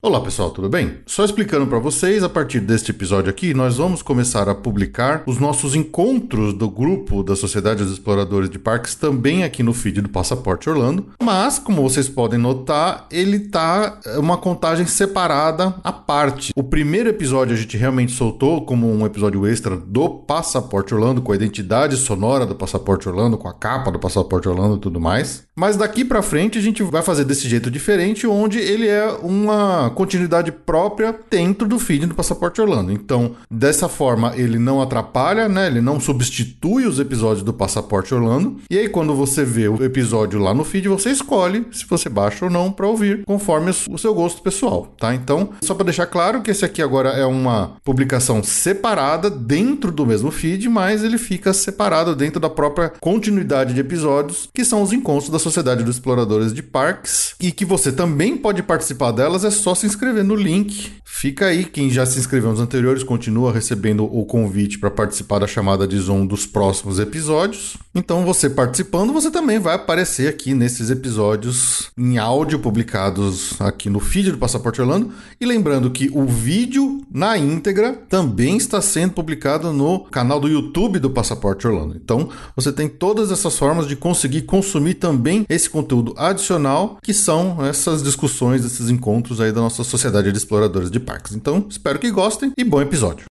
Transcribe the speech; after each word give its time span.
Olá 0.00 0.20
pessoal, 0.20 0.52
tudo 0.52 0.68
bem? 0.68 0.98
Só 1.06 1.24
explicando 1.24 1.66
para 1.66 1.80
vocês, 1.80 2.22
a 2.22 2.28
partir 2.28 2.60
deste 2.60 2.92
episódio 2.92 3.28
aqui, 3.28 3.52
nós 3.52 3.78
vamos 3.78 4.00
começar 4.00 4.48
a 4.48 4.54
publicar 4.54 5.24
os 5.26 5.40
nossos 5.40 5.74
encontros 5.74 6.54
do 6.54 6.70
grupo 6.70 7.24
da 7.24 7.34
Sociedade 7.34 7.82
dos 7.82 7.94
Exploradores 7.94 8.48
de 8.48 8.60
Parques 8.60 8.94
também 8.94 9.42
aqui 9.42 9.60
no 9.60 9.74
feed 9.74 10.00
do 10.00 10.08
Passaporte 10.08 10.70
Orlando. 10.70 11.08
Mas, 11.20 11.58
como 11.58 11.82
vocês 11.82 12.08
podem 12.08 12.38
notar, 12.38 13.08
ele 13.10 13.40
tá 13.40 13.98
uma 14.18 14.36
contagem 14.36 14.86
separada 14.86 15.74
à 15.82 15.90
parte. 15.90 16.52
O 16.54 16.62
primeiro 16.62 17.08
episódio 17.08 17.56
a 17.56 17.58
gente 17.58 17.76
realmente 17.76 18.12
soltou 18.12 18.64
como 18.64 18.88
um 18.88 19.04
episódio 19.04 19.44
extra 19.48 19.76
do 19.76 20.08
Passaporte 20.10 20.94
Orlando, 20.94 21.22
com 21.22 21.32
a 21.32 21.36
identidade 21.36 21.96
sonora 21.96 22.46
do 22.46 22.54
Passaporte 22.54 23.08
Orlando, 23.08 23.36
com 23.36 23.48
a 23.48 23.52
capa 23.52 23.90
do 23.90 23.98
Passaporte 23.98 24.48
Orlando 24.48 24.76
e 24.76 24.80
tudo 24.80 25.00
mais. 25.00 25.42
Mas 25.56 25.76
daqui 25.76 26.04
para 26.04 26.22
frente 26.22 26.56
a 26.56 26.62
gente 26.62 26.84
vai 26.84 27.02
fazer 27.02 27.24
desse 27.24 27.48
jeito 27.48 27.68
diferente, 27.68 28.28
onde 28.28 28.60
ele 28.60 28.86
é 28.86 29.08
uma 29.08 29.87
continuidade 29.90 30.52
própria 30.52 31.14
dentro 31.30 31.66
do 31.66 31.78
feed 31.78 32.06
do 32.06 32.14
Passaporte 32.14 32.60
Orlando. 32.60 32.92
Então, 32.92 33.32
dessa 33.50 33.88
forma, 33.88 34.32
ele 34.36 34.58
não 34.58 34.80
atrapalha, 34.80 35.48
né? 35.48 35.66
Ele 35.66 35.80
não 35.80 36.00
substitui 36.00 36.86
os 36.86 36.98
episódios 36.98 37.42
do 37.42 37.52
Passaporte 37.52 38.14
Orlando. 38.14 38.56
E 38.70 38.78
aí, 38.78 38.88
quando 38.88 39.14
você 39.14 39.44
vê 39.44 39.68
o 39.68 39.82
episódio 39.82 40.40
lá 40.40 40.54
no 40.54 40.64
feed, 40.64 40.88
você 40.88 41.10
escolhe 41.10 41.66
se 41.72 41.86
você 41.86 42.08
baixa 42.08 42.44
ou 42.44 42.50
não 42.50 42.70
para 42.70 42.86
ouvir, 42.86 43.24
conforme 43.24 43.70
o 43.90 43.98
seu 43.98 44.14
gosto 44.14 44.42
pessoal, 44.42 44.94
tá? 44.98 45.14
Então, 45.14 45.50
só 45.62 45.74
para 45.74 45.84
deixar 45.84 46.06
claro 46.06 46.42
que 46.42 46.50
esse 46.50 46.64
aqui 46.64 46.82
agora 46.82 47.10
é 47.10 47.24
uma 47.24 47.76
publicação 47.84 48.42
separada 48.42 49.30
dentro 49.30 49.92
do 49.92 50.06
mesmo 50.06 50.30
feed, 50.30 50.68
mas 50.68 51.04
ele 51.04 51.18
fica 51.18 51.52
separado 51.52 52.14
dentro 52.14 52.40
da 52.40 52.50
própria 52.50 52.92
continuidade 53.00 53.74
de 53.74 53.80
episódios, 53.80 54.48
que 54.52 54.64
são 54.64 54.82
os 54.82 54.92
encontros 54.92 55.30
da 55.30 55.38
Sociedade 55.38 55.84
dos 55.84 55.96
Exploradores 55.96 56.52
de 56.52 56.62
Parques, 56.62 57.34
e 57.40 57.52
que 57.52 57.64
você 57.64 57.92
também 57.92 58.36
pode 58.36 58.62
participar 58.62 59.12
delas, 59.12 59.44
é 59.44 59.50
só 59.50 59.74
se 59.78 59.86
inscrever 59.86 60.24
no 60.24 60.34
link. 60.34 60.92
Fica 61.04 61.46
aí, 61.46 61.64
quem 61.64 61.90
já 61.90 62.06
se 62.06 62.18
inscreveu 62.18 62.50
nos 62.50 62.60
anteriores 62.60 63.02
continua 63.02 63.52
recebendo 63.52 64.04
o 64.04 64.24
convite 64.24 64.78
para 64.78 64.90
participar 64.90 65.40
da 65.40 65.46
chamada 65.46 65.86
de 65.86 65.98
Zoom 65.98 66.26
dos 66.26 66.46
próximos 66.46 66.98
episódios. 66.98 67.76
Então, 67.94 68.24
você 68.24 68.48
participando, 68.48 69.12
você 69.12 69.30
também 69.30 69.58
vai 69.58 69.74
aparecer 69.74 70.28
aqui 70.28 70.54
nesses 70.54 70.90
episódios 70.90 71.90
em 71.98 72.18
áudio 72.18 72.58
publicados 72.58 73.60
aqui 73.60 73.90
no 73.90 73.98
feed 73.98 74.32
do 74.32 74.38
Passaporte 74.38 74.80
Orlando. 74.80 75.12
E 75.40 75.46
lembrando 75.46 75.90
que 75.90 76.08
o 76.12 76.24
vídeo 76.24 77.02
na 77.10 77.36
íntegra 77.36 77.92
também 78.08 78.56
está 78.56 78.80
sendo 78.80 79.14
publicado 79.14 79.72
no 79.72 80.00
canal 80.00 80.38
do 80.38 80.48
YouTube 80.48 80.98
do 80.98 81.10
Passaporte 81.10 81.66
Orlando. 81.66 81.96
Então, 81.96 82.28
você 82.54 82.72
tem 82.72 82.88
todas 82.88 83.32
essas 83.32 83.58
formas 83.58 83.88
de 83.88 83.96
conseguir 83.96 84.42
consumir 84.42 84.94
também 84.94 85.44
esse 85.48 85.68
conteúdo 85.68 86.14
adicional, 86.16 86.98
que 87.02 87.12
são 87.12 87.64
essas 87.66 88.02
discussões, 88.02 88.64
esses 88.64 88.88
encontros 88.88 89.40
aí 89.40 89.50
da 89.50 89.60
nossa 89.60 89.67
sociedade 89.70 90.32
de 90.32 90.38
exploradores 90.38 90.90
de 90.90 91.00
parques. 91.00 91.34
Então, 91.34 91.66
espero 91.68 91.98
que 91.98 92.10
gostem 92.10 92.52
e 92.56 92.64
bom 92.64 92.80
episódio. 92.80 93.26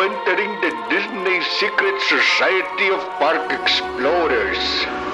Entering 0.00 0.60
the 0.60 0.70
Disney 0.88 1.42
Secret 1.58 2.00
Society 2.00 2.90
of 2.90 3.04
Park 3.18 3.52
Explorers. 3.52 5.09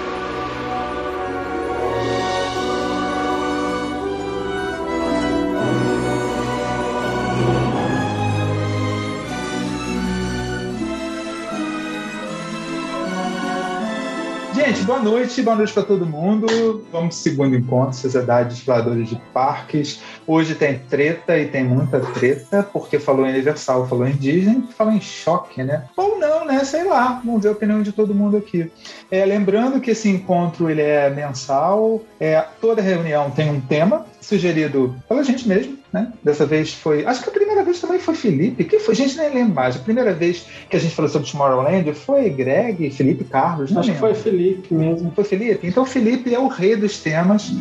Gente, 14.67 14.83
boa 14.83 14.99
noite, 14.99 15.43
boa 15.43 15.55
noite 15.55 15.73
para 15.73 15.85
todo 15.85 16.05
mundo. 16.05 16.85
Vamos 16.91 17.15
pro 17.15 17.23
segundo 17.23 17.55
encontro, 17.55 17.97
Sociedade 17.97 18.49
de 18.49 18.55
Exploradores 18.57 19.09
de 19.09 19.15
Parques. 19.33 20.01
Hoje 20.27 20.57
tem 20.57 20.81
treta 20.81 21.39
e 21.39 21.47
tem 21.47 21.63
muita 21.63 22.01
treta, 22.01 22.65
porque 22.65 22.99
falou 22.99 23.25
em 23.25 23.31
Universal, 23.31 23.87
falou 23.87 24.09
em 24.09 24.17
Disney, 24.17 24.65
falou 24.77 24.93
em 24.93 25.01
choque, 25.01 25.63
né? 25.63 25.85
Ou 25.97 26.19
não, 26.19 26.45
né? 26.45 26.65
Sei 26.65 26.83
lá. 26.83 27.23
Vamos 27.25 27.45
ver 27.45 27.51
a 27.51 27.53
opinião 27.53 27.81
de 27.81 27.93
todo 27.93 28.13
mundo 28.13 28.37
aqui. 28.37 28.69
É, 29.09 29.25
lembrando 29.25 29.81
que 29.81 29.93
esse 29.93 30.09
encontro 30.09 30.69
ele 30.69 30.83
é 30.83 31.09
mensal, 31.11 32.03
é, 32.19 32.45
toda 32.61 32.83
reunião 32.83 33.31
tem 33.31 33.49
um 33.49 33.61
tema 33.61 34.05
sugerido 34.21 34.97
pela 35.09 35.23
gente 35.23 35.47
mesmo, 35.47 35.79
né? 35.97 36.13
Dessa 36.23 36.45
vez 36.45 36.75
foi. 36.75 37.07
Acho 37.07 37.23
que 37.23 37.31
a 37.31 37.33
primeira 37.33 37.65
vez 37.65 37.81
também 37.81 37.99
foi 37.99 38.15
Felipe. 38.15 38.65
Que 38.65 38.79
foi? 38.79 38.93
A 38.93 38.97
gente 38.97 39.17
nem 39.17 39.33
lembra 39.33 39.55
mais. 39.55 39.77
A 39.77 39.79
primeira 39.79 40.13
vez 40.13 40.47
que 40.69 40.77
a 40.77 40.81
gente 40.81 40.95
falou 40.95 41.11
sobre 41.11 41.31
Tomorrowland 41.31 41.91
foi 41.95 42.29
Greg, 42.29 42.91
Felipe, 42.91 43.25
Carlos. 43.25 43.71
Não 43.71 43.81
Acho 43.81 43.93
que 43.93 43.95
lembro. 43.97 44.15
foi 44.15 44.23
Felipe 44.23 44.75
mesmo. 44.75 45.11
Foi 45.15 45.25
Felipe? 45.25 45.67
Então 45.67 45.87
Felipe 45.87 46.35
é 46.35 46.39
o 46.39 46.49
rei 46.49 46.77
dos 46.77 46.99
temas. 46.99 47.51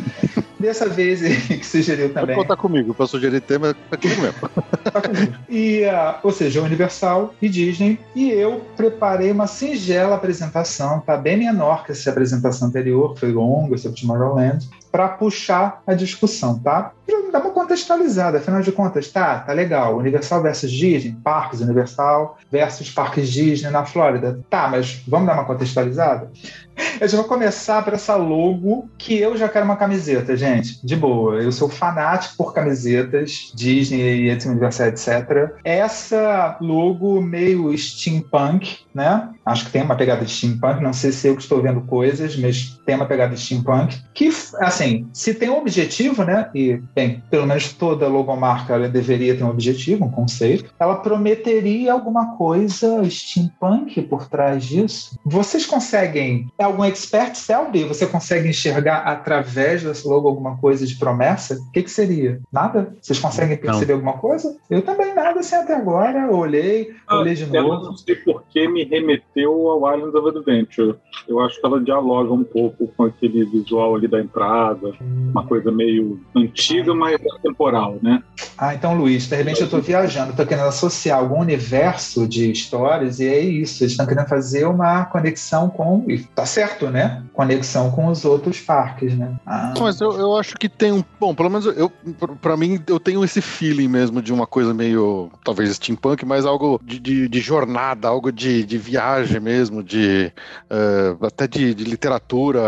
Dessa 0.58 0.88
vez 0.88 1.22
ele 1.22 1.36
que 1.58 1.66
sugeriu 1.66 2.08
Pode 2.08 2.20
também. 2.20 2.36
contar 2.36 2.56
comigo, 2.56 2.94
para 2.94 3.06
sugerir 3.06 3.42
tema 3.42 3.76
é 3.90 3.96
comigo 3.96 4.22
mesmo. 4.22 4.48
Tá 4.90 5.02
comigo. 5.02 5.34
E, 5.50 5.84
ah, 5.84 6.18
ou 6.22 6.32
seja, 6.32 6.62
Universal 6.62 7.34
e 7.42 7.48
Disney. 7.48 7.98
E 8.14 8.30
eu 8.30 8.62
preparei 8.74 9.30
uma 9.30 9.46
singela 9.46 10.16
apresentação, 10.16 11.00
tá 11.00 11.14
bem 11.16 11.36
menor 11.36 11.84
que 11.84 11.92
essa 11.92 12.10
apresentação 12.10 12.68
anterior, 12.68 13.12
que 13.12 13.20
foi 13.20 13.32
longa 13.32 13.76
sobre 13.76 14.00
Tomorrowland, 14.00 14.66
para 14.96 15.08
puxar 15.08 15.82
a 15.86 15.92
discussão, 15.92 16.58
tá? 16.58 16.90
Dar 17.30 17.40
uma 17.40 17.50
contextualizada, 17.50 18.38
afinal 18.38 18.62
de 18.62 18.72
contas, 18.72 19.12
tá, 19.12 19.40
tá 19.40 19.52
legal. 19.52 19.98
Universal 19.98 20.40
versus 20.40 20.70
Disney, 20.70 21.14
parques 21.22 21.60
Universal 21.60 22.38
versus 22.50 22.90
parques 22.90 23.28
Disney 23.28 23.70
na 23.70 23.84
Flórida. 23.84 24.40
Tá, 24.48 24.68
mas 24.68 25.02
vamos 25.06 25.26
dar 25.26 25.34
uma 25.34 25.44
contextualizada? 25.44 26.30
Eu 27.00 27.08
já 27.08 27.16
vou 27.16 27.26
começar 27.26 27.84
por 27.84 27.92
essa 27.92 28.16
logo 28.16 28.88
que 28.96 29.18
eu 29.18 29.36
já 29.36 29.48
quero 29.48 29.64
uma 29.64 29.76
camiseta, 29.76 30.36
gente. 30.36 30.84
De 30.84 30.96
boa. 30.96 31.36
Eu 31.36 31.52
sou 31.52 31.68
fanático 31.68 32.36
por 32.36 32.54
camisetas, 32.54 33.52
Disney, 33.54 34.30
etc, 34.30 34.86
etc. 34.86 35.54
Essa 35.64 36.56
logo 36.60 37.20
meio 37.20 37.76
steampunk, 37.76 38.78
né? 38.94 39.28
Acho 39.44 39.66
que 39.66 39.72
tem 39.72 39.82
uma 39.82 39.96
pegada 39.96 40.24
de 40.24 40.30
steampunk. 40.30 40.82
Não 40.82 40.92
sei 40.92 41.12
se 41.12 41.28
eu 41.28 41.36
que 41.36 41.42
estou 41.42 41.62
vendo 41.62 41.82
coisas, 41.82 42.36
mas 42.36 42.80
tem 42.84 42.94
uma 42.94 43.06
pegada 43.06 43.34
de 43.34 43.40
steampunk. 43.40 43.96
Que, 44.14 44.30
assim, 44.60 45.06
se 45.12 45.34
tem 45.34 45.50
um 45.50 45.58
objetivo, 45.58 46.24
né? 46.24 46.50
E, 46.54 46.80
bem, 46.94 47.22
pelo 47.30 47.46
menos 47.46 47.72
toda 47.72 48.08
logomarca 48.08 48.88
deveria 48.88 49.36
ter 49.36 49.44
um 49.44 49.50
objetivo, 49.50 50.04
um 50.04 50.10
conceito. 50.10 50.72
Ela 50.78 50.96
prometeria 50.96 51.92
alguma 51.92 52.36
coisa 52.36 53.08
steampunk 53.08 54.00
por 54.02 54.28
trás 54.28 54.64
disso. 54.64 55.18
Vocês 55.24 55.66
conseguem 55.66 56.48
algum 56.66 56.84
expert 56.84 57.34
Selby? 57.36 57.84
Você 57.84 58.06
consegue 58.06 58.48
enxergar 58.48 58.98
através 58.98 59.82
desse 59.82 60.06
logo 60.06 60.28
alguma 60.28 60.56
coisa 60.56 60.86
de 60.86 60.94
promessa? 60.96 61.54
O 61.54 61.72
que, 61.72 61.82
que 61.82 61.90
seria? 61.90 62.40
Nada? 62.52 62.94
Vocês 63.00 63.18
conseguem 63.18 63.56
perceber 63.56 63.94
alguma 63.94 64.14
coisa? 64.14 64.56
Eu 64.70 64.82
também 64.82 65.14
nada 65.14 65.40
assim 65.40 65.54
até 65.56 65.74
agora. 65.74 66.30
Olhei, 66.30 66.90
Ah, 67.06 67.18
olhei 67.20 67.34
de 67.34 67.42
Eu 67.54 67.62
novo. 67.62 67.84
não 67.86 67.96
sei 67.96 68.16
por 68.16 68.42
que 68.50 68.68
me 68.68 68.84
remeteu 68.84 69.52
ao 69.68 69.96
Islands 69.96 70.14
of 70.14 70.28
Adventure. 70.38 70.94
Eu 71.28 71.40
acho 71.40 71.60
que 71.60 71.66
ela 71.66 71.80
dialoga 71.80 72.32
um 72.32 72.44
pouco 72.44 72.88
com 72.96 73.04
aquele 73.04 73.44
visual 73.44 73.94
ali 73.94 74.06
da 74.08 74.20
entrada, 74.20 74.92
uma 75.00 75.44
coisa 75.46 75.70
meio 75.72 76.20
antiga, 76.34 76.94
mas 76.94 77.16
temporal, 77.42 77.96
né? 78.02 78.22
Ah, 78.58 78.74
então, 78.74 78.96
Luiz, 78.96 79.26
de 79.26 79.36
repente 79.36 79.60
eu 79.60 79.68
tô 79.68 79.78
viajando, 79.80 80.34
tô 80.34 80.46
querendo 80.46 80.68
associar 80.68 81.18
algum 81.18 81.40
universo 81.40 82.26
de 82.26 82.50
histórias 82.50 83.20
e 83.20 83.26
é 83.26 83.38
isso. 83.40 83.82
Eles 83.82 83.92
estão 83.92 84.06
querendo 84.06 84.26
fazer 84.28 84.66
uma 84.66 85.04
conexão 85.06 85.68
com. 85.68 86.04
E 86.08 86.18
tá 86.18 86.44
certo, 86.56 86.88
né? 86.88 87.22
Conexão 87.34 87.90
com 87.90 88.06
os 88.06 88.24
outros 88.24 88.58
parques, 88.60 89.14
né? 89.14 89.34
Ah, 89.44 89.74
Mas 89.78 90.00
eu, 90.00 90.18
eu 90.18 90.34
acho 90.38 90.56
que 90.56 90.70
tem 90.70 90.90
um. 90.90 91.04
Bom, 91.20 91.34
pelo 91.34 91.50
menos 91.50 91.66
eu, 91.66 91.92
para 92.40 92.56
mim, 92.56 92.80
eu 92.88 92.98
tenho 92.98 93.22
esse 93.22 93.42
feeling 93.42 93.88
mesmo 93.88 94.22
de 94.22 94.32
uma 94.32 94.46
coisa 94.46 94.72
meio. 94.72 95.30
Talvez 95.44 95.68
steampunk, 95.76 96.24
mas 96.24 96.46
algo 96.46 96.80
de, 96.82 96.98
de, 96.98 97.28
de 97.28 97.40
jornada, 97.40 98.08
algo 98.08 98.32
de, 98.32 98.64
de 98.64 98.78
viagem 98.78 99.38
mesmo, 99.38 99.82
de. 99.82 100.32
eh, 100.70 101.16
até 101.20 101.46
de, 101.46 101.74
de 101.74 101.84
literatura, 101.84 102.62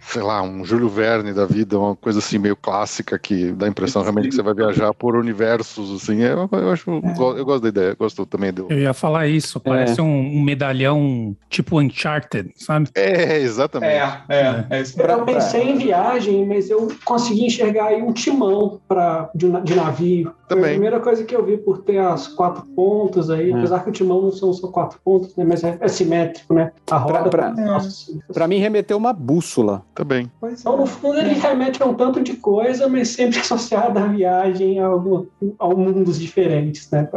sei 0.00 0.22
lá, 0.22 0.40
um 0.40 0.64
Júlio 0.64 0.88
Verne 0.88 1.32
da 1.32 1.44
vida, 1.44 1.76
uma 1.76 1.96
coisa 1.96 2.20
assim 2.20 2.38
meio 2.38 2.54
clássica 2.54 3.18
que 3.18 3.50
dá 3.50 3.66
a 3.66 3.68
impressão 3.68 4.02
realmente 4.02 4.28
que 4.28 4.36
você 4.36 4.42
vai 4.42 4.54
viajar 4.54 4.94
por 4.94 5.16
universos, 5.16 6.00
assim. 6.00 6.20
Eu, 6.22 6.48
eu 6.52 6.70
acho. 6.70 6.88
Eu 6.88 7.44
gosto 7.44 7.62
da 7.62 7.68
ideia, 7.68 7.96
gosto 7.98 8.24
também 8.24 8.52
do. 8.52 8.68
Eu 8.70 8.78
ia 8.78 8.94
falar 8.94 9.26
isso, 9.26 9.58
parece 9.58 10.00
um, 10.00 10.36
um 10.36 10.40
medalhão 10.40 11.36
tipo 11.50 11.80
Uncharted, 11.80 12.52
sabe? 12.54 12.88
É, 12.94 13.31
exatamente. 13.40 13.92
é, 13.92 14.24
é, 14.28 14.64
é 14.70 14.80
isso. 14.80 15.00
Eu 15.00 15.24
pensei 15.24 15.70
em 15.70 15.76
viagem, 15.76 16.46
mas 16.46 16.68
eu 16.70 16.88
consegui 17.04 17.46
enxergar 17.46 17.86
aí 17.86 18.02
um 18.02 18.12
timão 18.12 18.80
pra, 18.88 19.30
de, 19.34 19.50
de 19.62 19.74
navio. 19.74 20.24
Foi 20.24 20.58
a 20.58 20.60
Também. 20.60 20.70
primeira 20.72 21.00
coisa 21.00 21.24
que 21.24 21.34
eu 21.34 21.42
vi 21.44 21.56
por 21.56 21.78
ter 21.78 21.98
as 21.98 22.28
quatro 22.28 22.62
pontas 22.76 23.30
aí, 23.30 23.50
É. 23.50 23.54
apesar 23.56 23.82
que 23.82 23.88
o 23.88 23.92
timão 23.92 24.20
não 24.20 24.30
são 24.32 24.52
só 24.52 24.68
quatro 24.68 24.98
pontas, 25.02 25.34
né? 25.36 25.44
Mas 25.48 25.64
é, 25.64 25.78
é 25.80 25.88
simétrico, 25.88 26.52
né? 26.52 26.72
A 26.90 26.96
roda. 26.98 27.30
pra- 27.30 27.50
Nossa. 27.52 28.12
Pra 28.32 28.46
mim, 28.46 28.58
remeteu 28.58 28.96
uma 28.98 29.12
bússola. 29.12 29.82
Também. 29.94 30.30
Pois 30.40 30.52
é. 30.54 30.56
Então, 30.60 30.76
no 30.76 30.86
fundo, 30.86 31.18
ele 31.18 31.32
remete 31.34 31.82
a 31.82 31.86
um 31.86 31.94
tanto 31.94 32.20
de 32.22 32.34
coisa, 32.34 32.86
mas 32.88 33.08
sempre 33.08 33.38
associado 33.40 33.98
à 33.98 34.06
viagem 34.06 34.78
a, 34.78 34.86
algum- 34.86 35.24
a 35.58 35.68
mundos 35.68 36.18
diferentes, 36.20 36.90
né? 36.90 37.08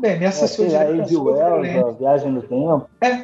Bem, 0.00 0.18
me 0.18 0.26
associou 0.26 0.66
É, 0.68 0.76
a 0.76 0.84
direto 0.92 1.18
a 1.18 1.22
Wells, 1.22 1.98
Viagem 1.98 2.32
no 2.32 2.42
Tempo. 2.42 2.86
É, 3.02 3.22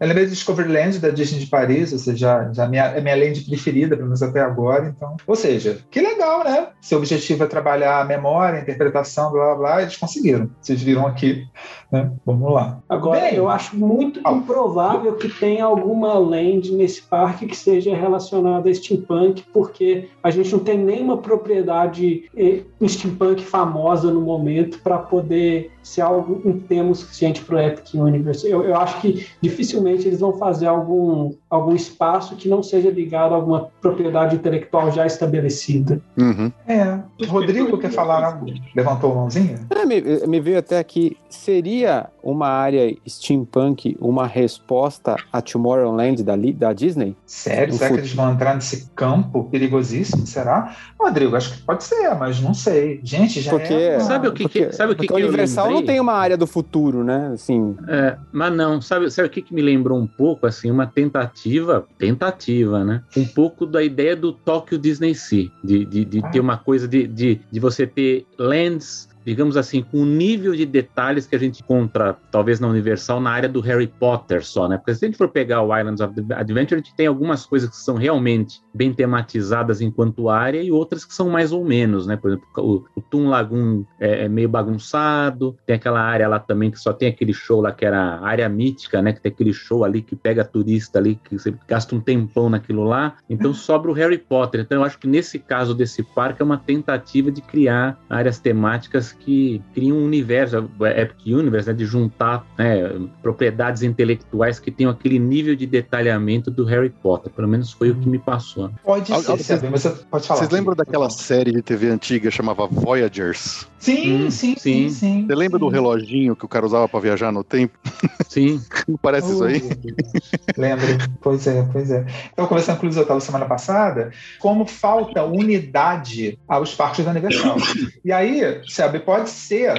eu 0.00 0.06
lembrei 0.06 0.24
de 0.26 0.30
Discoveryland 0.32 0.98
da 0.98 1.10
Disney 1.10 1.40
de 1.40 1.46
Paris, 1.46 1.71
ou 1.80 1.98
seja, 1.98 2.16
já, 2.16 2.52
já 2.52 2.68
minha, 2.68 2.84
é 2.84 3.00
minha 3.00 3.16
land 3.16 3.40
preferida, 3.42 3.96
pelo 3.96 4.08
menos 4.08 4.22
até 4.22 4.40
agora. 4.40 4.86
Então, 4.88 5.16
ou 5.26 5.36
seja, 5.36 5.78
que 5.90 6.00
legal, 6.00 6.44
né? 6.44 6.68
Seu 6.80 6.98
objetivo 6.98 7.44
é 7.44 7.46
trabalhar 7.46 8.00
a 8.00 8.04
memória, 8.04 8.58
a 8.58 8.62
interpretação, 8.62 9.32
blá 9.32 9.46
blá 9.46 9.54
blá, 9.54 9.82
eles 9.82 9.96
conseguiram. 9.96 10.50
Vocês 10.60 10.82
viram 10.82 11.06
aqui, 11.06 11.46
né? 11.92 12.10
Vamos 12.24 12.50
lá. 12.50 12.78
Agora, 12.88 13.20
Bem, 13.20 13.34
eu 13.34 13.48
acho 13.50 13.76
muito 13.76 14.18
improvável 14.26 15.14
que 15.16 15.28
tenha 15.28 15.64
alguma 15.64 16.14
land 16.14 16.72
nesse 16.72 17.02
parque 17.02 17.46
que 17.46 17.56
seja 17.56 17.94
relacionada 17.94 18.70
a 18.70 18.74
steampunk, 18.74 19.44
porque 19.52 20.08
a 20.22 20.30
gente 20.30 20.50
não 20.50 20.60
tem 20.60 20.78
nenhuma 20.78 21.18
propriedade 21.18 22.30
eh, 22.34 22.62
steampunk 22.88 23.44
famosa 23.44 24.10
no 24.10 24.22
momento 24.22 24.78
para 24.78 24.98
poder 24.98 25.70
ser 25.82 26.00
algo 26.00 26.40
em 26.44 26.58
termos 26.60 27.00
suficiente 27.00 27.42
para 27.42 27.56
o 27.56 27.60
Epic 27.60 27.94
Universe. 27.94 28.48
Eu, 28.48 28.62
eu 28.62 28.76
acho 28.76 29.00
que 29.00 29.26
dificilmente 29.40 30.06
eles 30.06 30.20
vão 30.20 30.32
fazer 30.38 30.66
algum, 30.66 31.34
algum 31.50 31.74
espaço 31.74 32.36
que 32.36 32.48
não 32.48 32.62
seja 32.62 32.88
ligado 32.88 33.32
a 33.32 33.36
alguma 33.36 33.68
propriedade 33.80 34.36
intelectual 34.36 34.90
já 34.92 35.04
estabelecida. 35.04 36.00
Uhum. 36.16 36.50
É. 36.66 37.00
Rodrigo 37.26 37.76
quer 37.76 37.90
falar 37.90 38.24
algo? 38.24 38.46
Levantou 38.74 39.12
a 39.12 39.14
mãozinha? 39.16 39.58
É, 39.70 39.84
me, 39.84 40.00
me 40.00 40.40
veio 40.40 40.58
até 40.58 40.78
aqui, 40.78 41.16
seria 41.28 41.81
uma 42.22 42.48
área 42.48 42.96
steampunk 43.08 43.96
uma 44.00 44.26
resposta 44.26 45.16
a 45.32 45.40
Tomorrowland 45.40 46.22
da, 46.22 46.34
da 46.36 46.72
Disney? 46.72 47.16
Sério? 47.26 47.74
Um 47.74 47.78
Será 47.78 47.90
que 47.90 47.96
eles 47.98 48.14
vão 48.14 48.32
entrar 48.32 48.54
nesse 48.54 48.88
campo 48.94 49.44
perigosíssimo? 49.44 50.26
Será? 50.26 50.74
Rodrigo, 50.98 51.34
acho 51.36 51.52
que 51.54 51.62
pode 51.62 51.84
ser, 51.84 52.14
mas 52.14 52.40
não 52.40 52.54
sei. 52.54 53.00
Gente, 53.02 53.40
já 53.40 53.50
Porque- 53.50 53.72
é. 53.72 53.96
uma- 53.96 54.00
Sabe 54.00 54.28
o 54.28 54.32
que, 54.32 54.42
Porque, 54.44 54.66
que, 54.66 54.72
sabe 54.72 54.92
o 54.92 54.96
que, 54.96 55.06
porque 55.06 55.20
que 55.22 55.28
Universal 55.28 55.70
não 55.70 55.84
tem 55.84 55.98
uma 56.00 56.12
área 56.14 56.36
do 56.36 56.46
futuro, 56.46 57.02
né? 57.02 57.30
Assim, 57.34 57.76
É, 57.88 58.16
mas 58.32 58.54
não, 58.54 58.80
sabe, 58.80 59.10
sabe 59.10 59.28
o 59.28 59.30
que, 59.30 59.42
que 59.42 59.54
me 59.54 59.62
lembrou 59.62 59.98
um 59.98 60.06
pouco, 60.06 60.46
assim, 60.46 60.70
uma 60.70 60.86
tentativa, 60.86 61.86
tentativa, 61.98 62.84
né? 62.84 63.02
Um 63.16 63.24
pouco 63.24 63.66
da 63.66 63.82
ideia 63.82 64.14
do 64.14 64.32
Tokyo 64.32 64.78
Disney 64.78 65.14
Sea, 65.14 65.50
de, 65.62 65.84
de, 65.84 66.04
de 66.04 66.22
ter 66.30 66.40
uma 66.40 66.56
coisa 66.56 66.86
de, 66.86 67.06
de, 67.06 67.40
de 67.50 67.60
você 67.60 67.86
ter 67.86 68.26
lands, 68.38 69.08
digamos 69.24 69.56
assim, 69.56 69.82
com 69.82 70.02
o 70.02 70.06
nível 70.06 70.54
de 70.54 70.66
detalhes 70.66 71.26
que 71.26 71.36
a 71.36 71.38
gente 71.38 71.62
encontra, 71.62 72.16
talvez 72.30 72.60
na 72.60 72.68
Universal, 72.68 73.20
na 73.20 73.30
área 73.30 73.48
do 73.48 73.60
Harry 73.60 73.86
Potter 73.86 74.44
só, 74.44 74.68
né? 74.68 74.76
Porque 74.76 74.94
se 74.94 75.04
a 75.04 75.08
gente 75.08 75.18
for 75.18 75.28
pegar 75.28 75.62
o 75.62 75.76
Islands 75.76 76.00
of 76.00 76.14
Adventure, 76.34 76.80
a 76.80 76.82
gente 76.82 76.94
tem 76.94 77.06
algumas 77.06 77.46
coisas 77.46 77.70
que 77.70 77.76
são 77.76 77.96
realmente 77.96 78.60
bem 78.74 78.92
tematizadas 78.92 79.80
enquanto 79.80 80.28
área 80.28 80.62
e 80.62 80.72
outras 80.72 81.04
que 81.04 81.14
são 81.14 81.28
mais 81.28 81.52
ou 81.52 81.64
menos, 81.64 82.06
né? 82.06 82.16
Por 82.16 82.30
exemplo, 82.30 82.48
o, 82.58 82.84
o 82.96 83.02
Toon 83.02 83.28
Lagoon 83.28 83.84
é, 84.00 84.24
é 84.24 84.28
meio 84.28 84.48
bagunçado, 84.48 85.56
tem 85.66 85.76
aquela 85.76 86.00
área 86.00 86.28
lá 86.28 86.38
também 86.38 86.70
que 86.70 86.78
só 86.78 86.92
tem 86.92 87.08
aquele 87.08 87.32
show 87.32 87.60
lá 87.60 87.72
que 87.72 87.84
era 87.84 87.98
a 87.98 88.26
área 88.26 88.48
mítica, 88.48 89.00
né? 89.00 89.12
Que 89.12 89.20
tem 89.20 89.32
aquele 89.32 89.52
show 89.52 89.84
ali 89.84 90.02
que 90.02 90.16
pega 90.16 90.44
turista 90.44 90.98
ali, 90.98 91.18
que 91.22 91.38
você 91.38 91.54
gasta 91.68 91.94
um 91.94 92.00
tempão 92.00 92.50
naquilo 92.50 92.84
lá. 92.84 93.16
Então 93.28 93.52
sobra 93.54 93.90
o 93.90 93.94
Harry 93.94 94.18
Potter. 94.18 94.60
Então 94.60 94.78
eu 94.78 94.84
acho 94.84 94.98
que 94.98 95.06
nesse 95.06 95.38
caso 95.38 95.74
desse 95.74 96.02
parque 96.02 96.42
é 96.42 96.44
uma 96.44 96.58
tentativa 96.58 97.30
de 97.30 97.40
criar 97.40 97.98
áreas 98.08 98.38
temáticas 98.38 99.11
que 99.12 99.62
criam 99.74 99.96
um 99.96 100.04
universo, 100.04 100.68
a 100.80 101.00
Epic 101.00 101.26
Universe, 101.26 101.68
né? 101.68 101.74
De 101.74 101.84
juntar 101.84 102.44
né, 102.58 102.90
propriedades 103.22 103.82
intelectuais 103.82 104.58
que 104.58 104.70
tenham 104.70 104.90
aquele 104.90 105.18
nível 105.18 105.54
de 105.54 105.66
detalhamento 105.66 106.50
do 106.50 106.64
Harry 106.64 106.90
Potter. 106.90 107.32
Pelo 107.32 107.48
menos 107.48 107.72
foi 107.72 107.90
o 107.90 107.94
que 107.94 108.08
me 108.08 108.18
passou. 108.18 108.70
Pode 108.84 109.06
ser, 109.42 109.62
mas 109.70 109.82
você 109.82 109.90
pode 110.10 110.26
falar. 110.26 110.40
Vocês 110.40 110.50
lembram 110.50 110.74
daquela 110.74 111.10
série 111.10 111.52
de 111.52 111.62
TV 111.62 111.88
antiga 111.88 112.30
chamava 112.30 112.66
Voyagers? 112.66 113.66
Sim, 113.78 114.12
Hum, 114.12 114.30
sim, 114.30 114.54
sim, 114.56 114.88
sim. 114.88 114.90
sim. 114.90 115.26
Você 115.26 115.34
lembra 115.34 115.58
do 115.58 115.68
reloginho 115.68 116.36
que 116.36 116.44
o 116.44 116.48
cara 116.48 116.64
usava 116.64 116.88
pra 116.88 117.00
viajar 117.00 117.32
no 117.32 117.42
tempo? 117.42 117.76
Sim. 118.28 118.62
Não 118.88 118.96
parece 118.96 119.30
isso 119.30 119.44
aí? 119.44 119.60
Deus. 119.60 120.30
Lembro. 120.56 120.86
Pois 121.20 121.46
é, 121.46 121.68
pois 121.70 121.90
é. 121.90 122.06
Então, 122.32 122.46
conversando 122.46 122.78
com 122.78 122.86
o 122.86 122.88
Luiz 122.88 122.96
Otávio 122.96 123.20
semana 123.20 123.44
passada, 123.44 124.10
como 124.38 124.64
falta 124.64 125.22
unidade 125.22 126.38
aos 126.48 126.74
parques 126.74 127.04
da 127.04 127.10
Universal. 127.10 127.56
E 128.02 128.10
aí, 128.10 128.62
sabe, 128.68 129.00
pode 129.04 129.30
ser. 129.30 129.74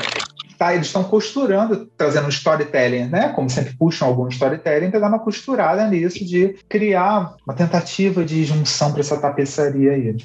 Tá, 0.57 0.73
eles 0.73 0.87
estão 0.87 1.03
costurando, 1.03 1.87
trazendo 1.97 2.27
um 2.27 2.29
storytelling, 2.29 3.05
né? 3.05 3.29
Como 3.29 3.49
sempre 3.49 3.75
puxam 3.75 4.07
algum 4.07 4.27
storytelling, 4.27 4.91
para 4.91 4.99
dar 4.99 5.09
uma 5.09 5.19
costurada 5.19 5.85
nisso, 5.87 6.23
de 6.23 6.55
criar 6.69 7.35
uma 7.45 7.55
tentativa 7.55 8.23
de 8.23 8.45
junção 8.45 8.91
para 8.91 9.01
essa 9.01 9.19
tapeçaria 9.19 9.91
aí. 9.91 10.15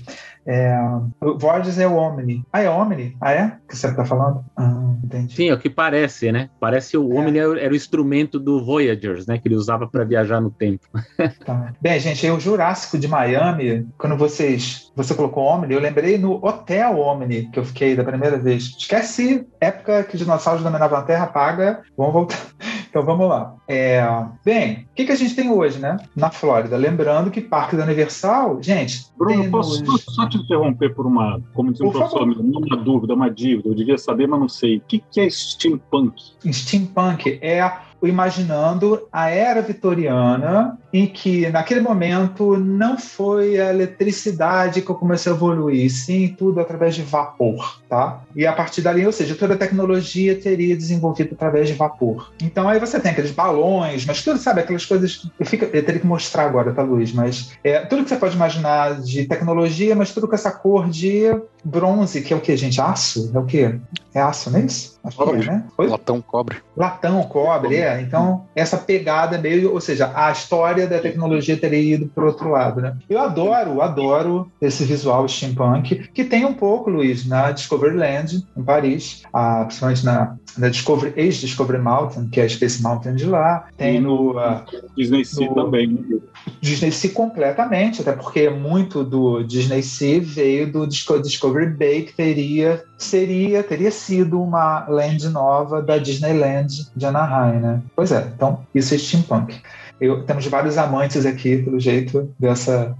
É, 0.50 0.74
o 1.20 1.36
Voyages 1.36 1.78
é 1.78 1.86
o 1.86 1.94
Omni. 1.94 2.42
Ah, 2.50 2.62
é 2.62 2.70
Omni? 2.70 3.14
Ah, 3.20 3.32
é? 3.32 3.52
Que 3.68 3.76
você 3.76 3.94
tá 3.94 4.02
falando? 4.06 4.42
Ah, 4.56 4.94
entendi. 5.04 5.36
Sim, 5.36 5.50
é 5.50 5.54
o 5.54 5.58
que 5.58 5.68
parece, 5.68 6.32
né? 6.32 6.48
Parece 6.58 6.96
o 6.96 7.12
É. 7.12 7.20
Omni 7.20 7.38
era, 7.38 7.60
era 7.60 7.72
o 7.72 7.76
instrumento 7.76 8.40
do 8.40 8.64
Voyagers, 8.64 9.26
né? 9.26 9.38
Que 9.38 9.46
ele 9.46 9.56
usava 9.56 9.86
para 9.86 10.04
viajar 10.04 10.40
no 10.40 10.50
tempo. 10.50 10.88
Tá. 11.44 11.72
Bem, 11.80 11.98
gente, 12.00 12.26
aí 12.26 12.32
o 12.32 12.40
Jurássico 12.40 12.98
de 12.98 13.08
Miami, 13.08 13.86
quando 13.96 14.16
vocês 14.16 14.88
você 14.94 15.14
colocou 15.14 15.44
Omni, 15.44 15.72
eu 15.74 15.80
lembrei 15.80 16.18
no 16.18 16.44
Hotel 16.44 16.98
Omni, 16.98 17.48
que 17.52 17.58
eu 17.58 17.64
fiquei 17.64 17.94
da 17.94 18.02
primeira 18.02 18.36
vez. 18.36 18.74
Esquece 18.76 19.46
época 19.60 20.02
que 20.02 20.16
os 20.16 20.20
dinossauros 20.20 20.62
dominavam 20.62 20.98
a 20.98 21.02
Terra, 21.02 21.26
paga. 21.26 21.82
Vamos 21.96 22.12
voltar. 22.12 22.38
Então 22.88 23.04
vamos 23.04 23.28
lá. 23.28 23.54
É, 23.68 24.02
bem, 24.42 24.88
o 24.90 24.94
que, 24.94 25.04
que 25.04 25.12
a 25.12 25.14
gente 25.14 25.34
tem 25.36 25.50
hoje, 25.50 25.78
né? 25.78 25.98
Na 26.16 26.30
Flórida. 26.30 26.74
Lembrando 26.74 27.30
que 27.30 27.38
Parque 27.38 27.76
da 27.76 27.84
Universal, 27.84 28.62
gente. 28.62 29.04
Bruno, 29.16 29.50
posso 29.50 29.84
só 29.98 30.26
te 30.26 30.37
interromper 30.40 30.94
por 30.94 31.06
uma, 31.06 31.40
como 31.54 31.72
diz 31.72 31.80
um 31.80 31.86
Por 31.86 31.98
professor, 31.98 32.26
meu, 32.26 32.40
uma 32.40 32.76
dúvida, 32.76 33.14
uma 33.14 33.30
dívida, 33.30 33.68
eu 33.68 33.74
devia 33.74 33.98
saber, 33.98 34.26
mas 34.26 34.40
não 34.40 34.48
sei. 34.48 34.78
O 34.78 34.80
que, 34.80 34.98
que 34.98 35.20
é 35.20 35.30
steampunk? 35.30 36.14
Steampunk 36.52 37.38
é 37.40 37.60
imaginando 38.02 39.08
a 39.12 39.28
era 39.30 39.60
vitoriana, 39.60 40.78
em 40.92 41.06
que 41.06 41.48
naquele 41.50 41.80
momento 41.80 42.56
não 42.56 42.98
foi 42.98 43.60
a 43.60 43.70
eletricidade 43.70 44.80
que 44.80 44.94
começou 44.94 45.32
a 45.32 45.36
evoluir, 45.36 45.90
sim 45.90 46.34
tudo 46.36 46.60
através 46.60 46.94
de 46.94 47.02
vapor, 47.02 47.80
tá? 47.88 48.22
E 48.34 48.46
a 48.46 48.52
partir 48.52 48.80
dali, 48.82 49.04
ou 49.04 49.12
seja, 49.12 49.34
toda 49.34 49.54
a 49.54 49.58
tecnologia 49.58 50.34
teria 50.34 50.76
desenvolvido 50.76 51.34
através 51.34 51.68
de 51.68 51.74
vapor. 51.74 52.32
Então 52.42 52.68
aí 52.68 52.78
você 52.78 52.98
tem 53.00 53.10
aqueles 53.10 53.32
balões, 53.32 54.06
mas 54.06 54.22
tudo, 54.22 54.38
sabe, 54.38 54.60
aquelas 54.60 54.86
coisas. 54.86 55.28
Eu, 55.38 55.46
fico, 55.46 55.64
eu 55.64 55.84
teria 55.84 56.00
que 56.00 56.06
mostrar 56.06 56.44
agora, 56.44 56.72
tá, 56.72 56.82
Luiz? 56.82 57.12
Mas 57.12 57.52
é, 57.62 57.80
tudo 57.80 58.04
que 58.04 58.08
você 58.08 58.16
pode 58.16 58.36
imaginar 58.36 59.00
de 59.00 59.24
tecnologia, 59.24 59.94
mas 59.94 60.12
tudo 60.12 60.28
com 60.28 60.34
essa 60.34 60.50
cor 60.50 60.88
de 60.88 61.24
bronze, 61.68 62.22
que 62.22 62.32
é 62.32 62.36
o 62.36 62.40
que, 62.40 62.56
gente? 62.56 62.80
Aço? 62.80 63.30
É 63.34 63.38
o 63.38 63.44
quê? 63.44 63.78
É 64.14 64.20
aço, 64.20 64.50
não 64.50 64.58
é 64.58 64.62
isso? 64.64 64.98
Acho 65.04 65.16
que 65.16 65.22
é, 65.22 65.26
Cobre. 65.26 65.46
né? 65.46 65.64
Oi? 65.76 65.88
Latão 65.88 66.20
cobre. 66.20 66.56
Latão, 66.76 67.22
cobre, 67.24 67.76
é. 67.76 68.00
Então, 68.00 68.46
essa 68.54 68.76
pegada 68.76 69.38
meio, 69.38 69.72
ou 69.72 69.80
seja, 69.80 70.10
a 70.14 70.30
história 70.32 70.86
da 70.86 70.98
tecnologia 70.98 71.56
teria 71.56 71.94
ido 71.94 72.06
para 72.06 72.24
outro 72.24 72.50
lado, 72.50 72.80
né? 72.80 72.96
Eu 73.08 73.20
adoro, 73.20 73.80
adoro 73.80 74.50
esse 74.60 74.84
visual 74.84 75.28
steampunk, 75.28 76.08
que 76.12 76.24
tem 76.24 76.44
um 76.44 76.54
pouco, 76.54 76.90
Luiz, 76.90 77.26
na 77.26 77.52
Discoveryland, 77.52 78.46
em 78.56 78.62
Paris, 78.62 79.22
ah, 79.32 79.64
principalmente 79.64 80.04
na, 80.04 80.36
na 80.56 80.68
Discovery, 80.68 81.12
ex-Discovery 81.16 81.78
Mountain, 81.78 82.28
que 82.28 82.40
é 82.40 82.44
a 82.44 82.48
Space 82.48 82.82
Mountain 82.82 83.14
de 83.14 83.26
lá, 83.26 83.68
tem 83.76 84.00
no 84.00 84.38
ah, 84.38 84.64
Disney 84.96 85.24
Sea 85.24 85.52
também. 85.54 86.20
Disney 86.60 86.90
Sea 86.90 87.12
completamente, 87.12 88.00
até 88.00 88.12
porque 88.12 88.50
muito 88.50 89.04
do 89.04 89.42
Disney 89.42 89.82
Sea 89.82 90.20
veio 90.20 90.70
do 90.72 90.86
Disco- 90.86 91.20
Discovery 91.20 91.70
Bay, 91.70 92.02
que 92.02 92.14
teria, 92.14 92.84
seria, 92.96 93.62
teria 93.62 93.90
sido 93.90 94.40
uma 94.42 94.86
land 94.88 95.28
nova 95.28 95.80
da 95.82 95.98
Disneyland 95.98 96.90
de 96.94 97.06
Anaheim, 97.06 97.60
né? 97.60 97.82
Pois 97.94 98.12
é, 98.12 98.30
então 98.34 98.66
isso 98.74 98.94
é 98.94 98.98
steampunk. 98.98 99.60
Eu, 100.00 100.24
temos 100.24 100.46
vários 100.46 100.78
amantes 100.78 101.26
aqui, 101.26 101.58
pelo 101.58 101.78
jeito, 101.80 102.32
dessa, 102.38 102.96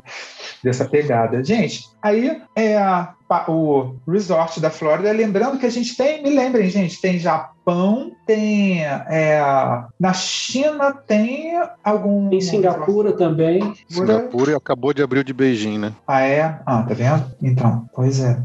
dessa 0.63 0.85
pegada. 0.85 1.43
Gente, 1.45 1.85
aí 2.03 2.41
é 2.57 2.77
a- 2.77 3.15
o 3.49 3.95
resort 4.09 4.59
da 4.59 4.71
Flórida, 4.71 5.13
lembrando 5.13 5.59
que 5.59 5.67
a 5.67 5.71
gente 5.71 5.95
tem, 5.97 6.23
me 6.23 6.31
lembrem, 6.31 6.71
gente, 6.71 6.99
tem 7.01 7.19
Japão, 7.19 8.13
tem 8.27 8.83
é, 8.85 9.39
na 10.01 10.13
China 10.15 10.93
tem 10.93 11.53
algum 11.85 12.33
Em 12.33 12.41
Singapura 12.41 13.13
também. 13.13 13.61
Singapura 13.87 14.57
acabou 14.57 14.95
de 14.95 15.03
abrir 15.03 15.21
o 15.21 15.25
de 15.25 15.35
Beijing, 15.35 15.77
né? 15.79 15.93
Ah, 16.07 16.23
é? 16.23 16.59
Ah, 16.65 16.83
tá 16.89 16.95
vendo? 16.95 17.31
Então, 17.43 17.87
pois 17.95 18.21
é. 18.21 18.39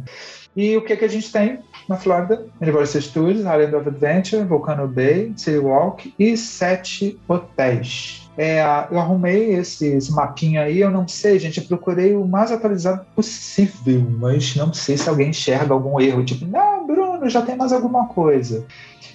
E 0.56 0.76
o 0.78 0.82
que, 0.84 0.96
que 0.98 1.06
a 1.06 1.10
gente 1.10 1.32
tem 1.32 1.60
na 1.90 1.96
Flórida? 1.98 2.46
Universal 2.62 3.02
Studios, 3.02 3.40
Island 3.40 3.74
of 3.76 3.88
Adventure, 3.90 4.44
Volcano 4.44 4.88
Bay, 4.88 5.34
City 5.38 5.58
Walk 5.58 6.14
e 6.20 6.36
sete 6.38 7.18
hotéis. 7.28 8.23
É, 8.38 8.62
eu 8.90 9.00
arrumei 9.00 9.54
esse, 9.54 9.88
esse 9.88 10.12
mapinha 10.12 10.64
aí, 10.64 10.80
eu 10.80 10.90
não 10.90 11.08
sei, 11.08 11.38
gente, 11.38 11.60
eu 11.60 11.68
procurei 11.68 12.16
o 12.16 12.26
mais 12.26 12.52
atualizado 12.52 13.06
possível, 13.16 14.06
mas 14.18 14.56
não 14.56 14.74
sei 14.74 14.98
se 14.98 15.08
alguém 15.08 15.30
enxerga 15.30 15.74
algum 15.74 16.00
erro, 16.00 16.26
tipo, 16.26 16.46
não, 16.46 16.88
Bruno, 16.88 17.30
já 17.30 17.42
tem 17.42 17.56
mais 17.56 17.72
alguma 17.72 18.08
coisa. 18.08 18.66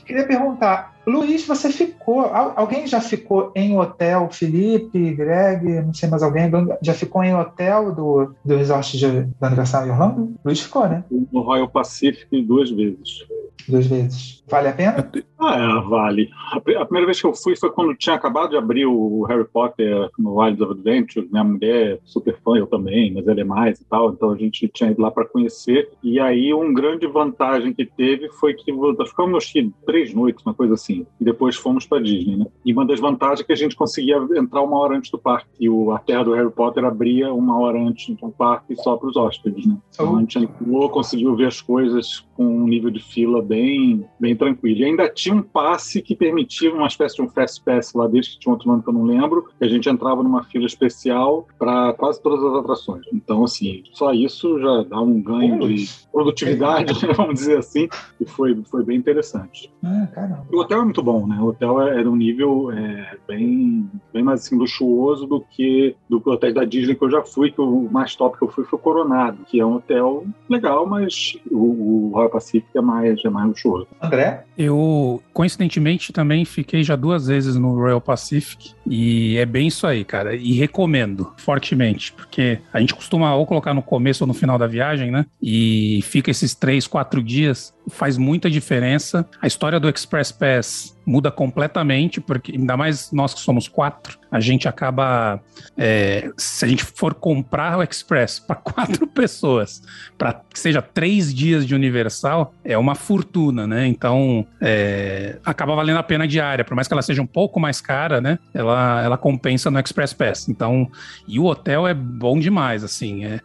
Queria 0.04 0.26
perguntar, 0.26 0.94
Luiz, 1.06 1.46
você 1.46 1.70
ficou. 1.70 2.20
Alguém 2.20 2.86
já 2.86 3.00
ficou 3.00 3.52
em 3.54 3.78
hotel? 3.78 4.28
Felipe, 4.30 5.12
Greg, 5.12 5.82
não 5.82 5.92
sei 5.92 6.08
mais 6.08 6.22
alguém, 6.22 6.50
já 6.80 6.94
ficou 6.94 7.22
em 7.22 7.34
hotel 7.34 7.94
do, 7.94 8.34
do 8.42 8.56
resort 8.56 8.96
de, 8.96 9.22
do 9.22 9.44
aniversário 9.44 9.88
em 9.88 9.90
Orlando? 9.90 10.34
Luiz 10.42 10.60
ficou, 10.60 10.88
né? 10.88 11.04
No 11.10 11.42
Royal 11.42 11.68
Pacific 11.68 12.42
duas 12.42 12.70
vezes. 12.70 13.26
Duas 13.66 13.86
vezes. 13.86 14.42
Vale 14.50 14.68
a 14.68 14.72
pena? 14.72 15.10
Ah, 15.38 15.56
é, 15.56 15.88
vale. 15.88 16.30
A 16.52 16.60
primeira 16.60 17.06
vez 17.06 17.20
que 17.20 17.26
eu 17.26 17.34
fui 17.34 17.54
foi 17.54 17.70
quando 17.70 17.94
tinha 17.94 18.16
acabado 18.16 18.50
de 18.50 18.56
abrir 18.56 18.86
o 18.86 19.22
Harry 19.24 19.44
Potter 19.44 20.08
no 20.18 20.40
Wilds 20.40 20.60
of 20.60 20.72
Adventure. 20.72 21.28
Minha 21.30 21.44
mulher 21.44 21.94
é 21.94 21.98
super 22.04 22.36
fã, 22.42 22.56
eu 22.56 22.66
também, 22.66 23.12
mas 23.12 23.28
ela 23.28 23.40
é 23.40 23.44
mais 23.44 23.80
e 23.80 23.84
tal. 23.84 24.10
Então 24.10 24.30
a 24.30 24.36
gente 24.36 24.66
tinha 24.68 24.90
ido 24.90 25.02
lá 25.02 25.10
para 25.10 25.26
conhecer. 25.26 25.90
E 26.02 26.18
aí, 26.18 26.52
uma 26.54 26.72
grande 26.72 27.06
vantagem 27.06 27.74
que 27.74 27.84
teve 27.84 28.30
foi 28.32 28.54
que 28.54 28.72
nós 28.72 29.10
ficamos, 29.10 29.36
acho 29.36 29.52
que, 29.52 29.70
três 29.86 30.14
noites, 30.14 30.44
uma 30.44 30.54
coisa 30.54 30.74
assim. 30.74 31.06
E 31.20 31.24
depois 31.24 31.56
fomos 31.56 31.86
para 31.86 32.02
Disney, 32.02 32.36
né? 32.36 32.46
E 32.64 32.72
uma 32.72 32.86
das 32.86 33.00
vantagens 33.00 33.40
é 33.40 33.44
que 33.44 33.52
a 33.52 33.56
gente 33.56 33.76
conseguia 33.76 34.16
entrar 34.36 34.62
uma 34.62 34.78
hora 34.78 34.96
antes 34.96 35.10
do 35.10 35.18
parque. 35.18 35.48
E 35.60 35.68
o, 35.68 35.92
a 35.92 35.98
terra 35.98 36.24
do 36.24 36.32
Harry 36.32 36.50
Potter 36.50 36.84
abria 36.84 37.32
uma 37.32 37.58
hora 37.60 37.78
antes 37.78 38.16
do 38.16 38.30
parque 38.30 38.74
só 38.76 38.96
para 38.96 39.08
os 39.08 39.16
hóspedes, 39.16 39.66
né? 39.66 39.76
Então 39.92 40.16
a 40.16 40.20
gente 40.20 40.38
entrou, 40.38 40.88
conseguiu 40.88 41.36
ver 41.36 41.46
as 41.46 41.60
coisas 41.60 42.26
com 42.34 42.46
um 42.46 42.66
nível 42.66 42.90
de 42.90 43.02
fila 43.02 43.42
bem, 43.48 44.06
bem 44.20 44.36
tranquilo. 44.36 44.78
E 44.78 44.84
ainda 44.84 45.08
tinha 45.08 45.34
um 45.34 45.42
passe 45.42 46.02
que 46.02 46.14
permitia 46.14 46.72
uma 46.72 46.86
espécie 46.86 47.16
de 47.16 47.22
um 47.22 47.28
fast 47.28 47.62
pass 47.64 47.92
lá 47.94 48.06
deles, 48.06 48.28
que 48.28 48.38
tinha 48.38 48.52
outro 48.52 48.68
nome 48.68 48.82
que 48.82 48.88
eu 48.88 48.92
não 48.94 49.04
lembro, 49.04 49.48
que 49.58 49.64
a 49.64 49.68
gente 49.68 49.88
entrava 49.88 50.22
numa 50.22 50.44
fila 50.44 50.66
especial 50.66 51.46
para 51.58 51.92
quase 51.94 52.22
todas 52.22 52.44
as 52.44 52.54
atrações. 52.60 53.04
Então, 53.12 53.44
assim, 53.44 53.82
só 53.92 54.12
isso 54.12 54.58
já 54.60 54.82
dá 54.82 55.00
um 55.00 55.20
ganho 55.20 55.58
de 55.66 55.88
produtividade, 56.12 56.92
vamos 57.16 57.34
dizer 57.34 57.58
assim, 57.58 57.88
e 58.20 58.26
foi, 58.26 58.54
foi 58.70 58.84
bem 58.84 58.98
interessante. 58.98 59.72
Ah, 59.82 60.42
o 60.52 60.58
hotel 60.58 60.80
é 60.80 60.84
muito 60.84 61.02
bom, 61.02 61.26
né? 61.26 61.38
O 61.40 61.46
hotel 61.46 61.80
é, 61.80 62.02
de 62.02 62.08
um 62.08 62.16
nível 62.16 62.70
é, 62.72 63.16
bem, 63.26 63.90
bem 64.12 64.22
mais 64.22 64.40
assim, 64.40 64.56
luxuoso 64.56 65.26
do 65.26 65.40
que 65.40 65.96
do 66.08 66.20
que 66.20 66.28
o 66.28 66.32
hotel 66.32 66.52
da 66.52 66.64
Disney 66.64 66.94
que 66.94 67.04
eu 67.04 67.10
já 67.10 67.22
fui, 67.22 67.50
que 67.50 67.60
o 67.60 67.88
mais 67.90 68.14
top 68.16 68.36
que 68.36 68.44
eu 68.44 68.48
fui 68.48 68.64
foi 68.64 68.78
o 68.78 68.82
Coronado, 68.82 69.44
que 69.46 69.60
é 69.60 69.64
um 69.64 69.76
hotel 69.76 70.26
legal, 70.48 70.86
mas 70.86 71.38
o, 71.50 72.08
o 72.08 72.10
Royal 72.12 72.30
Pacific 72.30 72.66
é 72.76 72.80
mais, 72.80 73.24
é 73.24 73.30
mais 73.30 73.37
luxuoso. 73.46 73.86
André? 74.00 74.44
Eu, 74.56 75.22
coincidentemente, 75.32 76.12
também 76.12 76.44
fiquei 76.44 76.82
já 76.82 76.96
duas 76.96 77.26
vezes 77.26 77.56
no 77.56 77.74
Royal 77.74 78.00
Pacific 78.00 78.72
e 78.86 79.36
é 79.36 79.46
bem 79.46 79.68
isso 79.68 79.86
aí, 79.86 80.04
cara. 80.04 80.34
E 80.34 80.52
recomendo 80.52 81.32
fortemente, 81.36 82.12
porque 82.12 82.58
a 82.72 82.80
gente 82.80 82.94
costuma 82.94 83.34
ou 83.34 83.46
colocar 83.46 83.74
no 83.74 83.82
começo 83.82 84.24
ou 84.24 84.28
no 84.28 84.34
final 84.34 84.58
da 84.58 84.66
viagem, 84.66 85.10
né? 85.10 85.26
E 85.40 86.00
fica 86.02 86.30
esses 86.30 86.54
três, 86.54 86.86
quatro 86.86 87.22
dias, 87.22 87.74
faz 87.88 88.16
muita 88.16 88.50
diferença. 88.50 89.28
A 89.40 89.46
história 89.46 89.78
do 89.78 89.88
Express 89.88 90.32
Pass 90.32 90.96
muda 91.08 91.30
completamente, 91.30 92.20
porque 92.20 92.52
ainda 92.52 92.76
mais 92.76 93.10
nós 93.10 93.32
que 93.32 93.40
somos 93.40 93.66
quatro, 93.66 94.18
a 94.30 94.40
gente 94.40 94.68
acaba. 94.68 95.40
É, 95.76 96.30
se 96.36 96.64
a 96.64 96.68
gente 96.68 96.84
for 96.84 97.14
comprar 97.14 97.78
o 97.78 97.82
Express 97.82 98.38
para 98.38 98.56
quatro 98.60 99.06
pessoas, 99.06 99.82
para 100.18 100.34
que 100.34 100.58
seja 100.58 100.82
três 100.82 101.34
dias 101.34 101.66
de 101.66 101.74
Universal, 101.74 102.52
é 102.62 102.76
uma 102.76 102.94
fortuna, 102.94 103.66
né? 103.66 103.86
Então 103.86 104.46
é, 104.60 105.38
acaba 105.44 105.74
valendo 105.74 105.98
a 105.98 106.02
pena 106.02 106.24
a 106.24 106.26
diária, 106.26 106.64
por 106.64 106.74
mais 106.74 106.86
que 106.86 106.92
ela 106.92 107.02
seja 107.02 107.22
um 107.22 107.26
pouco 107.26 107.58
mais 107.58 107.80
cara, 107.80 108.20
né? 108.20 108.38
Ela, 108.52 109.02
ela 109.02 109.16
compensa 109.16 109.70
no 109.70 109.80
Express 109.80 110.12
Pass. 110.12 110.48
Então, 110.48 110.90
e 111.26 111.38
o 111.38 111.44
hotel 111.44 111.86
é 111.86 111.94
bom 111.94 112.38
demais, 112.38 112.84
assim. 112.84 113.24
É, 113.24 113.40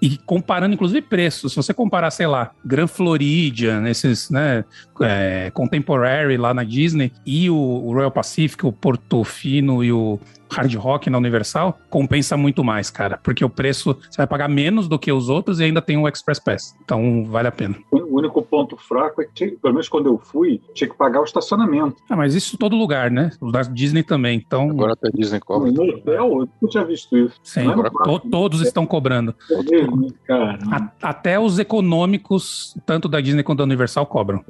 e 0.00 0.18
comparando, 0.18 0.74
inclusive, 0.74 1.00
preços. 1.00 1.52
Se 1.52 1.56
você 1.56 1.72
comparar, 1.72 2.10
sei 2.10 2.26
lá, 2.26 2.50
Grand 2.64 2.86
Floridian, 2.86 3.88
esses, 3.88 4.30
né, 4.30 4.64
é, 5.00 5.50
Contemporary 5.54 6.36
lá 6.36 6.52
na 6.52 6.64
Disney, 6.64 7.12
e 7.24 7.48
o, 7.48 7.56
o 7.56 7.92
Royal 7.92 8.10
Pacific, 8.10 8.66
o 8.66 8.72
Portofino 8.72 9.82
e 9.82 9.92
o 9.92 10.20
hard 10.50 10.74
rock 10.74 11.10
na 11.10 11.18
Universal, 11.18 11.78
compensa 11.90 12.36
muito 12.36 12.62
mais, 12.62 12.90
cara. 12.90 13.18
Porque 13.22 13.44
o 13.44 13.50
preço, 13.50 13.96
você 14.08 14.18
vai 14.18 14.26
pagar 14.26 14.48
menos 14.48 14.88
do 14.88 14.98
que 14.98 15.10
os 15.12 15.28
outros 15.28 15.60
e 15.60 15.64
ainda 15.64 15.82
tem 15.82 15.96
o 15.96 16.08
Express 16.08 16.38
Pass. 16.38 16.76
Então, 16.84 17.24
vale 17.24 17.48
a 17.48 17.52
pena. 17.52 17.76
O 17.90 18.18
único 18.18 18.42
ponto 18.42 18.76
fraco 18.76 19.22
é 19.22 19.26
que, 19.32 19.48
pelo 19.48 19.74
menos 19.74 19.88
quando 19.88 20.06
eu 20.06 20.18
fui, 20.18 20.60
tinha 20.74 20.88
que 20.88 20.96
pagar 20.96 21.20
o 21.20 21.24
estacionamento. 21.24 21.96
Ah, 22.08 22.16
mas 22.16 22.34
isso 22.34 22.56
todo 22.56 22.76
lugar, 22.76 23.10
né? 23.10 23.30
O 23.40 23.50
da 23.50 23.62
Disney 23.62 24.02
também. 24.02 24.42
Então... 24.44 24.70
Agora 24.70 24.92
até 24.92 25.10
Disney 25.10 25.40
cobra. 25.40 25.70
No 25.70 25.82
hotel, 25.82 26.48
eu 26.62 26.68
tinha 26.68 26.84
visto 26.84 27.16
isso. 27.16 27.38
Sim, 27.42 27.66
to 28.04 28.20
todos 28.30 28.60
estão 28.60 28.86
cobrando. 28.86 29.34
A 31.00 31.16
até 31.26 31.38
os 31.38 31.58
econômicos, 31.58 32.76
tanto 32.84 33.08
da 33.08 33.20
Disney 33.20 33.42
quanto 33.42 33.58
da 33.58 33.64
Universal, 33.64 34.06
cobram. 34.06 34.44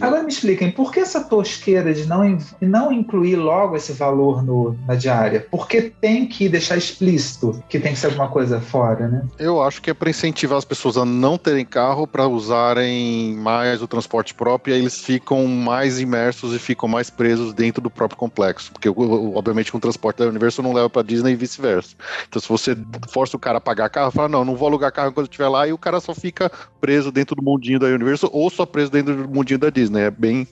Agora 0.00 0.22
me 0.22 0.28
expliquem, 0.28 0.70
por 0.70 0.92
que 0.92 1.00
essa 1.00 1.22
tosqueira 1.24 1.92
de 1.92 2.06
não, 2.06 2.38
não 2.60 2.92
incluir 2.92 3.36
logo 3.36 3.76
esse 3.76 3.92
valor 3.92 4.42
no, 4.42 4.76
na 4.86 4.94
diária? 4.94 5.41
Porque 5.50 5.92
tem 6.00 6.26
que 6.26 6.48
deixar 6.48 6.76
explícito 6.76 7.62
que 7.68 7.78
tem 7.78 7.92
que 7.92 7.98
ser 7.98 8.06
alguma 8.06 8.28
coisa 8.28 8.60
fora, 8.60 9.08
né? 9.08 9.22
Eu 9.38 9.62
acho 9.62 9.80
que 9.80 9.90
é 9.90 9.94
para 9.94 10.10
incentivar 10.10 10.58
as 10.58 10.64
pessoas 10.64 10.96
a 10.96 11.04
não 11.04 11.36
terem 11.38 11.64
carro 11.64 12.06
para 12.06 12.26
usarem 12.26 13.34
mais 13.34 13.82
o 13.82 13.88
transporte 13.88 14.34
próprio 14.34 14.72
e 14.72 14.74
aí 14.74 14.80
eles 14.80 14.98
ficam 15.00 15.46
mais 15.46 16.00
imersos 16.00 16.54
e 16.54 16.58
ficam 16.58 16.88
mais 16.88 17.10
presos 17.10 17.52
dentro 17.52 17.82
do 17.82 17.90
próprio 17.90 18.18
complexo. 18.18 18.72
Porque, 18.72 18.88
obviamente, 18.88 19.70
com 19.70 19.78
o 19.78 19.80
transporte 19.80 20.18
da 20.18 20.26
Universo 20.26 20.62
não 20.62 20.72
leva 20.72 20.88
para 20.88 21.02
Disney 21.02 21.32
e 21.32 21.36
vice-versa. 21.36 21.94
Então, 22.28 22.40
se 22.40 22.48
você 22.48 22.76
força 23.08 23.36
o 23.36 23.40
cara 23.40 23.58
a 23.58 23.60
pagar 23.60 23.88
carro, 23.90 24.10
fala, 24.10 24.28
não, 24.28 24.44
não 24.44 24.56
vou 24.56 24.68
alugar 24.68 24.92
carro 24.92 25.12
quando 25.12 25.26
estiver 25.26 25.48
lá, 25.48 25.66
e 25.66 25.72
o 25.72 25.78
cara 25.78 26.00
só 26.00 26.14
fica 26.14 26.50
preso 26.80 27.12
dentro 27.12 27.36
do 27.36 27.42
mundinho 27.42 27.78
da 27.78 27.86
Universo 27.86 28.28
ou 28.32 28.50
só 28.50 28.66
preso 28.66 28.90
dentro 28.90 29.14
do 29.14 29.28
mundinho 29.28 29.58
da 29.58 29.70
Disney. 29.70 30.02
É 30.02 30.10
bem, 30.10 30.46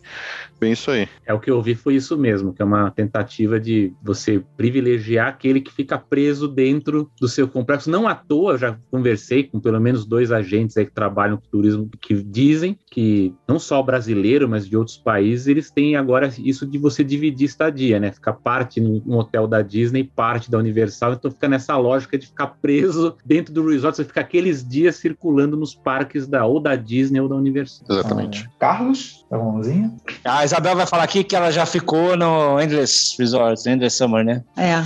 bem 0.61 0.73
isso 0.73 0.91
aí. 0.91 1.09
É 1.25 1.33
o 1.33 1.41
que 1.41 1.51
eu 1.51 1.57
ouvi 1.57 1.75
foi 1.75 1.95
isso 1.95 2.17
mesmo, 2.17 2.53
que 2.53 2.61
é 2.61 2.65
uma 2.65 2.91
tentativa 2.91 3.59
de 3.59 3.93
você 4.03 4.43
privilegiar 4.57 5.29
aquele 5.29 5.61
que 5.61 5.73
fica 5.73 5.99
preso 5.99 6.47
dentro 6.47 7.11
do 7.19 7.29
seu 7.29 7.49
complexo. 7.49 7.91
Não 7.91 8.07
à 8.07 8.15
toa, 8.15 8.59
já 8.59 8.77
conversei 8.91 9.45
com 9.45 9.59
pelo 9.59 9.81
menos 9.81 10.05
dois 10.05 10.31
agentes 10.31 10.77
aí 10.77 10.85
que 10.85 10.93
trabalham 10.93 11.37
com 11.37 11.49
turismo 11.49 11.89
que 12.01 12.23
dizem 12.23 12.79
que 12.91 13.35
não 13.49 13.59
só 13.59 13.83
brasileiro, 13.83 14.49
mas 14.49 14.69
de 14.69 14.77
outros 14.77 14.97
países, 14.97 15.47
eles 15.47 15.71
têm 15.71 15.97
agora 15.97 16.31
isso 16.39 16.67
de 16.67 16.79
você 16.79 17.03
dividir 17.03 17.47
estadia, 17.47 17.99
né? 17.99 18.13
Ficar 18.13 18.35
parte 18.35 18.81
no 18.81 19.19
hotel 19.19 19.47
da 19.47 19.63
Disney, 19.63 20.05
parte 20.05 20.51
da 20.51 20.59
Universal, 20.59 21.15
então 21.15 21.31
fica 21.31 21.49
nessa 21.49 21.77
lógica 21.77 22.19
de 22.19 22.27
ficar 22.27 22.49
preso 22.61 23.17
dentro 23.25 23.55
do 23.55 23.67
resort, 23.67 23.97
você 23.97 24.05
fica 24.05 24.21
aqueles 24.21 24.67
dias 24.67 24.97
circulando 24.97 25.57
nos 25.57 25.75
parques 25.75 26.27
da 26.27 26.45
ou 26.45 26.61
da 26.61 26.77
Disney 26.77 27.21
ou 27.21 27.29
da 27.29 27.37
Universal. 27.37 27.87
Exatamente. 27.89 28.47
Ah, 28.47 28.59
Carlos, 28.59 29.25
tá 29.29 29.39
mãozinha? 29.39 29.95
A 30.25 30.47
Isabel 30.51 30.75
vai 30.75 30.87
falar 30.87 31.05
aqui 31.05 31.23
que 31.23 31.37
ela 31.37 31.53
já 31.53 31.65
ficou 31.65 32.17
no 32.17 32.61
Endless 32.61 33.15
Resort, 33.17 33.69
Endless 33.69 33.97
Summer, 33.97 34.25
né? 34.25 34.43
É. 34.57 34.83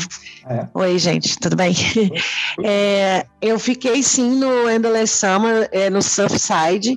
é. 0.53 0.69
Oi, 0.75 0.99
gente, 0.99 1.39
tudo 1.39 1.57
bem? 1.57 1.75
É, 2.63 3.27
eu 3.43 3.59
fiquei 3.59 4.01
sim 4.01 4.37
no 4.37 4.71
Endless 4.71 5.13
Summer, 5.13 5.69
é, 5.73 5.91
no 5.91 6.01
Surfside 6.01 6.97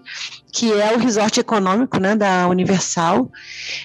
que 0.58 0.74
é 0.74 0.96
o 0.96 0.98
resort 0.98 1.40
econômico 1.40 2.00
né, 2.00 2.16
da 2.16 2.48
Universal. 2.48 3.30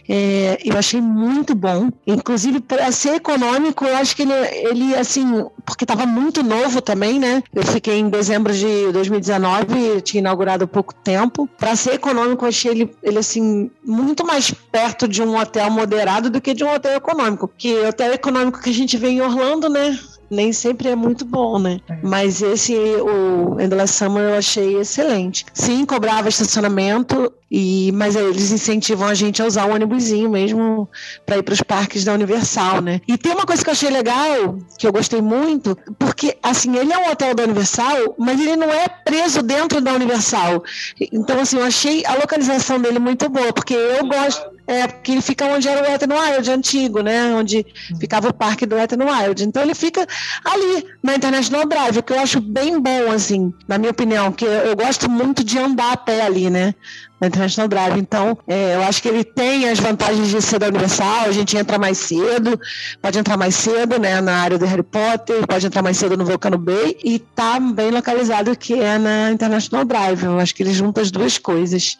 É, 0.08 0.58
eu 0.64 0.78
achei 0.78 1.02
muito 1.02 1.54
bom. 1.54 1.90
Inclusive, 2.06 2.60
para 2.60 2.90
ser 2.90 3.16
econômico, 3.16 3.84
eu 3.84 3.94
acho 3.94 4.16
que 4.16 4.22
ele, 4.22 4.32
ele 4.32 4.94
assim, 4.94 5.44
porque 5.66 5.84
estava 5.84 6.06
muito 6.06 6.42
novo 6.42 6.80
também, 6.80 7.18
né? 7.18 7.42
Eu 7.54 7.62
fiquei 7.62 7.98
em 7.98 8.08
dezembro 8.08 8.54
de 8.54 8.90
2019, 8.90 10.00
tinha 10.00 10.22
inaugurado 10.22 10.64
há 10.64 10.66
pouco 10.66 10.94
tempo. 10.94 11.46
Para 11.58 11.76
ser 11.76 11.92
econômico, 11.92 12.46
eu 12.46 12.48
achei 12.48 12.70
ele, 12.70 12.96
ele, 13.02 13.18
assim, 13.18 13.70
muito 13.84 14.26
mais 14.26 14.50
perto 14.50 15.06
de 15.06 15.22
um 15.22 15.38
hotel 15.38 15.70
moderado 15.70 16.30
do 16.30 16.40
que 16.40 16.54
de 16.54 16.64
um 16.64 16.72
hotel 16.72 16.96
econômico. 16.96 17.48
Porque 17.48 17.74
o 17.74 17.88
hotel 17.88 18.14
econômico 18.14 18.62
que 18.62 18.70
a 18.70 18.74
gente 18.74 18.96
vê 18.96 19.08
em 19.08 19.20
Orlando, 19.20 19.68
né? 19.68 19.98
Nem 20.32 20.52
sempre 20.52 20.88
é 20.88 20.96
muito 20.96 21.24
bom, 21.24 21.58
né? 21.58 21.78
É. 21.88 21.98
Mas 22.02 22.40
esse, 22.40 22.74
o 22.74 23.60
Endless 23.60 23.92
Summer, 23.92 24.30
eu 24.30 24.38
achei 24.38 24.78
excelente. 24.78 25.44
Sim, 25.52 25.84
cobrava 25.84 26.28
estacionamento, 26.28 27.30
e, 27.54 27.92
mas 27.92 28.16
eles 28.16 28.50
incentivam 28.50 29.06
a 29.06 29.12
gente 29.12 29.42
a 29.42 29.44
usar 29.44 29.66
o 29.66 29.74
ônibusinho 29.74 30.30
mesmo 30.30 30.88
para 31.26 31.36
ir 31.36 31.42
para 31.42 31.52
os 31.52 31.60
parques 31.60 32.02
da 32.02 32.14
Universal, 32.14 32.80
né? 32.80 33.02
E 33.06 33.18
tem 33.18 33.32
uma 33.32 33.44
coisa 33.44 33.62
que 33.62 33.68
eu 33.68 33.72
achei 33.72 33.90
legal, 33.90 34.56
que 34.78 34.86
eu 34.86 34.92
gostei 34.92 35.20
muito, 35.20 35.76
porque 35.98 36.38
assim, 36.42 36.74
ele 36.78 36.94
é 36.94 36.98
um 36.98 37.10
hotel 37.10 37.34
da 37.34 37.42
Universal, 37.42 38.14
mas 38.18 38.40
ele 38.40 38.56
não 38.56 38.70
é 38.70 38.88
preso 38.88 39.42
dentro 39.42 39.82
da 39.82 39.92
Universal. 39.92 40.64
Então, 41.12 41.40
assim, 41.40 41.58
eu 41.58 41.64
achei 41.64 42.02
a 42.06 42.14
localização 42.14 42.80
dele 42.80 42.98
muito 42.98 43.28
boa, 43.28 43.52
porque 43.52 43.74
eu 43.74 44.06
gosto. 44.06 44.50
É, 44.72 44.86
porque 44.86 45.12
ele 45.12 45.20
fica 45.20 45.44
onde 45.44 45.68
era 45.68 45.82
o 45.82 45.92
Ethan 45.92 46.14
Wild 46.14 46.50
antigo, 46.50 47.02
né? 47.02 47.34
Onde 47.34 47.66
ficava 48.00 48.30
o 48.30 48.32
parque 48.32 48.64
do 48.64 48.78
Ethan 48.78 49.04
Wild. 49.04 49.44
Então 49.44 49.62
ele 49.62 49.74
fica 49.74 50.06
ali, 50.42 50.86
na 51.02 51.14
International 51.14 51.66
Drive, 51.66 51.98
o 51.98 52.02
que 52.02 52.12
eu 52.14 52.18
acho 52.18 52.40
bem 52.40 52.80
bom, 52.80 53.10
assim, 53.12 53.52
na 53.68 53.76
minha 53.76 53.90
opinião, 53.90 54.30
porque 54.30 54.46
eu 54.46 54.74
gosto 54.74 55.10
muito 55.10 55.44
de 55.44 55.58
andar 55.58 55.92
a 55.92 55.96
pé 55.96 56.22
ali, 56.22 56.48
né? 56.48 56.74
na 57.20 57.28
International 57.28 57.68
Drive. 57.68 57.98
Então, 57.98 58.36
é, 58.48 58.74
eu 58.74 58.82
acho 58.82 59.00
que 59.00 59.08
ele 59.08 59.22
tem 59.22 59.68
as 59.68 59.78
vantagens 59.78 60.28
de 60.28 60.42
ser 60.42 60.58
da 60.58 60.66
Universal, 60.66 61.26
a 61.26 61.32
gente 61.32 61.56
entra 61.56 61.78
mais 61.78 61.98
cedo, 61.98 62.58
pode 63.00 63.16
entrar 63.16 63.36
mais 63.36 63.54
cedo, 63.54 63.96
né, 63.98 64.20
na 64.20 64.38
área 64.38 64.58
do 64.58 64.66
Harry 64.66 64.82
Potter, 64.82 65.46
pode 65.46 65.64
entrar 65.64 65.82
mais 65.82 65.96
cedo 65.96 66.16
no 66.16 66.24
Volcano 66.24 66.58
Bay 66.58 66.96
e 67.04 67.20
tá 67.20 67.60
bem 67.60 67.92
localizado 67.92 68.56
que 68.56 68.74
é 68.74 68.98
na 68.98 69.30
International 69.30 69.84
Drive. 69.84 70.24
Eu 70.24 70.40
acho 70.40 70.52
que 70.52 70.64
ele 70.64 70.72
junta 70.72 71.00
as 71.00 71.12
duas 71.12 71.38
coisas. 71.38 71.96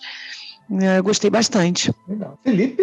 É, 0.81 0.99
Eu 0.99 1.03
gostei 1.03 1.31
bastante. 1.31 1.93
Legal. 2.09 2.39
Felipe? 2.43 2.83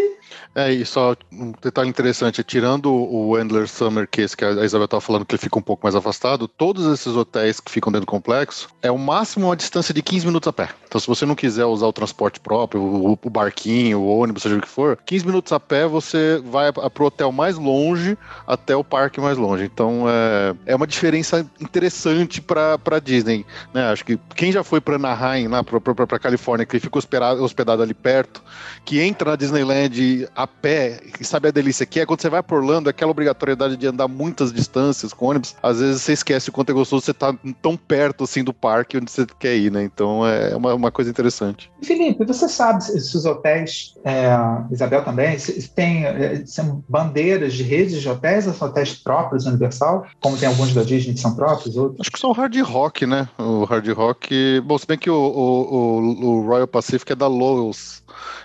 É, 0.54 0.72
e 0.72 0.86
só 0.86 1.16
um 1.32 1.54
detalhe 1.62 1.90
interessante, 1.90 2.44
tirando 2.44 2.92
o 2.92 3.38
Endler 3.40 3.68
Summer 3.68 4.08
Case, 4.08 4.36
que 4.36 4.44
a 4.46 4.64
Isabel 4.64 4.86
estava 4.86 5.02
falando 5.02 5.26
que 5.26 5.34
ele 5.34 5.42
fica 5.42 5.58
um 5.58 5.62
pouco 5.62 5.86
mais 5.86 5.96
afastado, 5.96 6.48
todos 6.48 6.86
esses 6.92 7.16
hotéis 7.16 7.60
que 7.60 7.72
ficam 7.72 7.92
dentro 7.92 8.06
do 8.06 8.10
complexo, 8.10 8.68
é 8.82 8.92
o 8.92 8.98
máximo 8.98 9.46
uma 9.48 9.56
distância 9.56 9.94
de 9.94 10.02
15 10.02 10.26
minutos 10.26 10.48
a 10.48 10.54
pé. 10.54 10.70
Então, 10.88 11.00
se 11.00 11.08
você 11.08 11.26
não 11.26 11.36
quiser 11.36 11.66
usar 11.66 11.88
o 11.88 11.94
transporte 11.94 12.40
próprio, 12.40 12.82
o, 12.82 13.18
o 13.24 13.30
barquinho, 13.30 14.00
o 14.00 14.08
ônibus, 14.20 14.44
seja 14.44 14.56
o 14.58 14.62
que 14.62 14.68
for, 14.68 14.98
15 15.06 15.26
minutos 15.26 15.52
a 15.52 15.60
pé 15.60 15.88
você 15.88 16.42
vai 16.46 16.68
a- 16.68 16.90
pro 16.90 17.06
hotel 17.06 17.32
mais 17.32 17.58
longe 17.58 18.18
até 18.46 18.76
o 18.76 18.84
parque 18.84 19.22
mais 19.22 19.38
longe. 19.38 19.64
Então, 19.64 20.06
é, 20.08 20.72
é 20.74 20.76
uma 20.76 20.88
diferença 20.88 21.50
interessante 21.60 22.42
para 22.42 22.78
pra 22.78 23.00
Disney, 23.00 23.46
né? 23.74 23.90
Acho 23.92 24.04
que 24.06 24.18
quem 24.36 24.52
já 24.52 24.64
foi 24.64 24.82
para 24.82 24.96
Anaheim, 24.96 25.48
lá 25.48 25.64
pra 25.64 26.20
Califórnia, 26.20 26.66
que 26.66 26.80
fica 26.80 26.98
hospedado, 26.98 27.44
ali 27.82 27.94
perto, 27.94 28.42
que 28.86 29.00
entra 29.02 29.32
na 29.32 29.36
Disneyland 29.36 30.28
a 30.36 30.48
pé 30.48 31.00
e 31.20 31.24
sabe 31.24 31.48
a 31.48 31.52
delícia 31.52 31.86
que 31.86 32.00
é, 32.00 32.06
quando 32.06 32.22
você 32.22 32.30
vai 32.30 32.42
por 32.44 32.60
Orlando, 32.60 32.90
aquela 32.90 33.12
obrigatoriedade 33.12 33.78
de 33.78 33.88
andar 33.88 34.08
muitas 34.08 34.52
distâncias 34.52 35.14
com 35.14 35.28
ônibus, 35.28 35.56
às 35.62 35.80
vezes 35.80 36.02
você 36.02 36.14
esquece 36.14 36.50
o 36.50 36.52
quanto 36.52 36.72
é 36.72 36.74
gostoso 36.74 37.06
você 37.06 37.14
tá 37.14 37.34
tão 37.62 37.76
perto 37.78 38.24
assim 38.24 38.44
do 38.44 38.54
parque 38.54 38.98
onde 38.98 39.12
você 39.12 39.26
quer 39.40 39.56
ir, 39.56 39.72
né? 39.72 39.84
Então 39.84 40.26
é 40.26 40.56
uma, 40.56 40.74
uma 40.74 40.92
coisa 40.92 41.10
interessante. 41.10 41.72
Felipe, 41.84 42.26
você 42.26 42.48
sabe 42.50 42.84
se 42.84 43.16
os 43.18 43.26
hotéis, 43.26 43.94
é, 44.04 44.30
Isabel 44.72 45.04
também, 45.04 45.38
se, 45.38 45.68
tem 45.70 46.06
é, 46.06 46.44
são 46.46 46.84
bandeiras 46.88 47.54
de 47.54 47.64
redes 47.64 48.02
de 48.02 48.10
hotéis 48.10 48.48
ou 48.48 48.54
são 48.54 48.68
hotéis 48.68 48.94
próprios 48.96 49.46
Universal? 49.46 50.06
Como 50.20 50.38
tem 50.38 50.48
alguns 50.48 50.74
da 50.74 50.84
Disney 50.84 51.14
que 51.14 51.20
são 51.20 51.36
próprios, 51.36 51.76
outros? 51.78 52.02
Acho 52.02 52.12
que 52.12 52.20
só 52.20 52.30
o 52.30 52.34
Hard 52.34 52.56
Rock, 52.62 53.06
né? 53.06 53.28
O 53.38 53.64
Hard 53.66 53.88
Rock. 53.90 54.62
Bom, 54.62 54.78
se 54.78 54.86
bem 54.88 54.98
que 54.98 55.10
o, 55.10 55.14
o, 55.16 55.76
o- 55.76 56.26
o 56.26 56.48
Royal 56.48 56.68
Pacific 56.68 57.12
é 57.12 57.16
da 57.16 57.28
Lowe's. 57.60 58.04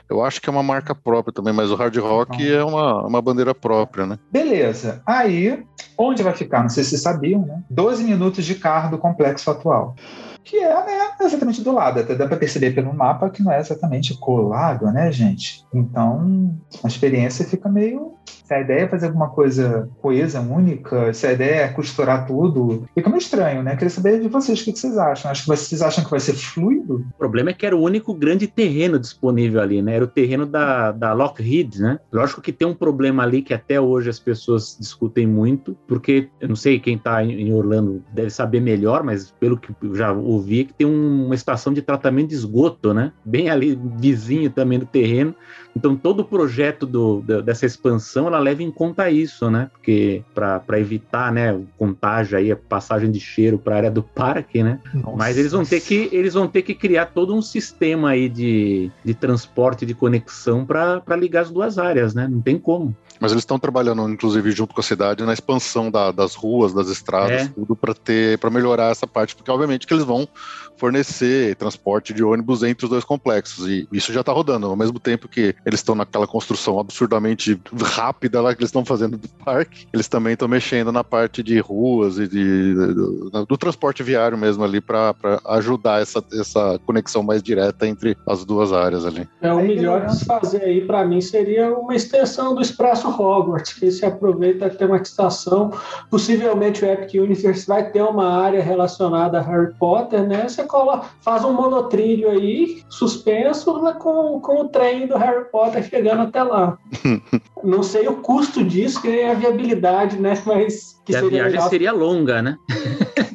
Eu 0.08 0.22
acho 0.22 0.40
que 0.40 0.48
é 0.48 0.52
uma 0.52 0.62
marca 0.62 0.94
própria 0.94 1.32
também, 1.32 1.52
mas 1.52 1.70
o 1.70 1.76
Hard 1.76 1.96
Rock 1.96 2.52
é 2.52 2.62
uma, 2.62 3.06
uma 3.06 3.22
bandeira 3.22 3.54
própria, 3.54 4.06
né? 4.06 4.18
Beleza. 4.30 5.02
Aí, 5.06 5.64
onde 5.96 6.22
vai 6.22 6.34
ficar? 6.34 6.62
Não 6.62 6.68
sei 6.68 6.84
se 6.84 6.90
vocês 6.90 7.02
sabiam, 7.02 7.42
né? 7.42 7.62
12 7.70 8.04
minutos 8.04 8.44
de 8.44 8.54
carro 8.54 8.90
do 8.90 8.98
complexo 8.98 9.50
atual. 9.50 9.94
Que 10.42 10.58
é, 10.58 10.74
né, 10.84 11.10
exatamente 11.22 11.62
do 11.62 11.72
lado. 11.72 12.00
Até 12.00 12.14
dá 12.14 12.28
para 12.28 12.36
perceber 12.36 12.72
pelo 12.72 12.92
mapa 12.92 13.30
que 13.30 13.42
não 13.42 13.50
é 13.50 13.58
exatamente 13.58 14.14
colado, 14.18 14.84
né, 14.92 15.10
gente? 15.10 15.64
Então, 15.72 16.54
a 16.82 16.86
experiência 16.86 17.46
fica 17.46 17.68
meio. 17.68 18.12
Se 18.44 18.52
a 18.52 18.60
ideia 18.60 18.82
é 18.82 18.88
fazer 18.88 19.06
alguma 19.06 19.30
coisa 19.30 19.88
coesa, 20.02 20.38
única, 20.40 21.12
se 21.14 21.26
a 21.26 21.32
ideia 21.32 21.62
é 21.62 21.68
costurar 21.68 22.26
tudo, 22.26 22.84
fica 22.94 23.08
meio 23.08 23.18
estranho, 23.18 23.62
né? 23.62 23.72
Queria 23.74 23.88
saber 23.88 24.20
de 24.20 24.28
vocês 24.28 24.60
o 24.60 24.64
que 24.64 24.76
vocês 24.76 24.98
acham. 24.98 25.30
Acho 25.30 25.42
que 25.42 25.48
vocês 25.48 25.80
acham 25.80 26.04
que 26.04 26.10
vai 26.10 26.20
ser 26.20 26.34
fluido? 26.34 27.04
O 27.14 27.18
problema 27.18 27.50
é 27.50 27.54
que 27.54 27.64
era 27.64 27.74
o 27.74 27.80
único 27.80 28.12
grande 28.12 28.46
terreno 28.46 28.98
disponível 28.98 29.62
ali, 29.62 29.80
né? 29.80 29.96
Era 29.96 30.04
o 30.04 30.08
terreno 30.08 30.44
da, 30.44 30.92
da 30.92 31.14
Lockheed, 31.14 31.80
né? 31.80 31.98
Lógico 32.12 32.42
que 32.42 32.52
tem 32.52 32.68
um 32.68 32.74
problema 32.74 33.22
ali 33.22 33.40
que 33.40 33.54
até 33.54 33.80
hoje 33.80 34.10
as 34.10 34.18
pessoas 34.18 34.76
discutem 34.78 35.26
muito, 35.26 35.74
porque 35.88 36.28
eu 36.38 36.48
não 36.48 36.56
sei 36.56 36.78
quem 36.78 36.98
tá 36.98 37.24
em 37.24 37.52
Orlando 37.52 38.02
deve 38.12 38.28
saber 38.30 38.60
melhor, 38.60 39.02
mas 39.02 39.30
pelo 39.40 39.56
que 39.56 39.74
eu 39.82 39.94
já 39.94 40.12
ouvi, 40.12 40.60
é 40.60 40.64
que 40.64 40.74
tem 40.74 40.86
um- 40.86 41.26
uma 41.26 41.34
estação 41.34 41.72
de 41.72 41.80
tratamento 41.80 42.28
de 42.28 42.34
esgoto, 42.34 42.92
né? 42.92 43.10
Bem 43.24 43.48
ali 43.48 43.78
vizinho 43.96 44.50
também 44.50 44.78
do 44.78 44.86
terreno. 44.86 45.34
Então 45.74 45.96
todo 45.96 46.20
o 46.20 46.24
projeto 46.24 46.86
do- 46.86 47.22
dessa 47.42 47.64
expansão 47.66 48.28
ela 48.34 48.42
leva 48.42 48.62
em 48.62 48.70
conta 48.70 49.10
isso, 49.10 49.50
né? 49.50 49.70
Porque 49.72 50.22
para 50.34 50.78
evitar, 50.78 51.32
né, 51.32 51.52
o 51.52 51.66
contágio 51.78 52.36
aí, 52.36 52.50
a 52.50 52.56
passagem 52.56 53.10
de 53.10 53.20
cheiro 53.20 53.58
para 53.58 53.74
a 53.74 53.78
área 53.78 53.90
do 53.90 54.02
parque, 54.02 54.62
né? 54.62 54.80
Mas 55.16 55.38
eles 55.38 55.52
vão 55.52 55.64
ter 55.64 55.80
que 55.80 56.08
eles 56.12 56.34
vão 56.34 56.46
ter 56.46 56.62
que 56.62 56.74
criar 56.74 57.06
todo 57.06 57.34
um 57.34 57.42
sistema 57.42 58.10
aí 58.10 58.28
de, 58.28 58.90
de 59.04 59.14
transporte, 59.14 59.86
de 59.86 59.94
conexão 59.94 60.64
para 60.64 61.16
ligar 61.16 61.42
as 61.42 61.50
duas 61.50 61.78
áreas, 61.78 62.14
né? 62.14 62.28
Não 62.28 62.40
tem 62.40 62.58
como. 62.58 62.94
Mas 63.20 63.32
eles 63.32 63.42
estão 63.42 63.58
trabalhando, 63.58 64.08
inclusive, 64.08 64.50
junto 64.52 64.74
com 64.74 64.80
a 64.80 64.84
cidade, 64.84 65.24
na 65.24 65.32
expansão 65.32 65.90
da- 65.90 66.10
das 66.12 66.34
ruas, 66.34 66.72
das 66.74 66.88
estradas, 66.88 67.42
É. 67.42 67.48
tudo 67.48 67.74
para 67.76 67.94
ter, 67.94 68.38
para 68.38 68.50
melhorar 68.50 68.90
essa 68.90 69.06
parte, 69.06 69.34
porque 69.34 69.50
obviamente 69.50 69.86
que 69.86 69.94
eles 69.94 70.04
vão 70.04 70.28
fornecer 70.76 71.54
transporte 71.56 72.12
de 72.12 72.22
ônibus 72.24 72.62
entre 72.62 72.84
os 72.84 72.90
dois 72.90 73.04
complexos 73.04 73.66
e 73.68 73.88
isso 73.92 74.12
já 74.12 74.20
está 74.20 74.32
rodando. 74.32 74.66
Ao 74.66 74.76
mesmo 74.76 74.98
tempo 74.98 75.28
que 75.28 75.54
eles 75.64 75.80
estão 75.80 75.94
naquela 75.94 76.26
construção 76.26 76.78
absurdamente 76.80 77.60
rápida 77.80 78.40
lá 78.40 78.54
que 78.54 78.60
eles 78.60 78.68
estão 78.68 78.84
fazendo 78.84 79.16
do 79.16 79.28
parque, 79.28 79.86
eles 79.92 80.08
também 80.08 80.32
estão 80.32 80.48
mexendo 80.48 80.90
na 80.90 81.04
parte 81.04 81.42
de 81.42 81.58
ruas 81.60 82.18
e 82.18 82.26
de, 82.26 82.74
do, 82.74 83.46
do 83.46 83.56
transporte 83.56 84.02
viário 84.02 84.36
mesmo 84.36 84.64
ali 84.64 84.80
para 84.80 85.14
ajudar 85.46 86.02
essa, 86.02 86.22
essa 86.32 86.78
conexão 86.84 87.22
mais 87.22 87.42
direta 87.42 87.86
entre 87.86 88.16
as 88.26 88.44
duas 88.44 88.72
áreas 88.72 89.06
ali. 89.06 89.28
É, 89.40 89.52
o 89.52 89.62
melhor 89.62 90.06
de 90.06 90.16
se 90.16 90.24
fazer 90.24 90.62
aí, 90.62 90.84
para 90.84 91.04
mim, 91.06 91.20
seria 91.20 91.72
uma 91.72 91.94
extensão 91.94 92.54
do 92.54 92.60
Expresso 93.04 93.22
Hogwarts, 93.22 93.72
que 93.74 93.90
se 93.90 94.04
aproveita 94.04 94.66
a 94.66 94.70
tematização. 94.70 95.72
Possivelmente 96.10 96.84
o 96.84 96.88
Epic 96.88 97.14
Universe 97.14 97.66
vai 97.66 97.90
ter 97.90 98.02
uma 98.02 98.28
área 98.28 98.62
relacionada 98.62 99.38
a 99.38 99.42
Harry 99.42 99.74
Potter, 99.78 100.26
né? 100.26 100.48
Você 100.48 100.64
cola, 100.64 101.04
faz 101.20 101.44
um 101.44 101.52
monotrilho 101.52 102.30
aí, 102.30 102.82
suspenso, 102.88 103.82
né, 103.82 103.92
com, 103.98 104.40
com 104.40 104.62
o 104.62 104.68
trem 104.68 105.06
do 105.06 105.16
Harry 105.16 105.44
Potter 105.50 105.82
chegando 105.84 106.22
até 106.22 106.42
lá. 106.42 106.78
Não 107.62 107.82
sei 107.82 108.08
o 108.08 108.16
custo 108.16 108.64
disso, 108.64 109.00
que 109.00 109.08
é 109.08 109.30
a 109.30 109.34
viabilidade, 109.34 110.18
né? 110.18 110.34
Mas 110.46 110.93
que 111.04 111.12
Que 111.12 111.16
a 111.16 111.22
viagem 111.22 111.52
legal. 111.52 111.68
seria 111.68 111.92
longa, 111.92 112.40
né? 112.42 112.56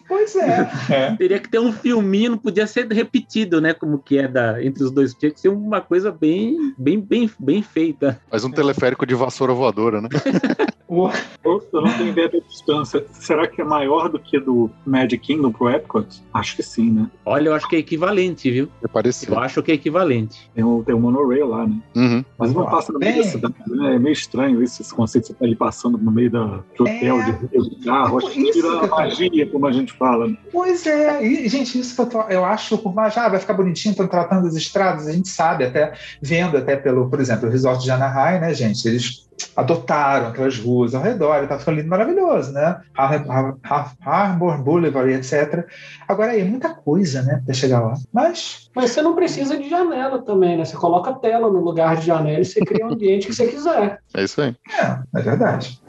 Pois 0.08 0.36
é. 0.36 0.70
é. 0.90 1.16
Teria 1.16 1.40
que 1.40 1.50
ter 1.50 1.60
um 1.60 1.72
filminho, 1.72 2.32
não 2.32 2.38
podia 2.38 2.66
ser 2.68 2.88
repetido, 2.92 3.62
né? 3.62 3.74
Como 3.74 4.00
que 4.00 4.18
é 4.18 4.28
da, 4.28 4.64
entre 4.64 4.84
os 4.84 4.92
dois. 4.92 5.14
Tinha 5.14 5.32
que 5.32 5.40
ser 5.40 5.50
uma 5.50 5.80
coisa 5.82 6.12
bem, 6.12 6.74
bem, 6.78 7.00
bem, 7.00 7.30
bem 7.40 7.62
feita. 7.62 8.20
Mas 8.32 8.44
um 8.44 8.52
teleférico 8.52 9.06
de 9.06 9.14
vassoura 9.16 9.54
voadora, 9.54 10.02
né? 10.02 10.10
O- 10.92 11.08
Eu 11.44 11.62
não 11.84 11.94
tenho 11.98 12.10
ideia 12.10 12.28
da 12.30 12.40
distância. 12.40 13.06
Será 13.12 13.48
que 13.48 13.62
é 13.62 13.64
maior 13.64 14.10
do 14.10 14.18
que 14.18 14.40
do 14.40 14.72
Magic 14.84 15.20
Kingdom 15.20 15.52
pro 15.52 15.70
Epcot? 15.70 16.08
Acho 16.34 16.56
que 16.56 16.64
sim, 16.64 16.90
né? 16.90 17.08
Olha, 17.24 17.50
eu 17.50 17.54
acho 17.54 17.70
que 17.70 17.76
é 17.76 17.80
equivalente, 17.80 18.50
viu? 18.50 18.68
É 18.84 18.88
parecido. 18.88 19.34
Eu 19.36 19.40
acho 19.40 19.62
que 19.62 19.72
é 19.72 19.76
equivalente. 19.76 20.50
Tem 20.56 20.64
o, 20.64 20.82
tem 20.84 20.96
o 20.96 21.00
monorail 21.00 21.46
lá, 21.48 21.68
né? 21.68 21.78
Uhum. 21.96 22.26
Mas 22.40 22.56
não 22.56 22.66
passa 22.66 22.92
no 22.92 22.98
meio 22.98 23.18
da 23.18 23.24
cidade, 23.24 23.54
né? 23.68 23.96
É 23.96 24.00
meio 24.00 24.14
estranho 24.14 24.64
isso, 24.64 24.82
esse 24.82 24.92
conceito 24.92 25.26
de 25.26 25.28
você 25.28 25.34
tá 25.36 25.46
ali 25.46 25.56
passando 25.56 25.96
no 25.96 26.10
meio 26.12 26.32
da, 26.32 26.64
de 26.76 26.82
hotel, 26.82 27.20
É. 27.20 27.32
de, 27.34 27.48
de 27.68 27.76
carro. 27.86 28.18
Acho 28.18 28.30
que 28.32 28.42
Isso 28.42 28.52
tira 28.62 28.80
a 28.86 28.88
magia, 28.88 29.50
como 29.52 29.66
a 29.68 29.72
gente 29.72 29.94
fala. 29.94 30.28
né? 30.28 30.36
Pois 30.52 30.86
é, 30.86 31.24
e, 31.26 31.48
gente, 31.50 31.80
isso 31.80 31.96
que 31.96 32.02
eu, 32.02 32.06
tô- 32.06 32.22
eu 32.30 32.46
acho, 32.46 32.78
por 32.78 32.94
mais, 32.94 33.18
ah, 33.18 33.28
vai 33.30 33.40
ficar 33.40 33.54
bonitinho, 33.54 33.92
estão 33.92 34.08
tratando 34.08 34.48
as 34.48 34.56
estradas, 34.56 35.08
a 35.08 35.12
gente 35.12 35.30
sabe, 35.30 35.64
até 35.66 35.94
vendo 36.22 36.58
até 36.58 36.76
pelo, 36.76 37.10
por 37.10 37.20
exemplo, 37.20 37.48
o 37.48 37.52
Resort 37.52 37.84
de 37.84 37.92
Anaheim, 37.92 38.40
né, 38.40 38.54
gente, 38.54 38.88
eles 38.88 39.28
adotaram 39.56 40.28
aquelas 40.28 40.58
ruas 40.60 40.94
ao 40.94 41.02
redor, 41.02 41.48
tá 41.48 41.58
ficando 41.58 41.78
lindo, 41.78 41.90
maravilhoso, 41.90 42.52
né, 42.52 42.78
Har- 42.98 43.26
Har- 43.30 43.56
Har- 43.64 43.94
Harbor 44.02 44.62
Boulevard, 44.62 45.12
etc. 45.14 45.66
Agora 46.08 46.32
aí, 46.32 46.42
é 46.42 46.44
muita 46.46 46.70
coisa, 46.70 47.22
né, 47.22 47.42
para 47.46 47.54
chegar 47.54 47.80
lá, 47.82 47.94
mas, 48.14 48.68
Mas 48.76 48.92
você 48.92 49.02
não 49.02 49.16
precisa 49.16 49.58
de 49.58 49.68
janela 49.68 50.20
também, 50.22 50.56
né? 50.58 50.64
Você 50.64 50.78
coloca 50.78 51.10
a 51.10 51.14
tela 51.14 51.50
no 51.52 51.60
lugar 51.60 51.98
de 51.98 52.06
janela 52.06 52.40
e 52.40 52.46
você 52.46 52.60
cria 52.62 52.86
o 52.88 52.94
ambiente 52.94 53.28
que 53.28 53.34
você 53.36 53.48
quiser. 53.48 54.00
É 54.16 54.24
isso 54.24 54.40
aí. 54.42 54.56
é, 54.80 55.00
é 55.20 55.22
verdade, 55.22 55.80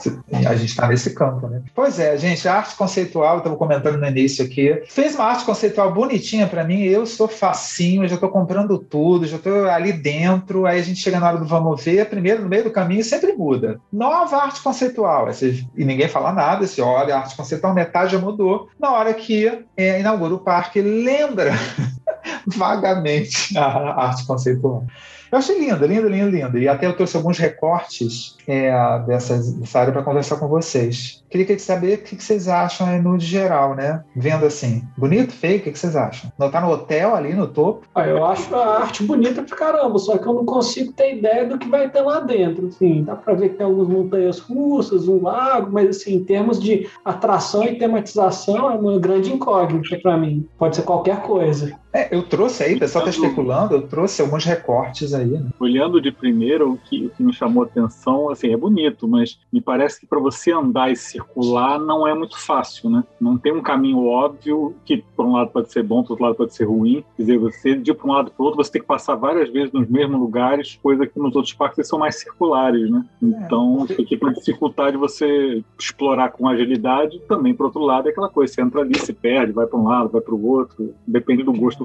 a 0.47 0.55
gente 0.55 0.71
está 0.71 0.89
nesse 0.89 1.15
campo, 1.15 1.47
né. 1.49 1.60
Pois 1.75 1.99
é, 1.99 2.17
gente, 2.17 2.47
a 2.47 2.55
arte 2.55 2.77
conceitual, 2.77 3.35
eu 3.35 3.39
estava 3.39 3.57
comentando 3.57 3.99
no 3.99 4.07
início 4.07 4.45
aqui, 4.45 4.83
fez 4.89 5.15
uma 5.15 5.25
arte 5.25 5.45
conceitual 5.45 5.93
bonitinha 5.93 6.47
para 6.47 6.65
mim, 6.65 6.83
eu 6.83 7.07
sou 7.07 7.29
facinho, 7.29 8.07
já 8.09 8.15
estou 8.15 8.29
comprando 8.29 8.79
tudo, 8.79 9.27
já 9.27 9.37
estou 9.37 9.69
ali 9.69 9.93
dentro, 9.93 10.67
aí 10.67 10.79
a 10.79 10.83
gente 10.83 11.01
chega 11.01 11.21
na 11.21 11.29
hora 11.29 11.39
do 11.39 11.47
vamos 11.47 11.83
ver, 11.85 12.09
primeiro 12.09 12.43
no 12.43 12.49
meio 12.49 12.65
do 12.65 12.71
caminho 12.71 13.05
sempre 13.05 13.33
muda. 13.33 13.81
Nova 13.93 14.37
arte 14.37 14.63
conceitual, 14.63 15.29
e 15.77 15.85
ninguém 15.85 16.09
fala 16.09 16.33
nada, 16.33 16.67
você 16.67 16.81
olha, 16.81 17.15
a 17.15 17.19
arte 17.21 17.37
conceitual, 17.37 17.75
metade 17.75 18.13
já 18.13 18.19
mudou. 18.19 18.69
Na 18.79 18.91
hora 18.93 19.13
que 19.15 19.65
é, 19.77 20.01
inaugura 20.01 20.35
o 20.35 20.41
parque, 20.41 20.81
lembra 20.81 21.53
vagamente 22.47 23.57
a 23.57 24.05
arte 24.05 24.27
conceitual. 24.27 24.85
Eu 25.31 25.39
achei 25.39 25.59
lindo, 25.59 25.87
lindo, 25.87 26.09
lindo, 26.09 26.31
lindo. 26.31 26.59
E 26.59 26.69
até 26.69 26.87
eu 26.87 26.97
trouxe 26.97 27.17
alguns 27.17 27.39
recortes 27.39 28.37
é, 28.49 28.71
dessa 29.07 29.79
área 29.79 29.93
para 29.93 30.03
conversar 30.03 30.37
com 30.37 30.49
vocês. 30.49 31.23
Queria 31.31 31.57
saber 31.59 31.99
o 31.99 32.03
que 32.03 32.17
vocês 32.17 32.49
acham 32.49 32.89
aí 32.89 33.01
no 33.01 33.19
geral, 33.19 33.77
né? 33.77 34.03
Vendo 34.17 34.45
assim, 34.45 34.83
bonito, 34.99 35.33
feio, 35.33 35.59
o 35.59 35.63
que 35.63 35.79
vocês 35.79 35.95
acham? 35.95 36.33
Não 36.37 36.51
tá 36.51 36.61
no 36.61 36.71
hotel 36.71 37.15
ali 37.15 37.33
no 37.33 37.47
topo? 37.47 37.87
Ah, 37.95 38.07
eu 38.07 38.25
acho 38.25 38.53
a 38.55 38.81
arte 38.81 39.05
bonita 39.05 39.43
pra 39.43 39.57
caramba, 39.57 39.99
só 39.99 40.19
que 40.19 40.27
eu 40.27 40.35
não 40.35 40.45
consigo 40.45 40.93
ter 40.93 41.19
ideia 41.19 41.47
do 41.47 41.59
que 41.59 41.69
vai 41.69 41.89
ter 41.89 42.01
lá 42.01 42.19
dentro. 42.19 42.67
Assim, 42.67 43.05
dá 43.05 43.15
pra 43.15 43.35
ver 43.35 43.51
que 43.51 43.57
tem 43.57 43.67
algumas 43.67 43.89
montanhas 43.89 44.41
russas, 44.41 45.07
um 45.07 45.23
lago, 45.23 45.71
mas 45.71 45.91
assim, 45.91 46.17
em 46.17 46.25
termos 46.25 46.59
de 46.59 46.89
atração 47.05 47.63
e 47.65 47.79
tematização, 47.79 48.71
é 48.71 48.75
uma 48.75 48.99
grande 48.99 49.33
incógnita 49.33 49.97
pra 50.03 50.17
mim. 50.17 50.49
Pode 50.59 50.75
ser 50.75 50.83
qualquer 50.83 51.23
coisa. 51.23 51.79
É, 51.93 52.15
eu 52.15 52.23
trouxe 52.23 52.63
aí, 52.63 52.77
o 52.77 52.79
pessoal 52.79 53.07
está 53.07 53.19
especulando, 53.19 53.75
eu 53.75 53.83
trouxe 53.83 54.23
alguns 54.23 54.45
recortes 54.45 55.13
aí, 55.13 55.27
né? 55.27 55.49
Olhando 55.59 56.01
de 56.01 56.13
primeiro, 56.13 56.73
o 56.73 56.79
que, 56.79 57.07
o 57.07 57.11
que 57.11 57.23
me 57.23 57.33
chamou 57.33 57.65
a 57.65 57.67
atenção, 57.67 58.31
assim, 58.31 58.53
é 58.53 58.57
bonito, 58.57 59.09
mas 59.09 59.39
me 59.53 59.61
parece 59.61 60.01
que 60.01 60.07
para 60.07 60.21
você 60.21 60.53
andar 60.53 60.91
e 60.91 60.97
circular 60.97 61.79
não 61.81 62.07
é 62.07 62.15
muito 62.15 62.39
fácil, 62.39 62.89
né? 62.91 63.05
Não 63.21 63.37
tem 63.37 63.53
um 63.53 63.63
caminho 63.63 64.07
óbvio 64.07 64.75
que, 64.85 64.99
por 65.17 65.27
um 65.27 65.33
lado, 65.33 65.51
pode 65.51 65.73
ser 65.73 65.83
bom, 65.83 66.03
por 66.03 66.13
outro 66.13 66.25
lado, 66.25 66.37
pode 66.37 66.55
ser 66.55 66.65
ruim. 66.65 67.05
Quer 67.17 67.23
dizer, 67.23 67.39
você, 67.39 67.75
de 67.75 67.93
um 67.93 68.13
lado 68.13 68.31
para 68.31 68.43
o 68.43 68.47
outro, 68.47 68.63
você 68.63 68.73
tem 68.73 68.81
que 68.81 68.87
passar 68.87 69.17
várias 69.17 69.51
vezes 69.51 69.73
nos 69.73 69.89
mesmos 69.89 70.21
lugares, 70.21 70.79
coisa 70.81 71.07
que 71.07 71.19
nos 71.19 71.35
outros 71.35 71.55
parques 71.55 71.89
são 71.89 71.99
mais 71.99 72.17
circulares, 72.17 72.89
né? 72.89 73.05
Então, 73.21 73.85
isso 73.89 74.01
aqui 74.01 74.17
para 74.17 74.33
dificultar 74.33 74.93
de 74.93 74.97
você 74.97 75.63
explorar 75.79 76.31
com 76.31 76.49
agilidade, 76.49 77.21
também, 77.29 77.53
por 77.53 77.67
outro 77.67 77.83
lado, 77.83 78.07
é 78.07 78.13
aquela 78.13 78.29
coisa, 78.29 78.53
você 78.53 78.63
entra 78.63 78.81
ali, 78.81 78.99
se 78.99 79.13
perde, 79.13 79.53
vai 79.53 79.67
para 79.67 79.79
um 79.79 79.85
lado, 79.85 80.11
vai 80.11 80.21
para 80.21 80.35
o 80.35 80.47
outro, 80.47 80.95
depende 81.07 81.43
do 81.43 81.53
gosto 81.53 81.80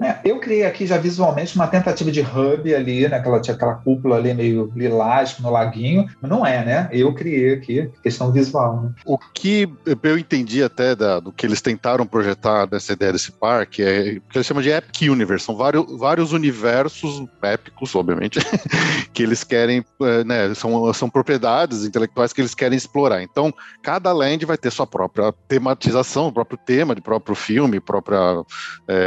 Né? 0.00 0.20
É, 0.24 0.30
eu 0.30 0.38
criei 0.38 0.64
aqui 0.64 0.86
já 0.86 0.96
visualmente 0.96 1.56
uma 1.56 1.66
tentativa 1.66 2.10
de 2.10 2.20
hub 2.20 2.74
ali, 2.74 3.08
né? 3.08 3.16
Aquela, 3.16 3.40
tinha 3.40 3.54
aquela 3.54 3.74
cúpula 3.74 4.16
ali 4.16 4.32
meio 4.34 4.72
lilás 4.74 5.38
no 5.40 5.50
laguinho, 5.50 6.06
mas 6.20 6.30
não 6.30 6.46
é, 6.46 6.64
né? 6.64 6.88
Eu 6.92 7.14
criei 7.14 7.54
aqui, 7.54 7.90
questão 8.02 8.32
visual. 8.32 8.82
Né? 8.82 8.90
O 9.04 9.18
que 9.18 9.68
eu 10.02 10.18
entendi 10.18 10.62
até 10.62 10.94
da, 10.94 11.20
do 11.20 11.32
que 11.32 11.46
eles 11.46 11.60
tentaram 11.60 12.06
projetar 12.06 12.66
dessa 12.66 12.92
ideia 12.92 13.12
desse 13.12 13.32
parque 13.32 13.82
é 13.82 14.18
o 14.18 14.30
que 14.30 14.38
eles 14.38 14.46
chamam 14.46 14.62
de 14.62 14.70
Epic 14.70 15.10
Universe. 15.10 15.44
São 15.44 15.56
vários, 15.56 15.84
vários 15.98 16.32
universos 16.32 17.24
épicos, 17.42 17.94
obviamente, 17.94 18.38
que 19.12 19.22
eles 19.22 19.42
querem, 19.44 19.84
é, 20.02 20.24
né? 20.24 20.54
São, 20.54 20.92
são 20.92 21.10
propriedades 21.10 21.84
intelectuais 21.84 22.32
que 22.32 22.40
eles 22.40 22.54
querem 22.54 22.76
explorar. 22.76 23.22
Então, 23.22 23.52
cada 23.82 24.12
land 24.12 24.44
vai 24.44 24.56
ter 24.56 24.70
sua 24.70 24.86
própria 24.86 25.32
tematização, 25.48 26.28
o 26.28 26.32
próprio 26.32 26.58
tema 26.64 26.94
de 26.94 27.00
próprio 27.00 27.34
filme, 27.34 27.80
própria 27.80 28.42
é, 28.86 28.97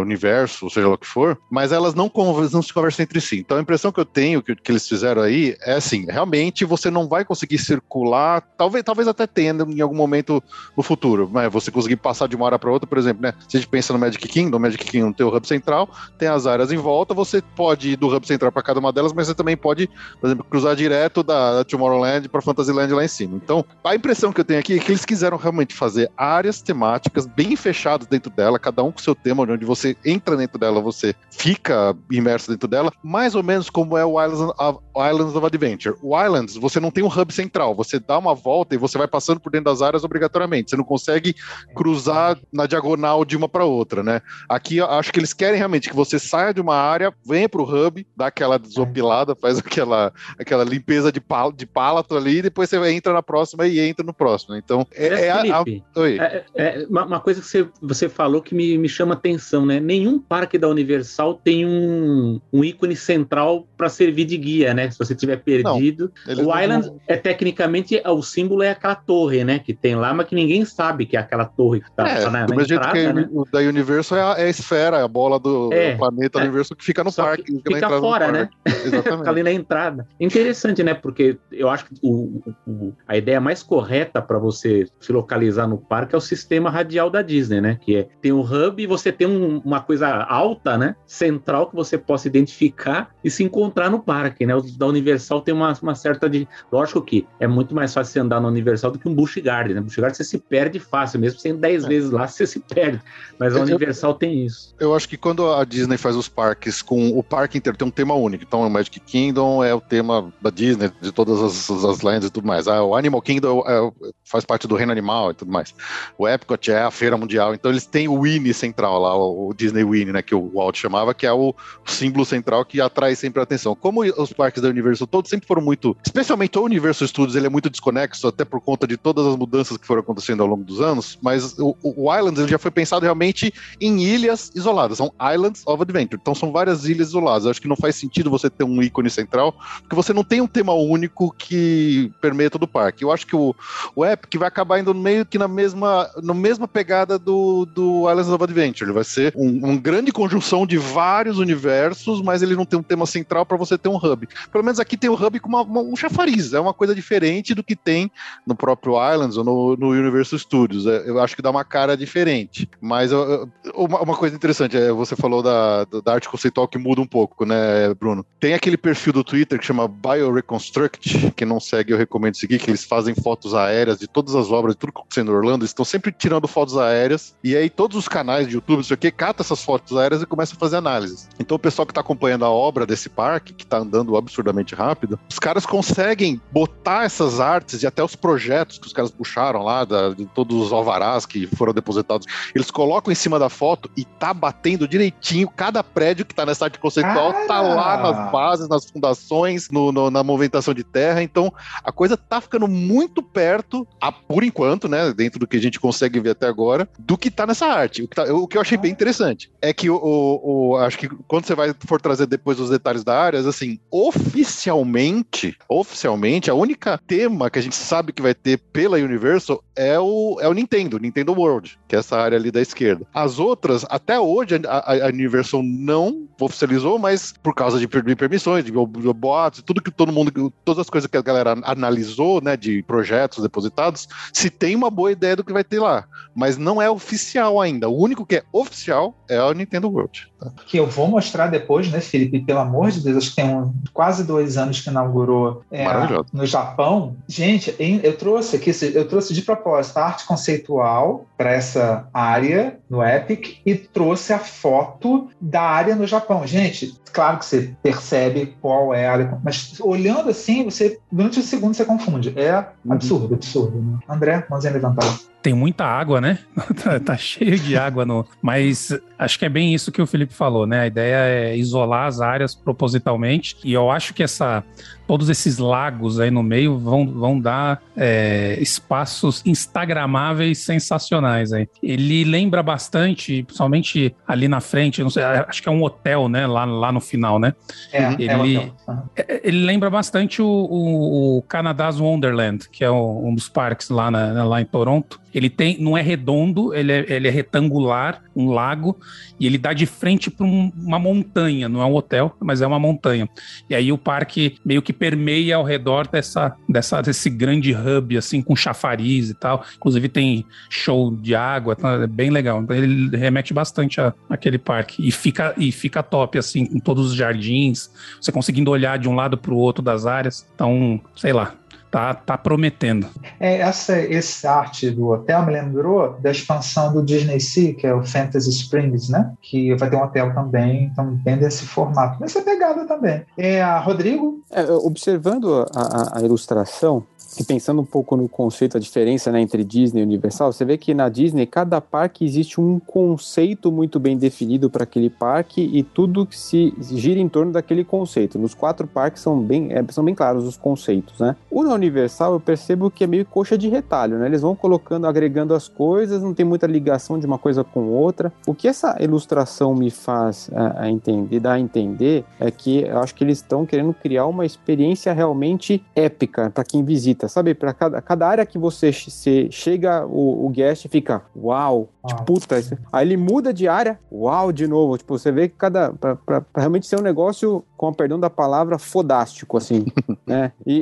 universo, 0.00 0.68
seja 0.70 0.88
lá 0.88 0.94
o 0.94 0.98
que 0.98 1.06
for, 1.06 1.38
mas 1.50 1.72
elas 1.72 1.94
não, 1.94 2.10
não 2.52 2.62
se 2.62 2.72
conversam 2.72 3.02
entre 3.02 3.20
si. 3.20 3.38
Então 3.38 3.58
a 3.58 3.60
impressão 3.60 3.92
que 3.92 4.00
eu 4.00 4.04
tenho 4.04 4.42
que, 4.42 4.54
que 4.54 4.72
eles 4.72 4.88
fizeram 4.88 5.22
aí 5.22 5.56
é 5.62 5.74
assim: 5.74 6.06
realmente 6.08 6.64
você 6.64 6.90
não 6.90 7.08
vai 7.08 7.24
conseguir 7.24 7.58
circular, 7.58 8.42
talvez, 8.56 8.84
talvez 8.84 9.08
até 9.08 9.26
tenha 9.26 9.52
em 9.52 9.80
algum 9.80 9.96
momento 9.96 10.42
no 10.76 10.82
futuro, 10.82 11.28
mas 11.32 11.52
você 11.52 11.70
conseguir 11.70 11.96
passar 11.96 12.28
de 12.28 12.36
uma 12.36 12.46
hora 12.46 12.58
para 12.58 12.70
outra, 12.70 12.86
por 12.86 12.98
exemplo, 12.98 13.22
né? 13.22 13.34
Se 13.48 13.56
a 13.56 13.60
gente 13.60 13.68
pensa 13.68 13.92
no 13.92 13.98
Magic 13.98 14.26
Kingdom, 14.26 14.58
no 14.58 14.60
Magic 14.60 14.84
Kingdom 14.84 15.12
tem 15.12 15.26
o 15.26 15.34
hub 15.34 15.46
central, 15.46 15.88
tem 16.18 16.28
as 16.28 16.46
áreas 16.46 16.72
em 16.72 16.76
volta, 16.76 17.14
você 17.14 17.42
pode 17.54 17.90
ir 17.90 17.96
do 17.96 18.14
hub 18.14 18.26
central 18.26 18.52
para 18.52 18.62
cada 18.62 18.80
uma 18.80 18.92
delas, 18.92 19.12
mas 19.12 19.26
você 19.26 19.34
também 19.34 19.56
pode, 19.56 19.88
por 20.20 20.26
exemplo, 20.26 20.44
cruzar 20.48 20.76
direto 20.76 21.22
da, 21.22 21.56
da 21.56 21.64
Tomorrowland 21.64 22.28
para 22.28 22.40
Fantasyland 22.40 22.92
lá 22.92 23.04
em 23.04 23.08
cima. 23.08 23.36
Então, 23.36 23.64
a 23.82 23.94
impressão 23.94 24.32
que 24.32 24.40
eu 24.40 24.44
tenho 24.44 24.60
aqui 24.60 24.74
é 24.74 24.78
que 24.78 24.92
eles 24.92 25.04
quiseram 25.04 25.36
realmente 25.36 25.74
fazer 25.74 26.10
áreas 26.16 26.62
temáticas 26.62 27.26
bem 27.26 27.56
fechadas 27.56 28.06
dentro 28.06 28.30
dela, 28.30 28.58
cada 28.58 28.73
um 28.82 28.92
com 28.92 28.98
seu 28.98 29.14
tema, 29.14 29.42
onde 29.42 29.64
você 29.64 29.96
entra 30.04 30.36
dentro 30.36 30.58
dela, 30.58 30.80
você 30.80 31.14
fica 31.30 31.96
imerso 32.10 32.50
dentro 32.50 32.68
dela, 32.68 32.92
mais 33.02 33.34
ou 33.34 33.42
menos 33.42 33.70
como 33.70 33.96
é 33.96 34.04
o 34.04 34.22
Islands 34.22 34.54
of, 34.58 34.78
Islands 34.96 35.36
of 35.36 35.46
Adventure. 35.46 35.96
O 36.02 36.20
Islands, 36.20 36.56
você 36.56 36.80
não 36.80 36.90
tem 36.90 37.04
um 37.04 37.08
hub 37.08 37.32
central, 37.32 37.74
você 37.74 37.98
dá 37.98 38.18
uma 38.18 38.34
volta 38.34 38.74
e 38.74 38.78
você 38.78 38.96
vai 38.98 39.08
passando 39.08 39.40
por 39.40 39.50
dentro 39.50 39.66
das 39.66 39.82
áreas 39.82 40.04
obrigatoriamente. 40.04 40.70
Você 40.70 40.76
não 40.76 40.84
consegue 40.84 41.34
cruzar 41.74 42.38
na 42.52 42.66
diagonal 42.66 43.24
de 43.24 43.36
uma 43.36 43.48
para 43.48 43.64
outra, 43.64 44.02
né? 44.02 44.20
Aqui 44.48 44.78
eu 44.78 44.86
acho 44.86 45.12
que 45.12 45.18
eles 45.18 45.32
querem 45.32 45.58
realmente 45.58 45.88
que 45.88 45.96
você 45.96 46.18
saia 46.18 46.54
de 46.54 46.60
uma 46.60 46.76
área, 46.76 47.12
venha 47.26 47.48
para 47.48 47.62
o 47.62 47.64
hub, 47.64 48.06
dá 48.16 48.26
aquela 48.26 48.58
desopilada, 48.58 49.34
faz 49.34 49.58
aquela, 49.58 50.12
aquela 50.38 50.64
limpeza 50.64 51.10
de, 51.10 51.20
pal, 51.20 51.52
de 51.52 51.66
palato 51.66 52.16
ali, 52.16 52.38
e 52.38 52.42
depois 52.42 52.68
você 52.68 52.76
entra 52.90 53.12
na 53.12 53.22
próxima 53.22 53.66
e 53.66 53.80
entra 53.80 54.04
no 54.04 54.14
próximo. 54.14 54.56
Então, 54.56 54.86
é, 54.92 55.06
é, 55.06 55.26
é 55.26 55.34
Felipe, 55.36 55.84
a, 55.94 56.00
a... 56.00 56.08
É, 56.08 56.44
é, 56.54 56.86
uma, 56.88 57.20
coisa 57.20 57.40
que 57.40 57.46
você, 57.46 57.68
você 57.80 58.08
falou 58.08 58.42
que 58.42 58.54
me, 58.54 58.63
me 58.78 58.88
chama 58.88 59.14
atenção, 59.14 59.64
né? 59.64 59.80
Nenhum 59.80 60.18
parque 60.18 60.58
da 60.58 60.68
Universal 60.68 61.34
tem 61.34 61.66
um, 61.66 62.40
um 62.52 62.64
ícone 62.64 62.96
central 62.96 63.66
para 63.76 63.88
servir 63.88 64.24
de 64.24 64.36
guia, 64.36 64.74
né? 64.74 64.90
Se 64.90 64.98
você 64.98 65.14
tiver 65.14 65.36
perdido. 65.36 66.12
Não, 66.26 66.46
o 66.46 66.60
Island 66.60 66.86
não... 66.86 67.00
é 67.06 67.16
tecnicamente 67.16 68.00
o 68.04 68.22
símbolo 68.22 68.62
é 68.62 68.70
aquela 68.70 68.94
torre, 68.94 69.44
né? 69.44 69.58
Que 69.58 69.72
tem 69.74 69.94
lá, 69.94 70.12
mas 70.12 70.26
que 70.26 70.34
ninguém 70.34 70.64
sabe 70.64 71.06
que 71.06 71.16
é 71.16 71.20
aquela 71.20 71.44
torre 71.44 71.80
que 71.80 71.90
tá, 71.94 72.08
é, 72.08 72.30
na, 72.30 72.46
do 72.46 72.56
mesmo 72.56 72.74
entrada, 72.74 72.98
jeito 72.98 73.14
que 73.14 73.20
né? 73.20 73.28
o 73.32 73.44
da 73.44 73.58
Universal 73.60 74.18
é 74.18 74.22
a, 74.22 74.34
é 74.38 74.46
a, 74.46 74.48
esfera, 74.48 75.04
a 75.04 75.08
bola 75.08 75.38
do 75.38 75.72
é, 75.72 75.96
planeta 75.96 76.38
é. 76.38 76.42
Universal 76.42 76.76
que 76.76 76.84
fica 76.84 77.04
no 77.04 77.12
parque. 77.12 77.42
Que 77.42 77.74
fica 77.74 77.88
fora, 77.88 78.32
né? 78.32 78.48
Exatamente. 78.66 79.18
fica 79.18 79.30
ali 79.30 79.42
na 79.42 79.52
entrada. 79.52 80.06
Interessante, 80.20 80.82
né? 80.82 80.94
Porque 80.94 81.38
eu 81.52 81.68
acho 81.68 81.86
que 81.86 81.94
o, 82.02 82.42
o, 82.66 82.92
a 83.06 83.16
ideia 83.16 83.40
mais 83.40 83.62
correta 83.62 84.20
para 84.20 84.38
você 84.38 84.86
se 85.00 85.12
localizar 85.12 85.66
no 85.66 85.78
parque 85.78 86.14
é 86.14 86.18
o 86.18 86.20
sistema 86.20 86.70
radial 86.70 87.10
da 87.10 87.22
Disney, 87.22 87.60
né? 87.60 87.78
Que 87.80 87.96
é 87.96 88.08
tem 88.20 88.32
o 88.32 88.42
hub 88.54 88.82
e 88.82 88.86
você 88.86 89.10
tem 89.10 89.26
um, 89.26 89.58
uma 89.64 89.80
coisa 89.80 90.08
alta, 90.08 90.78
né? 90.78 90.96
Central 91.06 91.68
que 91.68 91.74
você 91.74 91.98
possa 91.98 92.28
identificar 92.28 93.10
e 93.22 93.30
se 93.30 93.42
encontrar 93.42 93.90
no 93.90 94.00
parque, 94.00 94.46
né? 94.46 94.54
O 94.54 94.62
da 94.62 94.86
Universal 94.86 95.40
tem 95.40 95.54
uma, 95.54 95.72
uma 95.82 95.94
certa 95.94 96.28
de. 96.28 96.48
Lógico 96.70 97.02
que 97.02 97.26
é 97.40 97.46
muito 97.46 97.74
mais 97.74 97.92
fácil 97.92 98.12
você 98.12 98.20
andar 98.20 98.40
na 98.40 98.48
Universal 98.48 98.90
do 98.90 98.98
que 98.98 99.08
um 99.08 99.14
Busch 99.14 99.36
Garden, 99.38 99.74
né? 99.74 99.80
Busch 99.80 99.96
Garden 99.96 100.14
você 100.14 100.24
se 100.24 100.38
perde 100.38 100.78
fácil, 100.78 101.20
mesmo 101.20 101.38
sendo 101.38 101.58
10 101.60 101.84
é. 101.84 101.88
vezes 101.88 102.10
lá, 102.10 102.26
você 102.26 102.46
se 102.46 102.60
perde. 102.60 103.00
Mas 103.38 103.56
a 103.56 103.60
Universal 103.60 104.10
eu, 104.10 104.14
tem 104.14 104.44
isso. 104.44 104.74
Eu 104.78 104.94
acho 104.94 105.08
que 105.08 105.16
quando 105.16 105.52
a 105.52 105.64
Disney 105.64 105.96
faz 105.96 106.16
os 106.16 106.28
parques 106.28 106.82
com 106.82 107.18
o 107.18 107.22
parque 107.22 107.58
inteiro 107.58 107.76
tem 107.76 107.86
um 107.86 107.90
tema 107.90 108.14
único. 108.14 108.44
Então, 108.44 108.66
o 108.66 108.70
Magic 108.70 109.00
Kingdom 109.00 109.62
é 109.64 109.74
o 109.74 109.80
tema 109.80 110.32
da 110.40 110.50
Disney, 110.50 110.90
de 111.00 111.12
todas 111.12 111.40
as, 111.40 111.70
as 111.84 112.00
lands 112.00 112.28
e 112.28 112.30
tudo 112.30 112.46
mais. 112.46 112.68
Ah, 112.68 112.82
o 112.82 112.94
Animal 112.94 113.22
Kingdom 113.22 113.64
é, 113.66 114.08
faz 114.24 114.44
parte 114.44 114.66
do 114.66 114.74
reino 114.74 114.92
animal 114.92 115.30
e 115.30 115.34
tudo 115.34 115.50
mais. 115.50 115.74
O 116.18 116.28
Epcot 116.28 116.70
é 116.70 116.82
a 116.82 116.90
feira 116.90 117.16
mundial. 117.16 117.54
Então, 117.54 117.70
eles 117.70 117.86
têm 117.86 118.08
o 118.08 118.26
Winnie 118.44 118.54
central 118.54 119.00
lá, 119.00 119.16
o, 119.16 119.52
Disney 119.54 119.84
Winnie, 119.84 120.12
né, 120.12 120.22
que 120.22 120.34
o 120.34 120.50
Walt 120.54 120.76
chamava, 120.76 121.14
que 121.14 121.26
é 121.26 121.32
o 121.32 121.54
símbolo 121.86 122.24
central 122.24 122.64
que 122.64 122.80
atrai 122.80 123.16
sempre 123.16 123.40
a 123.40 123.42
atenção. 123.42 123.74
Como 123.74 124.02
os 124.02 124.32
parques 124.32 124.62
da 124.62 124.68
Universal 124.68 125.06
todos 125.06 125.30
sempre 125.30 125.46
foram 125.46 125.62
muito, 125.62 125.96
especialmente 126.04 126.58
o 126.58 126.62
Universal 126.62 127.08
Studios, 127.08 127.36
ele 127.36 127.46
é 127.46 127.50
muito 127.50 127.70
desconexo, 127.70 128.28
até 128.28 128.44
por 128.44 128.60
conta 128.60 128.86
de 128.86 128.96
todas 128.96 129.26
as 129.26 129.36
mudanças 129.36 129.76
que 129.76 129.86
foram 129.86 130.02
acontecendo 130.02 130.42
ao 130.42 130.48
longo 130.48 130.64
dos 130.64 130.80
anos, 130.80 131.18
mas 131.22 131.58
o, 131.58 131.74
o 131.82 132.14
Islands 132.14 132.40
ele 132.40 132.50
já 132.50 132.58
foi 132.58 132.70
pensado 132.70 133.02
realmente 133.02 133.52
em 133.80 134.02
ilhas 134.02 134.52
isoladas, 134.54 134.98
são 134.98 135.12
Islands 135.32 135.62
of 135.66 135.82
Adventure, 135.82 136.20
então 136.20 136.34
são 136.34 136.52
várias 136.52 136.84
ilhas 136.84 137.08
isoladas. 137.08 137.44
Eu 137.44 137.50
acho 137.50 137.62
que 137.62 137.68
não 137.68 137.76
faz 137.76 137.96
sentido 137.96 138.30
você 138.30 138.50
ter 138.50 138.64
um 138.64 138.82
ícone 138.82 139.08
central, 139.08 139.54
porque 139.80 139.96
você 139.96 140.12
não 140.12 140.24
tem 140.24 140.40
um 140.40 140.46
tema 140.46 140.74
único 140.74 141.34
que 141.36 142.12
permeia 142.20 142.50
todo 142.50 142.64
o 142.64 142.68
parque. 142.68 143.04
Eu 143.04 143.12
acho 143.12 143.26
que 143.26 143.36
o, 143.36 143.54
o 143.94 144.04
Epic 144.04 144.34
vai 144.36 144.48
acabar 144.48 144.78
indo 144.78 144.94
meio 144.94 145.24
que 145.24 145.38
na 145.38 145.48
mesma, 145.48 146.10
na 146.22 146.34
mesma 146.34 146.68
pegada 146.68 147.18
do, 147.18 147.64
do 147.66 148.10
Islands 148.10 148.23
of 148.28 148.42
Adventure. 148.42 148.84
Ele 148.84 148.94
vai 148.94 149.04
ser 149.04 149.32
um, 149.36 149.70
um 149.70 149.76
grande 149.76 150.12
conjunção 150.12 150.66
de 150.66 150.76
vários 150.78 151.38
universos, 151.38 152.22
mas 152.22 152.42
ele 152.42 152.56
não 152.56 152.64
tem 152.64 152.78
um 152.78 152.82
tema 152.82 153.06
central 153.06 153.44
para 153.46 153.56
você 153.56 153.76
ter 153.76 153.88
um 153.88 153.96
hub. 153.96 154.28
Pelo 154.50 154.64
menos 154.64 154.80
aqui 154.80 154.96
tem 154.96 155.10
o 155.10 155.14
hub 155.14 155.40
com 155.40 155.48
uma, 155.48 155.62
uma, 155.62 155.80
um 155.80 155.96
chafariz, 155.96 156.52
é 156.52 156.60
uma 156.60 156.74
coisa 156.74 156.94
diferente 156.94 157.54
do 157.54 157.62
que 157.62 157.76
tem 157.76 158.10
no 158.46 158.54
próprio 158.54 158.94
Islands 159.12 159.36
ou 159.36 159.44
no, 159.44 159.76
no 159.76 159.88
Universal 159.90 160.38
Studios. 160.38 160.86
É, 160.86 161.08
eu 161.08 161.20
acho 161.20 161.36
que 161.36 161.42
dá 161.42 161.50
uma 161.50 161.64
cara 161.64 161.96
diferente. 161.96 162.68
Mas 162.80 163.12
eu, 163.12 163.48
uma, 163.74 164.00
uma, 164.00 164.16
coisa 164.16 164.34
interessante, 164.34 164.76
é, 164.76 164.92
você 164.92 165.16
falou 165.16 165.42
da, 165.42 165.84
da 165.84 166.14
arte 166.14 166.28
conceitual 166.28 166.68
que 166.68 166.78
muda 166.78 167.00
um 167.00 167.06
pouco, 167.06 167.44
né, 167.44 167.92
Bruno? 167.94 168.24
Tem 168.40 168.54
aquele 168.54 168.76
perfil 168.76 169.12
do 169.12 169.24
Twitter 169.24 169.58
que 169.58 169.66
chama 169.66 169.88
BioReconstruct, 169.88 171.32
que 171.32 171.44
não 171.44 171.60
segue, 171.60 171.92
eu 171.92 171.98
recomendo 171.98 172.36
seguir, 172.36 172.58
que 172.58 172.70
eles 172.70 172.84
fazem 172.84 173.14
fotos 173.14 173.54
aéreas 173.54 173.98
de 173.98 174.06
todas 174.06 174.34
as 174.34 174.50
obras, 174.50 174.74
de 174.74 174.78
tudo 174.78 174.92
que 174.92 175.00
está 175.08 175.20
em 175.20 175.28
Orlando, 175.28 175.62
eles 175.62 175.70
estão 175.70 175.84
sempre 175.84 176.12
tirando 176.12 176.46
fotos 176.46 176.76
aéreas, 176.76 177.34
e 177.42 177.56
aí 177.56 177.68
todos 177.68 177.96
os 177.96 178.08
canais 178.14 178.46
de 178.46 178.54
YouTube, 178.54 178.80
isso 178.80 178.94
aqui, 178.94 179.10
cata 179.10 179.42
essas 179.42 179.60
fotos 179.60 179.96
aéreas 179.96 180.22
e 180.22 180.26
começa 180.26 180.54
a 180.54 180.56
fazer 180.56 180.76
análises. 180.76 181.28
Então 181.36 181.56
o 181.56 181.58
pessoal 181.58 181.84
que 181.84 181.90
está 181.90 182.00
acompanhando 182.00 182.44
a 182.44 182.48
obra 182.48 182.86
desse 182.86 183.08
parque, 183.08 183.52
que 183.52 183.64
está 183.64 183.78
andando 183.78 184.16
absurdamente 184.16 184.72
rápido, 184.72 185.18
os 185.28 185.40
caras 185.40 185.66
conseguem 185.66 186.40
botar 186.52 187.04
essas 187.04 187.40
artes 187.40 187.82
e 187.82 187.88
até 187.88 188.04
os 188.04 188.14
projetos 188.14 188.78
que 188.78 188.86
os 188.86 188.92
caras 188.92 189.10
puxaram 189.10 189.64
lá, 189.64 189.84
da, 189.84 190.10
de 190.10 190.26
todos 190.26 190.64
os 190.64 190.72
alvarás 190.72 191.26
que 191.26 191.48
foram 191.56 191.72
depositados, 191.72 192.24
eles 192.54 192.70
colocam 192.70 193.10
em 193.10 193.16
cima 193.16 193.36
da 193.36 193.48
foto 193.48 193.90
e 193.96 194.04
tá 194.04 194.32
batendo 194.32 194.86
direitinho 194.86 195.48
cada 195.48 195.82
prédio 195.82 196.24
que 196.24 196.34
tá 196.36 196.46
nessa 196.46 196.66
arte 196.66 196.78
conceitual, 196.78 197.30
ah! 197.30 197.46
tá 197.48 197.60
lá 197.60 197.96
nas 197.96 198.30
bases, 198.30 198.68
nas 198.68 198.84
fundações, 198.84 199.68
no, 199.70 199.90
no, 199.90 200.08
na 200.08 200.22
movimentação 200.22 200.72
de 200.72 200.84
terra, 200.84 201.20
então 201.20 201.52
a 201.82 201.90
coisa 201.90 202.16
tá 202.16 202.40
ficando 202.40 202.68
muito 202.68 203.24
perto, 203.24 203.84
a, 204.00 204.12
por 204.12 204.44
enquanto, 204.44 204.86
né, 204.86 205.12
dentro 205.12 205.40
do 205.40 205.48
que 205.48 205.56
a 205.56 205.60
gente 205.60 205.80
consegue 205.80 206.20
ver 206.20 206.30
até 206.30 206.46
agora, 206.46 206.88
do 206.96 207.18
que 207.18 207.28
tá 207.28 207.44
nessa 207.44 207.66
arte. 207.66 208.03
O 208.04 208.08
que, 208.08 208.14
tá, 208.16 208.24
o 208.34 208.46
que 208.46 208.56
eu 208.56 208.60
achei 208.60 208.76
bem 208.76 208.90
interessante 208.90 209.50
é 209.60 209.72
que 209.72 209.88
o, 209.88 209.96
o, 209.96 210.70
o, 210.70 210.76
acho 210.76 210.98
que 210.98 211.08
quando 211.26 211.46
você 211.46 211.54
vai 211.54 211.74
for 211.86 212.00
trazer 212.00 212.26
depois 212.26 212.60
os 212.60 212.70
detalhes 212.70 213.02
da 213.04 213.18
área, 213.18 213.40
assim, 213.40 213.78
oficialmente, 213.90 215.56
oficialmente, 215.68 216.50
a 216.50 216.54
única 216.54 217.00
tema 217.06 217.50
que 217.50 217.58
a 217.58 217.62
gente 217.62 217.76
sabe 217.76 218.12
que 218.12 218.22
vai 218.22 218.34
ter 218.34 218.58
pela 218.58 218.96
Universal 218.96 219.62
é 219.76 219.98
o, 219.98 220.38
é 220.40 220.48
o 220.48 220.52
Nintendo, 220.52 220.98
Nintendo 220.98 221.32
World, 221.32 221.78
que 221.88 221.96
é 221.96 221.98
essa 221.98 222.16
área 222.16 222.36
ali 222.36 222.50
da 222.50 222.60
esquerda. 222.60 223.06
As 223.12 223.38
outras, 223.38 223.84
até 223.88 224.18
hoje, 224.18 224.60
a, 224.66 225.06
a 225.06 225.08
Universal 225.08 225.62
não 225.62 226.28
oficializou, 226.40 226.98
mas 226.98 227.32
por 227.42 227.54
causa 227.54 227.78
de, 227.78 227.86
de 227.86 228.16
permissões, 228.16 228.64
de, 228.64 228.70
de 228.70 229.12
boatos, 229.12 229.62
tudo 229.62 229.82
que 229.82 229.90
todo 229.90 230.12
mundo, 230.12 230.52
todas 230.64 230.80
as 230.80 230.90
coisas 230.90 231.08
que 231.08 231.16
a 231.16 231.22
galera 231.22 231.56
analisou, 231.64 232.40
né, 232.40 232.56
de 232.56 232.82
projetos 232.82 233.42
depositados, 233.42 234.08
se 234.32 234.50
tem 234.50 234.76
uma 234.76 234.90
boa 234.90 235.12
ideia 235.12 235.36
do 235.36 235.44
que 235.44 235.52
vai 235.52 235.64
ter 235.64 235.80
lá. 235.80 236.06
Mas 236.34 236.56
não 236.56 236.82
é 236.82 236.90
oficial 236.90 237.60
ainda. 237.60 237.88
O 237.94 238.02
único 238.02 238.26
que 238.26 238.38
é 238.38 238.42
oficial 238.52 239.14
é 239.28 239.40
o 239.40 239.52
Nintendo 239.52 239.88
World. 239.88 240.28
Que 240.66 240.78
eu 240.78 240.86
vou 240.86 241.08
mostrar 241.08 241.48
depois, 241.48 241.90
né, 241.90 242.00
Felipe? 242.00 242.40
Pelo 242.40 242.60
amor 242.60 242.90
de 242.90 243.00
Deus, 243.00 243.16
acho 243.16 243.30
que 243.30 243.36
tem 243.36 243.54
um, 243.54 243.72
quase 243.92 244.24
dois 244.24 244.56
anos 244.56 244.80
que 244.80 244.90
inaugurou 244.90 245.62
é, 245.70 245.84
no 246.32 246.46
Japão. 246.46 247.16
Gente, 247.28 247.74
eu 247.78 248.16
trouxe 248.16 248.56
aqui, 248.56 248.70
eu 248.94 249.06
trouxe 249.08 249.34
de 249.34 249.42
propósito 249.42 249.98
a 249.98 250.04
arte 250.04 250.26
conceitual 250.26 251.26
para 251.36 251.52
essa 251.52 252.08
área 252.12 252.78
no 252.88 253.02
Epic 253.02 253.58
e 253.64 253.74
trouxe 253.74 254.32
a 254.32 254.38
foto 254.38 255.28
da 255.40 255.62
área 255.62 255.94
no 255.94 256.06
Japão. 256.06 256.46
Gente, 256.46 256.94
claro 257.12 257.38
que 257.38 257.46
você 257.46 257.74
percebe 257.82 258.54
qual 258.60 258.92
é 258.92 259.06
a 259.06 259.12
área, 259.12 259.38
mas 259.42 259.78
olhando 259.80 260.30
assim, 260.30 260.64
você 260.64 260.98
durante 261.10 261.38
um 261.38 261.42
segundo 261.42 261.74
você 261.74 261.84
confunde. 261.84 262.32
É 262.36 262.64
absurdo, 262.88 263.34
absurdo. 263.34 263.80
Né? 263.80 263.98
André, 264.08 264.44
mãozinha 264.50 264.72
levantada. 264.72 265.12
Tem 265.40 265.52
muita 265.52 265.84
água, 265.84 266.20
né? 266.20 266.38
tá, 266.82 266.98
tá 266.98 267.16
cheio 267.16 267.58
de 267.58 267.76
água 267.76 268.04
no. 268.04 268.26
Mas 268.40 268.98
acho 269.18 269.38
que 269.38 269.44
é 269.44 269.48
bem 269.48 269.74
isso 269.74 269.92
que 269.92 270.00
o 270.00 270.06
Felipe 270.06 270.33
falou, 270.34 270.66
né? 270.66 270.80
A 270.80 270.86
ideia 270.86 271.16
é 271.16 271.56
isolar 271.56 272.06
as 272.06 272.20
áreas 272.20 272.54
propositalmente. 272.54 273.56
E 273.64 273.72
eu 273.72 273.90
acho 273.90 274.12
que 274.12 274.22
essa. 274.22 274.62
Todos 275.06 275.28
esses 275.28 275.58
lagos 275.58 276.18
aí 276.18 276.30
no 276.30 276.42
meio 276.42 276.78
vão, 276.78 277.06
vão 277.06 277.38
dar 277.38 277.82
é, 277.96 278.56
espaços 278.60 279.42
instagramáveis 279.44 280.58
sensacionais 280.58 281.52
aí. 281.52 281.68
Ele 281.82 282.24
lembra 282.24 282.62
bastante, 282.62 283.42
principalmente 283.42 284.14
ali 284.26 284.48
na 284.48 284.60
frente, 284.60 285.02
não 285.02 285.10
sei, 285.10 285.22
acho 285.22 285.62
que 285.62 285.68
é 285.68 285.72
um 285.72 285.82
hotel, 285.82 286.28
né? 286.28 286.46
Lá, 286.46 286.64
lá 286.64 286.90
no 286.90 287.00
final, 287.00 287.38
né? 287.38 287.52
É, 287.92 288.12
Ele- 288.14 288.28
é 288.28 288.36
hotel. 288.36 288.74
Aham. 288.88 289.02
É, 289.16 289.40
Ele 289.44 289.64
lembra 289.64 289.90
bastante 289.90 290.40
o, 290.40 290.46
o, 290.46 291.38
o 291.38 291.42
Canada's 291.42 292.00
Wonderland, 292.00 292.68
que 292.70 292.82
é 292.82 292.90
o- 292.90 293.22
um 293.26 293.34
dos 293.34 293.48
parques 293.48 293.90
lá, 293.90 294.10
na- 294.10 294.44
lá 294.44 294.60
em 294.60 294.64
Toronto. 294.64 295.20
Ele 295.34 295.50
tem, 295.50 295.76
não 295.80 295.98
é 295.98 296.00
redondo, 296.02 296.72
ele 296.72 296.92
é, 296.92 297.04
ele 297.12 297.26
é 297.26 297.30
retangular, 297.30 298.22
um 298.36 298.50
lago, 298.52 298.96
e 299.38 299.46
ele 299.46 299.58
dá 299.58 299.72
de 299.72 299.84
frente 299.84 300.30
para 300.30 300.46
uma 300.46 300.96
montanha, 300.98 301.68
não 301.68 301.82
é 301.82 301.84
um 301.86 301.94
hotel, 301.94 302.36
mas 302.40 302.62
é 302.62 302.66
uma 302.66 302.78
montanha. 302.78 303.28
E 303.68 303.74
aí 303.74 303.90
o 303.90 303.98
parque 303.98 304.56
meio 304.64 304.80
que 304.80 304.92
permeia 304.94 305.56
ao 305.56 305.64
redor 305.64 306.08
dessa, 306.08 306.56
dessa, 306.68 307.02
desse 307.02 307.28
grande 307.28 307.74
hub, 307.74 308.16
assim, 308.16 308.40
com 308.40 308.56
chafariz 308.56 309.30
e 309.30 309.34
tal. 309.34 309.64
Inclusive 309.76 310.08
tem 310.08 310.46
show 310.70 311.14
de 311.14 311.34
água, 311.34 311.76
tá? 311.76 311.94
é 311.94 312.06
bem 312.06 312.30
legal. 312.30 312.62
Então 312.62 312.76
ele 312.76 313.14
remete 313.16 313.52
bastante 313.52 314.00
àquele 314.28 314.58
parque. 314.58 315.06
E 315.06 315.10
fica, 315.10 315.54
e 315.56 315.70
fica 315.72 316.02
top, 316.02 316.38
assim, 316.38 316.66
com 316.66 316.78
todos 316.78 317.10
os 317.10 317.14
jardins, 317.14 317.90
você 318.20 318.32
conseguindo 318.32 318.70
olhar 318.70 318.98
de 318.98 319.08
um 319.08 319.14
lado 319.14 319.36
para 319.36 319.52
o 319.52 319.56
outro 319.56 319.82
das 319.82 320.06
áreas. 320.06 320.46
Então, 320.54 321.00
sei 321.16 321.32
lá, 321.32 321.54
tá, 321.94 322.12
tá 322.12 322.36
prometendo. 322.36 323.06
É, 323.38 323.58
essa, 323.58 323.92
essa 323.96 324.50
arte 324.50 324.90
do 324.90 325.10
hotel 325.10 325.46
me 325.46 325.52
lembrou 325.52 326.16
da 326.20 326.30
expansão 326.32 326.92
do 326.92 327.02
Disney 327.04 327.38
Sea, 327.38 327.72
que 327.74 327.86
é 327.86 327.94
o 327.94 328.04
Fantasy 328.04 328.50
Springs, 328.50 329.08
né? 329.08 329.32
Que 329.40 329.72
vai 329.76 329.88
ter 329.88 329.96
um 329.96 330.02
hotel 330.02 330.34
também, 330.34 330.90
então 330.92 331.06
bem 331.24 331.36
desse 331.38 331.64
formato. 331.64 332.20
Nessa 332.20 332.42
pegada 332.42 332.84
também. 332.86 333.22
É, 333.38 333.62
a 333.62 333.78
Rodrigo? 333.78 334.42
É, 334.50 334.62
observando 334.72 335.66
a, 335.74 335.80
a- 335.80 336.18
a 336.18 336.22
ilustração 336.22 337.04
e 337.38 337.44
pensando 337.44 337.80
um 337.80 337.84
pouco 337.84 338.16
no 338.16 338.28
conceito, 338.28 338.76
a 338.76 338.80
diferença 338.80 339.30
né, 339.30 339.40
entre 339.40 339.64
Disney 339.64 340.00
e 340.00 340.04
Universal, 340.04 340.52
você 340.52 340.64
vê 340.64 340.76
que 340.76 340.94
na 340.94 341.08
Disney, 341.08 341.46
cada 341.46 341.80
parque 341.80 342.24
existe 342.24 342.60
um 342.60 342.78
conceito 342.78 343.72
muito 343.72 343.98
bem 343.98 344.16
definido 344.16 344.70
para 344.70 344.84
aquele 344.84 345.10
parque 345.10 345.62
e 345.72 345.82
tudo 345.82 346.26
que 346.26 346.38
se 346.38 346.72
gira 346.92 347.20
em 347.20 347.28
torno 347.28 347.52
daquele 347.52 347.84
conceito. 347.84 348.38
Nos 348.38 348.54
quatro 348.54 348.86
parques 348.86 349.22
são 349.22 349.40
bem, 349.40 349.72
é, 349.72 349.84
são 349.90 350.04
bem 350.04 350.14
claros 350.14 350.44
os 350.44 350.56
conceitos, 350.56 351.18
né? 351.18 351.36
O 351.50 351.62
na 351.62 351.74
Universal 351.74 352.34
eu 352.34 352.40
percebo 352.40 352.90
que 352.90 353.04
é 353.04 353.06
meio 353.06 353.24
coxa 353.24 353.56
de 353.58 353.68
retalho, 353.68 354.18
né? 354.18 354.26
Eles 354.26 354.42
vão 354.42 354.54
colocando, 354.54 355.06
agregando 355.06 355.54
as 355.54 355.68
coisas, 355.68 356.22
não 356.22 356.34
tem 356.34 356.44
muita 356.44 356.66
ligação 356.66 357.18
de 357.18 357.26
uma 357.26 357.38
coisa 357.38 357.64
com 357.64 357.88
outra. 357.88 358.32
O 358.46 358.54
que 358.54 358.68
essa 358.68 358.96
ilustração 359.00 359.74
me 359.74 359.90
faz 359.90 360.50
a, 360.54 360.82
a 360.82 360.90
entender, 360.90 361.40
dá 361.40 361.54
a 361.54 361.60
entender, 361.60 362.24
é 362.38 362.50
que 362.50 362.82
eu 362.82 362.98
acho 362.98 363.14
que 363.14 363.24
eles 363.24 363.38
estão 363.38 363.66
querendo 363.66 363.92
criar 363.94 364.26
uma 364.26 364.46
experiência 364.46 365.12
realmente 365.12 365.84
épica 365.94 366.50
para 366.50 366.64
quem 366.64 366.84
visita, 366.84 367.23
sabe? 367.28 367.54
Para 367.54 367.72
cada, 367.72 368.00
cada 368.02 368.26
área 368.28 368.46
que 368.46 368.58
você, 368.58 368.92
che- 368.92 369.10
você 369.10 369.48
chega, 369.50 370.06
o, 370.06 370.46
o 370.46 370.48
guest 370.50 370.88
fica, 370.88 371.22
uau, 371.36 371.88
tipo, 372.06 372.24
puta. 372.24 372.58
isso- 372.58 372.76
Aí 372.92 373.06
ele 373.06 373.16
muda 373.16 373.52
de 373.52 373.66
área, 373.68 373.98
uau, 374.12 374.52
de 374.52 374.66
novo. 374.66 374.96
Tipo, 374.98 375.18
você 375.18 375.30
vê 375.32 375.48
que 375.48 375.54
cada. 375.56 375.92
Pra, 375.92 376.16
pra- 376.16 376.40
pra 376.40 376.62
realmente 376.62 376.86
ser 376.86 376.98
um 376.98 377.02
negócio, 377.02 377.64
com 377.76 377.88
o 377.88 377.94
perdão 377.94 378.18
da 378.18 378.30
palavra, 378.30 378.78
fodástico, 378.78 379.56
assim, 379.56 379.84
né? 380.26 380.52
E, 380.66 380.74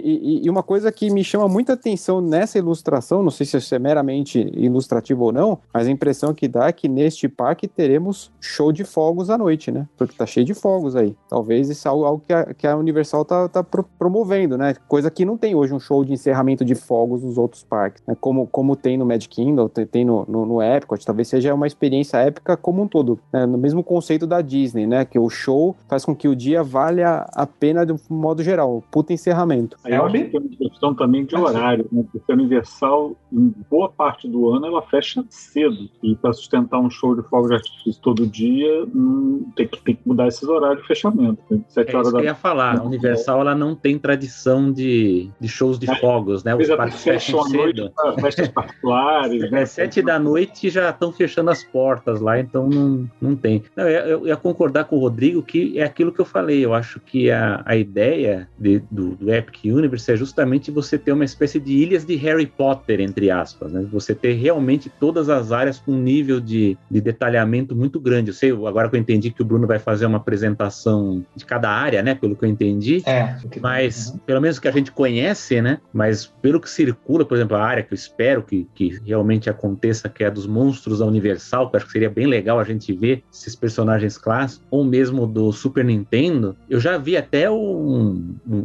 e- 0.42 0.46
e 0.46 0.50
uma 0.50 0.62
coisa 0.62 0.90
que 0.92 1.10
me 1.10 1.24
chama 1.24 1.48
muita 1.48 1.72
atenção 1.74 2.20
nessa 2.20 2.58
ilustração, 2.58 3.22
não 3.22 3.30
sei 3.30 3.44
se 3.46 3.56
isso 3.56 3.74
é 3.74 3.78
meramente 3.78 4.38
ilustrativo 4.54 5.24
ou 5.24 5.32
não, 5.32 5.58
mas 5.72 5.86
a 5.86 5.90
impressão 5.90 6.32
que 6.34 6.46
dá 6.48 6.66
é 6.68 6.72
que 6.72 6.88
neste 6.88 7.28
parque 7.28 7.66
teremos 7.68 8.30
show 8.40 8.72
de 8.72 8.84
fogos 8.84 9.30
à 9.30 9.36
noite, 9.38 9.70
né? 9.70 9.86
Porque 9.96 10.16
tá 10.16 10.26
cheio 10.26 10.46
de 10.46 10.54
fogos 10.54 10.94
aí. 10.96 11.16
Talvez 11.28 11.68
isso 11.68 11.86
é 11.86 11.90
algo, 11.90 12.04
algo 12.04 12.22
que, 12.26 12.32
a, 12.32 12.54
que 12.54 12.66
a 12.66 12.76
Universal 12.76 13.24
tá, 13.24 13.48
tá 13.48 13.62
pro- 13.64 13.84
promovendo, 13.98 14.56
né? 14.58 14.74
Coisa 14.88 15.10
que 15.10 15.24
não 15.24 15.36
tem 15.36 15.54
hoje 15.54 15.72
um 15.74 15.80
show 15.80 16.04
de 16.04 16.12
encerramento 16.12 16.31
de 16.64 16.74
fogos 16.74 17.22
nos 17.22 17.38
outros 17.38 17.62
parques, 17.62 18.02
né? 18.06 18.16
Como, 18.20 18.46
como 18.46 18.76
tem 18.76 18.96
no 18.96 19.04
Magic 19.06 19.28
Kingdom, 19.28 19.68
tem, 19.68 19.86
tem 19.86 20.04
no, 20.04 20.24
no, 20.28 20.46
no 20.46 20.62
Epcot, 20.62 21.04
talvez 21.04 21.28
seja 21.28 21.54
uma 21.54 21.66
experiência 21.66 22.18
épica 22.18 22.56
como 22.56 22.82
um 22.82 22.88
todo, 22.88 23.18
né? 23.32 23.46
No 23.46 23.58
mesmo 23.58 23.82
conceito 23.82 24.26
da 24.26 24.40
Disney, 24.40 24.86
né? 24.86 25.04
Que 25.04 25.18
o 25.18 25.28
show 25.28 25.74
faz 25.88 26.04
com 26.04 26.14
que 26.14 26.28
o 26.28 26.36
dia 26.36 26.62
valha 26.62 27.26
a 27.34 27.46
pena 27.46 27.84
de 27.84 27.92
um 27.92 27.98
modo 28.10 28.42
geral, 28.42 28.82
puta 28.90 29.12
encerramento. 29.12 29.76
Que 30.24 30.30
tem 30.30 30.40
uma 30.40 30.70
questão 30.70 30.94
também 30.94 31.24
de 31.24 31.36
horário, 31.36 31.86
né? 31.90 32.04
Porque 32.10 32.30
a 32.30 32.34
Universal, 32.34 33.12
em 33.32 33.54
boa 33.70 33.88
parte 33.88 34.28
do 34.28 34.50
ano, 34.50 34.66
ela 34.66 34.82
fecha 34.82 35.24
cedo. 35.30 35.88
E 36.02 36.14
para 36.16 36.32
sustentar 36.32 36.78
um 36.78 36.90
show 36.90 37.14
de 37.14 37.22
fogos 37.28 37.48
de 37.48 37.54
artifício 37.56 38.00
todo 38.02 38.26
dia, 38.26 38.84
hum, 38.94 39.46
tem, 39.56 39.66
que, 39.66 39.80
tem 39.82 39.94
que 39.94 40.06
mudar 40.06 40.28
esses 40.28 40.48
horários 40.48 40.82
de 40.82 40.86
fechamento. 40.86 41.38
né? 41.50 41.60
Sete 41.68 41.92
É 41.92 41.96
horas 41.96 42.08
isso 42.08 42.16
que 42.16 42.22
da 42.22 42.28
eu 42.28 42.32
ia 42.32 42.34
falar. 42.34 42.78
A 42.78 42.82
Universal 42.82 43.40
ela 43.40 43.54
não 43.54 43.74
tem 43.74 43.98
tradição 43.98 44.72
de, 44.72 45.30
de 45.40 45.48
shows 45.48 45.78
de 45.78 45.86
fogos, 46.00 46.21
né? 46.44 46.54
Os 46.54 46.68
parques 46.68 47.02
fecham 47.02 47.42
fecham 47.42 47.44
à 47.44 47.48
noite 47.48 47.76
cedo. 47.80 47.92
para 47.94 48.12
festas 48.22 48.48
particulares. 48.48 49.50
né? 49.50 49.62
É 49.62 49.66
sete 49.66 50.02
da 50.02 50.18
noite 50.18 50.68
já 50.70 50.90
estão 50.90 51.12
fechando 51.12 51.50
as 51.50 51.62
portas 51.62 52.20
lá, 52.20 52.38
então 52.38 52.68
não, 52.68 53.08
não 53.20 53.36
tem. 53.36 53.62
Não, 53.76 53.88
eu, 53.88 54.20
eu 54.20 54.26
ia 54.26 54.36
concordar 54.36 54.84
com 54.84 54.96
o 54.96 55.00
Rodrigo 55.00 55.42
que 55.42 55.78
é 55.78 55.84
aquilo 55.84 56.12
que 56.12 56.20
eu 56.20 56.24
falei. 56.24 56.64
Eu 56.64 56.74
acho 56.74 56.98
que 57.00 57.30
a, 57.30 57.62
a 57.64 57.76
ideia 57.76 58.48
de- 58.58 58.82
do, 58.90 59.10
do 59.16 59.32
Epic 59.32 59.64
Universe 59.64 60.10
é 60.12 60.16
justamente 60.16 60.70
você 60.70 60.98
ter 60.98 61.12
uma 61.12 61.24
espécie 61.24 61.60
de 61.60 61.72
ilhas 61.72 62.04
de 62.04 62.16
Harry 62.16 62.46
Potter, 62.46 63.00
entre 63.00 63.30
aspas, 63.30 63.72
né? 63.72 63.86
Você 63.92 64.14
ter 64.14 64.32
realmente 64.34 64.90
todas 65.00 65.28
as 65.28 65.52
áreas 65.52 65.78
com 65.78 65.92
um 65.92 65.98
nível 66.02 66.40
de, 66.40 66.76
de 66.90 67.00
detalhamento 67.00 67.74
muito 67.76 68.00
grande. 68.00 68.30
Eu 68.30 68.34
sei, 68.34 68.50
agora 68.50 68.88
que 68.88 68.96
eu 68.96 69.00
entendi 69.00 69.30
que 69.30 69.42
o 69.42 69.44
Bruno 69.44 69.66
vai 69.66 69.78
fazer 69.78 70.06
uma 70.06 70.18
apresentação 70.18 71.24
de 71.36 71.44
cada 71.44 71.70
área, 71.70 72.02
né? 72.02 72.14
Pelo 72.14 72.36
que 72.36 72.44
eu 72.44 72.48
entendi. 72.48 73.02
É. 73.06 73.36
Mas, 73.60 74.14
pelo 74.26 74.40
menos 74.40 74.58
que 74.58 74.68
a 74.68 74.72
gente 74.72 74.90
conhece, 74.92 75.60
né? 75.62 75.78
Mas 75.92 76.11
pelo 76.40 76.60
que 76.60 76.68
circula, 76.68 77.24
por 77.24 77.36
exemplo, 77.36 77.56
a 77.56 77.62
área 77.62 77.82
que 77.82 77.92
eu 77.92 77.96
espero 77.96 78.42
que, 78.42 78.68
que 78.74 79.00
realmente 79.04 79.48
aconteça, 79.48 80.08
que 80.08 80.24
é 80.24 80.26
a 80.26 80.30
dos 80.30 80.46
monstros 80.46 80.98
da 80.98 81.06
Universal, 81.06 81.70
que 81.70 81.76
eu 81.76 81.78
acho 81.78 81.86
que 81.86 81.92
seria 81.92 82.10
bem 82.10 82.26
legal 82.26 82.58
a 82.58 82.64
gente 82.64 82.92
ver 82.92 83.22
esses 83.32 83.54
personagens 83.54 84.18
clássicos, 84.18 84.66
ou 84.70 84.84
mesmo 84.84 85.26
do 85.26 85.52
Super 85.52 85.84
Nintendo. 85.84 86.56
Eu 86.68 86.80
já 86.80 86.98
vi 86.98 87.16
até 87.16 87.50
um, 87.50 88.34
um 88.46 88.64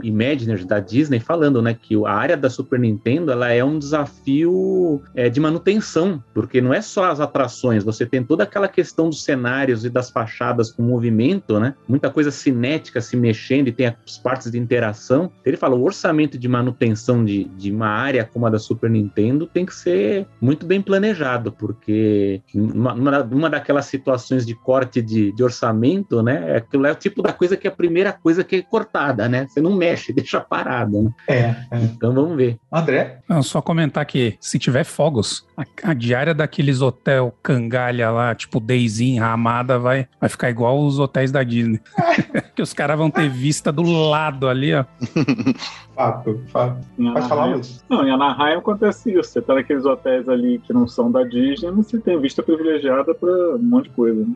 da 0.68 0.80
Disney 0.80 1.20
falando, 1.20 1.62
né? 1.62 1.74
Que 1.80 1.96
a 2.06 2.12
área 2.12 2.38
da 2.38 2.50
Super 2.50 2.80
Nintendo 2.80 3.32
ela 3.32 3.50
é 3.50 3.64
um 3.64 3.78
desafio 3.78 5.02
é, 5.16 5.30
de 5.30 5.40
manutenção, 5.40 6.24
porque 6.34 6.62
não 6.62 6.74
é 6.74 6.82
só 6.82 7.12
as 7.12 7.20
atrações, 7.20 7.84
você 7.84 8.06
tem 8.06 8.24
toda 8.24 8.44
aquela 8.44 8.68
questão 8.68 9.10
dos 9.10 9.24
cenários 9.24 9.86
e 9.86 9.90
das 9.90 10.10
fachadas 10.10 10.72
com 10.72 10.84
movimento, 10.84 11.60
né? 11.60 11.76
Muita 11.88 12.10
coisa 12.10 12.32
cinética 12.32 13.02
se 13.02 13.16
mexendo 13.16 13.68
e 13.68 13.72
tem 13.72 13.88
as 13.88 14.18
partes 14.18 14.52
de 14.52 14.58
interação. 14.58 15.32
Ele 15.46 15.58
fala, 15.58 15.76
o 15.76 15.84
orçamento 15.84 16.38
de 16.38 16.48
manutenção 16.48 17.24
de, 17.28 17.44
de 17.44 17.72
uma 17.72 17.88
área 17.88 18.24
como 18.26 18.48
a 18.48 18.50
da 18.50 18.58
Super 18.58 18.90
Nintendo 18.90 19.46
tem 19.46 19.66
que 19.66 19.76
ser 19.76 20.26
muito 20.42 20.66
bem 20.66 20.82
planejado, 20.82 21.52
porque 21.52 22.42
uma, 22.56 22.94
uma, 22.94 23.50
daquelas 23.50 23.86
situações 23.86 24.46
de 24.46 24.56
corte 24.56 25.02
de, 25.02 25.32
de 25.32 25.44
orçamento, 25.44 26.24
né? 26.24 26.56
Aquilo 26.56 26.88
é 26.88 26.92
o 26.92 26.96
tipo 26.96 27.22
da 27.22 27.34
coisa 27.34 27.58
que 27.58 27.68
é 27.68 27.70
a 27.70 27.76
primeira 27.76 28.14
coisa 28.14 28.44
que 28.44 28.56
é 28.56 28.62
cortada, 28.62 29.28
né? 29.28 29.46
Você 29.48 29.62
não 29.62 29.76
mexe, 29.76 30.12
deixa 30.14 30.40
parado, 30.40 31.04
né? 31.04 31.12
É, 31.28 31.42
é. 31.72 31.84
Então 31.84 32.14
vamos 32.14 32.36
ver. 32.36 32.58
André? 32.72 33.20
Não, 33.28 33.44
só 33.44 33.62
comentar 33.62 34.06
que 34.06 34.38
se 34.40 34.58
tiver 34.58 34.84
fogos, 34.84 35.46
a, 35.58 35.66
a 35.90 35.94
diária 35.96 36.36
daqueles 36.36 36.82
hotel 36.82 37.34
cangalha 37.42 38.12
lá, 38.12 38.36
tipo 38.36 38.60
Daisy, 38.60 39.18
Ramada, 39.18 39.80
vai, 39.80 40.08
vai 40.22 40.30
ficar 40.30 40.52
igual 40.52 40.80
os 40.80 41.00
hotéis 41.00 41.32
da 41.32 41.42
Disney. 41.42 41.82
que 42.56 42.62
os 42.62 42.74
caras 42.74 42.98
vão 42.98 43.10
ter 43.10 43.28
vista 43.28 43.72
do 43.72 43.82
lado 43.82 44.48
ali, 44.48 44.74
ó. 44.76 44.86
Fato, 45.98 46.40
fato. 46.54 46.78
Em 47.00 47.12
Pode 47.12 47.28
falar, 47.28 47.46
Luiz. 47.46 47.84
Não, 47.90 48.08
em 48.08 48.12
Anaheim 48.12 48.58
acontece 48.58 49.12
isso. 49.12 49.32
Você 49.32 49.42
tá 49.42 49.56
naqueles 49.56 49.84
hotéis 49.84 50.30
ali 50.30 50.60
que 50.60 50.72
não 50.72 50.88
são 50.88 51.12
da 51.12 51.24
Disney, 51.24 51.72
mas 51.72 51.88
você 51.88 51.98
tem 52.00 52.22
vista 52.22 52.44
privilegiada 52.44 53.16
para 53.16 53.56
um 53.56 53.64
monte 53.64 53.86
de 53.86 53.96
coisa. 53.96 54.24
Né? 54.24 54.36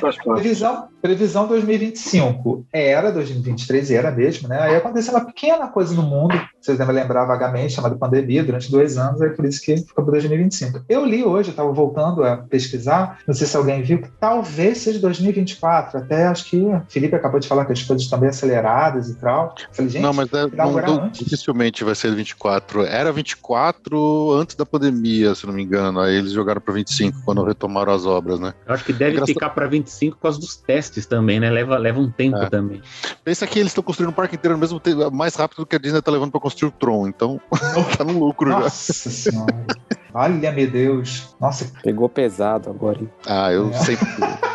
Faz 0.00 0.16
parte. 0.16 0.40
Previsão, 0.40 0.88
previsão 1.00 1.46
2025. 1.46 2.66
Era 2.72 3.12
2023, 3.12 3.92
era 3.92 4.10
mesmo, 4.10 4.48
né? 4.48 4.60
Aí 4.60 4.74
aconteceu 4.74 5.14
uma 5.14 5.24
pequena 5.24 5.68
coisa 5.68 5.94
no 5.94 6.02
mundo, 6.02 6.34
vocês 6.60 6.76
devem 6.76 6.92
lembrar 6.96 7.24
vagamente, 7.24 7.74
chamada 7.74 7.94
pandemia, 7.94 8.42
durante 8.42 8.68
dois 8.68 8.98
anos, 8.98 9.22
aí 9.22 9.30
por 9.30 9.44
isso 9.44 9.62
que 9.62 9.76
ficou 9.76 10.04
para 10.08 10.12
2025. 10.12 10.84
Eu 10.88 11.04
li 11.04 11.22
hoje, 11.22 11.50
eu 11.50 11.52
estava 11.52 11.70
voltando 11.70 12.24
a 12.24 12.38
pesquisar, 12.38 13.18
não 13.26 13.34
sei 13.34 13.46
se 13.46 13.56
alguém 13.56 13.82
viu, 13.82 14.00
que 14.00 14.08
talvez 14.18 14.78
seja 14.78 14.98
2024. 14.98 15.98
Até 15.98 16.26
acho 16.26 16.46
que 16.46 16.56
o 16.56 16.82
Felipe 16.88 17.14
acabou 17.14 17.38
de 17.38 17.46
falar 17.46 17.66
que 17.66 17.72
as 17.72 17.82
coisas 17.82 18.04
estão 18.04 18.18
bem 18.18 18.30
aceleradas 18.30 19.10
e 19.10 19.14
tal. 19.16 19.54
Eu 19.58 19.74
falei, 19.74 19.90
gente, 19.90 20.02
não, 20.02 20.14
mas 20.14 20.32
é, 20.32 20.46
não, 20.46 20.72
não, 20.72 21.08
dificilmente 21.10 21.84
vai 21.84 21.94
ser 21.94 22.14
24. 22.14 22.84
Era 22.84 23.12
24 23.12 24.32
antes 24.32 24.56
da 24.56 24.64
pandemia, 24.64 25.34
se 25.34 25.46
não 25.46 25.52
me 25.52 25.62
engano. 25.62 26.00
Aí 26.00 26.16
eles 26.16 26.32
jogaram 26.32 26.60
para 26.60 26.72
25 26.72 27.22
quando 27.24 27.44
retomaram 27.44 27.92
as 27.92 28.06
obras, 28.06 28.40
né? 28.40 28.54
Eu 28.66 28.74
acho 28.74 28.84
que 28.84 28.92
deve 28.92 29.24
ficar 29.26 29.50
para 29.50 29.66
25 29.66 30.16
por 30.16 30.22
causa 30.22 30.40
dos 30.40 30.56
testes 30.56 31.04
também, 31.04 31.38
né? 31.38 31.50
Leva, 31.50 31.76
leva 31.76 32.00
um 32.00 32.10
tempo 32.10 32.38
é. 32.38 32.48
também. 32.48 32.80
Pensa 33.22 33.46
que 33.46 33.58
eles 33.58 33.72
estão 33.72 33.84
construindo 33.84 34.10
um 34.10 34.14
parque 34.14 34.36
inteiro 34.36 34.54
ao 34.54 34.60
mesmo 34.60 34.80
tempo, 34.80 35.10
mais 35.10 35.34
rápido 35.34 35.58
do 35.58 35.66
que 35.66 35.76
a 35.76 35.78
Disney 35.78 35.98
está 35.98 36.10
levando 36.10 36.30
para 36.30 36.40
construir 36.40 36.70
o 36.70 36.72
Tron. 36.72 37.08
Então, 37.08 37.40
tá 37.96 38.04
no 38.04 38.18
lucro 38.18 38.48
Nossa 38.48 39.10
já. 39.10 39.10
Senhora. 39.10 39.66
Olha, 40.12 40.52
meu 40.52 40.70
Deus. 40.70 41.34
Nossa. 41.40 41.70
Pegou 41.82 42.08
pesado 42.08 42.70
agora, 42.70 42.98
hein? 43.00 43.10
Ah, 43.26 43.52
eu 43.52 43.70
é. 43.70 43.72
sempre. 43.74 44.06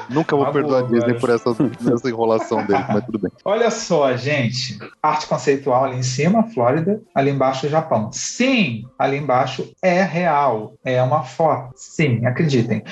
Nunca 0.09 0.35
vou 0.35 0.45
perdoar 0.51 0.83
a 0.83 0.87
Disney 0.87 1.13
por 1.19 1.29
essa, 1.29 1.49
essa 1.49 2.09
enrolação 2.09 2.65
dele, 2.65 2.83
mas 2.89 3.05
tudo 3.05 3.19
bem. 3.19 3.31
Olha 3.45 3.71
só, 3.71 4.15
gente. 4.15 4.77
Arte 5.01 5.27
conceitual 5.27 5.85
ali 5.85 5.97
em 5.97 6.03
cima, 6.03 6.43
Flórida. 6.43 7.01
Ali 7.15 7.31
embaixo, 7.31 7.69
Japão. 7.69 8.11
Sim, 8.11 8.83
ali 8.97 9.17
embaixo 9.17 9.71
é 9.81 10.03
real. 10.03 10.75
É 10.83 11.01
uma 11.01 11.23
foto. 11.23 11.71
Sim, 11.75 12.25
acreditem. 12.25 12.83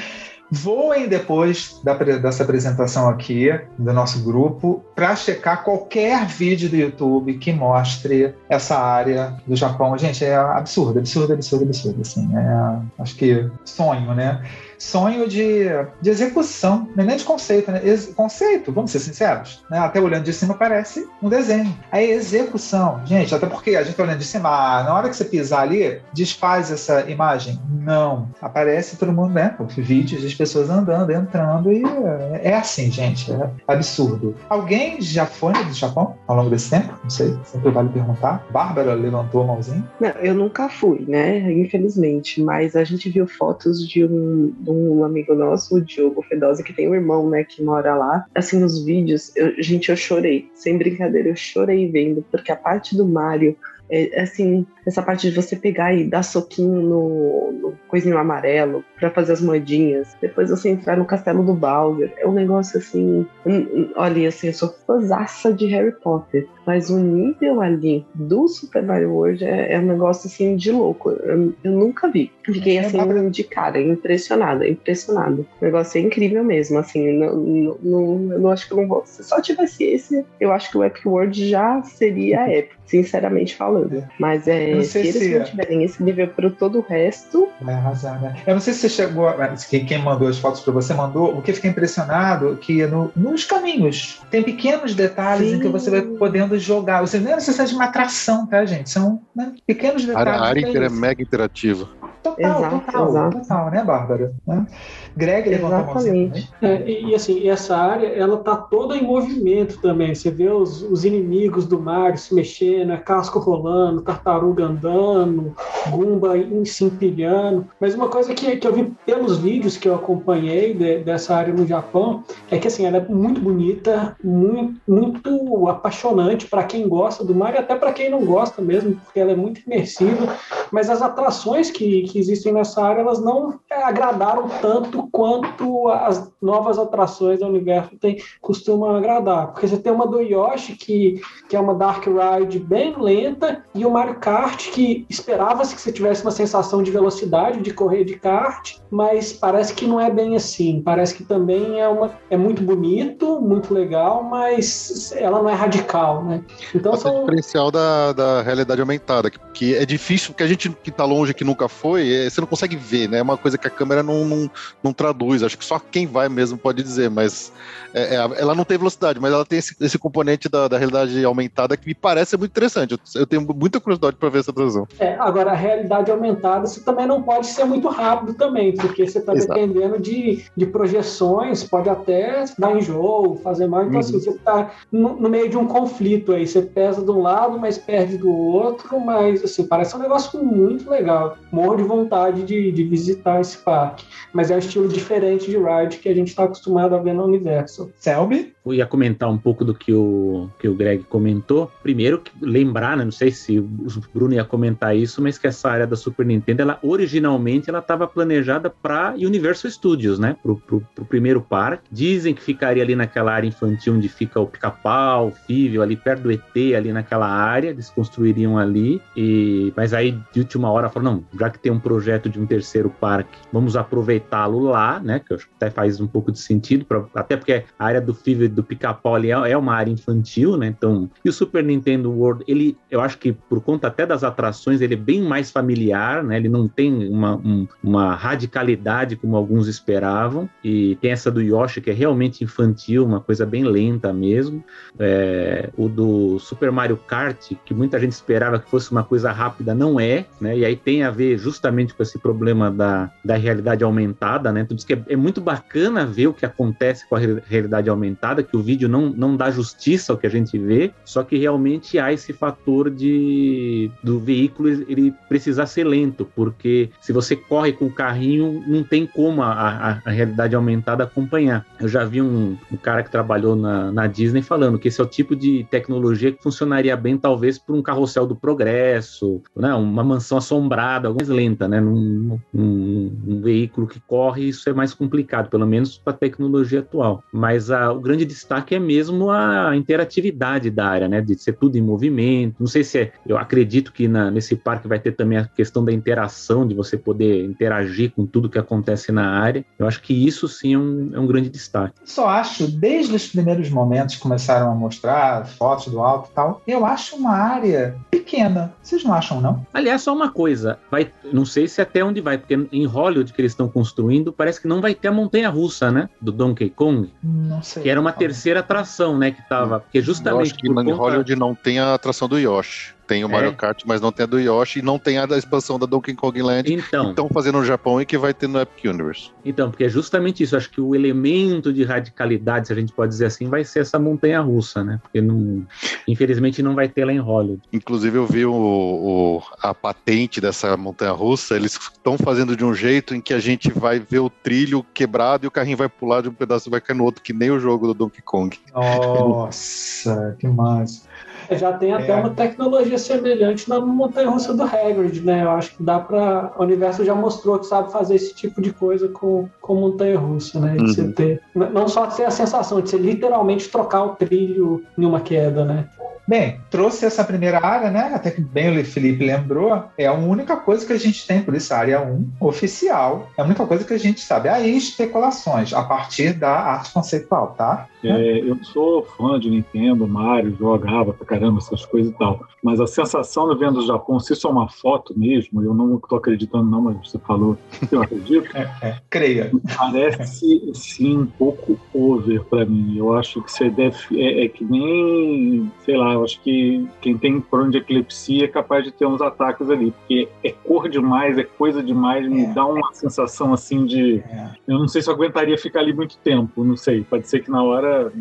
Voem 0.54 1.08
depois 1.08 1.80
da, 1.82 1.94
dessa 1.94 2.44
apresentação 2.44 3.08
aqui 3.08 3.50
do 3.80 3.94
nosso 3.94 4.22
grupo 4.22 4.84
para 4.94 5.16
checar 5.16 5.64
qualquer 5.64 6.26
vídeo 6.26 6.70
do 6.70 6.76
YouTube 6.76 7.36
que 7.36 7.54
mostre 7.54 8.36
essa 8.50 8.78
área 8.78 9.38
do 9.48 9.56
Japão. 9.56 9.98
Gente, 9.98 10.26
é 10.26 10.36
absurdo, 10.36 11.00
absurdo, 11.00 11.34
absurdo, 11.34 11.64
absurdo. 11.64 12.02
Assim, 12.02 12.30
é, 12.36 13.02
acho 13.02 13.16
que 13.16 13.50
sonho, 13.64 14.14
né? 14.14 14.44
Sonho 14.82 15.28
de, 15.28 15.66
de 16.02 16.10
execução, 16.10 16.90
não 16.96 17.04
é 17.04 17.08
nem 17.08 17.16
de 17.16 17.24
conceito, 17.24 17.72
né? 17.72 17.82
Ex 17.84 18.08
conceito, 18.16 18.72
vamos 18.72 18.90
ser 18.90 19.00
sinceros, 19.00 19.64
né? 19.70 19.78
Até 19.78 20.02
olhando 20.02 20.24
de 20.24 20.34
cima 20.34 20.56
parece 20.56 21.08
um 21.22 21.30
desenho. 21.30 21.72
Aí 21.92 22.10
execução, 22.10 23.00
gente, 23.06 23.34
até 23.34 23.46
porque 23.46 23.76
a 23.76 23.84
gente 23.84 23.96
tá 23.96 24.04
olhando 24.04 24.18
de 24.18 24.26
cima, 24.26 24.50
ah, 24.50 24.84
na 24.84 24.96
hora 24.96 25.08
que 25.08 25.16
você 25.16 25.26
pisar 25.26 25.62
ali, 25.62 26.02
desfaz 26.12 26.72
essa 26.72 27.10
imagem. 27.10 27.60
Não. 27.70 28.28
Aparece 28.42 28.98
todo 28.98 29.14
mundo, 29.14 29.34
né? 29.34 29.56
Vídeos 29.78 30.24
das 30.24 30.34
pessoas 30.34 30.70
andando, 30.70 31.12
entrando, 31.12 31.72
e 31.72 31.84
é, 31.86 32.50
é 32.50 32.56
assim, 32.56 32.92
gente, 32.92 33.32
é 33.32 33.50
absurdo. 33.68 34.36
Alguém 34.50 35.00
já 35.00 35.28
foi 35.28 35.54
no 35.54 35.74
Japão 35.74 36.16
ao 36.28 36.36
longo 36.36 36.50
desse 36.50 36.72
tempo? 36.72 36.92
Não 37.04 37.10
sei, 37.10 37.38
sempre 37.44 37.70
vale 37.70 37.90
perguntar. 37.90 38.44
Bárbara 38.50 38.96
levantou 38.96 39.44
a 39.44 39.46
mãozinha. 39.46 39.88
Não, 40.00 40.10
eu 40.10 40.34
nunca 40.34 40.68
fui, 40.70 41.06
né? 41.08 41.52
Infelizmente, 41.54 42.42
mas 42.42 42.76
a 42.76 42.84
gente 42.84 43.10
viu 43.10 43.28
fotos 43.28 43.88
de 43.88 44.04
um 44.04 44.71
um 44.72 45.04
amigo 45.04 45.34
nosso, 45.34 45.76
o 45.76 45.82
Diogo 45.82 46.22
Fedosa, 46.22 46.64
que 46.64 46.74
tem 46.74 46.88
um 46.88 46.96
irmão, 46.96 47.30
né, 47.30 47.44
que 47.44 47.64
mora 47.64 47.96
lá. 47.96 48.26
Assim, 48.34 48.60
nos 48.60 48.84
vídeos, 48.84 49.36
eu, 49.36 49.62
gente, 49.62 49.90
eu 49.90 49.98
chorei. 49.98 50.50
Sem 50.54 50.78
brincadeira, 50.78 51.30
eu 51.30 51.36
chorei 51.36 51.90
vendo, 51.90 52.26
porque 52.32 52.52
a 52.52 52.56
parte 52.56 52.96
do 52.96 53.08
Mario 53.08 53.56
é, 53.92 54.22
assim, 54.22 54.66
essa 54.86 55.02
parte 55.02 55.30
de 55.30 55.36
você 55.36 55.54
pegar 55.54 55.94
e 55.94 56.06
dar 56.06 56.24
soquinho 56.24 56.82
no, 56.82 57.52
no 57.52 57.74
coisinho 57.90 58.18
amarelo 58.18 58.86
para 58.98 59.12
fazer 59.12 59.34
as 59.34 59.42
moedinhas, 59.42 60.16
depois 60.22 60.50
você 60.50 60.70
entrar 60.70 60.96
no 60.96 61.04
castelo 61.04 61.44
do 61.44 61.54
Bowser, 61.54 62.14
é 62.18 62.26
um 62.26 62.32
negócio 62.32 62.80
assim. 62.80 63.28
Hum, 63.46 63.68
hum, 63.74 63.92
olha, 63.98 64.30
assim, 64.30 64.48
eu 64.48 64.54
sou 64.54 64.70
fãzaça 64.88 65.52
de 65.52 65.66
Harry 65.66 65.92
Potter, 65.92 66.48
mas 66.66 66.90
o 66.90 66.98
nível 67.00 67.62
ali 67.62 68.06
do 68.14 68.48
Super 68.48 68.84
Mario 68.84 69.12
World 69.12 69.44
é, 69.44 69.74
é 69.74 69.80
um 69.80 69.86
negócio 69.86 70.28
assim 70.28 70.56
de 70.56 70.72
louco. 70.72 71.10
Eu, 71.10 71.54
eu 71.64 71.72
nunca 71.72 72.10
vi. 72.10 72.32
Fiquei 72.44 72.78
é, 72.78 72.82
assim 72.82 73.30
de 73.30 73.44
cara, 73.44 73.80
impressionada, 73.80 74.68
impressionada. 74.68 75.46
O 75.62 75.66
negócio 75.66 75.98
é 75.98 76.02
incrível 76.02 76.44
mesmo, 76.44 76.80
assim, 76.80 77.14
não, 77.14 77.36
não, 77.82 78.34
eu 78.34 78.40
não 78.40 78.50
acho 78.50 78.68
que 78.68 78.74
eu 78.74 78.78
não 78.78 78.88
vou. 78.88 79.04
Se 79.06 79.24
só 79.24 79.42
tivesse 79.42 79.84
esse, 79.84 80.26
eu 80.40 80.52
acho 80.52 80.70
que 80.72 80.78
o 80.78 80.84
Epic 80.84 81.06
World 81.06 81.50
já 81.50 81.82
seria 81.84 82.50
épico 82.50 82.82
sinceramente 82.92 83.56
falando. 83.56 84.06
Mas 84.20 84.48
é, 84.50 84.82
se 84.84 85.00
eles 85.00 85.16
se... 85.16 85.38
mantiverem 85.38 85.84
esse 85.84 86.04
nível 86.04 86.28
para 86.28 86.50
todo 86.50 86.80
o 86.80 86.82
resto. 86.82 87.48
Vai 87.62 87.74
arrasar, 87.74 88.22
né? 88.22 88.36
Eu 88.46 88.54
não 88.54 88.62
sei 88.62 88.74
se 88.74 88.82
você 88.82 88.90
chegou. 88.90 89.30
A... 89.30 89.56
Quem 89.70 90.00
mandou 90.00 90.28
as 90.28 90.38
fotos 90.38 90.60
para 90.60 90.74
você 90.74 90.94
mandou. 90.94 91.38
O 91.38 91.42
que 91.42 91.54
fiquei 91.54 91.70
impressionado 91.70 92.58
que 92.58 92.86
no, 92.86 93.10
nos 93.16 93.46
caminhos 93.46 94.22
tem 94.30 94.44
pequenos 94.44 94.94
detalhes 94.94 95.50
Sim. 95.50 95.56
em 95.56 95.60
que 95.60 95.68
você 95.70 95.90
vai 95.90 96.02
podendo 96.02 96.51
jogar. 96.60 97.02
Você 97.02 97.20
não 97.20 97.32
é 97.32 97.36
de 97.38 97.76
uma 97.76 97.86
atração, 97.86 98.46
tá, 98.46 98.66
gente? 98.66 98.90
São 98.90 99.22
né, 99.36 99.54
pequenos 99.66 100.06
detalhes. 100.06 100.34
A 100.34 100.46
área 100.46 100.60
inteira 100.62 100.86
é 100.86 100.90
mega 100.90 101.22
interativa. 101.22 101.90
Total, 102.24 102.60
exato, 102.60 102.86
total, 102.86 103.10
exato. 103.10 103.40
total, 103.40 103.72
né, 103.72 103.84
Bárbara? 103.84 104.34
Né? 104.48 104.68
Greg 105.16 105.50
levantou 105.50 105.78
a 105.78 105.84
mãozinha. 105.84 106.32
É, 106.62 106.90
e, 106.90 107.06
e, 107.08 107.16
assim, 107.16 107.48
essa 107.50 107.76
área, 107.76 108.08
ela 108.08 108.38
tá 108.38 108.56
toda 108.56 108.96
em 108.96 109.04
movimento 109.04 109.80
também. 109.82 110.14
Você 110.14 110.30
vê 110.30 110.50
os, 110.50 110.84
os 110.84 111.04
inimigos 111.04 111.66
do 111.66 111.80
Mario 111.80 112.18
se 112.18 112.34
mexendo, 112.34 112.92
é 112.92 112.98
casco 112.98 113.40
rolando, 113.40 114.02
tartaruga 114.02 114.66
andando, 114.66 115.56
Gumba 115.90 116.34
se 116.66 116.86
empilhando. 116.86 117.68
Mas 117.80 117.96
uma 117.96 118.08
coisa 118.08 118.34
que, 118.34 118.58
que 118.58 118.68
eu 118.68 118.74
vi 118.74 118.94
pelos 119.06 119.38
vídeos 119.38 119.78
que 119.78 119.90
eu 119.90 119.96
acompanhei 119.96 120.74
de, 120.74 121.00
dessa 121.00 121.36
área 121.36 121.54
no 121.54 121.66
Japão 121.66 122.24
é 122.50 122.58
que 122.58 122.68
assim, 122.68 122.86
ela 122.86 122.98
é 122.98 123.06
muito 123.08 123.42
bonita, 123.42 124.16
muito, 124.24 124.80
muito 124.88 125.68
apaixonante 125.68 126.48
para 126.48 126.64
quem 126.64 126.88
gosta 126.88 127.24
do 127.24 127.34
Mario, 127.34 127.60
até 127.60 127.76
para 127.76 127.94
quem 127.94 128.10
não 128.10 128.24
gosta 128.26 128.62
mesmo, 128.62 128.96
porque 129.04 129.20
ela 129.20 129.32
é 129.32 129.36
muito 129.36 129.62
imersiva. 129.66 130.38
Mas 130.72 130.90
as 130.90 131.02
atrações 131.02 131.72
que, 131.72 132.04
que 132.12 132.20
existem 132.20 132.52
nessa 132.52 132.84
área, 132.84 133.02
elas 133.02 133.22
não 133.22 133.60
agradaram 133.70 134.48
tanto 134.62 135.08
quanto 135.12 135.88
as 135.90 136.32
novas 136.42 136.78
atrações 136.78 137.40
do 137.40 137.48
universo 137.48 137.96
tem, 137.98 138.22
costumam 138.42 138.96
agradar. 138.96 139.48
Porque 139.48 139.68
você 139.68 139.78
tem 139.78 139.92
uma 139.92 140.08
do 140.08 140.20
Yoshi, 140.20 140.74
que, 140.74 141.22
que 141.48 141.56
é 141.56 141.60
uma 141.60 141.76
Dark 141.76 142.06
Ride 142.06 142.60
bem 142.60 142.96
lenta, 143.00 143.64
e 143.74 143.86
o 143.86 143.92
Mario 143.92 144.16
Kart, 144.16 144.72
que 144.72 145.06
esperava-se 145.10 145.76
que 145.76 145.82
você 145.82 145.92
tivesse 145.92 146.24
uma 146.24 146.32
sensação 146.32 146.84
de 146.84 146.92
velocidade, 146.92 147.62
de 147.62 147.74
correr 147.74 148.04
de 148.04 148.16
kart, 148.16 148.78
mas 148.90 149.32
parece 149.32 149.74
que 149.74 149.86
não 149.86 150.00
é 150.00 150.10
bem 150.10 150.36
assim. 150.36 150.82
Parece 150.84 151.16
que 151.16 151.24
também 151.24 151.80
é, 151.80 151.88
uma, 151.88 152.12
é 152.30 152.38
muito 152.38 152.62
bonito, 152.62 153.40
muito 153.40 153.74
legal, 153.74 154.24
mas 154.24 155.14
ela 155.16 155.42
não 155.42 155.50
é 155.50 155.54
radical, 155.54 156.24
né? 156.24 156.44
Então 156.74 156.94
Esse 156.94 157.04
são... 157.04 157.14
é 157.14 157.18
o 157.18 157.20
diferencial 157.22 157.72
da, 157.72 158.14
da 158.14 158.42
realidade 158.42 158.82
aumentada, 158.82 159.30
que, 159.30 159.40
que 159.54 159.76
é 159.76 159.86
difícil, 159.86 160.32
porque 160.32 160.44
a 160.44 160.48
gente 160.48 160.70
que 160.70 160.90
está 160.90 161.06
longe, 161.06 161.34
que 161.34 161.44
nunca 161.44 161.68
foi, 161.68 162.01
é, 162.02 162.30
você 162.30 162.42
não 162.42 162.48
consegue 162.48 162.76
ver, 162.76 163.10
né? 163.10 163.20
É 163.20 163.22
uma 163.22 163.38
coisa 163.38 163.58
que 163.58 163.68
a 163.68 163.72
câmera 163.72 164.02
não, 164.02 164.26
não, 164.26 164.52
não 164.84 164.94
traduz. 164.94 165.44
Acho 165.44 165.58
que 165.58 165.66
só 165.66 165.80
quem 165.80 166.08
vai 166.08 166.30
mesmo 166.30 166.58
pode 166.58 166.82
dizer, 166.84 167.10
mas 167.10 167.52
é, 167.94 168.16
é, 168.16 168.42
ela 168.42 168.56
não 168.56 168.64
tem 168.64 168.78
velocidade, 168.78 169.20
mas 169.20 169.34
ela 169.34 169.46
tem 169.46 169.60
esse, 169.60 169.76
esse 169.80 169.98
componente 169.98 170.48
da, 170.48 170.68
da, 170.68 170.78
realidade 170.78 171.24
aumentada 171.24 171.76
que 171.76 171.88
me 171.88 171.94
parece 171.94 172.38
muito 172.38 172.52
interessante. 172.52 172.94
Eu, 172.94 173.22
eu 173.22 173.28
tenho 173.28 173.42
muita 173.42 173.80
curiosidade 173.80 174.16
para 174.16 174.30
ver 174.30 174.40
essa 174.40 174.54
tradução. 174.54 174.88
É, 175.00 175.16
agora, 175.16 175.52
a 175.52 175.56
realidade 175.56 176.10
aumentada, 176.10 176.68
você 176.68 176.82
também 176.82 177.06
não 177.06 177.22
pode 177.22 177.48
ser 177.48 177.66
muito 177.66 177.88
rápido 177.90 178.34
também, 178.34 178.76
porque 178.76 179.06
você 179.06 179.20
está 179.20 179.34
dependendo 179.34 180.00
de, 180.00 180.46
de 180.56 180.66
projeções, 180.66 181.64
pode 181.64 181.90
até 181.90 182.46
dar 182.58 182.76
enjoo, 182.76 183.40
fazer 183.44 183.68
mal. 183.68 183.84
Então, 183.84 184.00
assim, 184.00 184.14
uhum. 184.14 184.20
assim, 184.20 184.32
você 184.32 184.38
está 184.38 184.72
no, 184.92 185.16
no, 185.16 185.30
meio 185.30 185.50
de 185.50 185.58
um 185.58 185.68
conflito 185.68 186.32
aí. 186.32 186.48
Você 186.48 186.62
pesa 186.62 187.02
de 187.02 187.12
um 187.12 187.22
lado, 187.22 187.60
mas 187.60 187.78
perde 187.78 188.18
do 188.18 188.30
outro, 188.30 189.00
mas, 189.00 189.44
assim, 189.44 189.66
parece 189.66 189.96
um 189.96 190.00
negócio 190.00 190.44
muito 190.44 190.90
legal. 190.90 191.38
Morro 191.52 191.76
de 191.76 191.84
vontade 191.92 192.44
de, 192.44 192.72
de 192.72 192.84
visitar 192.84 193.42
esse 193.42 193.58
parque. 193.58 194.06
Mas 194.34 194.50
é 194.50 194.56
um 194.56 194.60
estilo 194.60 194.88
diferente 194.88 195.50
de 195.50 195.58
ride 195.58 195.98
que 195.98 196.10
a 196.10 196.14
gente 196.14 196.30
está 196.30 196.46
acostumado 196.46 196.96
a 196.96 197.00
ver 197.00 197.14
no 197.14 197.26
universo. 197.26 197.92
Selby? 198.00 198.54
Eu 198.66 198.74
ia 198.74 198.86
comentar 198.86 199.30
um 199.30 199.38
pouco 199.38 199.66
do 199.66 199.74
que 199.74 199.92
o, 199.92 200.50
que 200.60 200.68
o 200.68 200.76
Greg 200.76 201.04
comentou. 201.04 201.72
Primeiro, 201.82 202.22
lembrar, 202.40 202.96
né, 202.96 203.04
não 203.04 203.12
sei 203.12 203.32
se 203.32 203.60
o 203.60 203.68
Bruno 204.14 204.36
ia 204.36 204.46
comentar 204.46 204.96
isso, 204.96 205.22
mas 205.22 205.38
que 205.38 205.48
essa 205.48 205.70
área 205.70 205.88
da 205.88 205.96
Super 205.96 206.26
Nintendo, 206.26 206.62
ela 206.62 206.80
originalmente 206.84 207.70
ela 207.70 207.80
estava 207.80 208.08
planejada 208.08 208.70
para 208.70 209.14
Universal 209.14 209.72
Studios, 209.72 210.20
né, 210.20 210.36
pro, 210.44 210.58
pro, 210.58 210.82
pro, 210.94 211.06
primeiro 211.06 211.42
parque. 211.42 211.84
Dizem 211.92 212.36
que 212.36 212.42
ficaria 212.42 212.84
ali 212.84 212.96
naquela 212.96 213.32
área 213.34 213.48
infantil 213.48 213.96
onde 213.96 214.08
fica 214.08 214.40
o 214.40 214.46
Pica-Pau, 214.46 215.30
o 215.30 215.32
Fível, 215.32 215.82
ali 215.82 215.96
perto 215.96 216.24
do 216.24 216.32
ET, 216.32 216.56
ali 216.78 216.94
naquela 216.94 217.28
área, 217.28 217.70
eles 217.70 217.90
construiriam 217.90 218.58
ali. 218.58 219.02
E 219.16 219.74
mas 219.76 219.94
aí 219.94 220.18
de 220.32 220.40
última 220.40 220.70
hora 220.72 220.90
falaram, 220.90 221.16
não, 221.16 221.40
já 221.40 221.50
que 221.50 221.58
tem 221.58 221.72
um 221.72 221.80
projeto 221.80 222.30
de 222.30 222.40
um 222.40 222.46
terceiro 222.46 222.90
parque, 222.90 223.38
vamos 223.52 223.76
aproveitá-lo 223.76 224.60
lá, 224.60 225.00
né, 225.00 225.20
que 225.20 225.34
eu 225.34 225.38
acho 225.38 225.48
que 225.48 225.54
até 225.56 225.70
faz 225.72 226.00
um 226.00 226.08
pouco 226.08 226.32
de 226.32 226.40
sentido, 226.40 226.86
pra, 226.86 227.06
até 227.16 227.36
porque 227.36 227.64
a 227.80 227.86
área 227.86 228.02
do 228.02 228.14
Fível 228.14 228.51
do 228.52 228.64
Pica-Pau 228.64 229.18
é, 229.18 229.52
é 229.52 229.58
uma 229.58 229.74
área 229.74 229.92
infantil, 229.92 230.58
né? 230.58 230.68
Então, 230.68 231.10
e 231.24 231.30
o 231.30 231.34
Super 231.34 231.64
Nintendo 231.64 232.12
World, 232.12 232.44
ele, 232.48 232.78
eu 232.90 233.02
acho 233.02 233.18
que 233.18 233.32
por 233.32 233.62
conta 233.62 233.88
até 233.88 234.06
das 234.06 234.24
atrações, 234.24 234.82
ele 234.82 234.94
é 234.94 234.98
bem 234.98 235.22
mais 235.22 235.52
familiar, 235.52 236.24
né? 236.24 236.38
Ele 236.38 236.50
não 236.50 236.68
tem 236.68 237.10
uma, 237.10 237.36
um, 237.36 237.68
uma 237.84 238.16
radicalidade 238.16 239.16
como 239.16 239.36
alguns 239.36 239.68
esperavam. 239.68 240.50
E 240.64 240.98
tem 241.02 241.12
essa 241.12 241.32
do 241.32 241.42
Yoshi, 241.42 241.82
que 241.82 241.90
é 241.90 241.94
realmente 241.94 242.44
infantil, 242.44 243.06
uma 243.06 243.20
coisa 243.20 243.46
bem 243.46 243.64
lenta 243.64 244.14
mesmo. 244.14 244.64
É, 245.00 245.70
o 245.78 245.88
do 245.88 246.40
Super 246.40 246.72
Mario 246.72 246.98
Kart, 246.98 247.54
que 247.66 247.74
muita 247.74 248.00
gente 248.00 248.12
esperava 248.12 248.60
que 248.60 248.70
fosse 248.70 248.92
uma 248.92 249.04
coisa 249.04 249.32
rápida, 249.32 249.74
não 249.74 250.00
é, 250.00 250.26
né? 250.40 250.58
E 250.58 250.66
aí 250.66 250.76
tem 250.76 251.04
a 251.04 251.12
ver 251.12 251.38
justamente 251.38 251.94
com 251.94 252.04
esse 252.04 252.20
problema 252.20 252.72
da, 252.72 253.12
da 253.24 253.36
realidade 253.36 253.84
aumentada, 253.84 254.52
né? 254.52 254.62
Então 254.62 254.76
diz 254.76 254.86
que 254.86 254.94
é, 254.94 255.04
é 255.10 255.16
muito 255.16 255.42
bacana 255.42 256.06
ver 256.06 256.28
o 256.28 256.34
que 256.34 256.46
acontece 256.46 257.08
com 257.08 257.16
a 257.16 257.20
realidade 257.20 257.90
aumentada, 257.90 258.41
que 258.44 258.56
o 258.56 258.62
vídeo 258.62 258.88
não, 258.88 259.10
não 259.10 259.36
dá 259.36 259.50
justiça 259.52 260.12
ao 260.12 260.18
que 260.18 260.28
a 260.28 260.30
gente 260.30 260.58
vê, 260.58 260.92
só 261.06 261.24
que 261.24 261.38
realmente 261.38 262.00
há 262.00 262.12
esse 262.12 262.34
fator 262.34 262.90
de 262.90 263.92
do 264.04 264.20
veículo 264.20 264.70
ele 264.70 265.14
precisar 265.28 265.66
ser 265.66 265.86
lento, 265.86 266.28
porque 266.36 266.90
se 267.02 267.12
você 267.12 267.36
corre 267.36 267.74
com 267.74 267.86
o 267.86 267.92
carrinho, 267.92 268.64
não 268.68 268.84
tem 268.84 269.06
como 269.06 269.42
a, 269.42 269.52
a, 269.52 270.02
a 270.06 270.10
realidade 270.10 270.56
aumentada 270.56 271.04
acompanhar. 271.04 271.66
Eu 271.80 271.88
já 271.88 272.04
vi 272.04 272.22
um, 272.22 272.58
um 272.72 272.78
cara 272.78 273.04
que 273.04 273.12
trabalhou 273.12 273.56
na, 273.56 273.92
na 273.92 274.08
Disney 274.08 274.42
falando 274.42 274.80
que 274.80 274.88
esse 274.88 275.00
é 275.00 275.04
o 275.04 275.08
tipo 275.08 275.36
de 275.36 275.66
tecnologia 275.70 276.32
que 276.32 276.42
funcionaria 276.42 276.96
bem, 276.96 277.18
talvez, 277.18 277.58
para 277.58 277.76
um 277.76 277.82
carrossel 277.82 278.26
do 278.26 278.36
progresso, 278.36 279.42
né? 279.56 279.74
uma 279.74 280.04
mansão 280.04 280.38
assombrada, 280.38 281.08
algo 281.08 281.20
mais 281.20 281.30
lenta, 281.30 281.68
né? 281.68 281.80
Num, 281.80 282.40
num, 282.54 283.18
num 283.24 283.42
veículo 283.42 283.88
que 283.88 284.00
corre, 284.00 284.50
isso 284.50 284.70
é 284.70 284.74
mais 284.74 284.94
complicado, 284.94 285.50
pelo 285.50 285.66
menos 285.66 285.98
para 285.98 286.14
a 286.14 286.18
tecnologia 286.18 286.80
atual. 286.80 287.24
Mas 287.32 287.72
a, 287.72 287.92
o 287.92 288.00
grande 288.00 288.26
destaque 288.32 288.76
é 288.76 288.80
mesmo 288.80 289.30
a 289.30 289.76
interatividade 289.76 290.70
da 290.70 290.88
área, 290.88 291.08
né? 291.08 291.22
De 291.22 291.36
ser 291.38 291.54
tudo 291.54 291.78
em 291.78 291.82
movimento. 291.82 292.56
Não 292.60 292.68
sei 292.68 292.84
se 292.84 293.00
é. 293.00 293.12
Eu 293.26 293.38
acredito 293.38 293.92
que 293.92 294.08
na, 294.08 294.32
nesse 294.32 294.56
parque 294.56 294.88
vai 294.88 295.00
ter 295.00 295.12
também 295.12 295.38
a 295.38 295.46
questão 295.46 295.84
da 295.84 295.92
interação, 295.92 296.68
de 296.68 296.74
você 296.74 296.98
poder 296.98 297.46
interagir 297.46 298.12
com 298.12 298.26
tudo 298.26 298.50
que 298.50 298.58
acontece 298.58 299.12
na 299.12 299.30
área. 299.30 299.66
Eu 299.78 299.88
acho 299.88 300.02
que 300.02 300.14
isso 300.14 300.48
sim 300.48 300.74
é 300.74 300.78
um, 300.78 301.12
é 301.14 301.20
um 301.20 301.28
grande 301.28 301.50
destaque. 301.50 301.96
Só 302.06 302.28
acho, 302.28 302.68
desde 302.68 303.16
os 303.16 303.28
primeiros 303.28 303.70
momentos 303.70 304.16
que 304.16 304.22
começaram 304.22 304.72
a 304.72 304.76
mostrar 304.76 305.46
fotos 305.46 305.88
do 305.88 306.02
alto 306.02 306.30
e 306.32 306.34
tal, 306.34 306.62
eu 306.66 306.86
acho 306.86 307.16
uma 307.16 307.36
área 307.36 307.96
pequena. 308.10 308.74
Vocês 308.82 309.04
não 309.04 309.14
acham, 309.14 309.42
não? 309.42 309.66
Aliás, 309.74 310.02
só 310.02 310.14
uma 310.14 310.32
coisa. 310.32 310.80
Vai, 310.90 311.12
não 311.32 311.46
sei 311.46 311.68
se 311.68 311.82
até 311.82 312.04
onde 312.04 312.22
vai, 312.22 312.38
porque 312.38 312.58
em 312.72 312.86
Hollywood 312.86 313.34
que 313.34 313.42
eles 313.42 313.52
estão 313.52 313.68
construindo, 313.68 314.32
parece 314.32 314.62
que 314.62 314.68
não 314.68 314.82
vai 314.82 314.94
ter 314.96 315.10
a 315.10 315.12
montanha 315.12 315.50
russa, 315.50 315.92
né? 315.92 316.10
Do 316.22 316.32
Donkey 316.32 316.70
Kong. 316.70 317.12
Não 317.24 317.62
sei. 317.62 317.84
Que 317.84 317.90
era 317.90 318.00
uma 318.00 318.14
terceira 318.22 318.60
atração, 318.60 319.18
né? 319.18 319.32
Que 319.32 319.42
tava. 319.48 319.80
Porque 319.80 320.02
justamente. 320.02 320.38
Eu 320.38 320.42
acho 320.42 320.54
que 320.56 320.68
conta... 320.68 320.94
Hollywood 320.94 321.36
não 321.36 321.56
tem 321.56 321.80
a 321.80 321.94
atração 321.94 322.28
do 322.28 322.38
Yoshi. 322.38 322.94
Tem 323.12 323.26
o 323.26 323.30
Mario 323.30 323.50
é. 323.50 323.54
Kart, 323.54 323.84
mas 323.86 324.00
não 324.00 324.10
tem 324.10 324.24
a 324.24 324.26
do 324.26 324.40
Yoshi 324.40 324.80
e 324.80 324.82
não 324.82 324.98
tem 324.98 325.18
a 325.18 325.26
da 325.26 325.38
expansão 325.38 325.78
da 325.78 325.86
Donkey 325.86 326.14
Kong 326.14 326.42
Land. 326.42 326.72
Então. 326.72 327.10
Estão 327.10 327.28
fazendo 327.28 327.58
no 327.58 327.66
Japão 327.66 328.00
e 328.00 328.06
que 328.06 328.18
vai 328.18 328.34
ter 328.34 328.48
no 328.48 328.58
Epic 328.58 328.86
Universe. 328.86 329.32
Então, 329.44 329.70
porque 329.70 329.84
é 329.84 329.90
justamente 329.90 330.42
isso. 330.42 330.56
Acho 330.56 330.70
que 330.70 330.80
o 330.80 330.96
elemento 330.96 331.74
de 331.74 331.84
radicalidade, 331.84 332.68
se 332.68 332.74
a 332.74 332.76
gente 332.78 332.94
pode 332.94 333.12
dizer 333.12 333.26
assim, 333.26 333.50
vai 333.50 333.66
ser 333.66 333.80
essa 333.80 334.00
montanha 334.00 334.40
russa, 334.40 334.82
né? 334.82 334.98
Porque 335.02 335.20
não, 335.20 335.68
infelizmente 336.08 336.64
não 336.64 336.74
vai 336.74 336.88
ter 336.88 337.04
lá 337.04 337.12
em 337.12 337.20
Hollywood. 337.20 337.62
Inclusive, 337.74 338.18
eu 338.18 338.26
vi 338.26 338.46
o, 338.46 338.54
o 338.54 339.44
a 339.62 339.74
patente 339.74 340.40
dessa 340.40 340.78
montanha 340.78 341.12
russa. 341.12 341.58
Eles 341.58 341.74
estão 341.74 342.18
fazendo 342.18 342.56
de 342.56 342.64
um 342.64 342.74
jeito 342.74 343.14
em 343.14 343.20
que 343.20 343.34
a 343.34 343.40
gente 343.40 343.74
vai 343.74 344.00
ver 344.00 344.20
o 344.20 344.30
trilho 344.30 344.86
quebrado 344.94 345.46
e 345.46 345.48
o 345.48 345.52
carrinho 345.52 345.76
vai 345.76 345.90
pular 345.90 346.22
de 346.22 346.30
um 346.30 346.34
pedaço 346.34 346.70
e 346.70 346.72
vai 346.72 346.80
cair 346.80 346.96
no 346.96 347.04
outro, 347.04 347.22
que 347.22 347.34
nem 347.34 347.52
o 347.52 347.60
jogo 347.60 347.88
do 347.88 347.94
Donkey 347.94 348.22
Kong. 348.22 348.58
Nossa, 348.74 350.38
que 350.40 350.48
massa. 350.48 351.11
Já 351.52 351.74
tem 351.74 351.94
até 351.94 352.12
é. 352.12 352.16
uma 352.16 352.30
tecnologia 352.30 352.98
semelhante 352.98 353.70
na 353.70 353.80
montanha-russa 353.80 354.54
do 354.54 354.64
Hagrid, 354.64 355.22
né? 355.22 355.44
Eu 355.44 355.52
acho 355.52 355.76
que 355.76 355.84
dá 355.84 356.00
para 356.00 356.54
O 356.58 356.64
universo 356.64 357.04
já 357.04 357.14
mostrou 357.14 357.60
que 357.60 357.66
sabe 357.66 357.92
fazer 357.92 358.16
esse 358.16 358.34
tipo 358.34 358.62
de 358.62 358.72
coisa 358.72 359.08
com, 359.10 359.50
com 359.60 359.76
montanha-russa, 359.76 360.60
né? 360.60 360.76
Uhum. 360.80 360.88
você 360.88 361.12
ter, 361.12 361.42
não 361.54 361.88
só 361.88 362.08
ter 362.08 362.26
a 362.26 362.32
sensação 362.32 362.80
de 362.82 362.90
você 362.90 362.98
literalmente 362.98 363.70
trocar 363.70 364.04
o 364.04 364.16
trilho 364.16 364.84
em 364.98 365.06
uma 365.06 365.20
queda, 365.20 365.66
né? 365.66 365.88
Bem, 366.28 366.60
trouxe 366.70 367.06
essa 367.06 367.24
primeira 367.24 367.66
área, 367.66 367.90
né? 367.90 368.12
Até 368.14 368.32
que 368.32 368.42
bem 368.42 368.80
o 368.80 368.86
Felipe 368.86 369.26
lembrou, 369.26 369.84
é 369.98 370.06
a 370.06 370.14
única 370.14 370.56
coisa 370.56 370.86
que 370.86 370.94
a 370.94 371.00
gente 371.00 371.26
tem, 371.28 371.42
por 371.42 371.54
isso, 371.54 371.74
a 371.74 371.78
área 371.78 372.02
1 372.02 372.30
oficial, 372.40 373.30
é 373.38 373.42
a 373.42 373.46
única 373.46 373.66
coisa 373.66 373.84
que 373.84 373.94
a 373.94 374.00
gente 374.00 374.22
sabe. 374.22 374.50
Aí 374.50 374.76
especulações 374.76 375.74
a 375.74 375.84
partir 375.84 376.34
da 376.34 376.52
arte 376.52 376.94
conceitual, 376.94 377.56
tá? 377.58 377.88
É, 378.04 378.40
eu 378.40 378.58
sou 378.64 379.04
fã 379.04 379.40
de 379.40 379.50
Nintendo, 379.50 380.08
Mario, 380.08 380.56
jogava 380.58 381.14
pra 381.14 381.26
caramba 381.26 381.60
essas 381.60 381.86
coisas 381.86 382.12
e 382.12 382.18
tal. 382.18 382.46
Mas 382.64 382.80
a 382.80 382.88
sensação 382.88 383.50
de 383.50 383.60
vendo 383.60 383.80
o 383.80 383.86
Japão, 383.86 384.20
se 384.20 384.34
isso 384.34 384.48
é 384.48 384.50
uma 384.50 384.70
foto 384.70 385.18
mesmo, 385.18 385.64
eu 385.64 385.74
não 385.74 385.96
estou 385.96 386.18
acreditando, 386.18 386.70
não, 386.70 386.82
mas 386.82 386.98
você 387.08 387.20
falou, 387.20 387.58
eu 387.92 388.02
acredito. 388.02 388.50
é, 388.58 388.70
é, 388.82 388.98
creia. 389.10 389.52
Parece 389.78 390.72
sim 390.74 391.18
um 391.18 391.26
pouco 391.26 391.80
over 391.94 392.44
para 392.46 392.66
mim. 392.66 392.98
Eu 392.98 393.14
acho 393.14 393.42
que 393.42 393.52
você 393.52 393.70
deve. 393.70 393.98
É, 394.14 394.46
é, 394.46 394.48
que 394.48 394.64
nem, 394.64 395.72
sei 395.86 395.98
lá, 395.98 396.16
eu 396.22 396.26
acho 396.26 396.40
que 396.42 396.88
quem 397.02 397.18
tem 397.18 397.42
problema 397.42 397.72
de 397.72 397.78
epilepsia 397.80 398.46
é 398.46 398.48
capaz 398.48 398.84
de 398.84 398.92
ter 398.92 399.06
uns 399.06 399.22
ataques 399.22 399.70
ali, 399.70 399.92
porque 399.92 400.30
é 400.44 400.52
cor 400.52 400.88
demais, 400.88 401.38
é 401.38 401.44
coisa 401.44 401.82
demais, 401.84 402.28
me 402.28 402.46
é. 402.46 402.54
dá 402.54 402.66
uma 402.66 402.94
sensação 402.94 403.54
assim 403.54 403.86
de. 403.86 404.20
É. 404.20 404.50
Eu 404.68 404.80
não 404.80 404.88
sei 404.88 405.02
se 405.02 405.10
eu 405.10 405.14
aguentaria 405.14 405.58
ficar 405.58 405.80
ali 405.80 405.94
muito 405.94 406.18
tempo, 406.18 406.64
não 406.64 406.78
sei. 406.78 407.04
Pode 407.04 407.28
ser 407.28 407.40
que 407.44 407.52
na 407.52 407.64
hora 407.64 408.12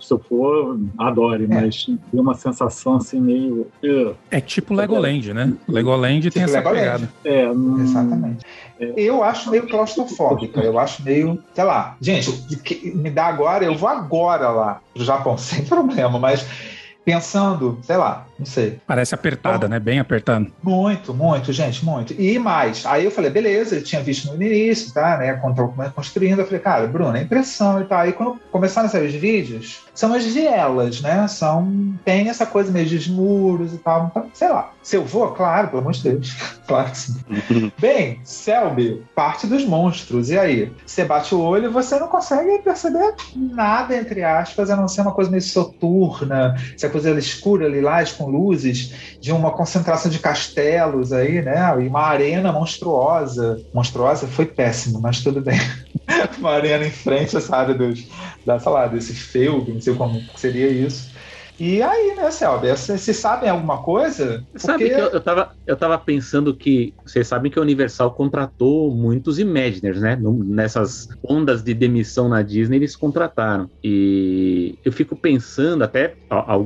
se 0.00 0.12
eu 0.12 0.18
for, 0.18 0.78
adore, 0.98 1.44
é. 1.44 1.46
mas 1.46 1.84
tem 1.84 1.98
uma 2.12 2.34
sensação 2.34 2.96
assim 2.96 3.20
meio. 3.20 3.66
É 4.30 4.40
tipo 4.40 4.74
Legoland, 4.74 5.32
né? 5.32 5.52
Legoland 5.68 6.22
tipo 6.22 6.34
tem 6.34 6.42
essa 6.44 6.58
Legoland. 6.58 6.80
pegada. 6.80 7.12
É, 7.24 7.50
hum... 7.50 7.80
Exatamente. 7.80 8.44
É. 8.80 8.92
Eu 8.96 9.22
acho 9.22 9.50
meio 9.50 9.68
claustrofóbica, 9.68 10.60
eu 10.60 10.78
acho 10.78 11.02
meio, 11.02 11.42
sei 11.54 11.64
lá, 11.64 11.96
gente, 12.00 12.30
me 12.94 13.10
dá 13.10 13.26
agora, 13.26 13.64
eu 13.64 13.76
vou 13.76 13.88
agora 13.88 14.48
lá 14.50 14.80
pro 14.92 15.04
Japão, 15.04 15.36
sem 15.38 15.64
problema, 15.64 16.18
mas 16.18 16.44
pensando, 17.04 17.78
sei 17.82 17.96
lá, 17.96 18.26
não 18.38 18.46
sei. 18.46 18.80
Parece 18.86 19.14
apertada, 19.14 19.56
então, 19.56 19.68
né? 19.68 19.78
Bem 19.78 19.98
apertando. 19.98 20.52
Muito, 20.62 21.14
muito, 21.14 21.52
gente, 21.52 21.84
muito. 21.84 22.14
E 22.20 22.38
mais, 22.38 22.84
aí 22.86 23.04
eu 23.04 23.10
falei, 23.10 23.30
beleza, 23.30 23.76
eu 23.76 23.84
tinha 23.84 24.02
visto 24.02 24.26
no 24.26 24.42
início, 24.42 24.92
tá, 24.92 25.16
né? 25.18 25.34
Quando 25.34 25.56
tava 25.56 25.90
construindo, 25.90 26.40
eu 26.40 26.44
falei, 26.44 26.60
cara, 26.60 26.86
Bruno, 26.86 27.16
é 27.16 27.22
impressão 27.22 27.80
e 27.80 27.84
tal. 27.84 28.00
Aí 28.00 28.12
quando 28.12 28.40
começaram 28.50 28.86
a 28.86 28.90
sair 28.90 29.06
os 29.06 29.14
vídeos, 29.14 29.84
são 29.94 30.12
as 30.12 30.24
vielas, 30.24 31.00
né? 31.00 31.26
São. 31.28 31.94
Tem 32.04 32.28
essa 32.28 32.44
coisa 32.44 32.72
meio 32.72 32.86
de 32.86 33.10
muros 33.10 33.72
e 33.72 33.78
tal. 33.78 34.08
Então, 34.10 34.28
sei 34.34 34.48
lá. 34.48 34.72
Se 34.82 34.96
eu 34.96 35.04
vou, 35.04 35.28
claro, 35.28 35.68
pelo 35.68 35.80
amor 35.80 35.92
de 35.92 36.02
Deus. 36.02 36.36
claro 36.66 36.90
que 36.90 36.98
sim. 36.98 37.72
Bem, 37.78 38.20
Selby, 38.24 39.04
parte 39.14 39.46
dos 39.46 39.64
monstros. 39.64 40.30
E 40.30 40.38
aí? 40.38 40.72
Você 40.84 41.04
bate 41.04 41.34
o 41.34 41.40
olho 41.40 41.66
e 41.66 41.72
você 41.72 41.98
não 41.98 42.08
consegue 42.08 42.58
perceber 42.58 43.14
nada, 43.34 43.96
entre 43.96 44.22
aspas, 44.22 44.68
a 44.68 44.76
não 44.76 44.88
ser 44.88 45.02
uma 45.02 45.12
coisa 45.12 45.30
meio 45.30 45.42
soturna, 45.42 46.54
essa 46.74 46.88
coisa 46.88 47.10
escura, 47.18 47.68
lilás, 47.68 48.12
com 48.24 48.30
luzes, 48.30 49.18
de 49.20 49.32
uma 49.32 49.50
concentração 49.50 50.10
de 50.10 50.18
castelos 50.18 51.12
aí, 51.12 51.42
né? 51.42 51.60
E 51.82 51.88
uma 51.88 52.02
arena 52.02 52.52
monstruosa. 52.52 53.60
Monstruosa 53.72 54.26
foi 54.26 54.46
péssimo, 54.46 55.00
mas 55.00 55.20
tudo 55.20 55.40
bem. 55.40 55.58
uma 56.38 56.52
arena 56.52 56.86
em 56.86 56.90
frente, 56.90 57.40
sabe, 57.40 57.74
dos, 57.74 58.06
da, 58.44 58.58
sei 58.58 58.72
lá, 58.72 58.86
desse 58.86 59.14
feudo, 59.14 59.72
não 59.72 59.80
sei 59.80 59.94
como 59.94 60.20
seria 60.36 60.68
isso. 60.68 61.13
E 61.58 61.80
aí, 61.82 62.14
né, 62.16 62.30
Selby, 62.30 62.68
vocês 62.68 63.16
sabem 63.16 63.48
alguma 63.48 63.82
coisa? 63.82 64.44
Porque... 64.50 64.58
Sabe 64.58 64.88
que 64.88 64.94
eu, 64.94 65.06
eu, 65.06 65.20
tava, 65.20 65.52
eu 65.66 65.76
tava 65.76 65.98
pensando 65.98 66.54
que 66.54 66.92
vocês 67.04 67.26
sabem 67.26 67.50
que 67.50 67.58
a 67.58 67.62
Universal 67.62 68.12
contratou 68.12 68.90
muitos 68.94 69.38
Imaginers, 69.38 70.00
né? 70.00 70.18
Nessas 70.20 71.08
ondas 71.22 71.62
de 71.62 71.72
demissão 71.72 72.28
na 72.28 72.42
Disney, 72.42 72.78
eles 72.78 72.96
contrataram. 72.96 73.70
E 73.82 74.78
eu 74.84 74.92
fico 74.92 75.14
pensando, 75.14 75.82
até 75.84 76.14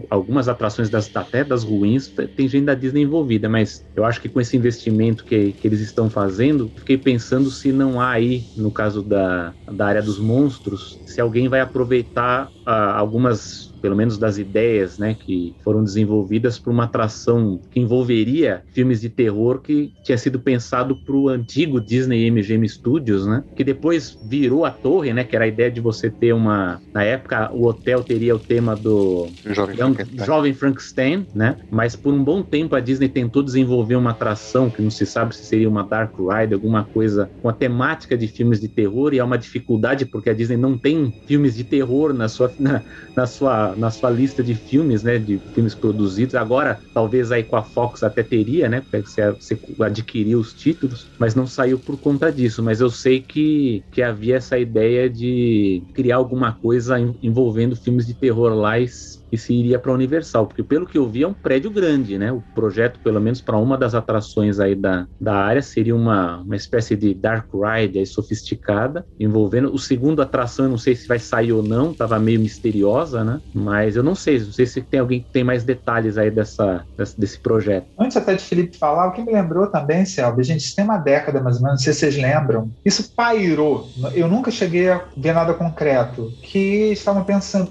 algumas 0.09 0.49
atrações 0.49 0.89
das, 0.89 1.15
até 1.15 1.45
das 1.45 1.65
ruins, 1.65 2.09
tem 2.37 2.49
gente 2.49 2.65
da 2.65 2.75
Disney 2.75 3.03
envolvida, 3.03 3.49
mas 3.49 3.85
eu 3.95 4.05
acho 4.05 4.21
que 4.21 4.29
com 4.29 4.41
esse 4.41 4.57
investimento 4.57 5.25
que, 5.25 5.53
que 5.53 5.69
eles 5.69 5.81
estão 5.81 6.09
fazendo, 6.09 6.71
fiquei 6.77 6.97
pensando 6.97 7.51
se 7.51 7.73
não 7.73 8.01
há 8.01 8.11
aí, 8.11 8.45
no 8.57 8.71
caso 8.71 9.03
da, 9.03 9.53
da 9.71 9.87
área 9.87 10.03
dos 10.03 10.19
monstros, 10.19 10.99
se 11.07 11.21
alguém 11.21 11.49
vai 11.49 11.61
aproveitar 11.61 12.49
uh, 12.67 12.95
algumas 12.95 13.68
pelo 13.81 13.97
menos 13.97 14.19
das 14.19 14.39
ideias, 14.39 14.99
né, 14.99 15.15
que 15.15 15.55
foram 15.63 15.83
desenvolvidas 15.83 16.59
para 16.59 16.73
uma 16.73 16.85
atração 16.85 17.61
que 17.71 17.81
envolveria 17.81 18.63
filmes 18.73 19.01
de 19.01 19.09
terror 19.09 19.61
que 19.61 19.93
tinha 20.03 20.19
sido 20.19 20.39
pensado 20.41 20.97
para 20.97 21.15
o 21.15 21.29
antigo 21.29 21.81
Disney 21.81 22.31
MGM 22.31 22.69
Studios, 22.69 23.27
né, 23.27 23.43
que 23.57 23.65
depois 23.65 24.19
virou 24.23 24.65
a 24.65 24.71
torre, 24.71 25.13
né, 25.13 25.25
que 25.25 25.35
era 25.35 25.45
a 25.45 25.49
ideia 25.49 25.71
de 25.71 25.81
você 25.81 26.11
ter 26.11 26.33
uma, 26.33 26.81
na 26.93 27.03
época 27.03 27.51
o 27.53 27.67
hotel 27.67 28.03
teria 28.03 28.35
o 28.35 28.39
tema 28.39 28.75
do 28.75 29.29
Jovem 29.45 29.75
um 29.75 29.79
Frankenstein. 29.79 30.27
jovem 30.27 30.55
Frankenstein, 30.55 31.27
né? 31.35 31.57
Mas 31.71 31.97
por 31.97 32.13
um 32.13 32.23
bom 32.23 32.43
tempo 32.43 32.75
a 32.75 32.81
Disney 32.81 33.09
tentou 33.09 33.43
desenvolver 33.43 33.97
uma 33.97 34.11
atração 34.11 34.71
que 34.71 34.83
não 34.83 34.91
se 34.91 35.07
sabe 35.07 35.35
se 35.35 35.45
seria 35.45 35.69
uma 35.69 35.83
Dark 35.83 36.15
Ride, 36.19 36.55
alguma 36.55 36.85
coisa 36.85 37.31
com 37.41 37.49
a 37.49 37.53
temática 37.53 38.17
de 38.17 38.29
filmes 38.29 38.61
de 38.61 38.69
terror 38.69 39.15
e 39.15 39.19
é 39.19 39.25
uma 39.25 39.39
dificuldade 39.39 40.07
porque 40.07 40.31
a 40.31 40.35
Disney 40.35 40.57
não 40.57 40.77
tem 40.77 41.13
filmes 41.27 41.55
de 41.55 41.65
terror 41.65 42.13
na 42.13 42.29
sua, 42.29 42.53
na, 42.59 42.83
na 43.17 43.27
sua, 43.27 43.68
na 43.77 43.91
sua 43.91 44.11
lista 44.11 44.43
de 44.43 44.55
filmes, 44.55 45.03
né? 45.03 45.19
De 45.19 45.43
filmes 45.55 45.75
produzidos. 45.75 46.35
Agora, 46.35 46.81
talvez 46.95 47.31
aí 47.33 47.45
com 47.45 47.57
a 47.57 47.65
Fox 47.65 48.03
até 48.03 48.23
teria, 48.23 48.69
né? 48.69 48.81
Porque 48.81 49.07
você, 49.09 49.33
você 49.33 49.61
adquiriu 49.81 50.39
os 50.41 50.55
títulos, 50.55 51.11
mas 51.19 51.35
não 51.35 51.47
saiu 51.47 51.79
por 51.81 51.99
conta 52.01 52.33
disso. 52.33 52.63
Mas 52.63 52.81
eu 52.81 52.91
sei 52.91 53.21
que, 53.23 53.85
que 53.93 54.03
havia 54.03 54.37
essa 54.37 54.59
ideia 54.59 55.09
de 55.11 55.85
criar 55.95 56.17
alguma 56.17 56.53
coisa 56.59 56.99
en- 56.99 57.15
envolvendo 57.23 57.77
filmes 57.77 58.07
de 58.07 58.17
terror 58.19 58.53
lá 58.55 58.79
e 58.79 58.87
e 59.31 59.39
se 59.39 59.55
iria 59.55 59.79
para 59.79 59.91
a 59.91 59.95
Universal, 59.95 60.47
porque 60.47 60.63
pelo 60.63 60.87
que 60.87 60.99
eu 60.99 61.09
vi 61.09 61.23
é 61.23 61.29
um 61.29 61.35
prédio 61.35 61.71
grande, 61.71 62.19
né? 62.19 62.33
O 62.33 62.43
projeto, 62.55 63.01
pelo 63.03 63.21
menos 63.21 63.41
para 63.41 63.57
uma 63.57 63.77
das 63.77 63.95
atrações 63.95 64.61
aí 64.61 64.75
da, 64.75 65.07
da 65.21 65.35
área, 65.35 65.63
seria 65.63 65.95
uma, 65.95 66.43
uma 66.43 66.57
espécie 66.57 66.97
de 66.97 67.15
dark 67.15 67.49
ride 67.55 67.99
aí 67.99 68.07
sofisticada, 68.07 69.05
envolvendo 69.19 69.73
o 69.73 69.79
segundo 69.79 70.23
atração, 70.23 70.67
eu 70.67 70.71
não 70.71 70.79
sei 70.79 70.95
se 70.95 71.07
vai 71.07 71.19
sair 71.19 71.53
ou 71.53 71.63
não, 71.63 71.95
tava 71.95 72.19
meio 72.19 72.41
misteriosa, 72.41 73.25
né? 73.25 73.41
Mas 73.55 73.97
eu 73.97 74.03
não 74.03 74.15
sei, 74.15 74.39
não 74.39 74.53
sei 74.53 74.67
se 74.67 74.83
tem 74.83 75.01
alguém 75.01 75.21
que 75.21 75.31
tem 75.33 75.45
mais 75.45 75.65
detalhes 75.65 76.17
aí 76.19 76.31
dessa, 76.31 76.85
desse, 77.17 77.39
projeto. 77.39 77.87
Antes 77.99 78.17
até 78.17 78.35
de 78.35 78.43
Felipe 78.43 78.77
falar, 78.77 79.09
o 79.09 79.13
que 79.13 79.23
me 79.23 79.33
lembrou 79.33 79.69
também, 79.69 80.05
Selby, 80.05 80.43
gente, 80.43 80.61
isso 80.61 80.75
tem 80.75 80.85
uma 80.85 80.99
década 80.99 81.41
mais 81.41 81.57
ou 81.57 81.63
menos, 81.63 81.79
não 81.79 81.85
sei 81.85 81.93
se 81.93 82.01
vocês 82.01 82.17
lembram, 82.17 82.71
isso 82.85 83.13
pairou. 83.15 83.89
Eu 84.13 84.29
nunca 84.29 84.51
cheguei 84.51 84.91
a 84.91 85.05
ver 85.17 85.33
nada 85.33 85.55
concreto. 85.55 86.33
Que 86.43 86.93
estavam 86.93 87.25
pensando, 87.25 87.71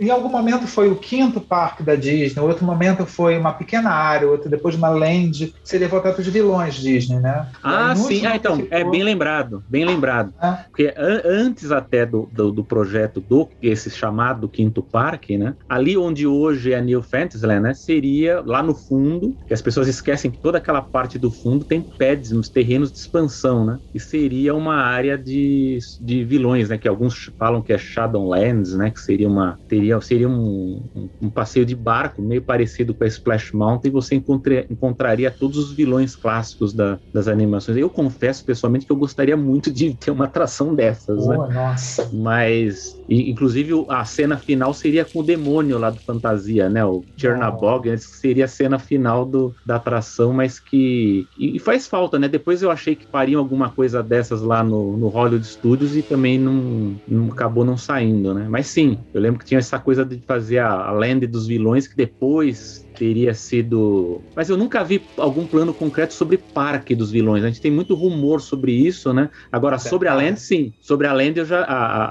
em 0.00 0.10
algum 0.10 0.28
momento 0.28 0.66
foi 0.66 0.88
o 0.88 0.96
quinto 0.98 1.40
parque 1.40 1.82
da 1.82 1.94
Disney, 1.94 2.40
outro 2.42 2.64
momento 2.64 3.06
foi 3.06 3.38
uma 3.38 3.52
pequena 3.52 3.90
área, 3.90 4.28
outro 4.28 4.50
depois 4.50 4.74
uma 4.74 4.88
land, 4.88 5.52
seria 5.64 5.88
voltar 5.88 6.12
para 6.12 6.20
os 6.22 6.26
vilões 6.28 6.74
Disney, 6.74 7.18
né? 7.20 7.48
Ah, 7.62 7.94
sim. 7.94 8.26
Ah, 8.26 8.36
então, 8.36 8.56
é 8.70 8.78
ficou- 8.78 8.90
bem 8.90 9.02
lembrado, 9.02 9.64
bem 9.68 9.84
lembrado. 9.84 10.32
Ah. 10.40 10.64
Porque 10.70 10.92
an- 10.96 11.22
antes 11.24 11.70
até 11.70 12.04
do, 12.04 12.28
do, 12.32 12.52
do 12.52 12.64
projeto 12.64 13.20
do 13.20 13.48
esse 13.60 13.90
chamado 13.90 14.48
Quinto 14.48 14.82
Parque, 14.82 15.36
né? 15.38 15.54
Ali 15.68 15.96
onde 15.96 16.26
hoje 16.26 16.72
é 16.72 16.78
a 16.78 16.82
New 16.82 17.02
Fantasyland, 17.02 17.60
né? 17.62 17.74
Seria 17.74 18.40
lá 18.44 18.62
no 18.62 18.74
fundo, 18.74 19.36
que 19.46 19.54
as 19.54 19.62
pessoas 19.62 19.88
esquecem 19.88 20.30
que 20.30 20.38
toda 20.40 20.58
aquela 20.58 20.82
parte 20.82 21.18
do 21.18 21.30
fundo 21.30 21.64
tem 21.64 21.86
pads, 21.98 22.32
uns 22.32 22.48
terrenos 22.48 22.90
de 22.92 22.98
expansão, 22.98 23.64
né? 23.64 23.78
E 23.94 24.00
seria 24.00 24.54
uma 24.54 24.76
área 24.76 25.16
de, 25.16 25.78
de 26.00 26.24
vilões, 26.24 26.68
né? 26.68 26.78
Que 26.78 26.88
alguns 26.88 27.14
falam 27.38 27.62
que 27.62 27.72
é 27.72 27.78
Shadowlands, 27.78 28.74
né? 28.74 28.90
Que 28.90 29.00
seria 29.00 29.28
uma 29.28 29.58
teria 29.68 30.00
seria 30.00 30.28
um, 30.28 30.87
um, 30.94 31.08
um 31.20 31.30
passeio 31.30 31.64
de 31.64 31.74
barco 31.74 32.22
meio 32.22 32.42
parecido 32.42 32.94
com 32.94 33.04
a 33.04 33.06
Splash 33.06 33.52
Mountain, 33.52 33.88
e 33.90 33.92
você 33.92 34.14
encontre- 34.14 34.66
encontraria 34.70 35.30
todos 35.30 35.58
os 35.58 35.74
vilões 35.74 36.14
clássicos 36.16 36.74
da- 36.74 36.98
das 37.12 37.28
animações. 37.28 37.76
Eu 37.76 37.90
confesso 37.90 38.44
pessoalmente 38.44 38.86
que 38.86 38.92
eu 38.92 38.96
gostaria 38.96 39.36
muito 39.36 39.72
de 39.72 39.96
ter 39.96 40.10
uma 40.10 40.24
atração 40.24 40.74
dessas, 40.74 41.26
né? 41.26 41.36
Nossa. 41.36 42.10
Mas, 42.12 42.94
e- 43.08 43.30
inclusive, 43.30 43.72
a 43.88 44.04
cena 44.04 44.36
final 44.36 44.72
seria 44.74 45.04
com 45.04 45.20
o 45.20 45.22
demônio 45.22 45.78
lá 45.78 45.90
do 45.90 46.00
Fantasia, 46.04 46.68
né? 46.68 46.84
O 46.84 47.04
Chernabog, 47.18 47.88
esse 47.88 48.10
que 48.10 48.16
seria 48.18 48.44
a 48.44 48.48
cena 48.48 48.78
final 48.78 49.24
do, 49.24 49.54
da 49.64 49.76
atração, 49.76 50.32
mas 50.32 50.60
que. 50.60 51.28
E, 51.36 51.56
e 51.56 51.58
faz 51.58 51.86
falta, 51.86 52.18
né? 52.18 52.28
Depois 52.28 52.62
eu 52.62 52.70
achei 52.70 52.94
que 52.96 53.06
fariam 53.10 53.40
alguma 53.40 53.70
coisa 53.70 54.02
dessas 54.02 54.40
lá 54.42 54.62
no, 54.62 54.96
no 54.96 55.08
Hollywood 55.08 55.46
Studios 55.46 55.96
e 55.96 56.02
também 56.02 56.38
não, 56.38 56.96
não 57.06 57.28
acabou 57.28 57.64
não 57.64 57.76
saindo, 57.76 58.34
né? 58.34 58.46
Mas 58.48 58.66
sim, 58.68 58.98
eu 59.12 59.20
lembro 59.20 59.38
que 59.40 59.44
tinha 59.46 59.58
essa 59.58 59.78
coisa 59.78 60.04
de 60.04 60.22
fazer 60.26 60.58
a, 60.58 60.77
a 60.88 60.92
Land 60.92 61.26
dos 61.26 61.46
vilões 61.46 61.88
que 61.88 61.96
depois 61.96 62.86
teria 62.96 63.32
sido. 63.32 64.24
Mas 64.34 64.50
eu 64.50 64.56
nunca 64.56 64.82
vi 64.82 65.08
algum 65.16 65.46
plano 65.46 65.72
concreto 65.72 66.14
sobre 66.14 66.44
parque 66.52 66.96
dos 66.96 67.12
vilões. 67.12 67.44
A 67.44 67.46
gente 67.48 67.60
tem 67.60 67.70
muito 67.70 67.94
rumor 67.94 68.40
sobre 68.40 68.72
isso, 68.72 69.12
né? 69.12 69.30
Agora, 69.52 69.78
sobre 69.78 70.08
a 70.08 70.14
Land, 70.14 70.40
sim. 70.40 70.74
Sobre 70.80 71.06
a 71.06 71.12
Land, 71.12 71.38
eu 71.38 71.44
já. 71.44 71.60
a- 71.62 71.64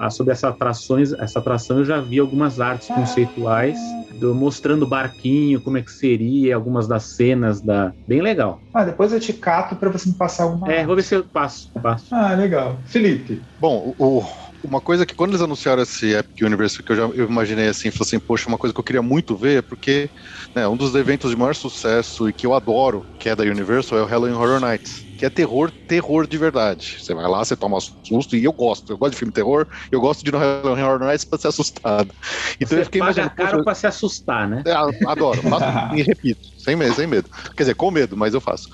a- 0.04 0.06
a- 0.08 0.10
sobre 0.10 0.32
essas 0.34 0.52
atrações, 0.52 1.12
essa 1.14 1.40
atração, 1.40 1.80
eu 1.80 1.86
já 1.86 2.00
vi 2.00 2.20
algumas 2.20 2.60
artes 2.60 2.88
conceituais 2.88 3.78
do- 4.18 4.34
mostrando 4.34 4.84
o 4.84 4.88
barquinho, 4.88 5.62
como 5.62 5.78
é 5.78 5.82
que 5.84 5.92
seria, 5.92 6.56
algumas 6.56 6.88
das 6.88 7.16
cenas 7.16 7.62
da. 7.62 7.94
Bem 8.08 8.22
legal. 8.22 8.64
Ah, 8.74 8.84
depois 8.86 9.12
eu 9.12 9.20
te 9.20 9.34
cato 9.34 9.76
para 9.76 9.90
você 9.90 10.10
me 10.10 10.16
passar 10.18 10.44
alguma. 10.44 10.72
É, 10.72 10.86
vou 10.86 10.96
ver 10.96 11.04
se 11.04 11.16
eu 11.16 11.28
passo. 11.30 11.70
passo. 11.82 12.06
Ah, 12.12 12.34
legal. 12.34 12.82
Felipe. 12.86 13.46
Bom, 13.60 13.94
o- 13.98 14.24
uma 14.64 14.82
coisa 14.82 15.06
que 15.06 15.16
quando 15.16 15.32
eles 15.32 15.42
anunciaram 15.42 15.82
esse 15.84 16.14
Epic 16.14 16.42
Universe, 16.42 16.84
que 16.84 16.92
eu 16.92 16.96
já 16.96 17.04
eu 17.04 17.26
imaginei 17.30 17.68
assim, 17.70 17.92
falei 17.92 18.08
assim, 18.08 18.20
poxa, 18.20 18.48
uma 18.50 18.58
coisa 18.58 18.74
que 18.74 18.80
eu 18.80 18.84
queria 18.84 19.02
muito 19.02 19.36
ver, 19.38 19.60
é 19.60 19.62
porque 19.62 20.10
né, 20.56 20.68
um 20.68 20.76
dos 20.78 20.94
eventos 20.96 21.32
de 21.32 21.38
maior 21.38 21.56
sucesso 21.56 22.28
e 22.30 22.34
que 22.34 22.46
eu 22.46 22.54
adoro, 22.54 23.06
que 23.20 23.30
é 23.30 23.36
da 23.36 23.44
Universal, 23.44 24.00
é 24.00 24.02
o 24.04 24.06
Halloween 24.06 24.34
Horror 24.34 24.60
Nights. 24.60 25.08
Que 25.18 25.26
é 25.26 25.30
terror, 25.32 25.72
terror 25.88 26.28
de 26.28 26.38
verdade. 26.38 26.98
Você 27.00 27.14
vai 27.16 27.28
lá, 27.28 27.44
você 27.44 27.56
toma 27.56 27.80
susto, 28.06 28.36
e 28.36 28.44
eu 28.44 28.54
gosto. 28.54 28.92
Eu 28.94 28.98
gosto 29.00 29.14
de 29.14 29.18
filme 29.18 29.34
terror, 29.34 29.68
eu 29.92 30.00
gosto 30.00 30.22
de 30.24 30.30
ir 30.30 30.32
no 30.34 30.38
Halloween 30.38 30.84
Horror 30.84 31.00
Nights 31.00 31.26
pra 31.26 31.40
ser 31.40 31.48
assustado. 31.48 32.14
Então 32.62 32.78
Você 32.78 32.82
eu 32.82 32.86
fiquei 32.86 33.00
paga 33.00 33.02
imaginando. 33.02 33.36
caro 33.36 33.58
poxa, 33.58 33.64
pra 33.64 33.76
se 33.76 33.88
assustar, 33.88 34.48
né? 34.48 34.64
é, 34.66 34.72
adoro, 35.08 35.42
faço 35.44 35.66
e 35.96 36.02
repito, 36.04 36.48
sem 36.68 36.76
medo, 36.76 36.96
sem 36.96 37.08
medo. 37.08 37.30
Quer 37.56 37.64
dizer, 37.64 37.76
com 37.76 37.90
medo, 37.90 38.18
mas 38.18 38.34
eu 38.34 38.42
faço. 38.42 38.68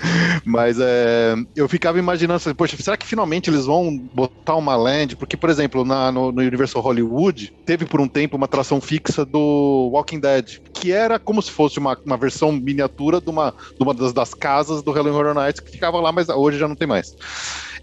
mas 0.44 0.76
é, 0.78 1.34
eu 1.56 1.66
ficava 1.66 1.98
imaginando 1.98 2.36
assim, 2.36 2.54
poxa, 2.54 2.76
será 2.76 2.94
que 2.94 3.06
finalmente 3.06 3.48
eles 3.48 3.64
vão 3.64 3.96
botar 4.12 4.54
uma 4.56 4.76
land? 4.76 5.16
Porque, 5.16 5.34
por 5.34 5.48
exemplo, 5.48 5.82
na, 5.82 6.12
no, 6.12 6.30
no 6.30 6.42
Universal 6.42 6.82
Hollywood, 6.82 7.50
teve 7.64 7.86
por 7.86 8.02
um 8.02 8.08
tempo 8.08 8.36
uma 8.36 8.44
atração 8.44 8.82
fixa 8.82 9.24
do 9.24 9.88
Walking 9.94 10.20
Dead, 10.20 10.58
que 10.74 10.92
era 10.92 11.18
como 11.18 11.40
se 11.40 11.50
fosse 11.50 11.78
uma, 11.78 11.96
uma 12.04 12.18
versão 12.18 12.52
miniatura 12.52 13.18
de 13.18 13.30
uma, 13.30 13.50
de 13.50 13.82
uma 13.82 13.94
das, 13.94 14.12
das 14.12 14.34
casas 14.34 14.82
do 14.82 14.92
Halloween 14.92 15.16
Horror 15.16 15.34
Nights, 15.34 15.60
que 15.60 15.70
ficava 15.70 15.98
lá, 16.02 16.12
mas 16.12 16.28
hoje 16.28 16.58
já 16.58 16.68
não 16.68 16.76
tem 16.76 16.86
mais. 16.86 17.16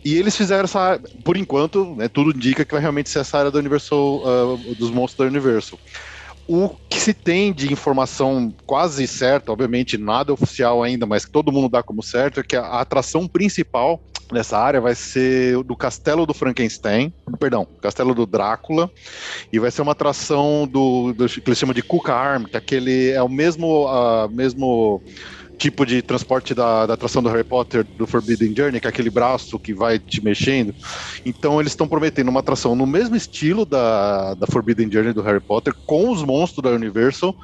E 0.04 0.14
eles 0.16 0.38
fizeram 0.38 0.66
essa, 0.66 1.02
por 1.24 1.36
enquanto, 1.38 1.96
né, 1.96 2.08
tudo 2.08 2.30
indica 2.30 2.64
que 2.64 2.72
vai 2.72 2.82
realmente 2.82 3.10
ser 3.10 3.20
essa 3.20 3.40
área 3.40 3.50
da 3.50 3.58
Universal, 3.58 4.22
ah, 4.24 4.74
dos 4.78 4.92
monstros 4.92 5.18
da 5.18 5.26
Universal. 5.26 5.80
O 6.48 6.70
que 6.90 7.00
se 7.00 7.14
tem 7.14 7.52
de 7.52 7.72
informação 7.74 8.54
quase 8.68 9.08
certa, 9.08 9.52
obviamente 9.52 9.98
nada 9.98 10.32
oficial 10.32 10.84
ainda, 10.84 11.06
mas 11.06 11.26
que 11.26 11.32
todo 11.32 11.52
mundo 11.52 11.70
dá 11.70 11.82
como 11.82 12.04
certo, 12.04 12.40
é 12.40 12.44
que 12.44 12.56
a, 12.56 12.80
atração 12.80 13.28
principal 13.28 14.00
nessa 14.32 14.58
área 14.58 14.80
vai 14.80 14.94
ser 14.94 15.62
do 15.64 15.76
Castelo 15.76 16.26
do 16.26 16.34
Frankenstein, 16.34 17.14
perdão, 17.40 17.68
Castelo 17.82 18.14
do 18.14 18.26
Drácula, 18.26 18.92
e 19.52 19.60
vai 19.60 19.72
ser 19.72 19.82
uma 19.82 19.92
atração 19.92 20.68
do, 20.68 21.14
do 21.14 21.28
que 21.28 21.42
eles 21.46 21.58
chamam 21.58 21.74
de 21.74 21.82
Cook 21.82 22.10
Arm, 22.10 22.44
que 22.46 22.56
é 22.56 22.60
aquele 22.60 23.10
é 23.10 23.22
o 23.22 23.30
mesmo, 23.30 23.88
ah, 23.88 24.28
mesmo 24.32 25.02
tipo 25.56 25.86
de 25.86 26.02
transporte 26.02 26.54
da, 26.54 26.86
da 26.86 26.94
atração 26.94 27.24
do 27.24 27.30
Harry 27.30 27.44
Potter 27.44 27.86
do 27.98 28.06
Forbidden 28.06 28.54
Journey, 28.56 28.80
que 28.80 28.88
é 28.88 28.90
aquele 28.90 29.10
braço 29.10 29.58
que 29.58 29.74
vai 29.74 29.98
te 29.98 30.24
mexendo. 30.24 30.74
Então 31.26 31.60
eles 31.60 31.72
estão 31.72 31.88
prometendo 31.88 32.30
uma 32.30 32.42
atração 32.42 32.76
no 32.76 32.86
mesmo 32.86 33.16
estilo 33.16 33.66
da, 33.66 34.34
da 34.36 34.48
Forbidden 34.48 34.92
Journey 34.92 35.14
do 35.14 35.22
Harry 35.22 35.40
Potter, 35.40 35.74
com 35.86 36.12
os 36.12 36.24
monstros 36.24 36.64
da 36.64 36.70
Universal. 36.72 37.36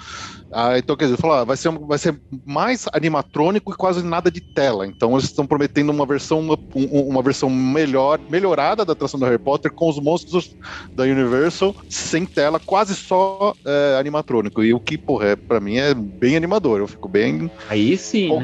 Ah, 0.53 0.77
então, 0.77 0.95
quer 0.97 1.05
dizer, 1.05 1.17
falar, 1.17 1.43
vai, 1.45 1.55
ser, 1.55 1.71
vai 1.71 1.97
ser 1.97 2.21
mais 2.45 2.85
animatrônico 2.93 3.71
e 3.71 3.75
quase 3.75 4.03
nada 4.03 4.29
de 4.29 4.41
tela. 4.53 4.85
Então, 4.85 5.13
eles 5.13 5.25
estão 5.25 5.47
prometendo 5.47 5.89
uma 5.91 6.05
versão, 6.05 6.39
uma, 6.41 6.57
um- 6.75 7.07
uma 7.07 7.21
versão 7.23 7.49
melhor, 7.49 8.19
melhorada 8.29 8.83
da 8.83 8.93
atração 8.93 9.19
do 9.19 9.25
Harry 9.25 9.39
Potter 9.39 9.71
com 9.73 9.89
os 9.89 9.97
monstros 9.99 10.49
da 10.93 11.03
Universal, 11.03 11.73
sem 11.87 12.25
tela, 12.25 12.59
quase 12.59 12.95
só 12.95 13.53
é, 13.65 13.97
animatrônico. 13.99 14.61
E 14.63 14.73
o 14.73 14.79
que, 14.79 14.97
porra, 14.97 15.27
é, 15.29 15.35
pra 15.35 15.59
mim 15.61 15.77
é 15.77 15.93
bem 15.93 16.35
animador. 16.35 16.79
Eu 16.79 16.87
fico 16.87 17.07
bem 17.07 17.49
Aí 17.69 17.97
sim. 17.97 18.27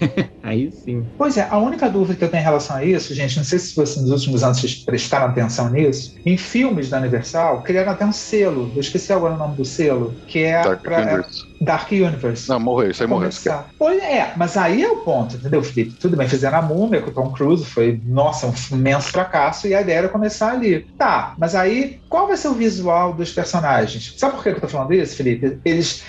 Aí 0.50 0.72
sim. 0.72 1.08
Pois 1.16 1.36
é, 1.36 1.46
a 1.48 1.58
única 1.58 1.88
dúvida 1.88 2.18
que 2.18 2.24
eu 2.24 2.28
tenho 2.30 2.40
em 2.40 2.44
relação 2.44 2.76
a 2.76 2.84
isso, 2.84 3.14
gente, 3.14 3.36
não 3.36 3.44
sei 3.44 3.58
se 3.58 3.74
vocês 3.74 4.02
nos 4.02 4.10
últimos 4.10 4.42
anos 4.42 4.58
vocês 4.60 4.84
prestaram 4.84 5.26
atenção 5.26 5.70
nisso, 5.70 6.10
em 6.26 6.36
filmes 6.36 6.90
da 6.90 6.98
Universal, 6.98 7.62
criaram 7.62 7.92
até 7.92 8.04
um 8.04 8.12
selo, 8.12 8.72
eu 8.74 8.80
esqueci 8.80 9.12
agora 9.12 9.34
o 9.34 9.38
nome 9.38 9.56
do 9.56 9.64
selo, 9.64 10.20
que 10.26 10.40
é 10.40 10.62
Dark 10.62 10.82
pra- 10.82 11.02
Universe. 11.02 11.38
Dark 11.62 11.92
Universe. 11.92 12.48
Não, 12.48 12.58
morreu, 12.58 12.90
isso 12.90 13.02
aí 13.02 13.08
morreu. 13.08 13.30
Pois 13.78 14.02
é, 14.02 14.32
mas 14.36 14.56
aí 14.56 14.82
é 14.82 14.88
o 14.90 15.04
ponto, 15.04 15.36
entendeu, 15.36 15.62
Felipe? 15.62 15.98
Tudo 16.00 16.16
bem, 16.16 16.26
fizeram 16.26 16.58
a 16.58 16.62
múmia 16.62 17.02
com 17.02 17.10
o 17.10 17.14
Tom 17.14 17.30
Cruise, 17.32 17.64
foi, 17.64 18.00
nossa, 18.04 18.46
um 18.46 18.76
imenso 18.76 19.10
fracasso, 19.10 19.68
e 19.68 19.74
a 19.74 19.82
ideia 19.82 19.98
era 19.98 20.08
começar 20.08 20.52
ali. 20.52 20.86
Tá, 20.98 21.34
mas 21.38 21.54
aí, 21.54 21.98
qual 22.08 22.26
vai 22.26 22.36
ser 22.36 22.48
o 22.48 22.54
visual 22.54 23.14
dos 23.14 23.30
personagens? 23.32 24.14
Sabe 24.16 24.34
por 24.34 24.42
que 24.42 24.48
eu 24.48 24.60
tô 24.60 24.68
falando 24.68 24.94
isso, 24.94 25.14
Felipe? 25.16 25.60
Eles 25.64 26.02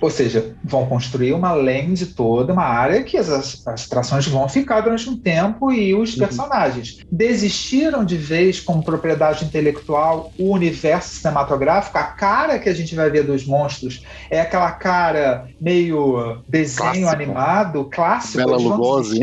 Ou 0.00 0.10
seja, 0.10 0.54
vão 0.62 0.86
construir 0.86 1.32
uma 1.32 1.52
land 1.52 2.06
toda, 2.06 2.52
uma 2.52 2.64
área 2.64 3.02
que 3.02 3.16
as, 3.16 3.28
as 3.66 3.86
atrações 3.86 4.26
vão 4.26 4.48
ficar 4.48 4.80
durante 4.82 5.08
um 5.10 5.16
tempo 5.16 5.72
e 5.72 5.94
os 5.94 6.12
uhum. 6.12 6.18
personagens 6.20 6.98
desistiram 7.10 8.04
de 8.04 8.16
vez 8.16 8.60
como 8.60 8.84
propriedade 8.84 9.44
intelectual 9.44 10.32
o 10.38 10.50
universo 10.50 11.16
cinematográfico, 11.16 11.98
a 11.98 12.04
cara 12.04 12.58
que 12.58 12.68
a 12.68 12.74
gente 12.74 12.94
vai 12.94 13.10
ver 13.10 13.24
dos 13.24 13.44
monstros 13.46 14.04
é 14.30 14.40
aquela 14.40 14.70
cara 14.72 15.48
meio 15.60 16.38
desenho 16.48 17.06
clássico. 17.06 17.08
animado, 17.10 17.84
clássico. 17.86 18.36
Bela 18.38 18.56
Lugosi. 18.56 19.20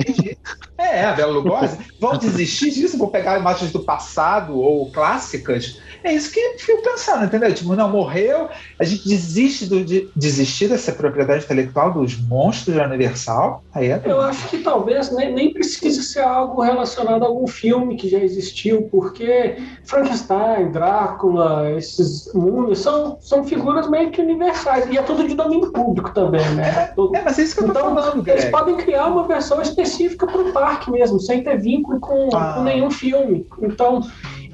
É, 0.78 1.06
a 1.06 1.14
Bela 1.14 1.32
Lugosi. 1.32 1.78
vão 2.00 2.18
desistir 2.18 2.72
disso, 2.72 2.98
vão 2.98 3.08
pegar 3.08 3.40
imagens 3.40 3.72
do 3.72 3.80
passado 3.80 4.58
ou 4.58 4.92
clássicas 4.92 5.80
é 6.04 6.14
isso 6.14 6.32
que 6.32 6.40
eu 6.40 6.58
fico 6.58 6.82
pensando, 6.84 7.26
entendeu? 7.26 7.54
Tipo, 7.54 7.76
não, 7.76 7.90
morreu, 7.90 8.50
a 8.80 8.84
gente 8.84 9.08
desiste 9.08 9.66
do, 9.66 9.84
de 9.84 10.10
desistir 10.16 10.68
dessa 10.68 10.92
propriedade 10.92 11.44
intelectual 11.46 11.94
dos 11.94 12.20
monstros 12.20 12.76
da 12.76 12.86
Universal. 12.86 13.64
Aí 13.74 13.92
é 13.92 14.02
eu 14.06 14.22
acho 14.22 14.48
que 14.50 14.60
talvez 14.60 15.12
nem, 15.12 15.34
nem 15.34 15.54
precise 15.54 16.02
ser 16.04 16.22
algo 16.22 16.62
relacionado 16.62 17.24
a 17.24 17.28
algum 17.28 17.48
filme 17.48 17.96
que 17.96 18.10
já 18.10 18.20
existiu, 18.20 18.84
porque 18.92 19.58
Frankenstein, 19.84 20.72
Drácula, 20.72 21.72
esses 21.72 22.32
mundos 22.34 22.80
são, 22.80 23.18
são 23.22 23.44
figuras 23.44 23.90
meio 23.90 24.12
que 24.12 24.22
universais. 24.22 24.88
E 24.90 24.98
é 24.98 25.02
tudo 25.02 25.28
de 25.28 25.36
domínio 25.36 25.72
público 25.72 26.12
também, 26.14 26.48
né? 26.56 26.94
É, 26.98 27.18
é 27.18 27.22
mas 27.24 27.38
é 27.38 27.44
isso 27.44 27.56
que 27.56 27.64
eu 27.64 27.68
tô 27.68 27.80
então, 27.80 27.96
falando, 27.96 28.28
Eles 28.28 28.46
podem 28.46 28.76
criar 28.78 29.08
uma 29.08 29.28
versão 29.28 29.62
específica 29.62 30.26
para 30.26 30.42
o 30.42 30.52
parque 30.52 30.90
mesmo, 30.90 31.20
sem 31.20 31.44
ter 31.44 31.60
vínculo 31.60 32.00
com, 32.00 32.30
ah. 32.36 32.54
com 32.56 32.64
nenhum 32.64 32.90
filme. 32.90 33.46
Então, 33.62 34.02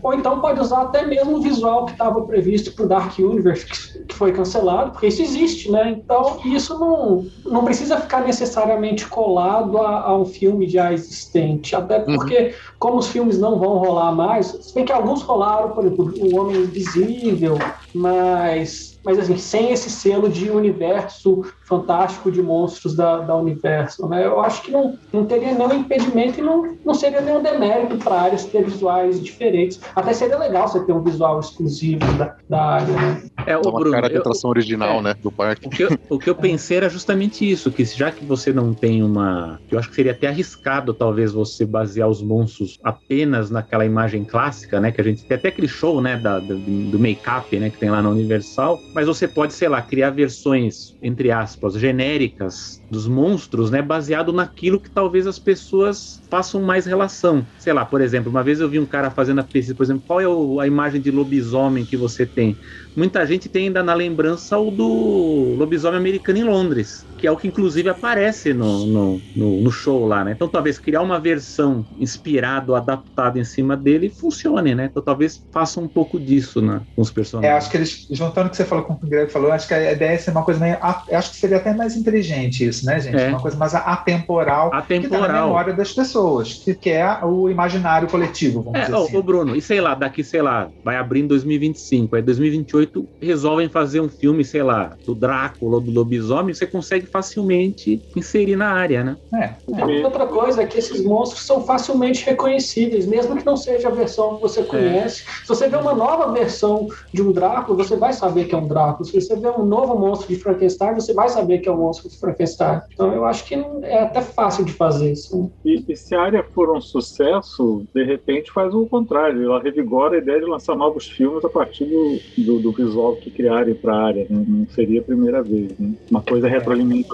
ou 0.01 0.13
então 0.13 0.39
pode 0.39 0.59
usar 0.59 0.83
até 0.83 1.05
mesmo 1.05 1.37
o 1.37 1.41
visual 1.41 1.85
que 1.85 1.91
estava 1.93 2.21
previsto 2.21 2.71
para 2.73 2.85
o 2.85 2.87
Dark 2.87 3.17
Universe, 3.19 3.65
que 4.07 4.15
foi 4.15 4.31
cancelado, 4.31 4.91
porque 4.91 5.07
isso 5.07 5.21
existe, 5.21 5.71
né? 5.71 5.91
Então, 5.91 6.39
isso 6.45 6.77
não, 6.79 7.25
não 7.45 7.65
precisa 7.65 7.99
ficar 7.99 8.21
necessariamente 8.21 9.07
colado 9.07 9.77
a, 9.79 10.01
a 10.01 10.17
um 10.17 10.25
filme 10.25 10.67
já 10.67 10.93
existente, 10.93 11.75
até 11.75 11.99
uhum. 11.99 12.05
porque, 12.15 12.37
uhum. 12.37 12.51
como 12.79 12.97
os 12.97 13.07
filmes 13.07 13.39
não 13.39 13.59
vão 13.59 13.77
rolar 13.77 14.11
mais, 14.11 14.47
se 14.47 14.73
bem 14.73 14.85
que 14.85 14.91
alguns 14.91 15.21
rolaram, 15.21 15.69
por 15.69 15.85
exemplo, 15.85 16.13
O 16.19 16.39
Homem 16.39 16.61
Invisível, 16.61 17.57
mas 17.93 18.96
mas 19.07 19.17
assim, 19.19 19.37
sem 19.37 19.71
esse 19.71 19.89
selo 19.89 20.27
de 20.27 20.49
universo 20.49 21.45
fantástico 21.63 22.29
de 22.29 22.41
monstros 22.41 22.93
da, 22.93 23.19
da 23.19 23.37
universo. 23.37 24.05
Né? 24.09 24.25
Eu 24.25 24.41
acho 24.41 24.61
que 24.63 24.69
não, 24.69 24.99
não 25.13 25.25
teria 25.25 25.53
nenhum 25.53 25.73
impedimento 25.75 26.41
e 26.41 26.43
não, 26.43 26.75
não 26.85 26.93
seria 26.93 27.21
nenhum 27.21 27.41
demérito 27.41 27.95
para 27.97 28.19
áreas 28.23 28.43
ter 28.43 28.65
visuais 28.65 29.23
diferentes. 29.23 29.79
Até 29.95 30.11
seria 30.11 30.37
legal 30.37 30.67
você 30.67 30.81
ter 30.81 30.91
um 30.91 31.01
visual 31.01 31.39
exclusivo 31.39 32.05
da, 32.17 32.35
da 32.49 32.61
área. 32.61 32.93
Né? 32.93 33.29
É, 33.45 33.55
o 33.55 33.61
Uma 33.61 33.79
Bruno, 33.79 33.91
cara 33.91 34.09
de 34.09 34.17
atração 34.17 34.49
eu, 34.49 34.51
original, 34.51 34.99
é, 34.99 35.01
né, 35.01 35.13
do 35.23 35.31
parque. 35.31 35.67
O 35.67 35.69
que, 35.69 35.83
eu, 35.83 35.89
o 36.09 36.19
que 36.19 36.29
eu 36.29 36.35
pensei 36.35 36.75
era 36.75 36.89
justamente 36.89 37.49
isso, 37.49 37.71
que 37.71 37.85
já 37.85 38.11
que 38.11 38.25
você 38.25 38.51
não 38.51 38.73
tem 38.73 39.01
uma... 39.01 39.57
Eu 39.71 39.79
acho 39.79 39.87
que 39.87 39.95
seria 39.95 40.11
até 40.11 40.27
arriscado, 40.27 40.93
talvez, 40.93 41.31
você 41.31 41.65
basear 41.65 42.09
os 42.09 42.21
monstros 42.21 42.77
apenas 42.83 43.49
naquela 43.49 43.85
imagem 43.85 44.25
clássica, 44.25 44.81
né, 44.81 44.91
que 44.91 44.99
a 44.99 45.03
gente 45.03 45.23
tem 45.23 45.37
até 45.37 45.47
aquele 45.47 45.69
show, 45.69 46.01
né, 46.01 46.17
da, 46.17 46.39
do, 46.39 46.57
do 46.57 46.99
make-up, 46.99 47.57
né, 47.57 47.69
que 47.69 47.77
tem 47.77 47.89
lá 47.89 48.01
na 48.01 48.09
Universal, 48.09 48.77
mas 48.97 49.05
você 49.05 49.27
pode, 49.27 49.53
sei 49.53 49.69
lá, 49.69 49.79
criar 49.79 50.09
versões, 50.09 50.95
entre 50.99 51.29
aspas, 51.29 51.75
genéricas 51.75 52.81
dos 52.89 53.07
monstros, 53.07 53.69
né, 53.69 53.79
baseado 53.79 54.33
naquilo 54.33 54.81
que 54.81 54.89
talvez 54.91 55.27
as 55.27 55.37
pessoas 55.37 56.23
façam 56.31 56.63
mais 56.63 56.87
relação. 56.87 57.47
Sei 57.59 57.71
lá, 57.71 57.85
por 57.85 58.01
exemplo, 58.01 58.31
uma 58.31 58.43
vez 58.43 58.59
eu 58.59 58.67
vi 58.67 58.79
um 58.79 58.87
cara 58.87 59.11
fazendo 59.11 59.37
a 59.41 59.43
pesquisa, 59.43 59.75
por 59.75 59.83
exemplo, 59.83 60.03
qual 60.07 60.19
é 60.19 60.27
o, 60.27 60.59
a 60.59 60.65
imagem 60.65 60.99
de 60.99 61.11
lobisomem 61.11 61.85
que 61.85 61.95
você 61.95 62.25
tem? 62.25 62.57
Muita 62.95 63.23
gente 63.23 63.47
tem 63.47 63.67
ainda 63.67 63.83
na 63.83 63.93
lembrança 63.93 64.57
o 64.57 64.71
do 64.71 65.53
lobisomem 65.55 65.99
americano 65.99 66.39
em 66.39 66.43
Londres, 66.43 67.05
que 67.17 67.27
é 67.27 67.31
o 67.31 67.37
que 67.37 67.47
inclusive 67.47 67.89
aparece 67.89 68.53
no, 68.53 68.85
no, 68.85 69.21
no, 69.35 69.61
no 69.61 69.71
show 69.71 70.05
lá, 70.05 70.23
né? 70.23 70.31
Então 70.31 70.47
talvez 70.47 70.77
criar 70.77 71.01
uma 71.01 71.19
versão 71.19 71.85
inspirada 71.99 72.71
ou 72.71 72.75
adaptada 72.75 73.39
em 73.39 73.43
cima 73.43 73.75
dele 73.75 74.09
funcione, 74.09 74.75
né? 74.75 74.85
Então 74.85 75.01
talvez 75.01 75.43
faça 75.51 75.79
um 75.79 75.87
pouco 75.87 76.19
disso 76.19 76.61
né, 76.61 76.81
com 76.95 77.01
os 77.01 77.11
personagens. 77.11 77.53
É, 77.53 77.57
acho 77.57 77.69
que 77.71 77.77
eles, 77.77 78.07
juntando 78.11 78.47
o 78.47 78.49
que 78.51 78.57
você 78.57 78.65
falou 78.65 78.83
com 78.83 78.93
o 78.93 78.99
que 78.99 79.05
o 79.05 79.09
Greg 79.09 79.31
falou, 79.31 79.51
acho 79.51 79.67
que 79.67 79.73
a 79.73 79.91
ideia 79.91 80.11
é 80.11 80.17
ser 80.17 80.31
uma 80.31 80.43
coisa 80.43 80.59
meio. 80.59 80.77
Acho 80.81 81.31
que 81.31 81.37
seria 81.37 81.57
até 81.57 81.73
mais 81.73 81.95
inteligente 81.95 82.65
isso, 82.65 82.85
né, 82.85 82.99
gente? 82.99 83.17
É. 83.17 83.29
Uma 83.29 83.41
coisa 83.41 83.57
mais 83.57 83.73
atemporal, 83.73 84.73
atemporal. 84.73 85.21
que 85.21 85.27
tá 85.27 85.33
na 85.33 85.45
memória 85.45 85.73
das 85.73 85.93
pessoas, 85.93 86.53
que, 86.53 86.75
que 86.75 86.89
é 86.89 87.23
o 87.23 87.49
imaginário 87.49 88.07
coletivo, 88.07 88.61
vamos 88.61 88.79
é, 88.79 88.85
dizer 88.85 88.95
assim. 88.95 89.17
Ô, 89.17 89.23
Bruno, 89.23 89.55
e 89.55 89.61
sei 89.61 89.81
lá, 89.81 89.95
daqui, 89.95 90.23
sei 90.23 90.41
lá, 90.41 90.69
vai 90.83 90.97
abrir 90.97 91.21
em 91.21 91.27
2025, 91.27 92.15
aí 92.15 92.21
2028 92.21 93.07
resolvem 93.21 93.69
fazer 93.69 94.01
um 94.01 94.09
filme, 94.09 94.43
sei 94.43 94.63
lá, 94.63 94.95
do 95.05 95.15
Drácula 95.15 95.75
ou 95.75 95.81
do 95.81 95.91
lobisomem, 95.91 96.53
você 96.53 96.67
consegue 96.67 97.06
facilmente 97.07 98.01
inserir 98.15 98.55
na 98.55 98.71
área, 98.71 99.03
né? 99.03 99.17
É. 99.33 99.53
é. 99.73 100.05
Outra 100.05 100.27
coisa 100.27 100.61
é 100.61 100.65
que 100.65 100.77
esses 100.77 101.03
monstros 101.03 101.45
são 101.45 101.63
facilmente 101.63 102.25
reconhecíveis, 102.25 103.05
mesmo 103.05 103.35
que 103.35 103.45
não 103.45 103.57
seja 103.57 103.87
a 103.87 103.91
versão 103.91 104.35
que 104.35 104.41
você 104.41 104.63
conhece. 104.63 105.23
É. 105.23 105.41
Se 105.41 105.47
você 105.47 105.67
vê 105.67 105.77
uma 105.77 105.93
nova 105.93 106.31
versão 106.31 106.87
de 107.13 107.21
um 107.21 107.31
Drácula, 107.31 107.83
você 107.83 107.95
vai 107.95 108.13
saber 108.13 108.45
que 108.45 108.55
é 108.55 108.57
um 108.57 108.67
Drácula. 108.67 109.05
Se 109.05 109.19
você 109.19 109.35
vê 109.35 109.49
um 109.49 109.65
novo 109.65 109.97
monstro 109.97 110.27
de 110.27 110.35
Frankenstein, 110.35 110.95
você 110.95 111.13
vai 111.13 111.29
saber 111.29 111.59
que 111.59 111.69
é 111.69 111.71
um 111.71 111.77
monstro 111.77 112.09
de 112.09 112.17
Frankenstein. 112.17 112.81
Então 112.93 113.13
eu 113.13 113.25
acho 113.25 113.45
que 113.45 113.55
é 113.83 113.99
até 113.99 114.21
fácil 114.21 114.65
de 114.65 114.73
fazer 114.73 115.11
isso. 115.11 115.51
E, 115.63 115.83
e 115.87 115.95
se 115.95 116.15
a 116.15 116.21
área 116.21 116.43
for 116.53 116.75
um 116.75 116.81
sucesso, 116.81 117.83
de 117.93 118.03
repente 118.03 118.51
faz 118.51 118.73
o 118.73 118.85
contrário. 118.85 119.43
Ela 119.43 119.61
revigora 119.61 120.15
a 120.15 120.17
ideia 120.19 120.39
de 120.39 120.45
lançar 120.45 120.75
novos 120.75 121.07
filmes 121.07 121.43
a 121.43 121.49
partir 121.49 121.85
do, 121.85 122.19
do, 122.37 122.59
do 122.59 122.71
visual 122.71 123.15
que 123.15 123.29
criarem 123.29 123.73
para 123.73 123.93
a 123.93 124.03
área. 124.05 124.27
Né? 124.29 124.45
Não 124.47 124.67
seria 124.67 125.01
a 125.01 125.03
primeira 125.03 125.41
vez. 125.41 125.77
Né? 125.77 125.93
Uma 126.09 126.21
coisa 126.21 126.47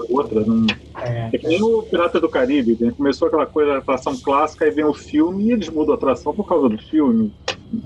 outra. 0.08 0.40
Não... 0.44 0.66
É, 0.96 1.30
é 1.32 1.38
que 1.38 1.46
nem 1.46 1.62
o 1.62 1.82
Pirata 1.82 2.20
do 2.20 2.28
Caribe. 2.28 2.76
Né? 2.80 2.92
Começou 2.96 3.28
aquela 3.28 3.46
coisa 3.46 3.72
da 3.72 3.78
atração 3.78 4.16
clássica, 4.16 4.64
aí 4.64 4.70
vem 4.70 4.84
o 4.84 4.94
filme 4.94 5.44
e 5.44 5.52
eles 5.52 5.68
mudam 5.68 5.94
a 5.94 5.96
atração 5.96 6.34
por 6.34 6.46
causa 6.46 6.68
do 6.68 6.78
filme. 6.78 7.32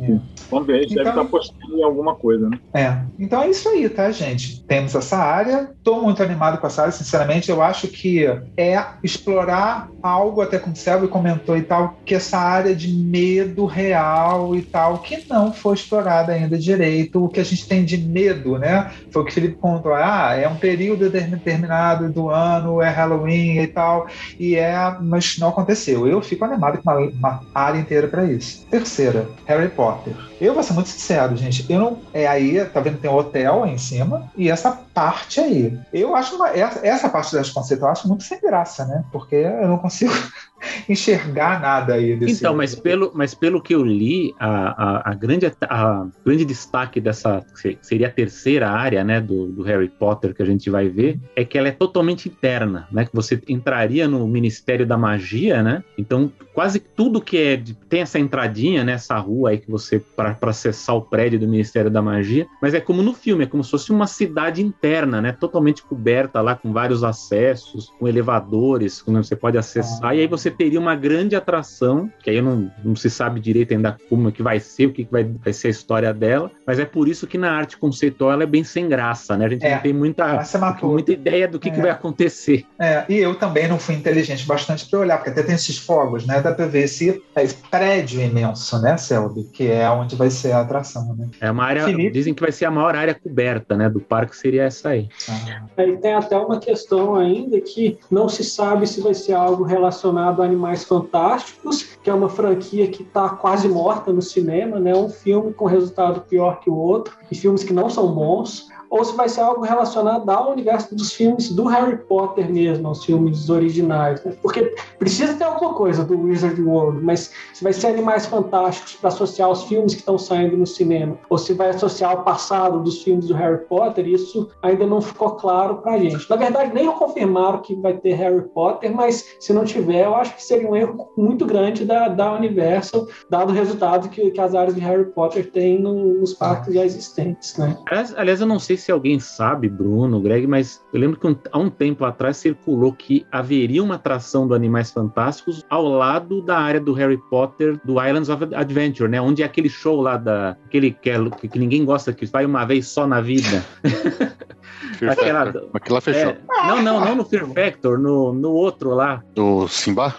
É. 0.01 0.19
Vamos 0.51 0.67
ver, 0.67 0.77
a 0.77 0.83
gente 0.83 0.93
então, 0.93 1.05
deve 1.05 1.17
estar 1.17 1.23
apostando 1.23 1.77
em 1.77 1.83
alguma 1.83 2.15
coisa, 2.15 2.49
né? 2.49 2.59
É. 2.73 2.99
Então 3.19 3.43
é 3.43 3.51
isso 3.51 3.69
aí, 3.69 3.89
tá, 3.89 4.11
gente? 4.11 4.63
Temos 4.65 4.95
essa 4.95 5.17
área. 5.17 5.71
Estou 5.77 6.03
muito 6.03 6.23
animado 6.23 6.59
com 6.59 6.67
essa 6.67 6.83
área, 6.83 6.93
sinceramente. 6.93 7.51
Eu 7.51 7.63
acho 7.63 7.89
que 7.89 8.25
é 8.57 8.85
explorar 9.03 9.91
algo, 10.03 10.41
até 10.41 10.59
como 10.59 10.75
o 10.75 10.77
Selby 10.77 11.09
comentou 11.09 11.57
e 11.57 11.63
tal, 11.63 11.99
que 12.05 12.15
essa 12.15 12.39
área 12.39 12.75
de 12.75 12.89
medo 12.89 13.67
real 13.67 14.55
e 14.55 14.63
tal, 14.63 14.99
que 14.99 15.25
não 15.29 15.53
foi 15.53 15.75
explorada 15.75 16.33
ainda 16.33 16.59
direito. 16.59 17.25
O 17.25 17.29
que 17.29 17.41
a 17.41 17.45
gente 17.45 17.69
tem 17.69 17.85
de 17.85 17.99
medo, 17.99 18.59
né? 18.59 18.91
Foi 19.11 19.23
o 19.23 19.25
que 19.25 19.31
o 19.31 19.35
Felipe 19.35 19.57
contou. 19.57 19.95
Ah, 19.95 20.35
é 20.35 20.49
um 20.49 20.57
período 20.57 21.11
determinado 21.11 22.11
do 22.11 22.29
ano, 22.29 22.81
é 22.81 22.89
Halloween 22.89 23.59
e 23.59 23.67
tal. 23.67 24.07
E 24.39 24.57
é, 24.57 24.97
mas 25.01 25.39
não 25.39 25.49
aconteceu. 25.49 26.07
Eu 26.07 26.21
fico 26.21 26.45
animado 26.45 26.83
com 26.83 26.91
uma, 26.91 26.99
uma 26.99 27.43
área 27.55 27.79
inteira 27.79 28.09
para 28.09 28.25
isso. 28.25 28.67
Terceira, 28.71 29.29
Harry 29.47 29.69
Potter. 29.79 30.13
Eu 30.41 30.55
vou 30.55 30.63
ser 30.65 30.73
muito 30.73 30.89
sincero, 30.89 31.37
gente. 31.37 31.65
Eu 31.71 31.79
não. 31.79 31.99
É 32.13 32.27
aí, 32.27 32.65
tá 32.65 32.81
vendo? 32.81 32.99
Tem 32.99 33.09
um 33.09 33.15
hotel 33.15 33.63
aí 33.63 33.75
em 33.75 33.79
cima. 33.79 34.29
E 34.37 34.51
essa 34.51 34.73
parte 34.73 35.39
aí. 35.39 35.79
Eu 35.93 36.17
acho 36.17 36.35
uma, 36.35 36.49
essa, 36.49 36.85
essa 36.85 37.09
parte 37.09 37.33
das 37.33 37.49
conceitos 37.51 37.85
eu 37.85 37.89
acho 37.89 38.09
muito 38.09 38.25
sem 38.25 38.41
graça, 38.41 38.85
né? 38.85 39.05
Porque 39.13 39.37
eu 39.37 39.69
não 39.69 39.79
consigo 39.79 40.13
enxergar 40.89 41.61
nada 41.61 41.95
aí 41.95 42.17
desse. 42.17 42.41
Então, 42.41 42.57
mas 42.57 42.75
pelo, 42.75 43.13
mas 43.15 43.35
pelo 43.35 43.63
que 43.63 43.73
eu 43.73 43.85
li, 43.85 44.35
a, 44.41 44.49
a, 44.49 45.11
a 45.13 45.15
grande, 45.15 45.47
a, 45.47 46.07
grande 46.27 46.45
destaque 46.45 47.01
dessa 47.01 47.45
seria 47.81 48.09
a 48.09 48.11
terceira 48.11 48.69
área, 48.69 49.05
né, 49.05 49.21
do, 49.21 49.47
do, 49.47 49.63
Harry 49.63 49.89
Potter 49.89 50.35
que 50.35 50.43
a 50.43 50.47
gente 50.47 50.69
vai 50.69 50.89
ver, 50.89 51.21
é 51.37 51.45
que 51.45 51.57
ela 51.57 51.69
é 51.69 51.73
totalmente 51.73 52.29
interna, 52.29 52.89
né? 52.91 53.05
Que 53.05 53.15
você 53.15 53.41
entraria 53.49 54.09
no 54.09 54.27
Ministério 54.27 54.85
da 54.85 54.99
Magia, 54.99 55.63
né? 55.63 55.85
Então, 55.97 56.33
quase 56.59 56.81
tudo 56.81 57.21
que 57.21 57.39
é 57.39 57.57
de, 57.57 57.73
tem 57.73 58.01
essa 58.01 58.19
entradinha, 58.19 58.83
né, 58.83 58.95
essa 58.95 59.17
rua 59.17 59.51
aí 59.51 59.59
que 59.59 59.71
você 59.71 60.01
para 60.01 60.37
acessar 60.43 60.97
o 60.97 61.03
prédio 61.03 61.39
do 61.39 61.47
Ministério 61.47 61.89
da 61.89 62.03
Magia, 62.03 62.49
mas 62.61 62.75
é 62.75 62.81
como 62.81 63.01
no 63.01 63.15
filme, 63.15 63.45
é 63.45 63.47
como 63.47 63.63
se 63.63 63.71
fosse 63.71 63.93
uma 63.93 64.09
cidade 64.09 64.61
interna, 64.61 65.23
né? 65.23 65.31
Totalmente 65.31 65.85
coberta 65.85 66.41
lá 66.41 66.57
com 66.57 66.73
vários 66.73 67.05
acessos, 67.05 67.93
com 67.97 68.09
elevadores, 68.09 69.01
que 69.01 69.09
você 69.09 69.37
pode 69.37 69.57
acessar, 69.57 70.11
ah. 70.11 70.17
e 70.17 70.19
aí 70.19 70.27
você 70.27 70.51
teria 70.51 70.81
uma 70.81 70.97
grande 70.97 71.37
atração, 71.37 72.11
que 72.25 72.29
aí 72.29 72.43
não, 72.43 72.69
não 72.85 72.97
se 72.97 73.09
sabe 73.09 73.39
direito 73.39 73.73
ainda 73.73 73.97
como 74.09 74.29
é 74.29 74.33
que 74.33 74.43
vai 74.43 74.59
ser, 74.59 74.87
o 74.87 74.93
que, 74.93 75.05
que 75.05 75.13
vai, 75.13 75.23
vai 75.23 75.53
ser 75.53 75.69
a 75.69 75.71
história 75.71 76.13
dela, 76.13 76.51
mas 76.67 76.81
é 76.81 76.85
por 76.85 77.07
isso 77.07 77.25
que 77.25 77.39
na 77.39 77.53
arte 77.53 77.77
conceitual 77.77 78.33
ela 78.33 78.43
é 78.43 78.47
bem 78.47 78.65
sem 78.65 78.89
graça, 78.89 79.37
né? 79.37 79.45
A 79.45 79.49
gente 79.49 79.65
é, 79.65 79.77
não 79.77 79.81
tem 79.81 79.93
muita, 79.93 80.43
muita 80.83 81.13
ideia 81.13 81.47
do 81.47 81.61
que, 81.61 81.69
é. 81.69 81.73
que 81.73 81.81
vai 81.81 81.91
acontecer. 81.91 82.67
É, 82.81 83.05
e 83.09 83.17
eu 83.19 83.37
também 83.37 83.69
não 83.69 83.79
fui 83.79 83.95
inteligente 83.95 84.45
bastante 84.45 84.91
para 84.91 84.99
olhar, 84.99 85.19
porque 85.19 85.31
até 85.31 85.45
tem 85.45 85.55
esses 85.55 85.79
fogos, 85.79 86.27
né? 86.27 86.48
Dá 86.49 86.55
para 86.55 86.67
ver 86.67 86.85
esse, 86.85 87.23
esse 87.37 87.57
prédio 87.71 88.21
imenso, 88.21 88.81
né, 88.81 88.97
Selby? 88.97 89.45
Que 89.45 89.71
é 89.71 89.89
onde 89.91 90.17
vai 90.17 90.31
ser 90.31 90.53
a 90.53 90.61
atração, 90.61 91.15
né? 91.15 91.29
É 91.41 91.51
uma 91.51 91.65
área, 91.65 91.85
Felipe... 91.85 92.11
dizem 92.11 92.35
que 92.35 92.41
vai 92.41 92.53
ser 92.53 92.65
a 92.65 92.71
maior 92.71 92.95
área 92.95 93.15
coberta, 93.15 93.77
né, 93.77 93.89
do 93.89 94.01
parque 94.01 94.37
seria 94.37 94.65
essa 94.65 94.91
aí. 94.91 95.09
Ah. 95.29 95.65
Aí 95.77 95.97
tem 95.97 96.15
até 96.15 96.37
uma 96.37 96.59
questão 96.59 97.17
ainda 97.17 97.61
que 97.61 97.99
não 98.11 98.29
se 98.29 98.45
sabe 98.45 98.87
se 98.87 99.01
vai 99.01 99.15
ser 99.15 99.33
algo 99.33 99.65
relacionado 99.65 100.29
chamado 100.39 100.43
Animais 100.43 100.85
Fantásticos, 100.85 101.97
que 102.03 102.11
é 102.11 102.15
uma 102.15 102.29
franquia 102.29 102.89
que 102.89 103.03
está 103.03 103.29
quase 103.31 103.69
morta 103.69 104.13
no 104.13 104.23
cinema, 104.23 104.79
né? 104.79 104.95
Um 104.95 105.09
filme 105.09 105.53
com 105.53 105.65
resultado 105.67 106.21
pior 106.23 106.61
que 106.61 106.71
o 106.71 106.75
outro, 106.75 107.17
e 107.31 107.35
filmes 107.35 107.65
que 107.65 107.73
não 107.73 107.89
são 107.89 108.13
bons 108.13 108.69
ou 108.91 109.05
se 109.05 109.15
vai 109.15 109.29
ser 109.29 109.41
algo 109.41 109.63
relacionado 109.63 110.29
ao 110.29 110.53
universo 110.53 110.95
dos 110.95 111.13
filmes 111.13 111.51
do 111.51 111.65
Harry 111.67 111.97
Potter 111.97 112.51
mesmo, 112.51 112.89
aos 112.89 113.05
filmes 113.05 113.49
originais. 113.51 114.25
Né? 114.25 114.35
Porque 114.43 114.75
precisa 114.99 115.35
ter 115.35 115.45
alguma 115.45 115.75
coisa 115.75 116.05
do 116.05 116.19
Wizard 116.19 116.61
World, 116.61 117.05
mas 117.05 117.31
se 117.53 117.63
vai 117.63 117.73
ser 117.73 117.89
Animais 117.89 118.27
Fantásticos 118.27 118.95
para 118.95 119.09
associar 119.09 119.49
aos 119.49 119.65
filmes 119.65 119.95
que 119.95 120.01
estão 120.01 120.19
saindo 120.19 120.57
no 120.57 120.67
cinema, 120.67 121.19
ou 121.29 121.39
se 121.39 121.53
vai 121.53 121.71
associar 121.71 122.13
ao 122.13 122.25
passado 122.25 122.81
dos 122.81 123.03
filmes 123.03 123.27
do 123.27 123.35
Harry 123.35 123.65
Potter, 123.67 124.07
isso 124.07 124.49
ainda 124.63 124.87
não 124.87 125.01
ficou 125.01 125.33
claro 125.33 125.77
para 125.77 125.93
a 125.93 125.99
gente. 125.99 126.29
Na 126.29 126.37
verdade, 126.37 126.73
nem 126.75 126.91
confirmaram 126.91 127.61
que 127.61 127.75
vai 127.77 127.95
ter 127.95 128.15
Harry 128.15 128.43
Potter, 128.55 128.95
mas 128.95 129.37
se 129.39 129.53
não 129.53 129.65
tiver, 129.65 130.05
eu 130.05 130.15
acho 130.15 130.35
que 130.35 130.43
seria 130.43 130.69
um 130.69 130.77
erro 130.77 131.11
muito 131.17 131.45
grande 131.45 131.85
da, 131.85 132.09
da 132.09 132.33
Universal, 132.33 133.07
dado 133.29 133.51
o 133.51 133.55
resultado 133.55 134.09
que, 134.09 134.31
que 134.31 134.41
as 134.41 134.55
áreas 134.55 134.75
de 134.75 134.81
Harry 134.81 135.07
Potter 135.07 135.51
têm 135.51 135.81
no, 135.81 136.15
nos 136.21 136.35
parques 136.35 136.75
já 136.75 136.85
existentes. 136.85 137.57
Né? 137.57 137.77
Aliás, 137.87 138.15
aliás, 138.17 138.41
eu 138.41 138.47
não 138.47 138.59
sei 138.59 138.78
se 138.79 138.91
alguém 138.91 139.19
sabe, 139.19 139.69
Bruno, 139.69 140.21
Greg, 140.21 140.47
mas 140.47 140.83
eu 140.93 141.01
lembro 141.01 141.19
que 141.19 141.27
um, 141.27 141.37
há 141.53 141.59
um 141.59 141.69
tempo 141.69 142.05
atrás 142.05 142.37
circulou 142.37 142.93
que 142.93 143.27
haveria 143.31 143.83
uma 143.83 143.97
atração 143.97 144.47
do 144.47 144.55
Animais 144.55 144.91
Fantásticos 144.91 145.65
ao 145.69 145.87
lado 145.87 146.41
da 146.43 146.59
área 146.59 146.81
do 146.81 146.93
Harry 146.93 147.19
Potter 147.29 147.81
do 147.85 148.03
Islands 148.03 148.29
of 148.29 148.55
Adventure, 148.55 149.09
né? 149.11 149.21
Onde 149.21 149.43
é 149.43 149.47
aquele 149.47 149.69
show 149.69 150.01
lá 150.01 150.17
da 150.17 150.57
aquele 150.67 150.93
que, 150.93 151.11
é, 151.11 151.31
que, 151.31 151.49
que 151.49 151.59
ninguém 151.59 151.85
gosta 151.85 152.13
que 152.13 152.27
vai 152.27 152.47
uma 152.47 152.65
vez 152.65 152.87
só 152.89 153.07
na 153.07 153.21
vida. 153.21 153.65
Fear 154.99 155.13
Aquela, 155.13 155.45
Factor. 155.45 155.69
Aquela 155.75 156.01
fechou. 156.01 156.31
É, 156.31 156.39
não, 156.67 156.83
não, 156.83 157.01
não 157.01 157.15
no 157.17 157.25
Fear 157.25 157.47
Factor, 157.47 157.99
no, 157.99 158.33
no 158.33 158.53
outro 158.53 158.95
lá. 158.95 159.23
Do 159.35 159.69
Simba? 159.69 160.15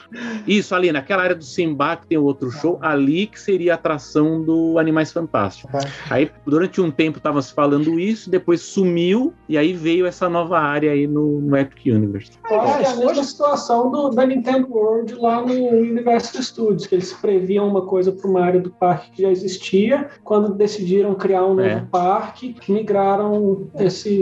Isso, 0.47 0.75
ali, 0.75 0.91
naquela 0.91 1.23
área 1.23 1.35
do 1.35 1.43
Simba 1.43 1.97
que 1.97 2.07
tem 2.07 2.17
o 2.17 2.23
outro 2.23 2.51
show, 2.51 2.77
ali 2.81 3.27
que 3.27 3.39
seria 3.39 3.73
a 3.73 3.75
atração 3.75 4.41
do 4.41 4.77
Animais 4.77 5.11
Fantásticos. 5.11 5.73
Uhum. 5.73 5.91
Aí, 6.09 6.31
durante 6.45 6.81
um 6.81 6.91
tempo, 6.91 7.19
tava 7.19 7.41
se 7.41 7.53
falando 7.53 7.99
isso, 7.99 8.29
depois 8.29 8.61
sumiu, 8.61 9.33
e 9.47 9.57
aí 9.57 9.73
veio 9.73 10.05
essa 10.05 10.29
nova 10.29 10.59
área 10.59 10.91
aí 10.91 11.07
no, 11.07 11.41
no 11.41 11.57
Epic 11.57 11.85
Universe. 11.85 12.31
É, 12.49 12.55
é 12.55 12.87
a 12.87 12.95
mesma 12.95 13.23
situação 13.23 13.91
do, 13.91 14.09
da 14.09 14.25
Nintendo 14.25 14.67
World 14.69 15.15
lá 15.15 15.41
no 15.41 15.53
Universo 15.53 16.41
Studios, 16.41 16.85
que 16.85 16.95
eles 16.95 17.13
previam 17.13 17.67
uma 17.67 17.85
coisa 17.85 18.11
para 18.11 18.29
uma 18.29 18.41
área 18.41 18.59
do 18.59 18.69
parque 18.69 19.11
que 19.11 19.21
já 19.21 19.31
existia, 19.31 20.09
quando 20.23 20.53
decidiram 20.53 21.15
criar 21.15 21.45
um 21.45 21.55
novo 21.55 21.61
é. 21.61 21.85
parque, 21.91 22.55
migraram 22.67 23.67
esse, 23.79 24.21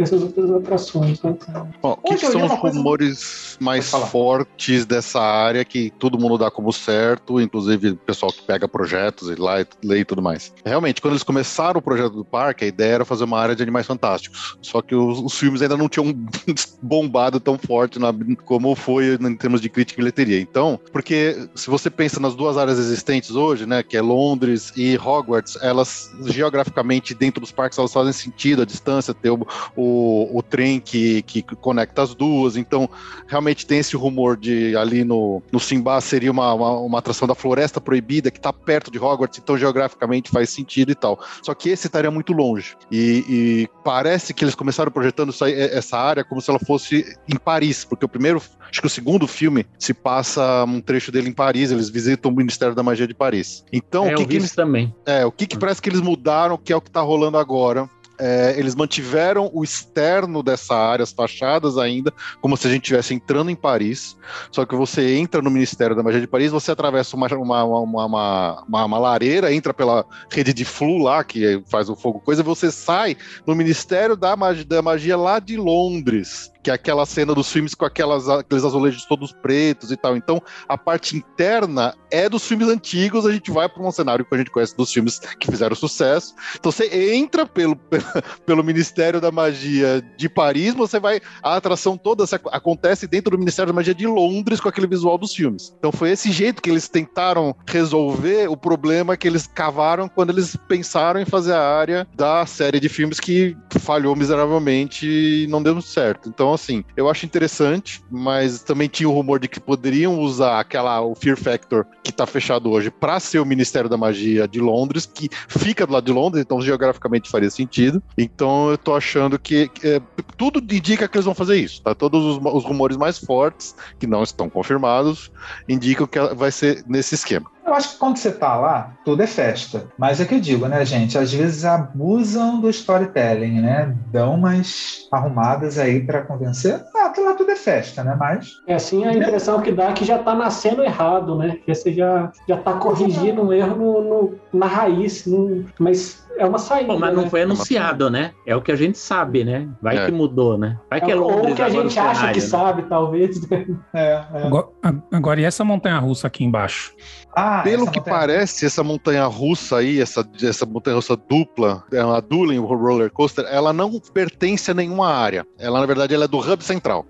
essas 0.00 0.22
outras 0.22 0.50
atrações. 0.50 1.22
Né? 1.22 1.36
o 1.82 1.96
que, 1.96 2.16
que 2.16 2.26
são 2.26 2.44
os 2.44 2.52
rumores 2.52 3.56
mais 3.60 3.90
fortes 3.90 4.84
dessa 4.84 5.20
área 5.20 5.64
que 5.64 5.90
todo 5.98 6.18
mundo 6.18 6.38
dá 6.38 6.50
como 6.50 6.72
certo, 6.72 7.40
inclusive 7.40 7.90
o 7.90 7.96
pessoal 7.96 8.32
que 8.32 8.42
pega 8.42 8.68
projetos 8.68 9.28
e 9.28 9.34
lá 9.34 9.60
e 9.60 9.66
lê 9.82 10.00
e 10.00 10.04
tudo 10.04 10.22
mais? 10.22 10.52
Realmente, 10.64 11.00
quando 11.00 11.14
eles 11.14 11.22
começaram 11.22 11.78
o 11.78 11.82
projeto 11.82 12.12
do 12.12 12.24
parque, 12.24 12.64
a 12.64 12.68
ideia 12.68 12.94
era 12.94 13.04
fazer 13.04 13.24
uma 13.24 13.38
área 13.38 13.54
de 13.54 13.62
animais 13.62 13.86
fantásticos. 13.86 14.56
Só 14.62 14.82
que 14.82 14.94
os, 14.94 15.18
os 15.20 15.38
filmes 15.38 15.62
ainda 15.62 15.76
não 15.76 15.88
tinham 15.88 16.14
bombado 16.82 17.40
tão 17.40 17.58
forte 17.58 17.98
na, 17.98 18.12
como 18.44 18.74
foi 18.74 19.14
em 19.14 19.36
termos 19.36 19.60
de 19.60 19.68
crítica 19.68 20.00
e 20.00 20.02
bilheteria. 20.02 20.40
Então, 20.40 20.78
porque 20.92 21.48
se 21.54 21.68
você 21.68 21.90
pensa 21.90 22.20
nas 22.20 22.34
duas 22.34 22.56
áreas 22.56 22.78
existentes 22.78 23.30
hoje, 23.30 23.66
né, 23.66 23.82
que 23.82 23.96
é 23.96 24.02
Londres 24.02 24.72
e 24.76 24.96
Hogwarts, 24.96 25.58
elas 25.60 26.10
geograficamente 26.24 27.14
dentro 27.14 27.40
dos 27.40 27.52
parques 27.52 27.78
elas 27.78 27.92
fazem 27.92 28.12
sentido, 28.12 28.62
a 28.62 28.64
distância, 28.64 29.05
ter 29.14 29.30
o, 29.30 29.46
o, 29.76 30.38
o 30.38 30.42
trem 30.42 30.80
que, 30.80 31.22
que 31.22 31.42
conecta 31.42 32.02
as 32.02 32.14
duas. 32.14 32.56
Então, 32.56 32.88
realmente 33.26 33.66
tem 33.66 33.78
esse 33.78 33.96
rumor 33.96 34.36
de 34.36 34.76
ali 34.76 35.04
no, 35.04 35.42
no 35.52 35.60
Simba 35.60 36.00
seria 36.00 36.30
uma, 36.30 36.52
uma, 36.54 36.78
uma 36.80 36.98
atração 36.98 37.26
da 37.26 37.34
Floresta 37.34 37.80
Proibida, 37.80 38.30
que 38.30 38.38
está 38.38 38.52
perto 38.52 38.90
de 38.90 38.98
Hogwarts, 38.98 39.38
então 39.38 39.56
geograficamente 39.56 40.30
faz 40.30 40.50
sentido 40.50 40.90
e 40.90 40.94
tal. 40.94 41.20
Só 41.42 41.54
que 41.54 41.70
esse 41.70 41.86
estaria 41.86 42.10
muito 42.10 42.32
longe. 42.32 42.76
E, 42.90 43.24
e 43.28 43.68
parece 43.84 44.34
que 44.34 44.44
eles 44.44 44.54
começaram 44.54 44.90
projetando 44.90 45.30
essa, 45.30 45.50
essa 45.50 45.98
área 45.98 46.24
como 46.24 46.40
se 46.40 46.50
ela 46.50 46.58
fosse 46.58 47.16
em 47.28 47.36
Paris, 47.36 47.84
porque 47.84 48.04
o 48.04 48.08
primeiro, 48.08 48.40
acho 48.70 48.80
que 48.80 48.86
o 48.86 48.90
segundo 48.90 49.26
filme 49.26 49.66
se 49.78 49.94
passa 49.94 50.64
um 50.64 50.80
trecho 50.80 51.10
dele 51.10 51.28
em 51.28 51.32
Paris, 51.32 51.70
eles 51.70 51.88
visitam 51.88 52.30
o 52.30 52.34
Ministério 52.34 52.74
da 52.74 52.82
Magia 52.82 53.06
de 53.06 53.14
Paris. 53.14 53.64
Então, 53.72 54.06
é, 54.06 54.14
o 54.14 54.16
que, 54.16 54.26
que 54.26 54.36
eles 54.36 54.54
também. 54.54 54.94
É, 55.04 55.24
o 55.24 55.32
que, 55.32 55.46
que 55.46 55.58
parece 55.58 55.80
que 55.80 55.88
eles 55.88 56.00
mudaram, 56.00 56.56
que 56.56 56.72
é 56.72 56.76
o 56.76 56.80
que 56.80 56.88
está 56.88 57.00
rolando 57.00 57.38
agora, 57.38 57.88
é, 58.18 58.54
eles 58.58 58.74
mantiveram 58.74 59.50
o 59.52 59.62
externo 59.62 60.42
dessa 60.42 60.74
área, 60.74 61.02
as 61.02 61.12
fachadas 61.12 61.78
ainda, 61.78 62.12
como 62.40 62.56
se 62.56 62.66
a 62.66 62.70
gente 62.70 62.82
estivesse 62.82 63.14
entrando 63.14 63.50
em 63.50 63.56
Paris. 63.56 64.16
Só 64.50 64.64
que 64.64 64.74
você 64.74 65.16
entra 65.16 65.42
no 65.42 65.50
Ministério 65.50 65.94
da 65.94 66.02
Magia 66.02 66.20
de 66.20 66.26
Paris, 66.26 66.50
você 66.50 66.72
atravessa 66.72 67.16
uma, 67.16 67.26
uma, 67.34 67.64
uma, 67.64 68.06
uma, 68.06 68.84
uma 68.84 68.98
lareira, 68.98 69.52
entra 69.52 69.74
pela 69.74 70.04
rede 70.30 70.52
de 70.52 70.64
flu 70.64 70.98
lá, 70.98 71.22
que 71.22 71.62
faz 71.66 71.88
o 71.88 71.96
fogo 71.96 72.20
coisa, 72.20 72.42
você 72.42 72.70
sai 72.70 73.16
no 73.46 73.54
Ministério 73.54 74.16
da 74.16 74.36
Magia, 74.36 74.64
da 74.64 74.82
Magia 74.82 75.16
lá 75.16 75.38
de 75.38 75.56
Londres 75.56 76.50
que 76.66 76.70
é 76.70 76.74
aquela 76.74 77.06
cena 77.06 77.32
dos 77.32 77.52
filmes 77.52 77.76
com 77.76 77.84
aquelas, 77.84 78.28
aqueles 78.28 78.64
azulejos 78.64 79.04
todos 79.04 79.30
pretos 79.30 79.92
e 79.92 79.96
tal. 79.96 80.16
Então, 80.16 80.42
a 80.68 80.76
parte 80.76 81.16
interna 81.16 81.94
é 82.10 82.28
dos 82.28 82.44
filmes 82.44 82.66
antigos, 82.66 83.24
a 83.24 83.30
gente 83.30 83.52
vai 83.52 83.68
para 83.68 83.80
um 83.80 83.92
cenário 83.92 84.24
que 84.24 84.34
a 84.34 84.38
gente 84.38 84.50
conhece 84.50 84.76
dos 84.76 84.92
filmes 84.92 85.20
que 85.38 85.48
fizeram 85.48 85.76
sucesso. 85.76 86.34
Então, 86.58 86.72
você 86.72 87.14
entra 87.14 87.46
pelo, 87.46 87.76
pelo 88.44 88.64
Ministério 88.64 89.20
da 89.20 89.30
Magia 89.30 90.02
de 90.16 90.28
Paris, 90.28 90.74
você 90.74 90.98
vai. 90.98 91.20
A 91.40 91.54
atração 91.54 91.96
toda 91.96 92.24
acontece 92.50 93.06
dentro 93.06 93.30
do 93.30 93.38
Ministério 93.38 93.72
da 93.72 93.76
Magia 93.76 93.94
de 93.94 94.08
Londres 94.08 94.58
com 94.58 94.68
aquele 94.68 94.88
visual 94.88 95.16
dos 95.16 95.32
filmes. 95.32 95.72
Então, 95.78 95.92
foi 95.92 96.10
esse 96.10 96.32
jeito 96.32 96.60
que 96.60 96.68
eles 96.68 96.88
tentaram 96.88 97.54
resolver 97.64 98.48
o 98.48 98.56
problema 98.56 99.16
que 99.16 99.28
eles 99.28 99.46
cavaram 99.46 100.08
quando 100.08 100.30
eles 100.30 100.56
pensaram 100.66 101.20
em 101.20 101.24
fazer 101.24 101.52
a 101.52 101.62
área 101.62 102.08
da 102.12 102.44
série 102.44 102.80
de 102.80 102.88
filmes 102.88 103.20
que 103.20 103.56
falhou 103.78 104.16
miseravelmente 104.16 105.06
e 105.06 105.46
não 105.46 105.62
deu 105.62 105.80
certo. 105.80 106.28
Então, 106.28 106.55
assim, 106.56 106.84
eu 106.96 107.08
acho 107.08 107.24
interessante, 107.24 108.02
mas 108.10 108.62
também 108.62 108.88
tinha 108.88 109.08
o 109.08 109.12
rumor 109.12 109.38
de 109.38 109.48
que 109.48 109.60
poderiam 109.60 110.18
usar 110.18 110.60
aquela, 110.60 111.00
o 111.00 111.14
Fear 111.14 111.36
Factor, 111.36 111.86
que 112.02 112.12
tá 112.12 112.26
fechado 112.26 112.70
hoje, 112.70 112.90
para 112.90 113.20
ser 113.20 113.38
o 113.38 113.46
Ministério 113.46 113.88
da 113.88 113.96
Magia 113.96 114.48
de 114.48 114.60
Londres, 114.60 115.06
que 115.06 115.28
fica 115.48 115.86
do 115.86 115.92
lado 115.92 116.04
de 116.04 116.12
Londres, 116.12 116.42
então 116.42 116.60
geograficamente 116.60 117.30
faria 117.30 117.50
sentido. 117.50 118.02
Então 118.18 118.70
eu 118.70 118.78
tô 118.78 118.94
achando 118.94 119.38
que 119.38 119.70
é, 119.82 120.00
tudo 120.36 120.58
indica 120.74 121.06
que 121.06 121.16
eles 121.16 121.24
vão 121.24 121.34
fazer 121.34 121.56
isso, 121.56 121.82
tá? 121.82 121.94
Todos 121.94 122.24
os, 122.24 122.54
os 122.54 122.64
rumores 122.64 122.96
mais 122.96 123.18
fortes, 123.18 123.74
que 123.98 124.06
não 124.06 124.22
estão 124.22 124.50
confirmados, 124.50 125.30
indicam 125.68 126.06
que 126.06 126.18
vai 126.34 126.50
ser 126.50 126.84
nesse 126.86 127.14
esquema. 127.14 127.50
Eu 127.66 127.74
acho 127.74 127.94
que 127.94 127.98
quando 127.98 128.16
você 128.16 128.30
tá 128.30 128.56
lá, 128.56 128.92
tudo 129.04 129.22
é 129.22 129.26
festa. 129.26 129.88
Mas 129.98 130.20
é 130.20 130.24
que 130.24 130.36
eu 130.36 130.40
digo, 130.40 130.68
né, 130.68 130.84
gente? 130.84 131.18
Às 131.18 131.32
vezes 131.32 131.64
abusam 131.64 132.60
do 132.60 132.70
storytelling, 132.70 133.60
né? 133.60 133.94
Dão 134.12 134.34
umas 134.34 135.08
arrumadas 135.10 135.76
aí 135.76 136.00
para 136.00 136.22
convencer. 136.22 136.84
Ah, 136.94 137.12
lá 137.18 137.34
tudo 137.34 137.50
é 137.50 137.56
festa, 137.56 138.04
né? 138.04 138.16
Mas. 138.18 138.60
É 138.66 138.74
assim 138.74 139.04
a 139.04 139.12
impressão 139.12 139.60
que 139.60 139.72
dá 139.72 139.92
que 139.92 140.04
já 140.04 140.18
tá 140.18 140.34
nascendo 140.34 140.84
errado, 140.84 141.36
né? 141.36 141.56
Que 141.64 141.74
você 141.74 141.92
já, 141.92 142.30
já 142.48 142.56
tá 142.56 142.74
corrigindo 142.74 143.42
um 143.42 143.52
erro 143.52 143.76
no, 143.76 144.00
no 144.00 144.34
na 144.52 144.66
raiz. 144.66 145.26
No, 145.26 145.64
mas 145.78 146.25
é 146.38 146.46
uma 146.46 146.58
saída. 146.58 146.92
Bom, 146.92 146.98
mas 146.98 147.14
não 147.14 147.24
né? 147.24 147.30
foi 147.30 147.42
anunciado, 147.42 148.10
né? 148.10 148.32
É 148.46 148.54
o 148.54 148.62
que 148.62 148.72
a 148.72 148.76
gente 148.76 148.98
sabe, 148.98 149.44
né? 149.44 149.68
Vai 149.80 149.98
é. 149.98 150.06
que 150.06 150.12
mudou, 150.12 150.56
né? 150.58 150.78
Vai 150.90 151.00
que 151.00 151.10
é, 151.10 151.12
é 151.12 151.14
Londres 151.14 151.50
Ou 151.50 151.54
que 151.54 151.62
a 151.62 151.68
gente 151.68 151.98
acha 151.98 152.14
cenário, 152.14 152.34
que 152.34 152.40
né? 152.40 152.46
sabe, 152.46 152.82
talvez. 152.82 153.36
É, 153.94 154.24
é. 154.34 154.46
Agora, 154.46 154.68
agora, 155.12 155.40
e 155.40 155.44
essa 155.44 155.64
montanha 155.64 155.98
russa 155.98 156.26
aqui 156.26 156.44
embaixo? 156.44 156.94
Ah, 157.34 157.62
Pelo 157.62 157.90
que 157.90 157.98
montanha... 157.98 158.16
parece, 158.18 158.66
essa 158.66 158.82
montanha 158.82 159.24
russa 159.26 159.78
aí, 159.78 160.00
essa, 160.00 160.26
essa 160.42 160.66
montanha 160.66 160.96
russa 160.96 161.16
dupla, 161.16 161.84
é 161.92 162.04
uma 162.04 162.20
Dueling 162.20 162.58
Roller 162.58 163.10
Coaster, 163.10 163.46
ela 163.50 163.72
não 163.72 163.98
pertence 164.12 164.70
a 164.70 164.74
nenhuma 164.74 165.08
área. 165.08 165.46
Ela, 165.58 165.80
na 165.80 165.86
verdade, 165.86 166.14
ela 166.14 166.24
é 166.24 166.28
do 166.28 166.38
Hub 166.38 166.62
Central. 166.62 167.06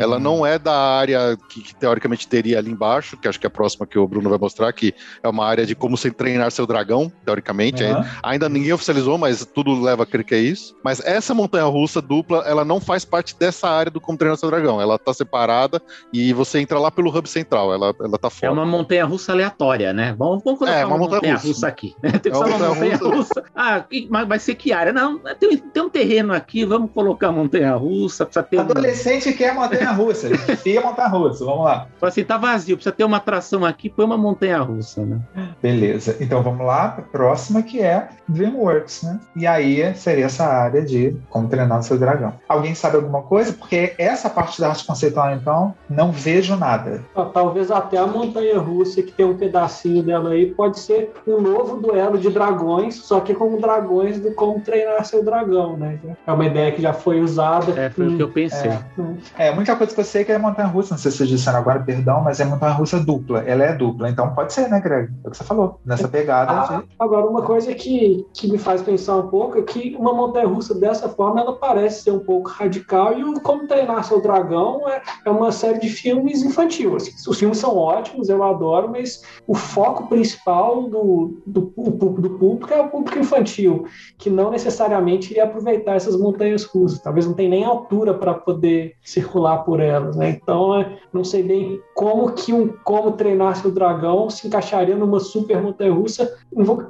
Ela 0.00 0.16
uhum. 0.16 0.22
não 0.22 0.46
é 0.46 0.58
da 0.58 0.74
área 0.74 1.36
que, 1.48 1.60
que, 1.60 1.74
teoricamente 1.74 2.26
teria 2.26 2.58
ali 2.58 2.70
embaixo, 2.70 3.16
que 3.16 3.28
acho 3.28 3.38
que 3.38 3.46
é 3.46 3.48
a 3.48 3.50
próxima 3.50 3.86
que 3.86 3.98
o 3.98 4.08
Bruno 4.08 4.30
vai 4.30 4.38
mostrar, 4.38 4.72
que 4.72 4.94
é 5.22 5.28
uma 5.28 5.46
área 5.46 5.66
de 5.66 5.74
como 5.74 5.96
você 5.96 6.10
treinar 6.10 6.50
seu 6.50 6.66
dragão, 6.66 7.12
teoricamente. 7.24 7.84
Uhum. 7.84 8.04
ainda 8.22 8.48
ninguém 8.48 8.72
oficializou, 8.72 9.18
mas 9.18 9.44
tudo 9.44 9.78
leva 9.80 10.04
a 10.04 10.06
crer 10.06 10.24
que 10.24 10.34
é 10.34 10.38
isso. 10.38 10.74
Mas 10.82 11.00
essa 11.00 11.34
montanha 11.34 11.64
russa 11.64 12.00
dupla, 12.00 12.44
ela 12.46 12.64
não 12.64 12.80
faz 12.80 13.04
parte 13.04 13.36
dessa 13.38 13.68
área 13.68 13.90
do 13.90 14.00
como 14.00 14.16
treinar 14.16 14.38
seu 14.38 14.50
dragão. 14.50 14.80
Ela 14.80 14.98
tá 14.98 15.12
separada 15.12 15.82
e 16.12 16.32
você 16.32 16.60
entra 16.60 16.78
lá 16.78 16.90
pelo 16.90 17.14
hub 17.14 17.28
central. 17.28 17.72
Ela, 17.72 17.94
ela 18.00 18.18
tá 18.18 18.30
fora. 18.30 18.46
É 18.46 18.50
uma 18.50 18.64
montanha 18.64 19.04
russa 19.04 19.32
aleatória, 19.32 19.92
né? 19.92 20.14
Vamos, 20.18 20.42
vamos 20.42 20.58
colocar 20.58 20.78
é, 20.78 20.84
uma, 20.84 20.96
uma 20.96 21.08
montanha, 21.08 21.34
russa. 21.34 21.48
russa. 21.48 21.66
aqui. 21.66 21.94
Né? 22.02 22.12
Tem 22.18 22.32
é 22.32 22.36
uma 22.36 22.48
montanha, 22.48 22.96
russa. 22.96 23.08
russa. 23.08 23.44
Ah, 23.54 23.84
mas 24.08 24.28
vai 24.28 24.38
ser 24.38 24.54
que 24.54 24.72
área? 24.72 24.92
Não, 24.92 25.18
tem, 25.38 25.56
tem 25.56 25.82
um 25.82 25.88
terreno 25.88 26.32
aqui, 26.32 26.64
vamos 26.64 26.90
colocar 26.92 27.28
a 27.28 27.32
montanha 27.32 27.74
russa. 27.74 28.28
Adolescente 28.58 29.28
uma... 29.28 29.36
quer 29.36 29.54
montanha 29.54 29.89
montanha-russa. 29.92 30.26
A 30.26 30.30
gente 30.30 30.52
enfia 30.52 30.80
a 30.80 30.84
montanha-russa. 30.84 31.44
Vamos 31.44 31.64
lá. 31.64 31.86
Fala 31.98 32.10
assim, 32.10 32.24
tá 32.24 32.36
vazio, 32.38 32.76
precisa 32.76 32.94
ter 32.94 33.04
uma 33.04 33.16
atração 33.18 33.64
aqui, 33.64 33.88
põe 33.88 34.04
uma 34.04 34.16
montanha-russa, 34.18 35.04
né? 35.04 35.18
Beleza. 35.62 36.16
Então 36.20 36.42
vamos 36.42 36.64
lá 36.66 36.88
para 36.88 37.04
a 37.04 37.08
próxima, 37.08 37.62
que 37.62 37.80
é 37.80 38.08
DreamWorks, 38.28 39.02
né? 39.02 39.20
E 39.36 39.46
aí 39.46 39.94
seria 39.94 40.26
essa 40.26 40.44
área 40.46 40.82
de 40.82 41.16
como 41.28 41.48
treinar 41.48 41.78
o 41.78 41.82
seu 41.82 41.98
dragão. 41.98 42.32
Alguém 42.48 42.74
sabe 42.74 42.96
alguma 42.96 43.22
coisa? 43.22 43.52
Porque 43.52 43.94
essa 43.98 44.28
parte 44.30 44.60
da 44.60 44.68
arte 44.68 44.86
conceitual, 44.86 45.34
então, 45.34 45.74
não 45.88 46.10
vejo 46.12 46.56
nada. 46.56 47.02
Ah, 47.14 47.24
Talvez 47.24 47.70
até 47.70 47.98
a 47.98 48.06
montanha 48.06 48.58
russa, 48.58 49.02
que 49.02 49.12
tem 49.12 49.26
um 49.26 49.36
pedacinho 49.36 50.02
dela 50.02 50.30
aí, 50.30 50.46
pode 50.54 50.78
ser 50.78 51.12
um 51.26 51.40
novo 51.40 51.76
duelo 51.76 52.18
de 52.18 52.30
dragões, 52.30 52.96
só 52.96 53.20
que 53.20 53.34
com 53.34 53.56
dragões 53.58 54.18
do 54.20 54.32
como 54.34 54.60
treinar 54.60 55.04
seu 55.04 55.24
dragão, 55.24 55.76
né? 55.76 55.98
É 56.26 56.32
uma 56.32 56.44
ideia 56.46 56.72
que 56.72 56.82
já 56.82 56.92
foi 56.92 57.20
usada. 57.20 57.72
É, 57.78 57.90
foi 57.90 58.06
o 58.08 58.16
que 58.16 58.22
eu 58.22 58.28
Hum, 58.28 58.32
pensei. 58.32 58.70
É, 59.38 59.48
a 59.48 59.69
única 59.70 59.76
coisa 59.76 59.94
que 59.94 60.00
eu 60.00 60.04
sei 60.04 60.22
é 60.22 60.24
que 60.24 60.32
é 60.32 60.38
montanha-russa, 60.38 60.94
não 60.94 60.98
sei 60.98 61.10
se 61.10 61.18
vocês 61.18 61.28
disseram 61.28 61.58
agora, 61.58 61.80
perdão, 61.80 62.22
mas 62.22 62.40
é 62.40 62.44
montanha-russa 62.44 63.00
dupla. 63.00 63.40
Ela 63.40 63.64
é 63.64 63.72
dupla, 63.72 64.08
então 64.08 64.34
pode 64.34 64.52
ser, 64.52 64.68
né, 64.68 64.80
Greg? 64.80 65.10
É 65.24 65.28
o 65.28 65.30
que 65.30 65.36
você 65.36 65.44
falou, 65.44 65.80
nessa 65.84 66.08
pegada 66.08 66.52
Ah, 66.52 66.78
de... 66.78 66.88
agora, 66.98 67.26
uma 67.26 67.42
coisa 67.42 67.74
que, 67.74 68.26
que 68.34 68.50
me 68.50 68.58
faz 68.58 68.82
pensar 68.82 69.16
um 69.16 69.28
pouco 69.28 69.58
é 69.58 69.62
que 69.62 69.96
uma 69.98 70.12
montanha 70.12 70.46
russa 70.46 70.74
dessa 70.74 71.08
forma 71.08 71.40
ela 71.40 71.56
parece 71.56 72.02
ser 72.04 72.10
um 72.10 72.20
pouco 72.20 72.50
radical 72.50 73.16
e 73.18 73.24
o 73.24 73.40
Como 73.40 73.66
Treinar 73.66 74.04
Seu 74.04 74.20
Dragão 74.20 74.88
é, 74.88 75.02
é 75.24 75.30
uma 75.30 75.52
série 75.52 75.78
de 75.78 75.88
filmes 75.88 76.42
infantil. 76.42 76.96
assim. 76.96 77.12
os 77.28 77.38
filmes 77.38 77.58
são 77.58 77.76
ótimos, 77.76 78.28
eu 78.28 78.42
adoro, 78.42 78.90
mas 78.90 79.22
o 79.46 79.54
foco 79.54 80.08
principal 80.08 80.82
do, 80.84 81.40
do, 81.46 81.72
do, 81.76 82.10
do 82.10 82.30
público 82.30 82.72
é 82.72 82.80
o 82.80 82.88
público 82.88 83.18
infantil, 83.18 83.86
que 84.18 84.30
não 84.30 84.50
necessariamente 84.50 85.30
iria 85.30 85.44
aproveitar 85.44 85.94
essas 85.94 86.16
montanhas 86.16 86.64
russas. 86.64 87.00
Talvez 87.00 87.26
não 87.26 87.34
tenha 87.34 87.50
nem 87.50 87.64
altura 87.64 88.14
para 88.14 88.34
poder 88.34 88.94
circular 89.02 89.59
por 89.64 89.80
elas. 89.80 90.16
Né? 90.16 90.30
Então, 90.30 90.80
é, 90.80 90.98
não 91.12 91.24
sei 91.24 91.42
bem 91.42 91.80
como 91.94 92.32
que 92.32 92.52
um 92.52 92.68
Como 92.84 93.12
Treinar 93.12 93.56
Seu 93.56 93.70
Dragão 93.70 94.28
se 94.30 94.46
encaixaria 94.46 94.96
numa 94.96 95.20
super 95.20 95.60
montanha 95.62 95.92
russa 95.92 96.34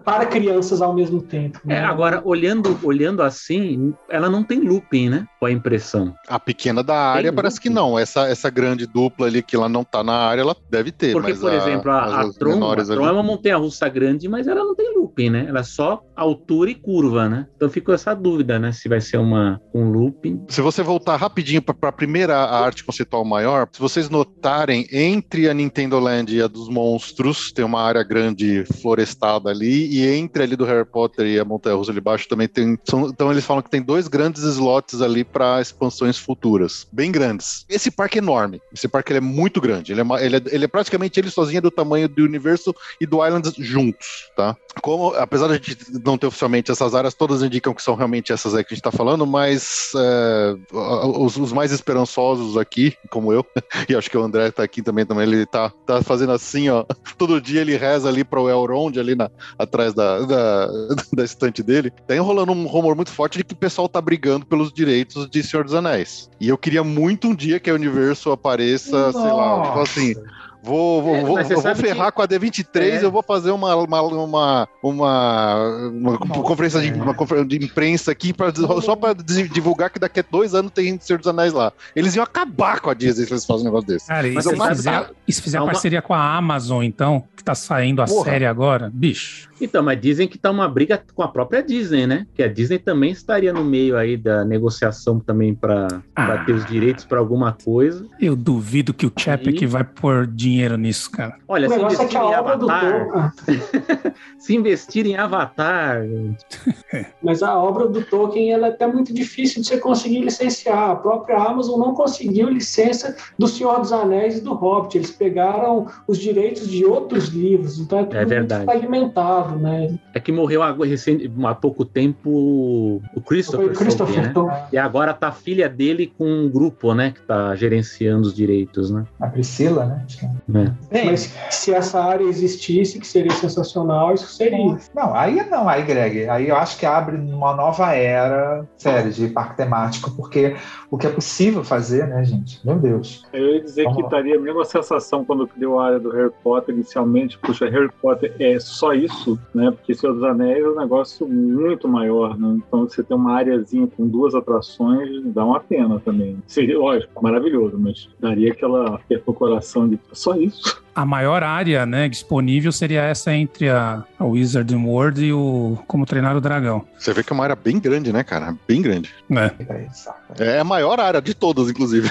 para 0.04 0.26
crianças 0.26 0.80
ao 0.82 0.94
mesmo 0.94 1.20
tempo. 1.22 1.60
né? 1.64 1.76
É, 1.76 1.84
agora, 1.84 2.20
olhando, 2.24 2.78
olhando 2.82 3.22
assim, 3.22 3.94
ela 4.08 4.28
não 4.28 4.42
tem 4.42 4.60
looping, 4.60 5.08
né? 5.10 5.26
Com 5.38 5.46
a 5.46 5.50
impressão. 5.50 6.14
A 6.28 6.38
pequena 6.38 6.82
da 6.82 6.96
área 6.96 7.30
Tem 7.30 7.36
parece 7.36 7.60
que 7.60 7.70
não. 7.70 7.98
Essa, 7.98 8.28
essa 8.28 8.50
grande 8.50 8.86
dupla 8.86 9.26
ali 9.26 9.42
que 9.42 9.56
ela 9.56 9.68
não 9.68 9.84
tá 9.84 10.02
na 10.02 10.14
área, 10.14 10.42
ela 10.42 10.56
deve 10.70 10.90
ter. 10.92 11.12
Porque, 11.12 11.30
mas 11.30 11.40
por 11.40 11.50
a- 11.52 11.56
exemplo, 11.56 11.90
a, 11.90 12.20
a 12.20 12.32
Tron, 12.32 12.70
a 12.70 12.76
Tron 12.76 12.92
ali- 13.02 13.08
é 13.08 13.12
uma 13.12 13.22
montanha 13.22 13.56
russa 13.56 13.88
grande, 13.88 14.28
mas 14.28 14.46
ela 14.46 14.62
não 14.64 14.74
tem 14.74 14.94
looping, 14.96 15.30
né? 15.30 15.46
Ela 15.48 15.60
é 15.60 15.64
só 15.64 16.00
altura 16.16 16.70
e 16.70 16.74
curva, 16.74 17.28
né? 17.28 17.46
Então 17.56 17.68
ficou 17.68 17.94
essa 17.94 18.14
dúvida, 18.14 18.58
né? 18.58 18.72
Se 18.72 18.88
vai 18.88 19.00
ser 19.00 19.16
uma, 19.18 19.60
um 19.74 19.90
looping. 19.90 20.44
Se 20.48 20.60
você 20.60 20.82
voltar 20.82 21.16
rapidinho 21.16 21.62
para 21.62 21.74
a 21.88 21.92
primeira 21.92 22.36
arte 22.60 22.84
conceitual 22.84 23.24
maior, 23.24 23.68
se 23.72 23.80
vocês 23.80 24.08
notarem, 24.10 24.86
entre 24.92 25.48
a 25.48 25.54
Nintendo 25.54 25.98
Land 25.98 26.34
e 26.34 26.42
a 26.42 26.46
dos 26.46 26.68
monstros, 26.68 27.52
tem 27.52 27.64
uma 27.64 27.80
área 27.82 28.02
grande 28.02 28.64
florestada 28.80 29.50
ali, 29.50 29.86
e 29.88 30.06
entre 30.06 30.42
ali 30.42 30.56
do 30.56 30.64
Harry 30.64 30.84
Potter 30.84 31.26
e 31.26 31.38
a 31.38 31.44
Montanha 31.44 31.76
Russa 31.76 31.90
ali 31.90 32.00
embaixo 32.00 32.28
também 32.28 32.48
tem. 32.48 32.78
são- 32.84 33.08
então 33.08 33.30
eles 33.30 33.44
falam 33.44 33.62
que 33.62 33.70
tem 33.70 33.82
dois 33.82 34.08
grandes 34.08 34.42
slots 34.42 35.00
ali 35.00 35.24
para 35.24 35.60
expansões 35.60 36.18
futuras, 36.18 36.86
bem 36.92 37.10
grandes. 37.12 37.64
Esse 37.68 37.90
parque 37.90 38.18
é 38.18 38.22
enorme. 38.22 38.60
Esse 38.72 38.88
parque 38.88 39.12
é 39.12 39.20
muito 39.20 39.60
grande. 39.60 39.92
Ele 39.92 40.00
é, 40.00 40.04
ma- 40.04 40.20
ele 40.22 40.36
é- 40.36 40.42
ele 40.50 40.64
é 40.64 40.68
praticamente 40.68 41.18
ele 41.20 41.30
sozinho 41.30 41.58
é 41.58 41.60
do 41.60 41.70
tamanho 41.70 42.08
do 42.08 42.22
universo 42.24 42.74
e 43.00 43.06
do 43.06 43.24
Islands 43.24 43.52
juntos, 43.58 44.30
tá? 44.36 44.56
Como, 44.82 45.14
apesar 45.14 45.46
de 45.48 45.52
a 45.52 45.56
gente 45.56 45.76
não 46.04 46.16
ter 46.16 46.26
oficialmente 46.26 46.70
essas 46.70 46.94
áreas, 46.94 47.14
todas 47.14 47.42
indicam 47.42 47.74
que 47.74 47.82
são 47.82 47.94
realmente 47.94 48.32
essas 48.32 48.54
aí 48.54 48.64
que 48.64 48.72
a 48.72 48.76
gente 48.76 48.84
tá 48.84 48.92
falando, 48.92 49.26
mas 49.26 49.90
é, 49.96 50.54
os, 50.72 51.36
os 51.36 51.52
mais 51.52 51.72
esperançosos 51.72 52.49
aqui, 52.56 52.94
como 53.10 53.32
eu, 53.32 53.44
e 53.88 53.94
acho 53.94 54.10
que 54.10 54.16
o 54.16 54.22
André 54.22 54.50
tá 54.50 54.62
aqui 54.62 54.82
também, 54.82 55.06
também 55.06 55.26
ele 55.26 55.46
tá, 55.46 55.70
tá 55.86 56.02
fazendo 56.02 56.32
assim, 56.32 56.68
ó. 56.68 56.84
Todo 57.18 57.40
dia 57.40 57.60
ele 57.60 57.76
reza 57.76 58.08
ali 58.08 58.24
pro 58.24 58.48
Elrond, 58.48 58.98
ali 58.98 59.14
na, 59.14 59.30
atrás 59.58 59.94
da, 59.94 60.20
da, 60.20 60.66
da 61.14 61.24
estante 61.24 61.62
dele. 61.62 61.90
Tá 62.06 62.14
enrolando 62.14 62.52
um 62.52 62.66
rumor 62.66 62.94
muito 62.94 63.10
forte 63.10 63.38
de 63.38 63.44
que 63.44 63.54
o 63.54 63.56
pessoal 63.56 63.88
tá 63.88 64.00
brigando 64.00 64.46
pelos 64.46 64.72
direitos 64.72 65.28
de 65.28 65.42
Senhor 65.42 65.64
dos 65.64 65.74
Anéis. 65.74 66.30
E 66.40 66.48
eu 66.48 66.58
queria 66.58 66.82
muito 66.82 67.28
um 67.28 67.34
dia 67.34 67.60
que 67.60 67.70
a 67.70 67.74
Universo 67.74 68.30
apareça, 68.30 69.12
sei 69.12 69.32
lá, 69.32 69.62
tipo 69.62 69.80
assim. 69.80 70.14
Vou, 70.62 71.02
vou, 71.02 71.14
É, 71.16 71.20
vou, 71.22 71.62
vou 71.62 71.74
ferrar 71.74 72.06
que- 72.08 72.12
com 72.16 72.22
a 72.22 72.28
D23, 72.28 73.00
É. 73.00 73.04
eu 73.04 73.10
vou 73.10 73.22
fazer 73.22 73.50
uma, 73.50 73.74
uma, 73.76 74.02
uma, 74.02 74.68
uma, 74.82 75.88
uma 76.02 76.18
conferência, 76.42 76.80
de, 76.80 76.92
uma 76.92 77.14
conferência 77.14 77.48
de 77.48 77.64
imprensa 77.64 78.12
aqui 78.12 78.32
pra, 78.32 78.52
só 78.82 78.94
para 78.94 79.14
divulgar 79.14 79.90
que 79.90 79.98
daqui 79.98 80.20
a 80.20 80.24
dois 80.30 80.54
anos 80.54 80.70
tem 80.72 80.98
Senhor 81.00 81.18
dos 81.18 81.26
Anéis 81.28 81.52
lá. 81.52 81.72
Eles 81.96 82.14
iam 82.14 82.22
acabar 82.22 82.80
com 82.80 82.90
a 82.90 82.94
Disney 82.94 83.24
se 83.26 83.32
eles 83.32 83.46
fazem 83.46 83.62
um 83.62 83.64
negócio 83.66 83.86
desse. 83.88 84.06
Cara, 84.06 84.28
e 84.28 84.32
Mas 84.34 84.44
se 84.44 84.52
eu 84.52 84.56
faço- 84.56 84.76
fizer, 84.76 85.10
e 85.26 85.32
se 85.32 85.42
fizer 85.42 85.60
uma- 85.60 85.72
parceria 85.72 86.02
com 86.02 86.14
a 86.14 86.36
Amazon, 86.36 86.82
então, 86.84 87.24
que 87.36 87.42
tá 87.42 87.54
saindo 87.54 88.02
a 88.02 88.06
Porra. 88.06 88.24
série 88.30 88.44
agora, 88.46 88.90
bicho. 88.92 89.49
Então, 89.60 89.82
mas 89.82 90.00
dizem 90.00 90.26
que 90.28 90.38
tá 90.38 90.50
uma 90.50 90.68
briga 90.68 91.02
com 91.14 91.22
a 91.22 91.28
própria 91.28 91.62
Disney, 91.62 92.06
né? 92.06 92.26
Que 92.34 92.42
a 92.42 92.48
Disney 92.48 92.78
também 92.78 93.10
estaria 93.10 93.52
no 93.52 93.64
meio 93.64 93.96
aí 93.96 94.16
da 94.16 94.44
negociação 94.44 95.18
também 95.20 95.54
para 95.54 95.88
Ah. 96.16 96.38
ter 96.44 96.52
os 96.52 96.64
direitos 96.66 97.04
para 97.04 97.18
alguma 97.18 97.52
coisa. 97.52 98.06
Eu 98.20 98.34
duvido 98.36 98.94
que 98.94 99.06
o 99.06 99.12
Chapek 99.16 99.64
E- 99.64 99.66
vai 99.66 99.84
pôr 99.84 100.26
dinheiro 100.26 100.76
nisso, 100.76 101.10
cara. 101.10 101.36
Olha, 101.48 101.68
se 101.68 101.74
é 101.74 101.78
investir 101.82 102.16
a 102.18 102.22
em 102.22 102.34
obra 102.34 102.56
do 102.56 102.70
Avatar, 102.70 103.32
Tolkien. 103.34 103.60
se 104.38 104.56
investir 104.56 105.06
em 105.06 105.16
Avatar, 105.16 106.00
Mas 107.22 107.42
a 107.42 107.56
obra 107.58 107.86
do 107.88 108.02
Tolkien 108.02 108.52
ela 108.52 108.68
é 108.68 108.70
até 108.70 108.86
muito 108.86 109.12
difícil 109.12 109.60
de 109.62 109.68
você 109.68 109.78
conseguir 109.78 110.20
licenciar. 110.20 110.90
A 110.90 110.96
própria 110.96 111.36
Amazon 111.36 111.78
não 111.78 111.94
conseguiu 111.94 112.48
licença 112.48 113.16
do 113.38 113.46
Senhor 113.46 113.78
dos 113.80 113.92
Anéis 113.92 114.38
e 114.38 114.40
do 114.40 114.54
Hobbit. 114.54 114.96
Eles 114.98 115.10
pegaram 115.10 115.86
os 116.06 116.18
direitos 116.18 116.68
de 116.68 116.84
outros 116.84 117.28
livros. 117.28 117.78
Então 117.78 117.98
é 117.98 118.04
tudo 118.04 118.16
muito 118.16 118.28
verdade. 118.28 118.64
fragmentado, 118.64 119.49
né? 119.58 119.98
é 120.14 120.20
que 120.20 120.32
morreu 120.32 120.62
há, 120.62 120.72
recente- 120.72 121.30
há 121.44 121.54
pouco 121.54 121.84
tempo 121.84 122.30
o 122.30 123.00
Foi 123.14 123.22
Christopher, 123.22 123.66
o 123.66 123.72
Christopher 123.74 124.32
Tolkien, 124.32 124.54
né? 124.58 124.68
E 124.72 124.78
agora 124.78 125.12
tá 125.14 125.28
a 125.28 125.32
filha 125.32 125.68
dele 125.68 126.12
com 126.18 126.24
um 126.24 126.48
grupo, 126.50 126.92
né? 126.94 127.12
Que 127.12 127.20
tá 127.22 127.54
gerenciando 127.54 128.26
os 128.28 128.34
direitos, 128.34 128.90
né? 128.90 129.04
A 129.20 129.26
Priscila, 129.26 129.84
né? 129.86 130.06
É. 130.22 130.72
Bem, 130.92 131.06
Mas 131.06 131.34
se 131.50 131.72
essa 131.72 132.02
área 132.02 132.24
existisse, 132.24 132.98
que 132.98 133.06
seria 133.06 133.32
sensacional, 133.32 134.14
isso 134.14 134.26
seria. 134.32 134.76
Não, 134.94 135.14
aí 135.14 135.48
não, 135.48 135.68
aí, 135.68 135.82
Greg. 135.82 136.28
Aí 136.28 136.48
eu 136.48 136.56
acho 136.56 136.78
que 136.78 136.86
abre 136.86 137.16
uma 137.16 137.54
nova 137.54 137.92
era, 137.94 138.64
sério, 138.76 139.12
de 139.12 139.28
parque 139.28 139.56
temático, 139.56 140.10
porque 140.12 140.56
o 140.90 140.98
que 140.98 141.06
é 141.06 141.10
possível 141.10 141.62
fazer, 141.64 142.06
né, 142.06 142.24
gente? 142.24 142.60
Meu 142.66 142.78
Deus. 142.78 143.24
Eu 143.32 143.54
ia 143.54 143.62
dizer 143.62 143.84
Vamos 143.84 143.96
que 143.96 144.02
lá. 144.04 144.08
daria 144.10 144.36
a 144.36 144.40
mesma 144.40 144.64
sensação 144.64 145.24
quando 145.24 145.46
criou 145.46 145.78
a 145.78 145.86
área 145.86 146.00
do 146.00 146.10
Harry 146.10 146.32
Potter 146.42 146.74
inicialmente. 146.74 147.38
Puxa, 147.38 147.68
Harry 147.68 147.90
Potter 148.02 148.34
é 148.38 148.58
só 148.58 148.92
isso, 148.92 149.38
né? 149.54 149.70
Porque 149.70 149.94
Senhor 149.94 150.14
dos 150.14 150.24
Anéis 150.24 150.64
é 150.64 150.68
um 150.68 150.76
negócio 150.76 151.28
muito 151.28 151.88
maior, 151.88 152.38
né? 152.38 152.58
Então 152.66 152.88
você 152.88 153.02
tem 153.02 153.16
uma 153.16 153.34
areazinha 153.34 153.86
com 153.86 154.06
duas 154.06 154.34
atrações, 154.34 155.22
dá 155.26 155.44
uma 155.44 155.60
pena 155.60 156.00
também. 156.00 156.38
Seria, 156.46 156.78
lógico, 156.78 157.22
maravilhoso, 157.22 157.78
mas 157.78 158.08
daria 158.18 158.52
aquela 158.52 159.00
coração 159.34 159.88
de 159.88 159.98
só 160.12 160.34
isso. 160.36 160.82
A 160.94 161.04
maior 161.04 161.42
área 161.42 161.86
né, 161.86 162.08
disponível 162.08 162.72
seria 162.72 163.02
essa 163.02 163.32
entre 163.32 163.68
a, 163.68 164.04
a 164.18 164.24
Wizard 164.24 164.74
World 164.74 165.24
e 165.24 165.32
o 165.32 165.78
Como 165.86 166.04
Treinar 166.04 166.36
o 166.36 166.40
Dragão. 166.40 166.84
Você 166.98 167.12
vê 167.12 167.22
que 167.22 167.32
é 167.32 167.34
uma 167.34 167.44
área 167.44 167.56
bem 167.56 167.78
grande, 167.78 168.12
né, 168.12 168.22
cara? 168.22 168.54
Bem 168.66 168.82
grande. 168.82 169.10
Né? 169.28 169.52
Saco. 169.92 170.20
É 170.38 170.60
a 170.60 170.64
maior 170.64 171.00
área 171.00 171.22
de 171.22 171.34
todas, 171.34 171.68
inclusive. 171.70 172.10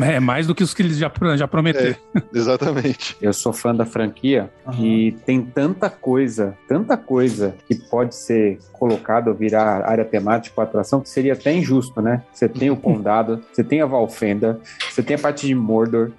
É 0.00 0.20
mais 0.20 0.46
do 0.46 0.54
que 0.54 0.62
os 0.62 0.72
que 0.72 0.82
eles 0.82 0.96
já, 0.96 1.10
já 1.36 1.48
prometeram. 1.48 1.96
Exatamente. 2.32 3.16
Eu 3.20 3.32
sou 3.32 3.52
fã 3.52 3.74
da 3.74 3.84
franquia 3.84 4.50
e 4.78 5.12
tem 5.24 5.42
tanta 5.42 5.90
coisa, 5.90 6.56
tanta 6.68 6.96
coisa 6.96 7.54
que 7.66 7.74
pode 7.74 8.14
ser 8.14 8.58
colocada 8.72 9.30
ou 9.30 9.36
virar 9.36 9.88
área 9.88 10.04
temática 10.04 10.54
ou 10.56 10.62
atração 10.62 11.00
que 11.00 11.08
seria 11.08 11.32
até 11.32 11.52
injusto, 11.52 12.00
né? 12.00 12.22
Você 12.32 12.48
tem 12.48 12.70
o 12.70 12.76
Condado, 12.86 13.42
você 13.52 13.64
tem 13.64 13.80
a 13.80 13.86
Valfenda, 13.86 14.60
você 14.88 15.02
tem 15.02 15.16
a 15.16 15.18
parte 15.18 15.46
de 15.46 15.54
Mordor. 15.54 16.12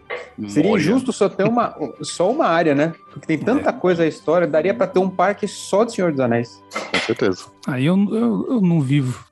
Seria 0.50 0.72
injusto 0.72 1.12
só 1.12 1.30
ter 1.30 1.44
uma, 1.44 1.67
só 2.02 2.32
uma 2.32 2.46
área, 2.48 2.76
né? 2.76 2.94
Porque 3.12 3.28
tem 3.28 3.38
tanta 3.38 3.72
coisa 3.74 4.04
a 4.04 4.08
história, 4.08 4.48
daria 4.48 4.74
pra 4.74 4.88
ter 4.88 5.00
um 5.00 5.10
parque 5.10 5.48
só 5.48 5.84
de 5.84 5.94
Senhor 5.94 6.12
dos 6.12 6.20
Anéis. 6.20 6.64
Com 6.92 7.00
certeza. 7.00 7.46
Aí 7.68 7.86
eu, 7.86 7.98
eu, 8.14 8.48
eu 8.50 8.62
não 8.62 8.82
vivo. 8.82 9.26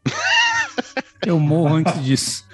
Eu 1.26 1.40
morro 1.40 1.76
antes 1.76 2.04
disso. 2.04 2.46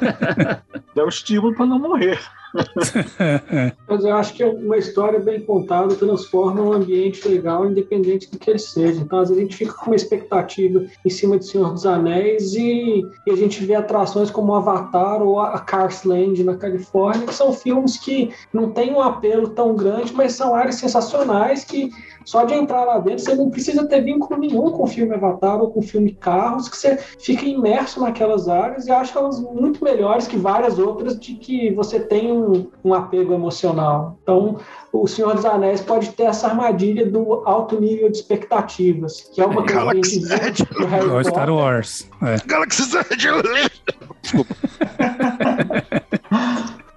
Dá 0.94 1.04
um 1.04 1.08
estímulo 1.08 1.54
para 1.54 1.66
não 1.66 1.78
morrer. 1.78 2.20
Mas 3.88 4.04
eu 4.04 4.14
acho 4.14 4.34
que 4.34 4.44
uma 4.44 4.76
história 4.76 5.18
bem 5.18 5.40
contada 5.40 5.94
transforma 5.94 6.62
um 6.62 6.72
ambiente 6.72 7.26
legal, 7.28 7.66
independente 7.66 8.30
do 8.30 8.38
que 8.38 8.50
ele 8.50 8.58
seja. 8.58 9.00
Então, 9.00 9.18
às 9.18 9.28
vezes, 9.28 9.42
a 9.42 9.46
gente 9.46 9.56
fica 9.56 9.72
com 9.72 9.86
uma 9.86 9.96
expectativa 9.96 10.84
em 11.04 11.10
cima 11.10 11.38
de 11.38 11.46
Senhor 11.46 11.72
dos 11.72 11.86
Anéis 11.86 12.54
e, 12.54 13.02
e 13.26 13.30
a 13.30 13.36
gente 13.36 13.64
vê 13.64 13.74
atrações 13.74 14.30
como 14.30 14.54
Avatar 14.54 15.22
ou 15.22 15.40
a 15.40 15.58
Cars 15.60 16.04
Land 16.04 16.42
na 16.44 16.56
Califórnia, 16.56 17.26
que 17.26 17.34
são 17.34 17.52
filmes 17.52 17.98
que 17.98 18.30
não 18.52 18.70
têm 18.70 18.92
um 18.92 19.00
apelo 19.00 19.48
tão 19.48 19.74
grande, 19.74 20.12
mas 20.12 20.32
são 20.32 20.54
áreas 20.54 20.76
sensacionais 20.76 21.64
que 21.64 21.90
só 22.26 22.44
de 22.44 22.54
entrar 22.54 22.84
lá 22.84 22.98
dentro, 22.98 23.20
você 23.20 23.36
não 23.36 23.48
precisa 23.48 23.86
ter 23.86 24.02
vínculo 24.02 24.40
nenhum 24.40 24.72
com 24.72 24.82
o 24.82 24.86
filme 24.86 25.14
Avatar 25.14 25.60
ou 25.60 25.70
com 25.70 25.78
o 25.78 25.82
filme 25.82 26.12
Carros, 26.12 26.68
que 26.68 26.76
você 26.76 26.96
fica 26.96 27.46
imerso 27.46 28.00
naquelas 28.00 28.48
áreas 28.48 28.88
e 28.88 28.90
acha 28.90 29.16
elas 29.16 29.40
muito 29.40 29.82
melhores 29.82 30.26
que 30.26 30.36
várias 30.36 30.76
outras 30.76 31.18
de 31.18 31.34
que 31.34 31.72
você 31.72 32.00
tem 32.00 32.32
um, 32.32 32.66
um 32.84 32.92
apego 32.92 33.32
emocional. 33.32 34.18
Então, 34.24 34.58
o 34.92 35.06
Senhor 35.06 35.34
dos 35.34 35.44
Anéis 35.44 35.80
pode 35.80 36.10
ter 36.10 36.24
essa 36.24 36.48
armadilha 36.48 37.06
do 37.08 37.42
alto 37.46 37.80
nível 37.80 38.10
de 38.10 38.16
expectativas, 38.16 39.30
que 39.32 39.40
é 39.40 39.46
uma 39.46 39.64
coisa 39.64 39.92
que 39.92 40.32
a 40.32 40.36
gente. 40.46 40.64
Star 41.28 41.50
Wars. 41.50 42.10
É. 42.22 42.36
Galaxy 42.44 42.82
Z! 42.82 43.04
Desculpa. 44.20 44.56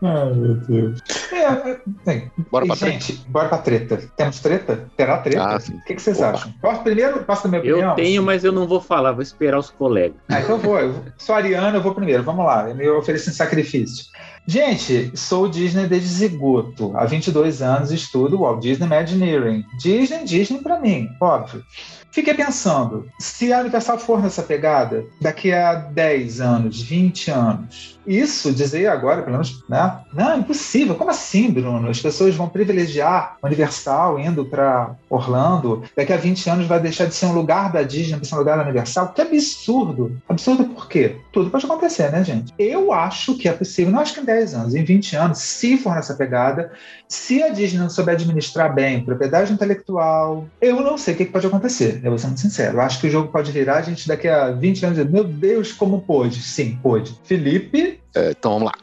Ai, 0.01 0.33
meu 0.33 0.55
Deus. 0.55 0.99
É, 1.31 2.11
é, 2.11 2.29
Bora 2.49 2.65
e, 2.65 2.67
pra 2.67 2.75
gente, 2.75 3.13
bora 3.27 3.49
pra 3.49 3.57
treta. 3.57 3.97
Temos 4.15 4.39
treta? 4.39 4.89
Terá 4.95 5.17
treta? 5.17 5.43
Ah, 5.43 5.57
o 5.57 5.85
que, 5.85 5.95
que 5.95 6.01
vocês 6.01 6.17
Opa. 6.19 6.29
acham? 6.31 6.53
Posso 6.61 6.81
primeiro? 6.83 7.23
Posso 7.23 7.43
dar 7.43 7.49
minha 7.49 7.63
Eu 7.63 7.75
opinião? 7.75 7.95
tenho, 7.95 8.23
mas 8.23 8.43
eu 8.43 8.51
não 8.51 8.65
vou 8.67 8.79
falar, 8.79 9.11
vou 9.11 9.21
esperar 9.21 9.59
os 9.59 9.69
colegas. 9.69 10.17
Ah, 10.29 10.39
então 10.39 10.55
eu 10.55 10.61
vou. 10.61 10.79
Eu 10.79 11.03
sou 11.17 11.35
ariano, 11.35 11.77
eu 11.77 11.81
vou 11.81 11.93
primeiro. 11.93 12.23
Vamos 12.23 12.45
lá. 12.45 12.69
Eu 12.69 12.75
me 12.75 12.87
ofereço 12.89 13.29
em 13.29 13.33
sacrifício. 13.33 14.05
Gente, 14.47 15.11
sou 15.15 15.47
Disney 15.47 15.85
desde 15.85 16.07
zigoto. 16.07 16.93
Há 16.95 17.05
22 17.05 17.61
anos 17.61 17.91
estudo 17.91 18.39
Walt 18.39 18.61
Disney 18.61 18.85
Imagineering. 18.87 19.65
Disney, 19.77 20.23
Disney 20.23 20.59
pra 20.61 20.79
mim, 20.79 21.07
óbvio. 21.21 21.63
Fiquei 22.11 22.33
pensando, 22.33 23.05
se 23.19 23.53
a 23.53 23.59
Universal 23.59 23.99
for 23.99 24.19
nessa 24.19 24.41
pegada, 24.41 25.05
daqui 25.21 25.53
a 25.53 25.75
10 25.75 26.41
anos, 26.41 26.81
20 26.81 27.29
anos, 27.29 27.98
isso 28.09 28.51
dizer 28.51 28.87
agora, 28.87 29.21
pelo 29.21 29.33
menos, 29.33 29.63
né? 29.69 29.99
Não, 30.13 30.39
impossível. 30.39 30.95
Como 30.95 31.11
assim, 31.11 31.51
Bruno? 31.51 31.89
As 31.89 32.01
pessoas 32.01 32.35
vão 32.35 32.49
privilegiar 32.49 33.37
Universal 33.43 34.19
indo 34.19 34.43
para 34.43 34.95
Orlando. 35.09 35.83
Daqui 35.95 36.11
a 36.11 36.17
20 36.17 36.49
anos 36.49 36.67
vai 36.67 36.79
deixar 36.79 37.05
de 37.05 37.13
ser 37.13 37.27
um 37.27 37.33
lugar 37.33 37.71
da 37.71 37.83
Disney 37.83 38.17
para 38.17 38.25
ser 38.25 38.35
um 38.35 38.39
lugar 38.39 38.57
da 38.57 38.63
Universal. 38.63 39.13
Que 39.13 39.21
absurdo. 39.21 40.17
Absurdo 40.27 40.65
por 40.65 40.87
quê? 40.87 41.17
Tudo 41.31 41.51
pode 41.51 41.65
acontecer, 41.65 42.11
né, 42.11 42.23
gente? 42.23 42.53
Eu 42.57 42.91
acho 42.91 43.37
que 43.37 43.47
é 43.47 43.53
possível, 43.53 43.91
não 43.93 43.99
acho 43.99 44.13
que 44.13 44.21
em 44.21 44.25
10 44.25 44.53
anos, 44.55 44.75
em 44.75 44.83
20 44.83 45.15
anos, 45.15 45.37
se 45.39 45.77
for 45.77 45.93
nessa 45.93 46.15
pegada, 46.15 46.71
se 47.07 47.43
a 47.43 47.49
Disney 47.49 47.79
não 47.79 47.89
souber 47.89 48.15
administrar 48.15 48.73
bem 48.73 49.03
propriedade 49.03 49.53
intelectual, 49.53 50.47
eu 50.59 50.81
não 50.81 50.97
sei 50.97 51.13
o 51.13 51.17
que 51.17 51.25
pode 51.25 51.45
acontecer. 51.45 52.01
Eu 52.03 52.11
vou 52.11 52.19
ser 52.19 52.27
muito 52.27 52.41
sincero. 52.41 52.77
Eu 52.77 52.81
acho 52.81 52.99
que 52.99 53.07
o 53.07 53.11
jogo 53.11 53.31
pode 53.31 53.51
virar 53.51 53.77
a 53.77 53.81
gente 53.81 54.07
daqui 54.07 54.27
a 54.27 54.51
20 54.51 54.85
anos 54.85 55.09
meu 55.09 55.23
Deus, 55.23 55.71
como 55.71 56.01
pôde? 56.01 56.41
Sim, 56.41 56.77
pôde. 56.81 57.19
Felipe, 57.23 57.98
É, 58.15 58.31
então 58.31 58.59
vamos 58.59 58.71
lá. 58.71 58.73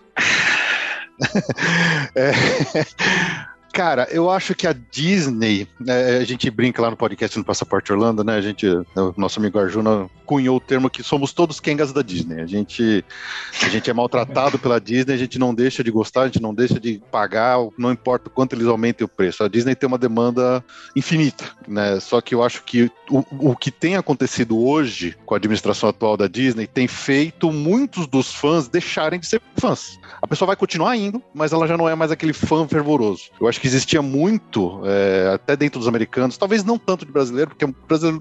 É, 2.14 2.32
Cara, 3.76 4.08
eu 4.10 4.30
acho 4.30 4.54
que 4.54 4.66
a 4.66 4.72
Disney, 4.72 5.68
né, 5.78 6.16
a 6.16 6.24
gente 6.24 6.50
brinca 6.50 6.80
lá 6.80 6.88
no 6.88 6.96
podcast 6.96 7.36
no 7.36 7.44
Passaporte 7.44 7.92
Orlando, 7.92 8.24
né? 8.24 8.34
A 8.34 8.40
gente, 8.40 8.66
o 8.66 9.14
nosso 9.18 9.38
amigo 9.38 9.58
Arjuna 9.58 10.08
cunhou 10.24 10.56
o 10.56 10.60
termo 10.60 10.88
que 10.88 11.02
somos 11.02 11.30
todos 11.34 11.60
Kengas 11.60 11.92
da 11.92 12.00
Disney. 12.00 12.40
A 12.40 12.46
gente, 12.46 13.04
a 13.62 13.68
gente 13.68 13.90
é 13.90 13.92
maltratado 13.92 14.58
pela 14.58 14.80
Disney, 14.80 15.12
a 15.12 15.18
gente 15.18 15.38
não 15.38 15.54
deixa 15.54 15.84
de 15.84 15.90
gostar, 15.90 16.22
a 16.22 16.26
gente 16.26 16.40
não 16.40 16.54
deixa 16.54 16.80
de 16.80 17.02
pagar, 17.12 17.58
não 17.76 17.92
importa 17.92 18.28
o 18.28 18.30
quanto 18.30 18.54
eles 18.54 18.66
aumentem 18.66 19.04
o 19.04 19.08
preço. 19.08 19.44
A 19.44 19.48
Disney 19.48 19.74
tem 19.74 19.86
uma 19.86 19.98
demanda 19.98 20.64
infinita, 20.96 21.44
né? 21.68 22.00
Só 22.00 22.22
que 22.22 22.34
eu 22.34 22.42
acho 22.42 22.64
que 22.64 22.90
o, 23.10 23.50
o 23.50 23.54
que 23.54 23.70
tem 23.70 23.96
acontecido 23.96 24.58
hoje 24.58 25.14
com 25.26 25.34
a 25.34 25.36
administração 25.36 25.90
atual 25.90 26.16
da 26.16 26.26
Disney 26.26 26.66
tem 26.66 26.88
feito 26.88 27.52
muitos 27.52 28.06
dos 28.06 28.32
fãs 28.32 28.68
deixarem 28.68 29.20
de 29.20 29.26
ser 29.26 29.42
fãs. 29.58 29.98
A 30.22 30.26
pessoa 30.26 30.46
vai 30.46 30.56
continuar 30.56 30.96
indo, 30.96 31.22
mas 31.34 31.52
ela 31.52 31.68
já 31.68 31.76
não 31.76 31.86
é 31.86 31.94
mais 31.94 32.10
aquele 32.10 32.32
fã 32.32 32.66
fervoroso. 32.66 33.24
Eu 33.38 33.46
acho 33.46 33.60
que 33.60 33.65
existia 33.66 34.02
muito, 34.02 34.82
é, 34.84 35.32
até 35.34 35.56
dentro 35.56 35.78
dos 35.78 35.88
americanos, 35.88 36.36
talvez 36.36 36.64
não 36.64 36.78
tanto 36.78 37.04
de 37.04 37.12
brasileiro, 37.12 37.50
porque 37.50 37.66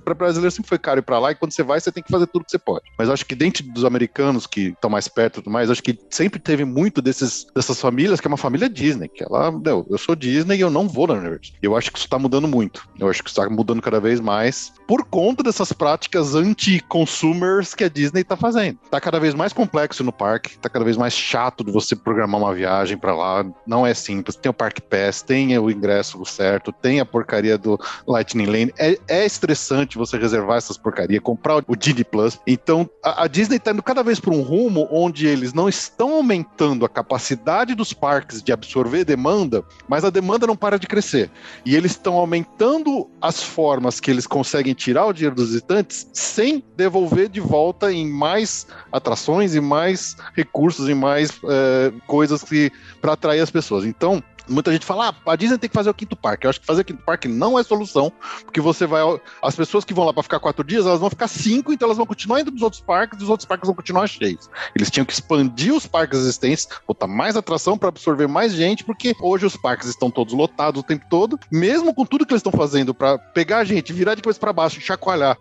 para 0.03 0.13
brasileiro 0.13 0.51
sempre 0.51 0.69
foi 0.69 0.79
caro 0.79 0.99
ir 0.99 1.03
para 1.03 1.19
lá 1.19 1.31
e 1.31 1.35
quando 1.35 1.51
você 1.51 1.63
vai, 1.63 1.79
você 1.79 1.91
tem 1.91 2.03
que 2.03 2.11
fazer 2.11 2.27
tudo 2.27 2.45
que 2.45 2.51
você 2.51 2.59
pode. 2.59 2.83
Mas 2.97 3.09
acho 3.09 3.25
que 3.25 3.35
dentro 3.35 3.63
dos 3.63 3.85
americanos 3.85 4.47
que 4.47 4.67
estão 4.69 4.89
mais 4.89 5.07
perto 5.07 5.39
e 5.39 5.43
tudo 5.43 5.51
mais, 5.51 5.69
acho 5.69 5.83
que 5.83 5.97
sempre 6.09 6.39
teve 6.39 6.65
muito 6.65 7.01
desses, 7.01 7.45
dessas 7.55 7.79
famílias, 7.79 8.19
que 8.19 8.27
é 8.27 8.29
uma 8.29 8.37
família 8.37 8.69
Disney, 8.69 9.07
que 9.07 9.23
ela, 9.23 9.51
meu, 9.51 9.85
eu 9.89 9.97
sou 9.97 10.15
Disney 10.15 10.57
e 10.57 10.61
eu 10.61 10.69
não 10.69 10.87
vou 10.87 11.07
na 11.07 11.13
Universal. 11.13 11.55
Eu 11.61 11.75
acho 11.75 11.91
que 11.91 11.97
isso 11.97 12.07
está 12.07 12.19
mudando 12.19 12.47
muito. 12.47 12.87
Eu 12.99 13.09
acho 13.09 13.21
que 13.23 13.29
isso 13.29 13.39
está 13.39 13.49
mudando 13.49 13.81
cada 13.81 13.99
vez 13.99 14.19
mais 14.19 14.73
por 14.87 15.05
conta 15.05 15.43
dessas 15.43 15.73
práticas 15.73 16.35
anti-consumers 16.35 17.73
que 17.73 17.83
a 17.83 17.89
Disney 17.89 18.21
está 18.21 18.37
fazendo. 18.37 18.77
Tá 18.89 19.01
cada 19.01 19.19
vez 19.19 19.33
mais 19.33 19.53
complexo 19.53 20.03
no 20.03 20.11
parque, 20.11 20.57
tá 20.57 20.69
cada 20.69 20.85
vez 20.85 20.97
mais 20.97 21.13
chato 21.13 21.63
de 21.63 21.71
você 21.71 21.95
programar 21.95 22.41
uma 22.41 22.53
viagem 22.53 22.97
para 22.97 23.15
lá. 23.15 23.45
Não 23.65 23.85
é 23.85 23.93
simples. 23.93 24.35
Tem 24.35 24.49
o 24.49 24.53
Park 24.53 24.79
Pass, 24.81 25.21
tem 25.21 25.34
o 25.59 25.71
ingresso 25.71 26.23
certo, 26.25 26.71
tem 26.71 26.99
a 26.99 27.05
porcaria 27.05 27.57
do 27.57 27.79
Lightning 28.07 28.45
Lane. 28.45 28.73
É, 28.77 28.97
é 29.07 29.25
estressante 29.25 29.97
você 29.97 30.17
reservar 30.17 30.57
essas 30.57 30.77
porcarias, 30.77 31.21
comprar 31.21 31.63
o 31.67 31.75
Disney 31.75 32.03
Plus. 32.03 32.39
Então, 32.45 32.89
a, 33.03 33.23
a 33.23 33.27
Disney 33.27 33.57
está 33.57 33.71
indo 33.71 33.83
cada 33.83 34.03
vez 34.03 34.19
por 34.19 34.33
um 34.33 34.41
rumo 34.41 34.87
onde 34.91 35.27
eles 35.27 35.53
não 35.53 35.67
estão 35.67 36.13
aumentando 36.13 36.85
a 36.85 36.89
capacidade 36.89 37.75
dos 37.75 37.93
parques 37.93 38.41
de 38.41 38.51
absorver 38.51 39.03
demanda, 39.03 39.63
mas 39.87 40.03
a 40.03 40.09
demanda 40.09 40.47
não 40.47 40.55
para 40.55 40.79
de 40.79 40.87
crescer. 40.87 41.29
E 41.65 41.75
eles 41.75 41.91
estão 41.91 42.15
aumentando 42.15 43.09
as 43.21 43.41
formas 43.41 43.99
que 43.99 44.11
eles 44.11 44.27
conseguem 44.27 44.73
tirar 44.73 45.05
o 45.05 45.13
dinheiro 45.13 45.35
dos 45.35 45.47
visitantes 45.47 46.07
sem 46.13 46.63
devolver 46.75 47.29
de 47.29 47.39
volta 47.39 47.91
em 47.91 48.07
mais 48.07 48.67
atrações 48.91 49.55
e 49.55 49.61
mais 49.61 50.15
recursos 50.35 50.89
e 50.89 50.93
mais 50.93 51.31
é, 51.49 51.91
coisas 52.07 52.43
que 52.43 52.71
para 53.01 53.13
atrair 53.13 53.41
as 53.41 53.51
pessoas. 53.51 53.85
Então, 53.85 54.23
Muita 54.47 54.71
gente 54.71 54.85
fala, 54.85 55.09
ah, 55.09 55.31
a 55.31 55.35
Disney 55.35 55.57
tem 55.57 55.69
que 55.69 55.73
fazer 55.73 55.89
o 55.89 55.93
quinto 55.93 56.15
parque. 56.15 56.45
Eu 56.45 56.49
acho 56.49 56.59
que 56.59 56.65
fazer 56.65 56.81
o 56.81 56.85
quinto 56.85 57.03
parque 57.03 57.27
não 57.27 57.57
é 57.57 57.63
solução, 57.63 58.11
porque 58.43 58.61
você 58.61 58.85
vai. 58.85 59.01
As 59.41 59.55
pessoas 59.55 59.85
que 59.85 59.93
vão 59.93 60.05
lá 60.05 60.13
para 60.13 60.23
ficar 60.23 60.39
quatro 60.39 60.63
dias, 60.63 60.85
elas 60.85 60.99
vão 60.99 61.09
ficar 61.09 61.27
cinco, 61.27 61.73
então 61.73 61.87
elas 61.87 61.97
vão 61.97 62.05
continuar 62.05 62.41
indo 62.41 62.51
dos 62.51 62.61
outros 62.61 62.81
parques, 62.81 63.19
e 63.19 63.23
os 63.23 63.29
outros 63.29 63.47
parques 63.47 63.67
vão 63.67 63.75
continuar 63.75 64.07
cheios. 64.07 64.49
Eles 64.75 64.89
tinham 64.89 65.05
que 65.05 65.13
expandir 65.13 65.73
os 65.73 65.85
parques 65.87 66.19
existentes, 66.19 66.67
botar 66.87 67.07
mais 67.07 67.35
atração 67.35 67.77
para 67.77 67.89
absorver 67.89 68.27
mais 68.27 68.53
gente, 68.53 68.83
porque 68.83 69.15
hoje 69.21 69.45
os 69.45 69.55
parques 69.55 69.87
estão 69.87 70.09
todos 70.09 70.33
lotados 70.33 70.81
o 70.81 70.83
tempo 70.83 71.05
todo, 71.09 71.39
mesmo 71.51 71.93
com 71.93 72.05
tudo 72.05 72.25
que 72.25 72.33
eles 72.33 72.39
estão 72.39 72.51
fazendo 72.51 72.93
para 72.93 73.17
pegar 73.17 73.59
a 73.59 73.63
gente, 73.63 73.93
virar 73.93 74.15
de 74.15 74.21
cabeça 74.21 74.39
para 74.39 74.53
baixo, 74.53 74.79
chacoalhar. 74.81 75.37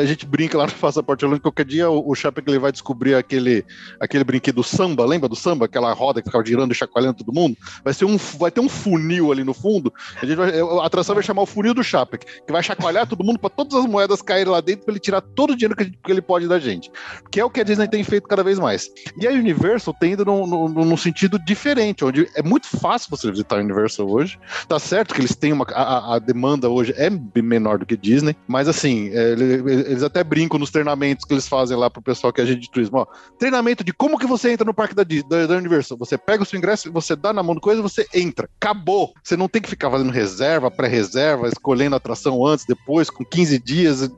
A 0.00 0.04
gente 0.04 0.26
brinca 0.26 0.56
lá 0.56 0.66
no 0.66 0.72
Passaporte 0.72 1.24
Orlando, 1.24 1.42
qualquer 1.42 1.64
dia 1.64 1.90
o, 1.90 2.10
o 2.10 2.14
ele 2.46 2.58
vai 2.58 2.72
descobrir 2.72 3.14
aquele, 3.14 3.64
aquele 4.00 4.24
brinquedo 4.24 4.62
samba, 4.62 5.04
lembra 5.04 5.28
do 5.28 5.36
samba? 5.36 5.66
Aquela 5.66 5.92
roda 5.92 6.20
que 6.20 6.28
ficava 6.28 6.44
girando 6.44 6.72
e 6.72 6.74
chacoalhando 6.74 7.18
todo 7.18 7.32
mundo? 7.32 7.56
Vai 7.84 7.94
ser 7.94 8.04
um. 8.04 8.16
Vai 8.16 8.47
ter 8.50 8.60
um 8.60 8.68
funil 8.68 9.32
ali 9.32 9.44
no 9.44 9.54
fundo. 9.54 9.92
A, 10.20 10.26
gente 10.26 10.36
vai, 10.36 10.58
a 10.58 10.84
atração 10.84 11.14
vai 11.14 11.24
chamar 11.24 11.42
o 11.42 11.46
funil 11.46 11.74
do 11.74 11.82
Chapek, 11.82 12.24
que 12.46 12.52
vai 12.52 12.62
chacoalhar 12.62 13.06
todo 13.06 13.24
mundo 13.24 13.38
para 13.38 13.50
todas 13.50 13.74
as 13.74 13.86
moedas 13.86 14.22
caírem 14.22 14.52
lá 14.52 14.60
dentro 14.60 14.84
para 14.84 14.92
ele 14.92 15.00
tirar 15.00 15.20
todo 15.20 15.50
o 15.50 15.56
dinheiro 15.56 15.76
que, 15.76 15.84
gente, 15.84 15.98
que, 16.02 16.12
ele 16.12 16.22
pode 16.22 16.48
da 16.48 16.58
gente. 16.58 16.90
Que 17.30 17.40
é 17.40 17.44
o 17.44 17.50
que 17.50 17.60
a 17.60 17.64
Disney 17.64 17.88
tem 17.88 18.04
feito 18.04 18.28
cada 18.28 18.42
vez 18.42 18.58
mais. 18.58 18.90
E 19.20 19.26
a 19.26 19.30
Universal 19.30 19.94
tem 19.98 20.12
ido 20.12 20.24
num, 20.24 20.46
num, 20.46 20.68
num 20.68 20.96
sentido 20.96 21.38
diferente, 21.38 22.04
onde 22.04 22.28
é 22.34 22.42
muito 22.42 22.66
fácil 22.66 23.10
você 23.10 23.30
visitar 23.30 23.56
a 23.56 23.60
Universal 23.60 24.08
hoje. 24.08 24.38
Tá 24.68 24.78
certo 24.78 25.14
que 25.14 25.20
eles 25.20 25.34
têm 25.34 25.52
uma. 25.52 25.66
A, 25.72 26.16
a 26.16 26.18
demanda 26.18 26.68
hoje 26.68 26.94
é 26.96 27.10
menor 27.42 27.78
do 27.78 27.86
que 27.86 27.96
Disney, 27.96 28.36
mas 28.46 28.68
assim, 28.68 29.10
é, 29.10 29.32
eles 29.32 30.02
até 30.02 30.22
brincam 30.22 30.58
nos 30.58 30.70
treinamentos 30.70 31.24
que 31.24 31.32
eles 31.32 31.48
fazem 31.48 31.76
lá 31.76 31.88
pro 31.90 32.02
pessoal 32.02 32.32
que 32.32 32.40
é 32.40 32.44
agente 32.44 32.60
de 32.60 32.70
turismo. 32.70 32.98
Ó, 32.98 33.06
treinamento 33.38 33.82
de 33.82 33.92
como 33.92 34.18
que 34.18 34.26
você 34.26 34.52
entra 34.52 34.64
no 34.64 34.74
parque 34.74 34.94
da, 34.94 35.02
da, 35.02 35.46
da 35.46 35.56
Universal. 35.56 35.96
Você 35.98 36.18
pega 36.18 36.42
o 36.42 36.46
seu 36.46 36.58
ingresso, 36.58 36.92
você 36.92 37.16
dá 37.16 37.32
na 37.32 37.42
mão 37.42 37.54
do 37.54 37.60
coisa, 37.60 37.80
você 37.80 38.06
entra. 38.14 38.37
Acabou 38.60 38.78
acabou. 38.78 39.12
Você 39.22 39.36
não 39.36 39.48
tem 39.48 39.60
que 39.60 39.68
ficar 39.68 39.90
fazendo 39.90 40.10
reserva, 40.10 40.70
pré-reserva, 40.70 41.48
escolhendo 41.48 41.96
atração 41.96 42.44
antes, 42.44 42.64
depois, 42.64 43.10
com 43.10 43.24
15 43.24 43.58
dias. 43.58 44.10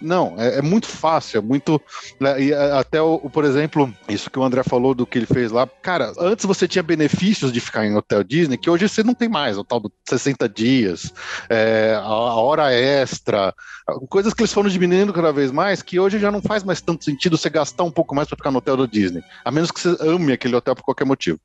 Não, 0.00 0.34
é, 0.38 0.58
é 0.58 0.62
muito 0.62 0.86
fácil, 0.86 1.38
é 1.38 1.40
muito. 1.40 1.80
Né, 2.20 2.42
e 2.42 2.54
até, 2.54 3.00
o, 3.00 3.18
por 3.18 3.44
exemplo, 3.44 3.92
isso 4.08 4.30
que 4.30 4.38
o 4.38 4.44
André 4.44 4.62
falou 4.62 4.94
do 4.94 5.06
que 5.06 5.18
ele 5.18 5.26
fez 5.26 5.50
lá. 5.50 5.66
Cara, 5.82 6.12
antes 6.18 6.44
você 6.44 6.68
tinha 6.68 6.82
benefícios 6.82 7.52
de 7.52 7.60
ficar 7.60 7.84
em 7.84 7.96
hotel 7.96 8.22
Disney, 8.22 8.56
que 8.56 8.70
hoje 8.70 8.88
você 8.88 9.02
não 9.02 9.14
tem 9.14 9.28
mais, 9.28 9.58
o 9.58 9.64
tal 9.64 9.80
do 9.80 9.92
60 10.08 10.48
dias, 10.48 11.12
é, 11.48 11.98
a 12.00 12.34
hora 12.34 12.72
extra, 12.72 13.54
coisas 14.08 14.32
que 14.32 14.42
eles 14.42 14.52
foram 14.52 14.68
diminuindo 14.68 15.12
cada 15.12 15.32
vez 15.32 15.50
mais, 15.50 15.82
que 15.82 16.00
hoje 16.00 16.18
já 16.18 16.30
não 16.30 16.40
faz 16.40 16.64
mais 16.64 16.80
tanto 16.80 17.04
sentido 17.04 17.36
você 17.36 17.50
gastar 17.50 17.84
um 17.84 17.90
pouco 17.90 18.14
mais 18.14 18.26
para 18.28 18.36
ficar 18.36 18.50
no 18.50 18.58
hotel 18.58 18.76
do 18.76 18.88
Disney, 18.88 19.22
a 19.44 19.50
menos 19.50 19.70
que 19.70 19.80
você 19.80 19.96
ame 20.00 20.32
aquele 20.32 20.56
hotel 20.56 20.74
por 20.74 20.82
qualquer 20.82 21.04
motivo. 21.04 21.38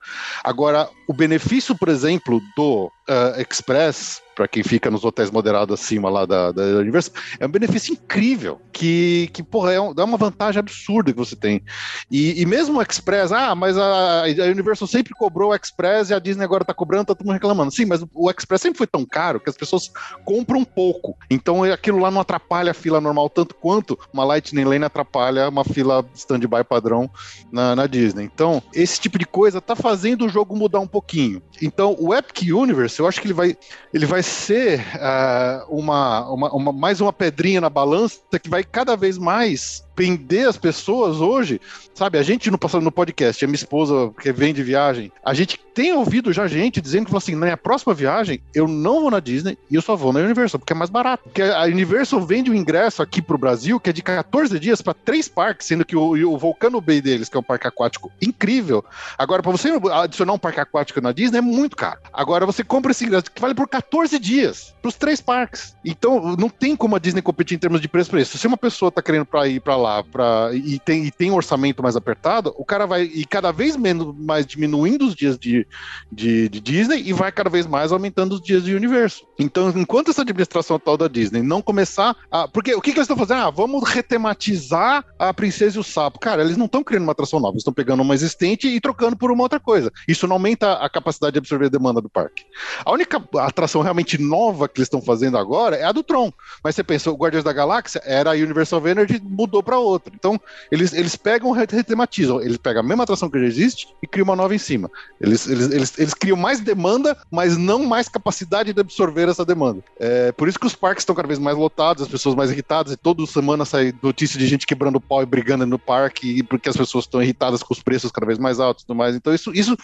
Agora, 0.43 0.89
o 1.07 1.13
benefício, 1.13 1.75
por 1.75 1.89
exemplo, 1.89 2.41
do 2.55 2.91
uh, 3.09 3.41
Express, 3.41 4.21
para 4.35 4.47
quem 4.47 4.63
fica 4.63 4.89
nos 4.89 5.03
hotéis 5.03 5.29
moderados 5.29 5.77
acima 5.77 6.09
lá 6.09 6.25
da, 6.25 6.51
da 6.53 6.63
Universal, 6.63 7.13
é 7.39 7.45
um 7.45 7.49
benefício 7.49 7.91
incrível, 7.93 8.61
que, 8.71 9.29
que 9.33 9.43
porra, 9.43 9.73
é, 9.73 9.81
um, 9.81 9.93
é 9.97 10.03
uma 10.03 10.17
vantagem 10.17 10.59
absurda 10.59 11.11
que 11.11 11.17
você 11.17 11.35
tem. 11.35 11.61
E, 12.09 12.41
e 12.41 12.45
mesmo 12.45 12.79
o 12.79 12.81
Express, 12.81 13.33
ah, 13.33 13.53
mas 13.53 13.77
a, 13.77 14.23
a, 14.23 14.49
Universal 14.49 14.87
sempre 14.87 15.13
cobrou 15.13 15.51
o 15.51 15.55
Express 15.55 16.09
e 16.09 16.13
a 16.13 16.19
Disney 16.19 16.45
agora 16.45 16.63
tá 16.63 16.73
cobrando, 16.73 17.07
tá 17.07 17.15
todo 17.15 17.25
mundo 17.25 17.33
reclamando. 17.33 17.71
Sim, 17.71 17.85
mas 17.85 18.01
o 18.13 18.29
Express 18.29 18.61
sempre 18.61 18.77
foi 18.77 18.87
tão 18.87 19.05
caro 19.05 19.41
que 19.41 19.49
as 19.49 19.57
pessoas 19.57 19.91
compram 20.23 20.63
pouco. 20.63 21.17
Então 21.29 21.63
aquilo 21.63 21.99
lá 21.99 22.09
não 22.09 22.21
atrapalha 22.21 22.71
a 22.71 22.73
fila 22.73 23.01
normal 23.01 23.29
tanto 23.29 23.55
quanto 23.55 23.99
uma 24.13 24.23
Lightning 24.23 24.63
Lane 24.63 24.85
atrapalha 24.85 25.49
uma 25.49 25.65
fila 25.65 26.05
stand-by 26.15 26.63
padrão 26.63 27.09
na, 27.51 27.75
na 27.75 27.87
Disney. 27.87 28.23
Então, 28.23 28.61
esse 28.73 28.99
tipo 28.99 29.17
de 29.17 29.25
coisa 29.25 29.59
tá 29.59 29.75
fazendo 29.75 30.25
o 30.25 30.29
jogo 30.29 30.55
mudar 30.55 30.79
um 30.79 30.87
pouquinho. 30.87 31.41
Então, 31.61 31.95
o 31.99 32.13
Epic 32.13 32.53
Universe 32.53 32.99
eu 32.99 33.07
acho 33.07 33.21
que 33.21 33.27
ele 33.27 33.33
vai, 33.33 33.57
ele 33.93 34.05
vai 34.05 34.23
ser 34.23 34.79
uh, 34.79 35.65
uma, 35.69 36.29
uma, 36.29 36.53
uma, 36.53 36.71
mais 36.71 37.01
uma 37.01 37.13
pedrinha 37.13 37.61
na 37.61 37.69
balança 37.69 38.19
que 38.41 38.49
vai 38.49 38.63
cada 38.63 38.95
vez 38.95 39.17
mais 39.17 39.83
prender 39.99 40.47
as 40.47 40.55
pessoas 40.55 41.19
hoje, 41.19 41.59
sabe? 41.93 42.17
A 42.17 42.23
gente 42.23 42.49
no 42.49 42.57
passado 42.57 42.81
no 42.81 42.91
podcast, 42.91 43.43
a 43.43 43.47
minha 43.47 43.55
esposa 43.55 44.09
que 44.21 44.31
vem 44.31 44.53
de 44.53 44.63
viagem, 44.63 45.11
a 45.25 45.33
gente 45.33 45.59
tem 45.73 45.91
ouvido 45.91 46.31
já 46.31 46.47
gente 46.47 46.79
dizendo 46.79 47.09
que 47.09 47.17
assim, 47.17 47.35
na 47.35 47.47
minha 47.47 47.57
próxima 47.57 47.93
viagem 47.93 48.41
eu 48.55 48.65
não 48.65 49.01
vou 49.01 49.11
na 49.11 49.19
Disney 49.19 49.57
e 49.69 49.75
eu 49.75 49.81
só 49.81 49.97
vou 49.97 50.13
na 50.13 50.21
Universal, 50.21 50.57
porque 50.57 50.71
é 50.71 50.75
mais 50.75 50.89
barato. 50.89 51.23
Porque 51.23 51.41
a 51.41 51.63
Universal 51.63 52.21
vende 52.21 52.49
um 52.49 52.53
ingresso 52.55 53.01
aqui 53.01 53.21
pro 53.21 53.37
Brasil 53.37 53.77
que 53.77 53.89
é 53.89 53.93
de 53.93 54.01
14 54.01 54.57
dias 54.57 54.81
para 54.81 54.93
três 54.93 55.27
parques, 55.27 55.67
sendo 55.67 55.83
que 55.83 55.97
o, 55.97 56.31
o 56.33 56.37
Volcano 56.37 56.79
Bay 56.79 57.01
deles, 57.01 57.27
que 57.27 57.35
é 57.35 57.39
um 57.41 57.43
parque 57.43 57.67
aquático 57.67 58.09
incrível. 58.21 58.85
Agora, 59.17 59.43
para 59.43 59.51
você 59.51 59.69
adicionar 59.91 60.31
um 60.31 60.39
parque 60.39 60.61
aquático 60.61 61.01
na 61.01 61.11
Disney 61.11 61.39
é 61.39 61.41
muito 61.49 61.75
caro. 61.75 61.99
Agora 62.13 62.45
você 62.45 62.63
compra 62.63 62.91
esse 62.91 63.05
ingresso 63.05 63.31
que 63.31 63.41
vale 63.41 63.53
por 63.53 63.67
14 63.67 64.17
dias 64.19 64.73
pros 64.81 64.95
três 64.95 65.21
parques. 65.21 65.75
Então, 65.83 66.35
não 66.37 66.49
tem 66.49 66.75
como 66.75 66.95
a 66.95 66.99
Disney 66.99 67.21
competir 67.21 67.55
em 67.55 67.59
termos 67.59 67.81
de 67.81 67.87
preço 67.87 68.09
para 68.09 68.21
isso. 68.21 68.37
Se 68.37 68.47
uma 68.47 68.57
pessoa 68.57 68.91
tá 68.91 69.01
querendo 69.01 69.25
para 69.25 69.47
ir 69.47 69.59
para 69.59 69.75
lá 69.75 70.03
pra, 70.03 70.51
e, 70.53 70.79
tem, 70.79 71.05
e 71.05 71.11
tem 71.11 71.31
um 71.31 71.35
orçamento 71.35 71.83
mais 71.83 71.95
apertado, 71.95 72.53
o 72.57 72.65
cara 72.65 72.85
vai 72.85 73.03
e 73.03 73.25
cada 73.25 73.51
vez 73.51 73.75
menos 73.75 74.15
mais 74.17 74.45
diminuindo 74.45 75.05
os 75.05 75.15
dias 75.15 75.37
de, 75.37 75.67
de, 76.11 76.49
de 76.49 76.59
Disney 76.59 77.03
e 77.05 77.13
vai 77.13 77.31
cada 77.31 77.49
vez 77.49 77.65
mais 77.65 77.91
aumentando 77.91 78.35
os 78.35 78.41
dias 78.41 78.63
de 78.63 78.73
universo. 78.73 79.25
Então, 79.37 79.69
enquanto 79.75 80.11
essa 80.11 80.21
administração 80.21 80.75
atual 80.75 80.97
da 80.97 81.07
Disney 81.07 81.41
não 81.41 81.61
começar 81.61 82.15
a. 82.31 82.47
Porque 82.47 82.73
o 82.73 82.81
que, 82.81 82.91
que 82.91 82.99
eles 82.99 83.05
estão 83.05 83.17
fazendo? 83.17 83.41
Ah, 83.41 83.49
vamos 83.49 83.87
retematizar 83.89 85.05
a 85.17 85.33
Princesa 85.33 85.77
e 85.77 85.79
o 85.79 85.83
Sapo. 85.83 86.19
Cara, 86.19 86.41
eles 86.41 86.57
não 86.57 86.65
estão 86.65 86.83
criando 86.83 87.03
uma 87.03 87.11
atração 87.11 87.39
nova, 87.39 87.53
eles 87.53 87.61
estão 87.61 87.73
pegando 87.73 88.01
uma 88.01 88.13
existente 88.13 88.67
e 88.67 88.79
trocando 88.79 89.15
por 89.15 89.31
uma 89.31 89.43
outra 89.43 89.59
coisa. 89.59 89.91
Isso 90.07 90.27
não 90.27 90.35
aumenta 90.35 90.73
a 90.73 90.89
capacidade 90.89 91.38
absorver 91.39 91.65
a 91.65 91.69
demanda 91.69 91.99
do 91.99 92.09
parque. 92.09 92.45
A 92.85 92.91
única 92.91 93.21
atração 93.37 93.81
realmente 93.81 94.17
nova 94.17 94.67
que 94.67 94.79
eles 94.79 94.87
estão 94.87 95.01
fazendo 95.01 95.37
agora 95.37 95.75
é 95.75 95.83
a 95.83 95.91
do 95.91 96.03
Tron. 96.03 96.31
Mas 96.63 96.75
você 96.75 96.83
pensa, 96.83 97.11
o 97.11 97.15
Guardiões 97.15 97.43
da 97.43 97.53
Galáxia 97.53 98.01
era 98.05 98.31
a 98.31 98.33
Universal 98.33 98.87
Energy, 98.87 99.21
mudou 99.23 99.63
para 99.63 99.77
outra. 99.77 100.13
Então, 100.15 100.39
eles, 100.71 100.93
eles 100.93 101.15
pegam 101.15 101.55
e 101.55 101.59
retematizam. 101.59 102.41
Eles 102.41 102.57
pegam 102.57 102.81
a 102.81 102.85
mesma 102.85 103.03
atração 103.03 103.29
que 103.29 103.39
já 103.39 103.45
existe 103.45 103.87
e 104.01 104.07
criam 104.07 104.25
uma 104.25 104.35
nova 104.35 104.53
em 104.53 104.57
cima. 104.57 104.89
Eles, 105.19 105.47
eles, 105.47 105.71
eles, 105.71 105.97
eles 105.97 106.13
criam 106.13 106.37
mais 106.37 106.59
demanda, 106.59 107.17
mas 107.31 107.57
não 107.57 107.85
mais 107.85 108.07
capacidade 108.07 108.73
de 108.73 108.79
absorver 108.79 109.29
essa 109.29 109.45
demanda. 109.45 109.83
É 109.99 110.31
por 110.31 110.47
isso 110.47 110.59
que 110.59 110.67
os 110.67 110.75
parques 110.75 111.01
estão 111.01 111.15
cada 111.15 111.27
vez 111.27 111.39
mais 111.39 111.57
lotados, 111.57 112.03
as 112.03 112.09
pessoas 112.09 112.35
mais 112.35 112.51
irritadas, 112.51 112.93
e 112.93 112.97
toda 112.97 113.25
semana 113.25 113.65
sai 113.65 113.93
notícia 114.01 114.39
de 114.39 114.47
gente 114.47 114.67
quebrando 114.67 114.99
pau 114.99 115.21
e 115.21 115.25
brigando 115.25 115.65
no 115.65 115.79
parque, 115.79 116.43
porque 116.43 116.69
as 116.69 116.77
pessoas 116.77 117.05
estão 117.05 117.21
irritadas 117.21 117.63
com 117.63 117.73
os 117.73 117.81
preços 117.81 118.11
cada 118.11 118.25
vez 118.25 118.37
mais 118.37 118.59
altos 118.59 118.83
e 118.83 118.87
tudo 118.87 118.97
mais. 118.97 119.15
Então, 119.15 119.33
isso, 119.33 119.51
isso 119.53 119.75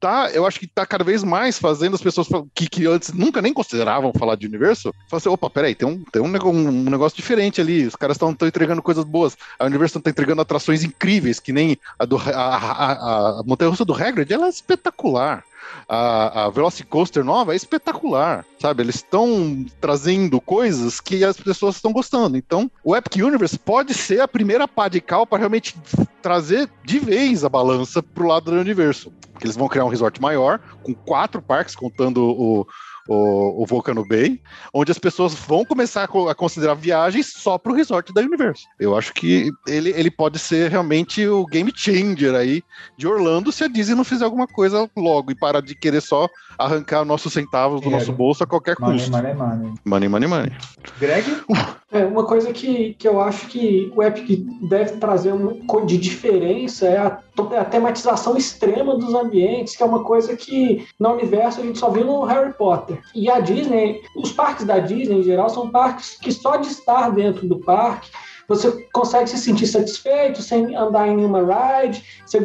tá, 0.00 0.30
eu 0.32 0.46
acho 0.46 0.60
que 0.60 0.66
tá 0.66 0.86
cada 0.86 1.04
vez 1.04 1.24
mais 1.24 1.58
fazendo 1.58 1.94
as 1.94 2.02
pessoas 2.02 2.28
que, 2.54 2.68
que 2.68 2.86
antes 2.86 3.12
nunca 3.12 3.42
nem 3.42 3.52
consideravam 3.52 4.12
falar 4.12 4.36
de 4.36 4.46
universo, 4.46 4.94
falar 5.08 5.18
assim, 5.18 5.28
opa, 5.28 5.50
peraí, 5.50 5.74
tem 5.74 5.88
um, 5.88 6.02
tem 6.04 6.22
um, 6.22 6.58
um 6.58 6.90
negócio 6.90 7.16
diferente 7.16 7.60
ali, 7.60 7.86
os 7.86 7.96
caras 7.96 8.16
estão 8.16 8.30
entregando 8.30 8.82
coisas 8.82 9.04
boas, 9.04 9.36
a 9.58 9.64
Universal 9.64 10.02
tá 10.02 10.10
entregando 10.10 10.42
atrações 10.42 10.84
incríveis, 10.84 11.40
que 11.40 11.52
nem 11.52 11.78
a, 11.98 12.04
do, 12.04 12.16
a, 12.16 12.56
a, 12.56 13.40
a 13.40 13.42
montanha-russa 13.44 13.84
do 13.84 13.94
Hagrid, 13.94 14.32
ela 14.32 14.46
é 14.46 14.50
espetacular. 14.50 15.44
A, 15.88 16.44
a 16.44 16.50
Velocicoaster 16.50 17.24
nova 17.24 17.52
é 17.52 17.56
espetacular, 17.56 18.44
sabe? 18.60 18.82
Eles 18.82 18.96
estão 18.96 19.64
trazendo 19.80 20.40
coisas 20.40 21.00
que 21.00 21.24
as 21.24 21.36
pessoas 21.38 21.76
estão 21.76 21.92
gostando. 21.92 22.36
Então, 22.36 22.70
o 22.84 22.96
Epic 22.96 23.16
Universe 23.16 23.58
pode 23.58 23.94
ser 23.94 24.20
a 24.20 24.28
primeira 24.28 24.68
pá 24.68 24.88
de 24.88 25.00
cal 25.00 25.26
para 25.26 25.38
realmente 25.38 25.76
trazer 26.22 26.68
de 26.84 26.98
vez 26.98 27.44
a 27.44 27.48
balança 27.48 28.02
pro 28.02 28.26
lado 28.26 28.50
do 28.50 28.58
universo. 28.58 29.12
Eles 29.40 29.56
vão 29.56 29.68
criar 29.68 29.84
um 29.84 29.88
resort 29.88 30.20
maior, 30.20 30.60
com 30.82 30.94
quatro 30.94 31.40
parques, 31.40 31.76
contando 31.76 32.24
o, 32.24 32.66
o, 33.08 33.62
o 33.62 33.66
Volcano 33.66 34.06
Bay, 34.06 34.40
onde 34.72 34.92
as 34.92 34.98
pessoas 34.98 35.34
vão 35.34 35.64
começar 35.64 36.02
a, 36.02 36.30
a 36.30 36.34
considerar 36.34 36.74
viagens 36.74 37.32
só 37.34 37.56
para 37.56 37.72
o 37.72 37.74
resort 37.74 38.12
da 38.12 38.20
Universo. 38.20 38.64
Eu 38.78 38.96
acho 38.96 39.14
que 39.14 39.50
ele, 39.66 39.90
ele 39.90 40.10
pode 40.10 40.38
ser 40.38 40.70
realmente 40.70 41.26
o 41.26 41.46
game 41.46 41.72
changer 41.74 42.34
aí 42.34 42.62
de 42.96 43.06
Orlando 43.06 43.50
se 43.50 43.64
a 43.64 43.68
Disney 43.68 43.96
não 43.96 44.04
fizer 44.04 44.24
alguma 44.24 44.46
coisa 44.46 44.88
logo 44.96 45.30
e 45.30 45.34
parar 45.34 45.62
de 45.62 45.74
querer 45.74 46.02
só 46.02 46.28
arrancar 46.58 47.04
nossos 47.04 47.32
centavos 47.32 47.80
do 47.80 47.88
é, 47.88 47.92
nosso 47.92 48.12
bolso 48.12 48.44
a 48.44 48.46
qualquer 48.46 48.76
money, 48.78 48.98
custo. 48.98 49.10
Money, 49.10 49.34
money. 49.34 49.74
Money, 49.84 50.08
money, 50.08 50.28
money. 50.28 50.52
Greg? 50.98 51.24
É, 51.90 52.04
uma 52.04 52.26
coisa 52.26 52.52
que, 52.52 52.92
que 52.98 53.08
eu 53.08 53.18
acho 53.18 53.46
que 53.46 53.90
o 53.96 54.02
Epic 54.02 54.44
deve 54.68 54.98
trazer 54.98 55.32
um, 55.32 55.58
de 55.86 55.96
diferença 55.96 56.86
é 56.86 56.98
a, 56.98 57.18
a 57.58 57.64
tematização 57.64 58.36
extrema 58.36 58.94
dos 58.94 59.14
ambientes, 59.14 59.74
que 59.74 59.82
é 59.82 59.86
uma 59.86 60.04
coisa 60.04 60.36
que 60.36 60.86
no 61.00 61.14
universo 61.14 61.60
a 61.60 61.64
gente 61.64 61.78
só 61.78 61.88
viu 61.88 62.04
no 62.04 62.24
Harry 62.24 62.52
Potter. 62.52 62.97
E 63.14 63.30
a 63.30 63.40
Disney, 63.40 64.02
os 64.14 64.32
parques 64.32 64.64
da 64.64 64.78
Disney 64.78 65.20
em 65.20 65.22
geral 65.22 65.48
são 65.48 65.70
parques 65.70 66.16
que 66.20 66.32
só 66.32 66.56
de 66.56 66.68
estar 66.68 67.10
dentro 67.10 67.46
do 67.46 67.58
parque 67.58 68.10
você 68.48 68.70
consegue 68.92 69.28
se 69.28 69.36
sentir 69.36 69.66
satisfeito 69.66 70.40
sem 70.40 70.74
andar 70.74 71.06
em 71.06 71.16
nenhuma 71.16 71.40
ride, 71.40 72.02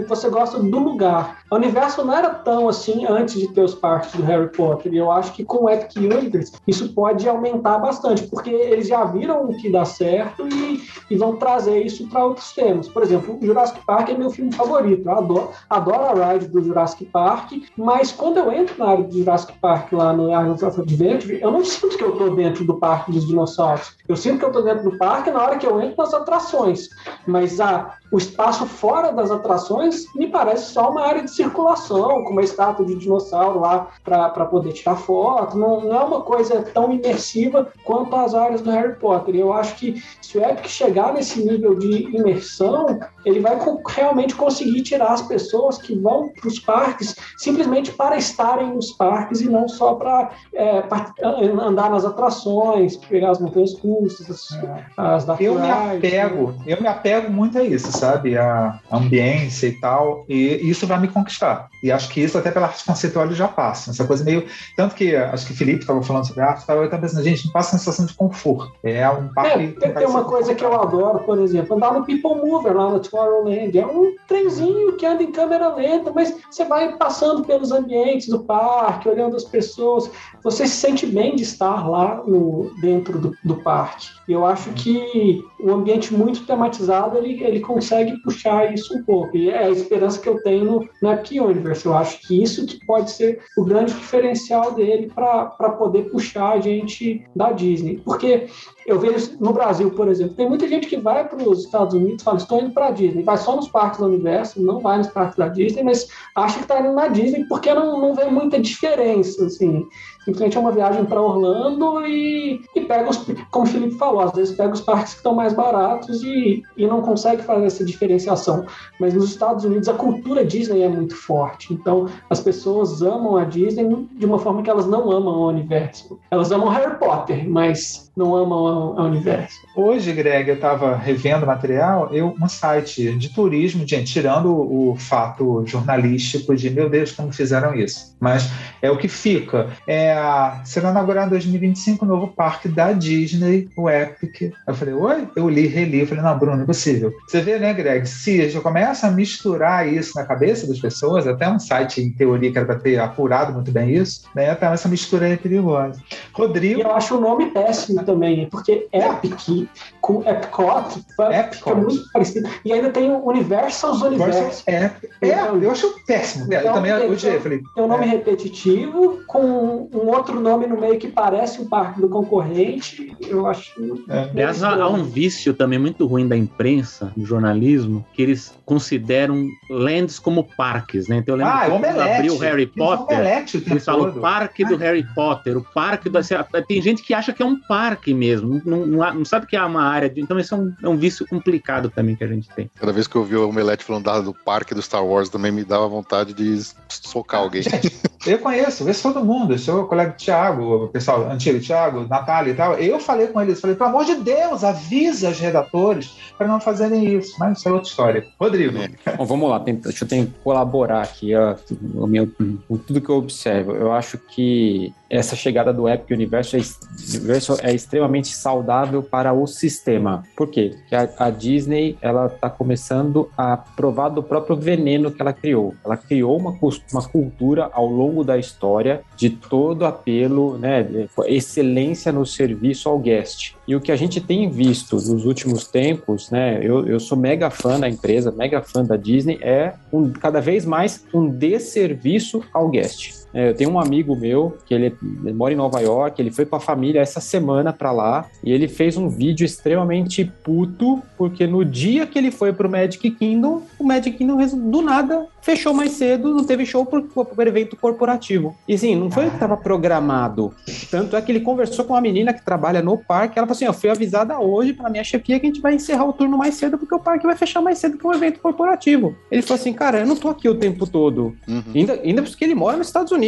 você 0.08 0.30
gosta 0.30 0.60
do 0.60 0.80
lugar. 0.80 1.44
O 1.50 1.56
universo 1.56 2.04
não 2.04 2.14
era 2.14 2.30
tão 2.30 2.68
assim 2.68 3.06
antes 3.08 3.40
de 3.40 3.48
ter 3.48 3.62
os 3.62 3.74
parques 3.74 4.12
do 4.12 4.24
Harry 4.24 4.50
Potter, 4.50 4.94
e 4.94 4.98
eu 4.98 5.10
acho 5.10 5.32
que 5.34 5.46
com 5.46 5.66
o 5.66 5.70
Epic 5.70 5.96
Universe 5.96 6.54
isso 6.68 6.94
pode 6.94 7.28
aumentar 7.28 7.78
bastante, 7.78 8.24
porque 8.24 8.50
eles 8.50 8.88
já 8.88 9.06
viram 9.06 9.46
o 9.46 9.58
que 9.58 9.72
dá 9.72 9.86
certo 9.86 10.48
e, 10.48 10.84
e 11.10 11.16
vão 11.16 11.38
trazer 11.38 11.82
isso 11.82 12.08
para 12.10 12.26
outros 12.26 12.52
temas. 12.52 12.88
Por 12.90 13.02
exemplo, 13.02 13.40
o 13.42 13.46
Jurassic 13.46 13.80
Park 13.86 14.10
é 14.10 14.18
meu 14.18 14.30
filme 14.30 14.52
favorito, 14.52 15.08
eu 15.08 15.18
adoro, 15.18 15.50
adoro 15.70 16.22
a 16.22 16.34
ride 16.34 16.48
do 16.48 16.62
Jurassic 16.62 17.06
Park, 17.06 17.54
mas 17.78 18.12
quando 18.12 18.38
eu 18.38 18.52
entro 18.52 18.76
na 18.78 18.92
área 18.92 19.04
do 19.06 19.18
Jurassic 19.18 19.54
Park 19.60 19.94
lá 19.94 20.12
no 20.12 20.30
Islands 20.30 20.64
of 20.64 20.82
Adventure, 20.82 21.40
eu 21.42 21.52
não 21.52 21.64
sinto 21.64 21.98
que 21.98 22.04
eu 22.04 22.12
estou 22.12 22.36
dentro 22.36 22.66
do 22.66 22.76
parque 22.76 23.12
dos 23.12 23.26
dinossauros. 23.26 23.96
Eu 24.08 24.18
sinto 24.18 24.40
que 24.40 24.46
eu 24.46 24.50
estou 24.50 24.64
dentro 24.64 24.90
do 24.90 24.98
parque 24.98 25.32
na 25.32 25.42
hora 25.42 25.58
que 25.58 25.66
eu 25.66 25.80
entro 25.82 25.93
nas 25.98 26.14
atrações, 26.14 26.90
mas 27.28 27.60
a, 27.60 27.98
o 28.12 28.18
espaço 28.18 28.66
fora 28.66 29.12
das 29.12 29.32
atrações 29.32 30.06
me 30.16 30.28
parece 30.28 30.72
só 30.72 30.90
uma 30.90 31.02
área 31.02 31.24
de 31.24 31.32
circulação, 31.32 32.24
com 32.24 32.32
uma 32.32 32.44
estátua 32.44 32.86
de 32.86 32.96
dinossauro 32.96 33.60
lá 33.60 33.88
para 34.04 34.46
poder 34.46 34.74
tirar 34.74 34.96
foto. 34.96 35.58
Não, 35.58 35.82
não, 35.82 35.96
é 35.96 36.04
uma 36.04 36.22
coisa 36.22 36.62
tão 36.62 36.92
imersiva 36.92 37.72
quanto 37.84 38.16
as 38.16 38.36
áreas 38.36 38.62
do 38.62 38.70
Harry 38.70 38.96
Potter. 38.96 39.36
Eu 39.36 39.52
acho 39.52 39.76
que 39.76 40.04
se 40.22 40.38
o 40.38 40.44
Epic 40.44 40.68
chegar 40.68 41.14
nesse 41.14 41.44
nível 41.44 41.76
de 41.76 42.16
imersão, 42.16 43.00
ele 43.26 43.40
vai 43.40 43.58
realmente 43.88 44.36
conseguir 44.36 44.82
tirar 44.84 45.14
as 45.14 45.22
pessoas 45.22 45.78
que 45.78 45.96
vão 45.96 46.30
para 46.30 46.48
os 46.48 46.60
parques 46.60 47.16
simplesmente 47.38 47.92
para 47.92 48.16
estarem 48.18 48.74
nos 48.74 48.92
parques 48.92 49.42
e 49.42 49.50
não 49.50 49.68
só 49.68 49.96
para 49.96 50.32
é, 50.54 50.84
andar 51.24 51.90
nas 51.90 52.06
atrações, 52.06 52.96
pegar 52.98 53.32
as 53.32 53.40
montanhas 53.40 53.78
russas, 53.80 54.30
as, 54.30 54.64
é. 54.64 54.86
as 54.98 55.26
da 55.26 55.36
Eu 55.40 55.56
me 55.56 55.68
apego, 55.92 56.56
eu 56.66 56.82
me 56.82 56.88
apego 56.88 57.32
muito 57.32 57.58
a 57.58 57.64
isso, 57.64 57.92
sabe? 57.92 58.38
A 58.38 58.80
ambiência 58.92 59.68
e 59.68 59.80
tal, 59.80 60.26
e 60.28 60.70
isso 60.70 60.88
vai 60.88 61.00
me 61.00 61.08
conquistar. 61.08 61.70
E 61.84 61.92
acho 61.92 62.10
que 62.10 62.22
isso 62.22 62.38
até 62.38 62.52
pela 62.52 62.68
arte 62.68 62.86
conceitual 62.86 63.30
já 63.32 63.48
passa. 63.48 63.92
Essa 63.92 64.06
coisa 64.06 64.24
meio. 64.24 64.46
Tanto 64.76 64.96
que 64.96 65.16
acho 65.16 65.46
que 65.46 65.54
o 65.54 65.56
Felipe 65.56 65.82
estava 65.82 66.02
falando 66.02 66.26
sobre 66.26 66.44
arte, 66.44 66.64
eu 66.68 66.84
estava 66.86 67.02
pensando, 67.02 67.24
gente, 67.24 67.46
não 67.46 67.54
passa 67.54 67.76
a 67.76 67.80
sensação 67.80 68.06
de 68.06 68.14
conforto. 68.14 68.74
É 68.84 69.08
um 69.10 69.28
parque. 69.34 69.76
É, 69.82 69.90
tem 69.90 70.08
uma 70.08 70.24
coisa 70.24 70.56
que 70.56 70.64
eu 70.64 70.74
adoro, 70.74 71.20
por 71.20 71.40
exemplo, 71.40 71.76
andar 71.76 71.94
no 71.94 72.06
People 72.06 72.36
Mover 72.36 72.76
lá 72.76 72.90
no 72.90 73.00
Tomorrowland. 73.00 73.78
É 73.78 73.86
um 73.86 74.16
trenzinho 74.28 74.96
que 74.96 75.06
anda 75.06 75.24
em 75.24 75.32
câmera 75.32 75.76
lenta, 75.76 76.12
mas 76.14 76.36
você 76.50 76.66
vai 76.66 76.96
passando 76.98 77.44
pelos 77.44 77.72
ambientes 77.72 78.28
do 78.28 78.40
parque, 78.44 79.10
olhando 79.10 79.36
as 79.36 79.44
pessoas. 79.44 80.10
Você 80.44 80.66
se 80.68 80.76
sente 80.76 81.06
bem 81.06 81.36
de 81.36 81.44
estar 81.44 81.88
lá 81.88 82.24
no, 82.26 82.72
dentro 82.82 83.20
do, 83.20 83.36
do 83.44 83.56
parque. 83.58 84.08
E 84.28 84.32
eu 84.32 84.46
acho 84.46 84.70
que 84.72 85.44
o 85.60 85.72
ambiente 85.74 86.14
muito 86.14 86.46
tematizado 86.46 87.18
ele, 87.18 87.44
ele 87.44 87.60
consegue 87.60 88.18
puxar 88.22 88.74
isso 88.74 88.98
um 88.98 89.04
pouco. 89.04 89.36
E 89.36 89.50
é 89.50 89.66
a 89.66 89.70
esperança 89.70 90.20
que 90.20 90.28
eu 90.28 90.42
tenho 90.44 90.66
no, 90.66 90.90
no 91.02 91.12
Epic 91.12 91.42
Universe. 91.42 91.86
Eu 91.86 91.96
acho 91.96 92.20
que 92.22 92.42
isso 92.42 92.66
que 92.66 92.84
pode 92.86 93.12
ser 93.12 93.42
o 93.58 93.64
grande 93.64 93.94
diferencial 93.94 94.74
dele 94.74 95.12
para 95.14 95.70
poder 95.72 96.10
puxar 96.10 96.54
a 96.54 96.60
gente 96.60 97.26
da 97.36 97.52
Disney. 97.52 98.02
Porque 98.04 98.48
eu 98.86 99.00
vejo 99.00 99.38
no 99.40 99.54
Brasil, 99.54 99.92
por 99.92 100.08
exemplo, 100.08 100.36
tem 100.36 100.48
muita 100.48 100.68
gente 100.68 100.88
que 100.88 100.98
vai 100.98 101.28
para 101.28 101.42
os 101.48 101.66
Estados 101.66 101.94
Unidos 101.94 102.22
e 102.22 102.26
fala: 102.26 102.38
estou 102.38 102.62
indo 102.62 102.72
para 102.72 102.88
a 102.88 102.92
Disney, 102.92 103.24
vai 103.24 103.38
só 103.38 103.56
nos 103.56 103.68
parques 103.68 104.00
do 104.00 104.06
universo, 104.06 104.62
não 104.62 104.80
vai 104.80 104.98
nos 104.98 105.08
parques 105.08 105.38
da 105.38 105.48
Disney, 105.48 105.84
mas 105.84 106.08
acha 106.36 106.58
que 106.58 106.64
está 106.64 106.80
indo 106.80 106.94
na 106.94 107.08
Disney 107.08 107.46
porque 107.48 107.74
não, 107.74 108.00
não 108.00 108.14
vê 108.14 108.26
muita 108.26 108.60
diferença. 108.60 109.46
Assim. 109.46 109.86
Simplesmente 110.24 110.58
é 110.58 110.60
uma 110.60 110.72
viagem 110.72 111.06
para 111.06 111.22
Orlando 111.22 112.06
e, 112.06 112.62
e 112.76 112.82
pega 112.82 113.10
os, 113.10 113.18
como 113.52 113.66
o 113.66 113.70
Felipe 113.70 113.96
falou, 113.96 114.22
às 114.22 114.32
vezes 114.32 114.56
pega 114.56 114.74
os 114.74 114.82
parques 114.82 115.14
que 115.14 115.18
estão 115.18 115.36
mais 115.36 115.54
baratos 115.54 116.24
e, 116.24 116.64
e 116.78 116.88
não 116.88 117.02
consegue 117.02 117.42
fazer 117.42 117.66
essa 117.66 117.84
diferenciação. 117.84 118.66
Mas 119.00 119.14
nos 119.14 119.26
Estados 119.26 119.66
Unidos 119.66 119.90
a 119.90 119.94
cultura 119.94 120.46
Disney 120.46 120.82
é 120.82 120.88
muito 120.88 121.16
forte. 121.16 121.74
Então 121.74 122.08
as 122.30 122.40
pessoas 122.40 123.02
amam 123.02 123.36
a 123.38 123.44
Disney 123.44 124.08
de 124.14 124.26
uma 124.26 124.40
forma 124.40 124.64
que 124.64 124.70
elas 124.70 124.88
não 124.88 125.12
amam 125.12 125.34
o 125.36 125.48
universo. 125.48 126.20
Elas 126.32 126.52
amam 126.52 126.70
Harry 126.70 126.98
Potter, 126.98 127.50
mas 127.50 128.03
não 128.16 128.36
amam 128.36 128.96
o 128.96 129.04
universo. 129.04 129.60
Hoje, 129.76 130.14
Greg, 130.14 130.48
eu 130.48 130.56
estava 130.56 130.96
revendo 130.96 131.46
material, 131.46 132.10
eu 132.12 132.36
um 132.40 132.48
site 132.48 133.16
de 133.18 133.30
turismo, 133.30 133.88
gente, 133.88 134.14
tirando 134.14 134.50
o 134.52 134.96
fato 134.96 135.64
jornalístico 135.66 136.56
de 136.56 136.70
meu 136.70 136.90
Deus, 136.90 137.12
como 137.12 137.34
fizeram 137.34 137.74
isso. 137.74 138.16
Mas 138.20 138.50
é 138.82 138.92
o 138.92 138.98
que 138.98 139.08
fica. 139.08 139.70
É, 139.88 140.16
será 140.64 140.92
inaugurado 140.92 141.28
em 141.28 141.32
2025 141.32 142.06
o 142.06 142.08
novo 142.08 142.28
parque 142.28 142.68
da 142.68 142.92
Disney, 142.92 143.68
o 143.76 143.90
Epic. 143.90 144.54
Eu 144.68 144.76
falei, 144.76 144.94
oi? 144.94 145.28
Eu 145.36 145.50
li, 145.50 145.68
reli, 145.68 146.02
eu 146.02 146.08
falei, 146.08 146.24
não, 146.24 146.38
Bruno, 146.38 146.62
impossível. 146.62 147.12
Você 147.28 147.42
vê, 147.42 147.58
né, 147.58 147.74
Greg? 147.74 148.08
Se 148.08 148.50
já 148.50 148.62
começa 148.62 149.08
a 149.08 149.12
misturar 149.12 149.92
isso 149.92 150.14
na 150.16 150.24
cabeça 150.24 150.68
das 150.68 150.80
pessoas, 150.80 151.28
até 151.28 151.50
um 151.50 151.60
site 151.60 152.02
em 152.02 152.12
teoria 152.12 152.52
que 152.52 152.58
era 152.58 152.68
para 152.68 152.80
ter 152.80 153.00
apurado 153.00 153.54
muito 153.54 153.72
bem 153.72 153.92
isso, 153.92 154.24
né? 154.36 154.52
Então 154.52 154.72
essa 154.72 154.88
mistura 154.88 155.26
aí 155.26 155.34
é 155.34 155.38
perigosa. 155.38 156.00
Rodrigo. 156.32 156.80
E 156.80 156.84
eu 156.84 156.94
acho 156.94 157.18
o 157.18 157.22
nome 157.22 157.48
péssimo 157.48 158.03
também, 158.04 158.48
porque 158.48 158.88
Epic 158.92 159.68
com 160.02 160.22
Epcot, 160.28 161.00
Epcot. 161.18 161.56
fica 161.56 161.76
muito 161.76 162.12
parecido. 162.12 162.50
E 162.66 162.74
ainda 162.74 162.90
tem 162.90 163.10
o 163.10 163.26
Universal 163.26 163.96
Universos. 163.96 164.64
É, 164.68 164.92
é, 165.22 165.32
então, 165.32 165.62
eu 165.62 165.72
acho 165.72 165.96
péssimo. 166.06 166.46
Então, 166.46 166.60
eu 166.60 166.74
também 166.74 166.94
odiei. 166.94 167.40
Falei, 167.40 167.62
tem 167.74 167.84
um 167.84 167.88
nome 167.88 168.06
é. 168.06 168.10
repetitivo, 168.10 169.22
com 169.28 169.90
um 169.94 170.08
outro 170.10 170.40
nome 170.40 170.68
no 170.68 170.80
meio 170.80 171.00
que 171.00 171.08
parece 171.08 171.62
o 171.62 171.66
parque 171.66 172.02
do 172.02 172.10
concorrente. 172.10 173.16
Eu 173.22 173.48
acho. 173.48 173.74
É. 174.10 174.30
Aliás, 174.32 174.62
há 174.62 174.90
um 174.90 175.04
vício 175.04 175.54
também 175.54 175.80
muito 175.80 176.06
ruim 176.06 176.28
da 176.28 176.36
imprensa, 176.36 177.12
do 177.16 177.26
jornalismo, 177.26 178.06
que 178.14 178.22
eles 178.22 178.54
consideram 178.66 179.48
lands 179.70 180.20
como 180.20 180.44
parques, 180.44 181.08
né? 181.08 181.18
Então 181.18 181.36
eu 181.36 181.40
lembro 181.40 181.54
ah, 181.54 181.62
que 181.62 181.70
quando 181.70 182.02
abriu 182.02 182.34
o 182.34 182.38
Harry 182.40 182.68
Potter, 182.68 183.46
eles 183.70 183.86
falam 183.86 184.10
o 184.10 184.20
parque 184.20 184.66
do 184.66 184.76
Harry 184.76 185.06
Potter, 185.16 185.58
o 185.58 185.64
parque 185.64 186.10
do. 186.10 186.20
Tem 186.68 186.82
gente 186.82 187.04
que 187.04 187.14
acha 187.14 187.32
que 187.32 187.42
é 187.42 187.46
um 187.46 187.60
parque 187.60 187.93
mesmo, 188.14 188.62
não, 188.66 188.86
não, 188.86 189.14
não 189.14 189.26
sabe 189.26 189.48
que 189.48 189.56
é 189.56 189.64
uma 189.64 189.84
área 189.84 190.10
de. 190.10 190.22
Então, 190.22 190.40
isso 190.40 190.54
é 190.54 190.58
um, 190.58 190.74
é 190.84 190.90
um 190.90 190.98
vício 190.98 191.28
complicado 191.28 191.90
também 191.90 192.16
que 192.16 192.24
a 192.24 192.28
gente 192.28 192.50
tem. 192.50 192.70
Cada 192.76 192.92
vez 192.92 193.08
que 193.08 193.16
eu 193.16 193.24
vi 193.24 193.36
o 193.36 193.48
Omelete 193.48 193.84
falando 193.84 194.04
do 194.24 194.34
parque 194.34 194.74
do 194.74 194.82
Star 194.82 195.06
Wars, 195.06 195.30
também 195.30 195.52
me 195.52 195.64
dava 195.64 195.88
vontade 195.88 196.34
de 196.34 196.60
socar 196.88 197.42
alguém. 197.42 197.62
Gente, 197.62 197.92
eu 198.26 198.40
conheço, 198.40 198.84
conheço 198.84 199.04
todo 199.04 199.24
mundo. 199.24 199.58
Seu 199.58 199.86
colega 199.86 200.12
Thiago, 200.12 200.86
o 200.86 200.88
pessoal 200.88 201.30
antigo, 201.30 201.60
Thiago, 201.60 202.08
Natália 202.08 202.52
e 202.52 202.56
tal. 202.56 202.74
Eu 202.76 203.00
falei 203.00 203.28
com 203.28 203.42
eles, 203.42 203.60
falei, 203.60 203.76
pelo 203.76 203.90
amor 203.90 204.06
de 204.06 204.16
Deus, 204.16 204.64
avisa 204.64 205.30
os 205.30 205.40
redatores 205.40 206.16
para 206.38 206.48
não 206.48 206.60
fazerem 206.60 207.18
isso. 207.18 207.36
Mas 207.40 207.60
isso 207.60 207.70
é 207.70 207.72
outra 207.72 207.90
história. 207.90 208.28
Rodrigo. 208.40 208.78
Bom, 209.18 209.26
vamos 209.26 209.50
lá, 209.50 209.60
deixa 209.60 210.04
eu 210.04 210.08
tentar 210.08 210.32
colaborar 210.44 211.02
aqui 211.02 211.36
ó, 211.36 211.56
o 211.96 212.08
meu, 212.08 212.28
com 212.68 212.78
tudo 212.78 213.02
que 213.02 213.10
eu 213.10 213.18
observo. 213.18 213.72
Eu 213.72 213.92
acho 213.92 214.18
que 214.18 214.94
essa 215.14 215.36
chegada 215.36 215.72
do 215.72 215.88
Epic 215.88 216.10
Universo 216.10 216.58
é, 216.58 217.70
é 217.70 217.74
extremamente 217.74 218.30
saudável 218.30 219.04
para 219.04 219.32
o 219.32 219.46
sistema. 219.46 220.24
Por 220.36 220.50
quê? 220.50 220.76
Porque 220.76 220.96
a, 220.96 221.10
a 221.20 221.30
Disney 221.30 221.96
ela 222.02 222.26
está 222.26 222.50
começando 222.50 223.30
a 223.38 223.56
provar 223.56 224.10
do 224.10 224.24
próprio 224.24 224.56
veneno 224.56 225.12
que 225.12 225.22
ela 225.22 225.32
criou. 225.32 225.76
Ela 225.86 225.98
criou 225.98 226.36
uma, 226.38 226.58
uma 226.92 227.04
cultura 227.08 227.70
ao 227.74 227.86
longo 227.86 228.24
da 228.24 228.38
história 228.38 229.02
de 229.16 229.30
todo 229.30 229.86
apelo, 229.86 230.58
né, 230.58 231.08
excelência 231.28 232.12
no 232.12 232.26
serviço 232.26 232.90
ao 232.90 232.98
guest. 232.98 233.54
E 233.68 233.76
o 233.76 233.82
que 233.82 233.92
a 233.92 233.96
gente 233.96 234.20
tem 234.20 234.50
visto 234.50 234.96
nos 234.96 235.26
últimos 235.26 235.68
tempos, 235.68 236.32
né, 236.32 236.60
eu, 236.62 236.88
eu 236.88 237.00
sou 237.00 237.18
mega 237.18 237.52
fã 237.52 237.80
da 237.80 237.88
empresa, 237.88 238.32
mega 238.32 238.62
fã 238.62 238.84
da 238.84 238.96
Disney, 238.96 239.38
é 239.42 239.74
um, 239.92 240.12
cada 240.12 240.42
vez 240.42 240.66
mais 240.66 241.06
um 241.14 241.30
desserviço 241.30 242.44
ao 242.52 242.70
guest. 242.70 243.23
É, 243.34 243.50
eu 243.50 243.56
tenho 243.56 243.72
um 243.72 243.80
amigo 243.80 244.16
meu 244.16 244.58
que 244.66 244.74
ele, 244.74 244.96
ele, 245.24 245.34
mora 245.34 245.54
em 245.54 245.58
Nova 245.58 245.80
York, 245.80 246.22
ele 246.22 246.32
foi 246.32 246.46
com 246.46 246.56
a 246.56 246.60
família 246.60 247.02
essa 247.02 247.20
semana 247.20 247.74
para 247.74 247.92
lá 247.92 248.26
e 248.44 248.52
ele 248.52 248.68
fez 248.68 248.96
um 248.98 249.10
vídeo 249.10 249.46
extremamente 249.46 250.24
puto 250.44 251.02
porque 251.18 251.48
no 251.48 251.66
dia 251.66 252.06
que 252.06 252.18
ele 252.18 252.32
foi 252.32 252.54
pro 252.54 252.70
Magic 252.70 253.10
Kingdom, 253.12 253.64
o 253.80 253.84
Magic 253.84 254.18
Kingdom 254.18 254.38
do 254.70 254.82
nada 254.82 255.28
fechou 255.42 255.74
mais 255.74 255.92
cedo, 255.92 256.34
não 256.34 256.44
teve 256.44 256.66
show 256.66 256.86
por, 256.86 257.02
por 257.04 257.48
evento 257.48 257.76
corporativo. 257.76 258.56
E 258.68 258.78
sim, 258.78 258.96
não 258.96 259.12
foi 259.12 259.26
o 259.26 259.30
que 259.30 259.36
estava 259.36 259.58
programado. 259.58 260.54
Tanto 260.90 261.16
é 261.16 261.22
que 261.22 261.32
ele 261.32 261.42
conversou 261.42 261.84
com 261.86 261.94
uma 261.94 262.02
menina 262.02 262.34
que 262.34 262.44
trabalha 262.44 262.82
no 262.82 262.98
parque, 262.98 263.38
ela 263.38 263.46
falou 263.46 263.56
assim: 263.56 263.66
Eu 263.66 263.74
fui 263.74 263.90
avisada 263.90 264.40
hoje 264.40 264.74
pela 264.74 264.90
minha 264.90 265.04
chefia 265.04 265.40
que 265.40 265.46
a 265.46 265.50
gente 265.50 265.62
vai 265.62 265.76
encerrar 265.76 266.06
o 266.06 266.14
turno 266.14 266.38
mais 266.38 266.56
cedo 266.56 266.78
porque 266.78 266.96
o 266.96 267.00
parque 267.00 267.26
vai 267.26 267.36
fechar 267.36 267.62
mais 267.62 267.78
cedo 267.78 267.98
que 267.98 268.08
um 268.08 268.14
evento 268.14 268.40
corporativo. 268.40 269.16
Ele 269.30 269.42
falou 269.42 269.60
assim: 269.60 269.74
Cara, 269.74 270.00
eu 270.00 270.06
não 270.06 270.16
tô 270.16 270.30
aqui 270.30 270.48
o 270.48 270.56
tempo 270.56 270.88
todo. 270.88 271.36
Uhum. 271.48 271.64
Ainda, 271.76 271.94
ainda 272.02 272.24
porque 272.24 272.44
ele 272.44 272.56
mora 272.56 272.78
nos 272.78 272.88
Estados 272.88 273.12
Unidos. 273.12 273.23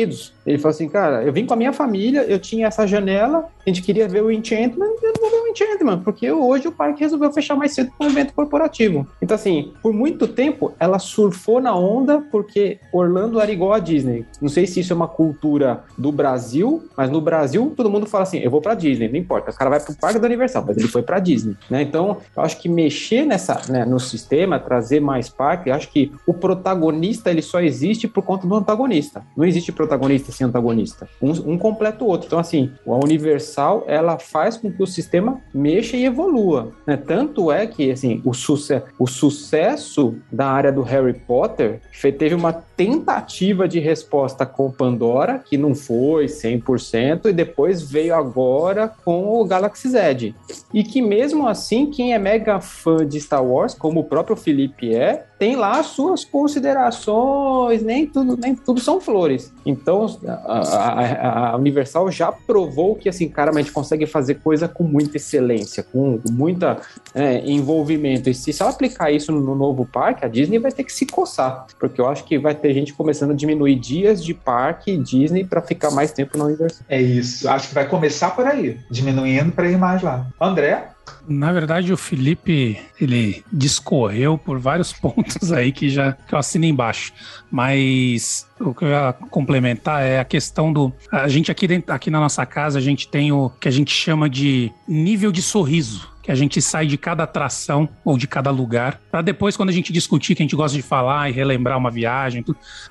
Ele 0.45 0.57
falou 0.57 0.73
assim: 0.75 0.87
Cara, 0.87 1.23
eu 1.23 1.33
vim 1.33 1.45
com 1.45 1.53
a 1.53 1.57
minha 1.57 1.73
família, 1.73 2.23
eu 2.23 2.37
tinha 2.37 2.67
essa 2.67 2.85
janela, 2.85 3.47
a 3.65 3.69
gente 3.69 3.81
queria 3.81 4.07
ver 4.07 4.21
o 4.21 4.31
Enchantment, 4.31 4.93
eu 5.01 5.13
não 5.13 5.21
vou 5.21 5.31
ver 5.31 5.47
o 5.47 5.51
Enchantment, 5.51 6.01
porque 6.03 6.31
hoje 6.31 6.67
o 6.67 6.71
parque 6.71 6.99
resolveu 6.99 7.31
fechar 7.31 7.55
mais 7.55 7.73
cedo 7.73 7.91
com 7.97 8.05
um 8.05 8.09
evento 8.09 8.33
corporativo. 8.33 9.07
Então, 9.21 9.35
assim, 9.35 9.73
por 9.81 9.91
muito 9.91 10.27
tempo 10.27 10.73
ela 10.79 10.99
surfou 10.99 11.59
na 11.59 11.75
onda 11.75 12.21
porque 12.31 12.79
Orlando 12.93 13.39
era 13.39 13.51
igual 13.51 13.73
a 13.73 13.79
Disney. 13.79 14.25
Não 14.41 14.49
sei 14.49 14.67
se 14.67 14.79
isso 14.79 14.93
é 14.93 14.95
uma 14.95 15.07
cultura 15.07 15.83
do 15.97 16.11
Brasil, 16.11 16.83
mas 16.95 17.09
no 17.09 17.19
Brasil 17.19 17.73
todo 17.75 17.89
mundo 17.89 18.05
fala 18.05 18.23
assim: 18.23 18.39
eu 18.39 18.51
vou 18.51 18.61
para 18.61 18.75
Disney, 18.75 19.09
não 19.09 19.17
importa. 19.17 19.51
O 19.51 19.55
cara 19.55 19.71
vai 19.71 19.79
pro 19.79 19.95
parque 19.95 20.19
da 20.19 20.27
Universal, 20.27 20.63
mas 20.67 20.77
ele 20.77 20.87
foi 20.87 21.01
para 21.01 21.19
Disney, 21.19 21.55
né? 21.69 21.81
Então, 21.81 22.17
eu 22.35 22.43
acho 22.43 22.61
que 22.61 22.69
mexer 22.69 23.25
nessa, 23.25 23.61
né, 23.69 23.83
no 23.85 23.99
sistema, 23.99 24.59
trazer 24.59 24.99
mais 24.99 25.29
parque, 25.29 25.69
eu 25.69 25.73
acho 25.73 25.89
que 25.91 26.11
o 26.27 26.33
protagonista 26.33 27.31
ele 27.31 27.41
só 27.41 27.59
existe 27.61 28.07
por 28.07 28.23
conta 28.23 28.45
do 28.45 28.55
antagonista. 28.55 29.23
Não 29.35 29.45
existe 29.45 29.71
protagonista 29.71 29.84
sem 30.31 30.47
antagonista. 30.47 31.07
Um, 31.21 31.53
um 31.53 31.57
completa 31.57 32.03
o 32.03 32.07
outro. 32.07 32.27
Então, 32.27 32.39
assim, 32.39 32.71
a 32.85 32.95
Universal 32.95 33.83
ela 33.87 34.17
faz 34.17 34.57
com 34.57 34.71
que 34.71 34.81
o 34.81 34.87
sistema 34.87 35.41
mexa 35.53 35.97
e 35.97 36.05
evolua. 36.05 36.71
Né? 36.85 36.97
Tanto 36.97 37.51
é 37.51 37.65
que 37.67 37.91
assim, 37.91 38.21
o, 38.23 38.33
suce 38.33 38.81
o 38.99 39.07
sucesso 39.07 40.15
da 40.31 40.47
área 40.47 40.71
do 40.71 40.81
Harry 40.81 41.13
Potter 41.13 41.79
teve 42.17 42.35
uma 42.35 42.53
tentativa 42.53 43.67
de 43.67 43.79
resposta 43.79 44.45
com 44.45 44.71
Pandora, 44.71 45.39
que 45.39 45.57
não 45.57 45.73
foi 45.73 46.25
100%, 46.25 47.27
e 47.27 47.33
depois 47.33 47.81
veio 47.81 48.15
agora 48.15 48.87
com 49.03 49.41
o 49.41 49.45
Galaxy 49.45 49.89
Z. 49.89 50.33
E 50.73 50.83
que 50.83 51.01
mesmo 51.01 51.47
assim, 51.47 51.89
quem 51.89 52.13
é 52.13 52.19
mega 52.19 52.59
fã 52.59 53.05
de 53.05 53.19
Star 53.19 53.43
Wars, 53.43 53.73
como 53.73 54.01
o 54.01 54.03
próprio 54.03 54.35
Felipe 54.35 54.93
é, 54.93 55.25
tem 55.37 55.55
lá 55.55 55.79
as 55.79 55.87
suas 55.87 56.23
considerações, 56.23 57.83
nem 57.83 58.07
tudo, 58.07 58.37
nem 58.37 58.55
tudo 58.55 58.79
são 58.79 59.01
flores. 59.01 59.53
Então, 59.65 60.05
a, 60.27 60.59
a, 60.59 61.49
a 61.51 61.57
Universal 61.57 62.11
já 62.11 62.31
provou 62.31 62.95
que, 62.95 63.09
assim, 63.09 63.27
cara, 63.27 63.51
a 63.51 63.53
gente 63.57 63.71
consegue 63.71 64.05
fazer 64.05 64.35
coisa 64.35 64.67
com 64.67 64.83
muita 64.83 65.17
excelência, 65.17 65.83
com, 65.83 66.17
com 66.19 66.31
muita 66.31 66.79
é, 67.13 67.39
envolvimento. 67.45 68.29
E 68.29 68.33
se, 68.33 68.53
se 68.53 68.61
ela 68.61 68.71
aplicar 68.71 69.11
isso 69.11 69.31
no 69.31 69.55
novo 69.55 69.85
parque, 69.85 70.25
a 70.25 70.27
Disney 70.27 70.59
vai 70.59 70.71
ter 70.71 70.83
que 70.83 70.93
se 70.93 71.05
coçar, 71.05 71.65
porque 71.79 71.99
eu 71.99 72.07
acho 72.07 72.23
que 72.23 72.37
vai 72.37 72.55
ter 72.55 72.73
gente 72.73 72.93
começando 72.93 73.31
a 73.31 73.35
diminuir 73.35 73.75
dias 73.75 74.23
de 74.23 74.33
parque 74.33 74.97
Disney 74.97 75.45
para 75.45 75.61
ficar 75.61 75.91
mais 75.91 76.11
tempo 76.11 76.37
na 76.37 76.45
Universal. 76.45 76.85
É 76.89 77.01
isso, 77.01 77.49
acho 77.49 77.69
que 77.69 77.75
vai 77.75 77.87
começar 77.87 78.31
por 78.31 78.45
aí, 78.45 78.79
diminuindo 78.89 79.51
para 79.51 79.69
ir 79.69 79.77
mais 79.77 80.01
lá. 80.01 80.27
André? 80.39 80.94
Na 81.27 81.51
verdade, 81.51 81.91
o 81.91 81.97
Felipe, 81.97 82.79
ele 82.99 83.43
discorreu 83.51 84.37
por 84.37 84.59
vários 84.59 84.93
pontos 84.93 85.51
aí 85.51 85.71
que 85.71 85.89
já 85.89 86.13
que 86.13 86.33
eu 86.33 86.39
assino 86.39 86.65
embaixo. 86.65 87.13
Mas 87.51 88.47
o 88.59 88.73
que 88.73 88.85
eu 88.85 88.89
ia 88.89 89.13
complementar 89.29 90.03
é 90.03 90.19
a 90.19 90.25
questão 90.25 90.71
do. 90.71 90.93
A 91.11 91.27
gente 91.27 91.51
aqui, 91.51 91.67
dentro, 91.67 91.93
aqui 91.93 92.09
na 92.09 92.19
nossa 92.19 92.45
casa, 92.45 92.79
a 92.79 92.81
gente 92.81 93.07
tem 93.07 93.31
o 93.31 93.49
que 93.49 93.67
a 93.67 93.71
gente 93.71 93.91
chama 93.91 94.29
de 94.29 94.71
nível 94.87 95.31
de 95.31 95.41
sorriso 95.41 96.14
que 96.25 96.31
a 96.31 96.35
gente 96.35 96.59
sai 96.59 96.87
de 96.87 96.97
cada 96.97 97.23
atração 97.23 97.87
ou 98.03 98.17
de 98.17 98.27
cada 98.27 98.49
lugar, 98.49 98.99
para 99.11 99.21
depois, 99.21 99.55
quando 99.55 99.69
a 99.69 99.71
gente 99.71 99.93
discutir, 99.93 100.33
que 100.33 100.41
a 100.41 100.45
gente 100.45 100.55
gosta 100.55 100.75
de 100.75 100.81
falar 100.81 101.29
e 101.29 101.31
relembrar 101.31 101.77
uma 101.77 101.91
viagem, 101.91 102.43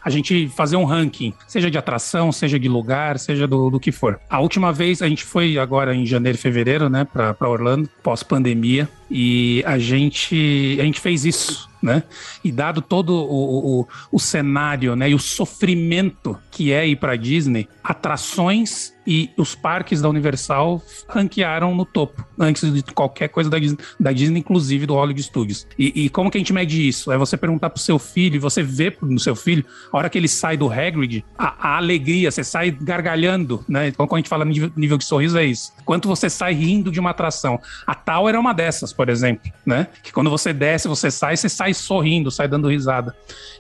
a 0.05 0.09
gente 0.09 0.49
fazer 0.49 0.77
um 0.77 0.85
ranking, 0.85 1.35
seja 1.49 1.69
de 1.69 1.77
atração, 1.77 2.31
seja 2.31 2.61
de 2.61 2.69
lugar, 2.69 3.19
seja 3.19 3.49
do, 3.49 3.71
do 3.71 3.81
que 3.81 3.91
for. 3.91 4.21
A 4.31 4.39
última 4.39 4.73
vez, 4.73 5.03
a 5.03 5.09
gente 5.09 5.25
foi 5.25 5.59
agora 5.59 5.93
em 5.97 6.07
janeiro 6.07 6.39
fevereiro, 6.39 6.89
né, 6.89 7.05
para 7.05 7.49
Orlando, 7.49 7.91
pós-pandemia, 8.05 8.89
e 9.11 9.65
a 9.67 9.79
gente, 9.79 10.79
a 10.81 10.85
gente 10.85 11.01
fez 11.01 11.25
isso 11.25 11.69
né? 11.83 12.03
E 12.43 12.51
dado 12.51 12.81
todo 12.81 13.11
o, 13.15 13.81
o, 13.81 13.89
o 14.11 14.19
cenário, 14.19 14.97
né, 14.97 15.11
e 15.11 15.15
o 15.15 15.19
sofrimento 15.19 16.39
que 16.51 16.73
é 16.73 16.87
ir 16.87 16.97
para 16.97 17.15
Disney, 17.15 17.69
atrações 17.83 18.94
e 19.07 19.31
os 19.37 19.55
parques 19.55 20.01
da 20.01 20.09
Universal 20.09 20.83
ranquearam 21.09 21.75
no 21.75 21.85
topo, 21.85 22.25
antes 22.39 22.73
de 22.73 22.83
qualquer 22.83 23.29
coisa 23.29 23.51
da 23.51 23.59
Disney, 23.59 23.79
da 23.99 24.13
Disney 24.13 24.41
inclusive 24.41 24.87
do 24.87 24.95
Hollywood 24.95 25.23
Studios. 25.23 25.67
E, 25.79 26.05
e, 26.05 26.09
como 26.09 26.31
que 26.31 26.39
a 26.39 26.41
gente 26.41 26.53
mede 26.53 26.87
isso? 26.87 27.13
É 27.13 27.19
você 27.19 27.37
perguntar 27.37 27.71
pro 27.71 27.81
seu 27.81 27.99
filho, 27.99 28.41
você 28.41 28.63
vê 28.63 28.97
no 29.03 29.21
seu 29.21 29.37
filho, 29.37 29.65
a 29.93 29.99
hora 29.99 30.11
que 30.11 30.19
ele 30.19 30.29
sai 30.29 30.57
do 30.57 30.71
Hagrid, 30.71 31.25
a, 31.37 31.73
a 31.75 31.77
alegria, 31.77 32.31
você 32.31 32.45
sai 32.45 32.71
gargalhando, 32.71 33.65
né? 33.69 33.89
Então, 33.89 34.07
quando 34.07 34.19
a 34.19 34.21
gente 34.21 34.29
fala 34.29 34.45
nível, 34.45 34.71
nível 34.77 34.99
de 34.99 35.05
sorriso, 35.05 35.39
é 35.39 35.45
isso. 35.45 35.73
Quanto 35.85 36.09
você 36.09 36.31
sai 36.31 36.55
rindo 36.55 36.91
de 36.91 37.01
uma 37.01 37.11
atração. 37.11 37.61
A 37.87 37.95
Tower 37.95 38.35
é 38.35 38.39
uma 38.39 38.53
dessas, 38.53 38.93
por 38.93 39.09
exemplo, 39.09 39.53
né? 39.65 39.89
Que 40.03 40.13
quando 40.13 40.31
você 40.31 40.53
desce, 40.53 40.89
você 40.89 41.11
sai, 41.11 41.37
você 41.37 41.49
sai 41.49 41.75
sorrindo, 41.75 42.31
sai 42.31 42.49
dando 42.49 42.69
risada. 42.69 43.15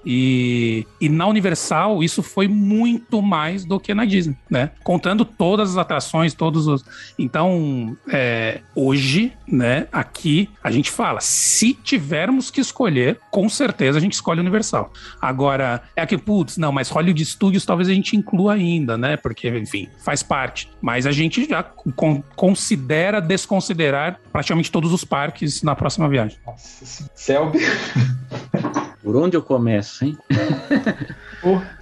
E, 0.04 0.86
e 1.00 1.08
na 1.08 1.26
Universal, 1.26 2.02
isso 2.02 2.22
foi 2.22 2.46
muito 2.46 3.22
mais 3.22 3.64
do 3.64 3.80
que 3.80 3.94
na 3.94 4.04
Disney, 4.04 4.36
né? 4.50 4.70
Contando 4.82 5.24
todas 5.24 5.70
as 5.70 5.76
atrações, 5.76 6.34
todos 6.34 6.66
os. 6.66 6.84
Então, 7.18 7.96
é, 8.08 8.60
hoje, 8.74 9.32
né, 9.46 9.86
aqui, 9.92 10.50
a 10.62 10.70
gente 10.70 10.90
fala: 10.90 11.20
se 11.20 11.72
tivermos 11.72 12.50
que 12.50 12.60
escolher, 12.60 13.18
com 13.30 13.48
certeza 13.48 13.98
a 13.98 14.00
gente 14.00 14.12
escolhe 14.12 14.40
Universal. 14.40 14.92
Agora, 15.20 15.82
é 15.96 16.02
aqui, 16.02 16.18
putz, 16.18 16.58
não, 16.58 16.72
mas 16.72 16.90
Hollywood 16.90 17.24
Studios 17.24 17.64
talvez 17.64 17.88
a 17.88 17.94
gente 17.94 18.16
inclua 18.16 18.54
ainda, 18.54 18.98
né? 18.98 19.16
Porque, 19.16 19.48
enfim, 19.48 19.88
faz 20.04 20.22
parte. 20.22 20.70
Mas 20.80 21.06
a 21.06 21.12
gente 21.12 21.48
já 21.48 21.62
con 22.36 22.54
considera 22.54 23.20
desconsiderar 23.20 24.20
praticamente 24.32 24.70
todos 24.70 24.92
os 24.92 25.04
parques 25.04 25.62
na 25.62 25.74
próxima 25.74 26.08
viagem. 26.08 26.38
Nossa, 26.46 27.10
Selby. 27.14 27.58
Por 29.02 29.16
onde 29.16 29.36
eu 29.36 29.42
começo, 29.42 30.04
hein? 30.04 30.16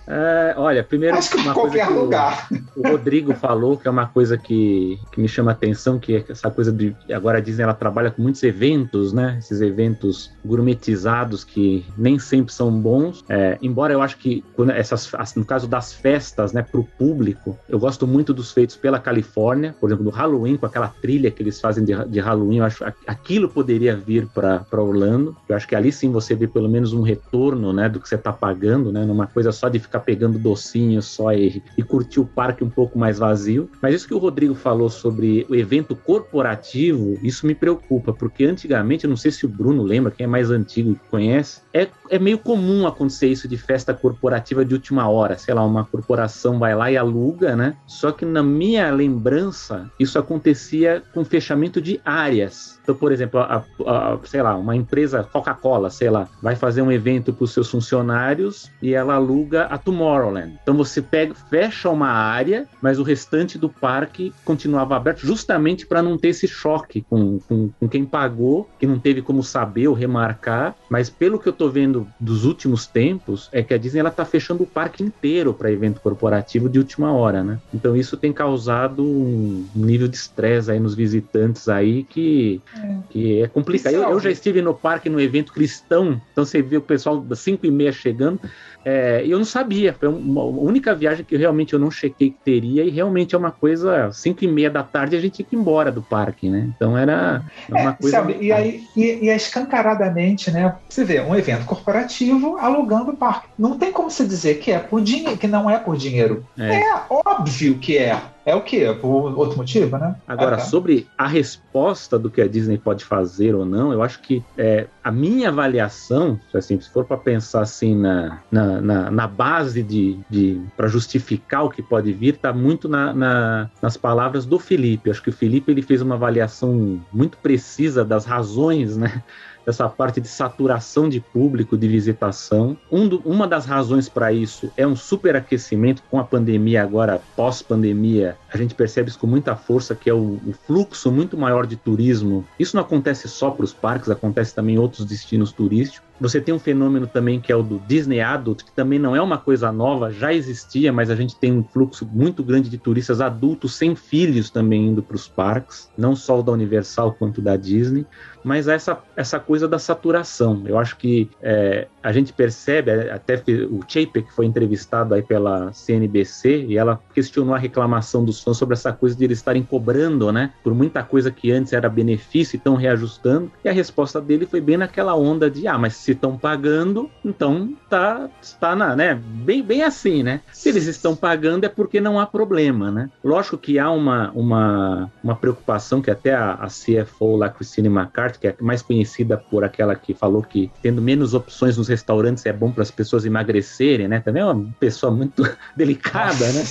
É, 0.07 0.55
olha, 0.57 0.83
primeiro 0.83 1.17
Acho 1.17 1.31
que 1.31 1.37
uma 1.37 1.55
qualquer 1.55 1.87
coisa 1.87 1.93
que 1.93 2.05
lugar. 2.05 2.49
O, 2.77 2.81
o, 2.89 2.91
Rodrigo 2.91 3.35
falou 3.35 3.77
que 3.77 3.87
é 3.87 3.91
uma 3.91 4.07
coisa 4.07 4.37
que, 4.37 4.99
que 5.13 5.21
me 5.21 5.29
chama 5.29 5.51
a 5.51 5.55
atenção, 5.55 5.99
que 5.99 6.17
é 6.17 6.25
essa 6.29 6.51
coisa 6.51 6.73
de 6.73 6.95
agora 7.13 7.39
a 7.39 7.41
Disney 7.41 7.63
ela 7.63 7.75
trabalha 7.75 8.11
com 8.11 8.23
muitos 8.23 8.43
eventos, 8.43 9.13
né? 9.13 9.37
Esses 9.39 9.61
eventos 9.61 10.33
gourmetizados 10.45 11.45
que 11.45 11.85
nem 11.97 12.19
sempre 12.19 12.53
são 12.53 12.71
bons. 12.71 13.25
É, 13.29 13.59
embora 13.63 13.93
eu 13.93 14.03
acho 14.03 14.19
que 14.19 14.45
quando 14.55 14.71
essas, 14.71 15.11
no 15.37 15.45
caso 15.45 15.69
das 15.69 15.93
festas, 15.93 16.53
né, 16.53 16.63
para 16.63 16.81
o 16.81 16.85
público, 16.85 17.59
eu 17.69 17.79
gosto 17.79 18.07
muito 18.07 18.35
dos 18.35 18.53
feitos 18.53 18.77
pela 18.77 18.99
Califórnia, 18.99 19.75
por 19.81 19.89
exemplo, 19.89 20.05
do 20.05 20.11
Halloween 20.11 20.57
com 20.57 20.67
aquela 20.67 20.89
trilha 20.89 21.31
que 21.31 21.43
eles 21.43 21.61
fazem 21.61 21.85
de, 21.85 21.93
de 22.09 22.21
Halloween. 22.21 22.59
Eu 22.59 22.65
acho 22.65 22.85
aquilo 23.07 23.49
poderia 23.49 23.97
vir 23.97 24.27
para 24.27 24.65
Orlando. 24.73 25.37
Eu 25.49 25.57
acho 25.57 25.69
que 25.69 25.77
ali 25.77 25.93
sim 25.93 26.11
você 26.11 26.35
vê 26.35 26.47
pelo 26.47 26.69
menos 26.69 26.93
um 26.93 27.03
retorno, 27.03 27.73
né, 27.73 27.89
do 27.89 28.01
que 28.01 28.09
você 28.09 28.17
está 28.17 28.33
pagando, 28.33 28.91
né? 28.91 29.05
Numa 29.05 29.27
coisa 29.27 29.53
só 29.53 29.69
de 29.69 29.79
ficar 29.93 30.01
pegando 30.01 30.39
docinho 30.39 31.03
só 31.03 31.33
e, 31.33 31.63
e 31.77 31.83
curtir 31.83 32.21
o 32.21 32.25
parque 32.25 32.65
um 32.65 32.71
pouco 32.71 32.99
mais 32.99 33.19
vazio. 33.19 33.71
Mas 33.81 33.95
isso 33.95 34.09
que 34.09 34.15
o 34.15 34.19
Rodrigo 34.19 34.55
falou 34.55 34.89
sobre 34.89 35.47
o 35.49 35.55
evento 35.55 35.95
corporativo, 35.95 37.19
isso 37.23 37.47
me 37.47 37.55
preocupa, 37.55 38.13
porque 38.13 38.45
antigamente, 38.45 39.07
não 39.07 39.17
sei 39.17 39.31
se 39.31 39.45
o 39.45 39.49
Bruno 39.49 39.83
lembra, 39.83 40.11
quem 40.11 40.25
é 40.25 40.27
mais 40.27 40.51
antigo 40.51 40.95
que 40.95 41.11
conhece, 41.11 41.61
é, 41.75 41.89
é 42.09 42.19
meio 42.19 42.39
comum 42.39 42.87
acontecer 42.87 43.29
isso 43.29 43.47
de 43.47 43.57
festa 43.57 43.93
corporativa 43.93 44.65
de 44.65 44.75
última 44.75 45.09
hora. 45.09 45.37
Sei 45.37 45.53
lá, 45.53 45.65
uma 45.65 45.85
corporação 45.85 46.59
vai 46.59 46.75
lá 46.75 46.91
e 46.91 46.97
aluga, 46.97 47.55
né? 47.55 47.77
Só 47.87 48.13
que 48.13 48.25
na 48.25 48.43
minha 48.43 48.91
lembrança, 48.91 49.91
isso 49.99 50.19
acontecia 50.19 51.03
com 51.13 51.25
fechamento 51.25 51.81
de 51.81 52.01
áreas. 52.05 52.81
Então, 52.83 52.95
por 52.95 53.13
exemplo, 53.13 53.41
a, 53.41 53.65
a, 53.87 54.19
sei 54.25 54.43
lá, 54.43 54.57
uma 54.57 54.75
empresa 54.75 55.23
Coca-Cola, 55.23 55.91
sei 55.91 56.11
lá, 56.11 56.29
vai 56.41 56.57
fazer 56.57 56.83
um 56.83 56.91
evento 56.91 57.33
para 57.33 57.45
os 57.45 57.53
seus 57.53 57.71
funcionários 57.71 58.71
e 58.81 58.95
ela 58.95 59.15
aluga 59.15 59.65
a 59.65 59.79
Tomorrowland. 59.79 60.59
Então 60.63 60.77
você 60.77 61.01
pega, 61.01 61.35
fecha 61.35 61.89
uma 61.89 62.09
área, 62.09 62.67
mas 62.81 62.99
o 62.99 63.03
restante 63.03 63.59
do 63.59 63.69
parque 63.69 64.33
continuava 64.45 64.97
aberto 64.97 65.21
justamente 65.21 65.87
para 65.87 66.03
não 66.03 66.19
ter 66.19 66.29
esse 66.29 66.49
choque 66.49 67.03
com, 67.09 67.39
com, 67.41 67.71
com, 67.79 67.89
quem 67.89 68.05
pagou, 68.05 68.69
que 68.79 68.87
não 68.87 68.99
teve 68.99 69.23
como 69.23 69.43
saber 69.43 69.89
ou 69.89 69.95
remarcar. 69.95 70.75
Mas 70.91 71.09
pelo 71.09 71.39
que 71.39 71.49
eu 71.49 71.53
tô 71.53 71.69
vendo 71.69 72.07
dos 72.19 72.45
últimos 72.45 72.87
tempos, 72.87 73.49
é 73.53 73.63
que 73.63 73.75
a 73.75 73.79
Disney 73.79 74.01
ela 74.01 74.11
tá 74.11 74.25
fechando 74.25 74.65
o 74.65 74.67
parque 74.67 75.03
inteiro 75.03 75.55
para 75.55 75.71
evento 75.71 76.01
corporativo 76.01 76.69
de 76.69 76.79
última 76.79 77.13
hora, 77.13 77.45
né? 77.45 77.59
Então 77.73 77.97
isso 77.97 78.17
tem 78.17 78.33
causado 78.33 79.03
um 79.05 79.67
nível 79.75 80.09
de 80.09 80.17
estresse 80.17 80.71
aí 80.71 80.81
nos 80.81 80.95
visitantes 80.95 81.69
aí 81.69 82.03
que 82.03 82.61
é, 82.77 82.99
que 83.11 83.43
é 83.43 83.49
complicado. 83.49 83.95
Eu, 83.95 84.03
eu, 84.03 84.21
já 84.21 84.31
estive 84.31 84.63
no 84.63 84.75
parque 84.75 85.09
no 85.09 85.21
evento 85.21 85.53
cristão, 85.53 86.21
então 86.33 86.45
você 86.45 86.63
vê 86.63 86.77
o 86.77 86.83
pessoal 86.83 87.21
das 87.21 87.41
5 87.41 87.67
e 87.67 87.71
meia 87.71 87.93
chegando. 87.93 88.41
É, 88.85 89.23
eu 89.27 89.39
não 89.39 89.45
sabia, 89.45 89.93
foi 89.93 90.09
uma, 90.09 90.43
única 90.45 90.95
viagem 90.95 91.25
que 91.25 91.37
realmente 91.37 91.73
eu 91.73 91.79
não 91.79 91.91
chequei 91.91 92.31
que 92.31 92.39
teria, 92.45 92.85
e 92.85 92.91
realmente 92.91 93.35
é 93.35 93.39
uma 93.39 93.51
coisa, 93.51 94.11
5 94.13 94.45
e 94.45 94.49
meia 94.49 94.71
da 94.71 94.83
tarde 94.83 95.17
a 95.17 95.21
gente 95.21 95.37
tinha 95.37 95.47
que 95.47 95.57
ir 95.57 95.59
embora 95.59 95.91
do 95.91 96.03
parque, 96.03 96.49
né? 96.49 96.71
Então 96.75 96.97
era 96.97 97.43
uma 97.69 97.91
é, 97.91 97.93
coisa. 97.93 98.17
Sabe, 98.17 98.37
e 98.41 98.53
aí, 98.53 98.85
e, 98.97 99.25
e 99.25 99.29
é 99.29 99.37
escancaradamente, 99.37 100.51
né? 100.51 100.77
Você 100.89 101.05
vê 101.05 101.21
um 101.21 101.35
evento 101.35 101.65
corporativo 101.65 102.57
alugando 102.59 103.13
o 103.13 103.17
parque. 103.17 103.49
Não 103.59 103.79
tem 103.79 103.93
como 103.93 104.11
se 104.11 104.27
dizer 104.27 104.59
que 104.59 104.71
é 104.71 104.79
por 104.79 105.01
dinheiro, 105.01 105.37
que 105.37 105.47
não 105.47 105.71
é 105.71 105.79
por 105.79 105.97
dinheiro. 105.97 106.45
É, 106.59 106.81
é 106.81 107.03
óbvio 107.09 107.79
que 107.79 107.99
é. 107.99 108.21
É 108.45 108.55
o 108.55 108.61
quê? 108.61 108.97
Por 109.01 109.39
outro 109.39 109.57
motivo, 109.57 109.97
né? 109.97 110.17
Agora, 110.27 110.57
ah, 110.57 110.59
tá. 110.59 110.65
sobre 110.65 111.07
a 111.17 111.29
resposta 111.29 112.19
do 112.19 112.29
que 112.29 112.41
a 112.41 112.49
Disney 112.49 112.77
pode 112.77 113.05
fazer 113.05 113.55
ou 113.55 113.65
não, 113.65 113.93
eu 113.93 114.03
acho 114.03 114.21
que 114.21 114.43
é, 114.59 114.87
a 115.03 115.13
minha 115.13 115.49
avaliação, 115.49 116.41
assim, 116.53 116.81
se 116.81 116.91
for 116.91 117.05
para 117.05 117.17
pensar 117.17 117.61
assim 117.61 117.97
na, 117.97 118.41
na, 118.51 118.72
na, 118.81 119.11
na 119.11 119.27
base 119.27 119.83
de, 119.83 120.19
de 120.29 120.61
para 120.77 120.89
justificar 120.89 121.65
o 121.65 121.71
que 121.71 121.83
pode 121.83 122.13
vir, 122.13 122.35
está 122.35 122.53
muito 122.53 122.89
na, 122.89 123.13
na, 123.13 123.71
nas 123.81 123.97
palavras 123.97 124.47
do 124.47 124.59
Felipe. 124.59 125.11
Acho 125.11 125.23
que 125.23 125.31
o 125.31 125.33
Felipe 125.33 125.71
ele 125.71 125.83
fez 125.83 126.03
uma 126.03 126.15
avaliação 126.15 127.01
muito 127.13 127.39
precisa 127.39 128.05
das 128.05 128.25
razões, 128.25 128.97
né? 128.97 129.23
essa 129.67 129.89
parte 129.89 130.21
de 130.21 130.29
saturação 130.29 131.09
de 131.09 131.21
público, 131.21 131.77
de 131.77 131.89
visitação. 131.89 132.77
Um 132.91 133.09
do, 133.09 133.19
uma 133.25 133.47
das 133.47 133.65
razões 133.65 134.09
para 134.09 134.33
isso 134.33 134.71
é 134.77 134.87
um 134.87 134.97
superaquecimento 134.97 136.03
com 136.11 136.19
a 136.19 136.25
pandemia 136.25 136.83
agora, 136.83 137.21
pós-pandemia. 137.37 138.37
A 138.53 138.57
gente 138.57 138.75
percebe 138.75 139.11
isso 139.11 139.19
com 139.19 139.27
muita 139.27 139.57
força, 139.57 139.95
que 139.95 140.11
é 140.11 140.15
o, 140.15 140.41
o 140.47 140.53
fluxo 140.67 141.11
muito 141.11 141.37
maior 141.37 141.67
de 141.67 141.77
turismo. 141.77 142.45
Isso 142.59 142.77
não 142.77 142.83
acontece 142.83 143.29
só 143.29 143.51
para 143.51 143.65
os 143.65 143.73
parques, 143.73 144.11
acontece 144.11 144.55
também 144.55 144.75
em 144.75 144.79
outros 144.79 145.05
destinos 145.05 145.53
turísticos. 145.53 146.12
Você 146.21 146.41
tem 146.41 146.55
um 146.55 146.59
fenômeno 146.59 147.07
também 147.07 147.41
que 147.41 147.51
é 147.51 147.57
o 147.57 147.63
do 147.63 147.81
Disney 147.81 148.21
Adult, 148.21 148.63
que 148.63 148.73
também 148.73 148.99
não 148.99 149.17
é 149.17 149.21
uma 149.21 149.39
coisa 149.39 149.73
nova, 149.73 150.13
já 150.13 150.33
existia, 150.33 150.93
mas 150.93 151.11
a 151.11 151.17
gente 151.17 151.37
tem 151.37 151.53
um 151.53 151.65
fluxo 151.65 152.09
muito 152.13 152.45
grande 152.45 152.71
de 152.71 152.79
turistas 152.79 153.21
adultos 153.21 153.75
sem 153.75 153.97
filhos 153.97 154.51
também 154.51 154.89
indo 154.89 155.03
para 155.03 155.17
os 155.17 155.27
parques, 155.27 155.91
não 155.97 156.15
só 156.15 156.39
o 156.39 156.43
da 156.43 156.53
Universal 156.53 157.13
quanto 157.15 157.43
da 157.43 157.57
Disney 157.57 158.07
mas 158.45 158.69
essa, 158.69 158.99
essa 159.17 159.39
coisa 159.39 159.69
da 159.69 159.79
saturação. 159.79 160.63
Eu 160.67 160.79
acho 160.79 160.97
que 160.97 161.31
é, 161.41 161.87
a 162.03 162.13
gente 162.13 162.33
percebe, 162.33 162.91
é, 162.91 163.13
até 163.13 163.43
o 163.71 163.81
Chapek 163.87 164.33
foi 164.33 164.47
entrevistado 164.47 165.15
aí 165.15 165.23
pela 165.23 165.73
CNBC 165.73 166.67
e 166.69 166.79
ela 166.79 167.01
questionou 167.15 167.55
a 167.55 167.59
reclamação 167.59 168.25
dos 168.25 168.43
fãs 168.43 168.57
sobre 168.57 168.75
essa 168.75 168.93
coisa 168.93 169.17
de 169.17 169.25
eles 169.25 169.39
estarem 169.39 169.63
cobrando, 169.63 170.33
né, 170.33 170.53
por 170.63 170.75
muita 170.75 171.03
coisa 171.03 171.31
que 171.31 171.51
antes 171.51 171.73
era 171.73 171.89
benefício 171.89 172.57
e 172.57 172.59
estão 172.59 172.75
reajustando. 172.75 173.51
E 173.65 173.69
a 173.69 173.73
resposta 173.73 174.21
dele 174.21 174.47
foi 174.47 174.61
bem 174.61 174.77
naquela 174.77 175.15
onda 175.15 175.51
de, 175.51 175.67
ah, 175.67 175.79
mas 175.79 175.95
se 175.95 176.13
estão 176.13 176.37
pagando, 176.37 177.11
então 177.25 177.75
tá, 177.89 178.29
tá 178.59 178.75
na, 178.75 178.97
né, 178.97 179.15
bem, 179.15 179.63
bem 179.63 179.83
assim, 179.83 180.23
né? 180.23 180.41
Se 180.53 180.69
eles 180.69 180.87
estão 180.87 181.15
pagando 181.15 181.65
é 181.65 181.69
porque 181.69 182.01
não 182.01 182.19
há 182.19 182.27
problema, 182.27 182.91
né? 182.91 183.11
Lógico 183.23 183.59
que 183.59 183.79
há 183.79 183.91
uma, 183.91 184.31
uma, 184.33 185.11
uma 185.23 185.37
preocupação 185.37 186.01
que 186.01 186.11
até 186.11 186.35
a, 186.35 186.55
a 186.55 186.67
CFO 186.67 187.37
lá, 187.37 187.49
Christine 187.49 187.89
McCarthy, 187.89 188.39
que 188.39 188.47
é 188.49 188.57
mais 188.61 188.83
conhecida 188.83 189.37
por 189.37 189.65
aquela 189.65 189.95
que 189.95 190.15
falou 190.15 190.43
que 190.43 190.71
tendo 190.83 191.01
menos 191.03 191.35
opções 191.35 191.77
nos 191.77 191.89
restaurantes 191.93 192.47
é 192.47 192.53
bom 192.53 192.73
para 192.73 192.83
as 192.83 192.91
pessoas 192.91 193.27
emagrecerem, 193.27 194.09
né? 194.09 194.21
Também 194.21 194.43
é 194.43 194.47
uma 194.47 194.73
pessoa 194.81 195.13
muito 195.13 195.43
delicada, 195.77 196.51
né? 196.53 196.65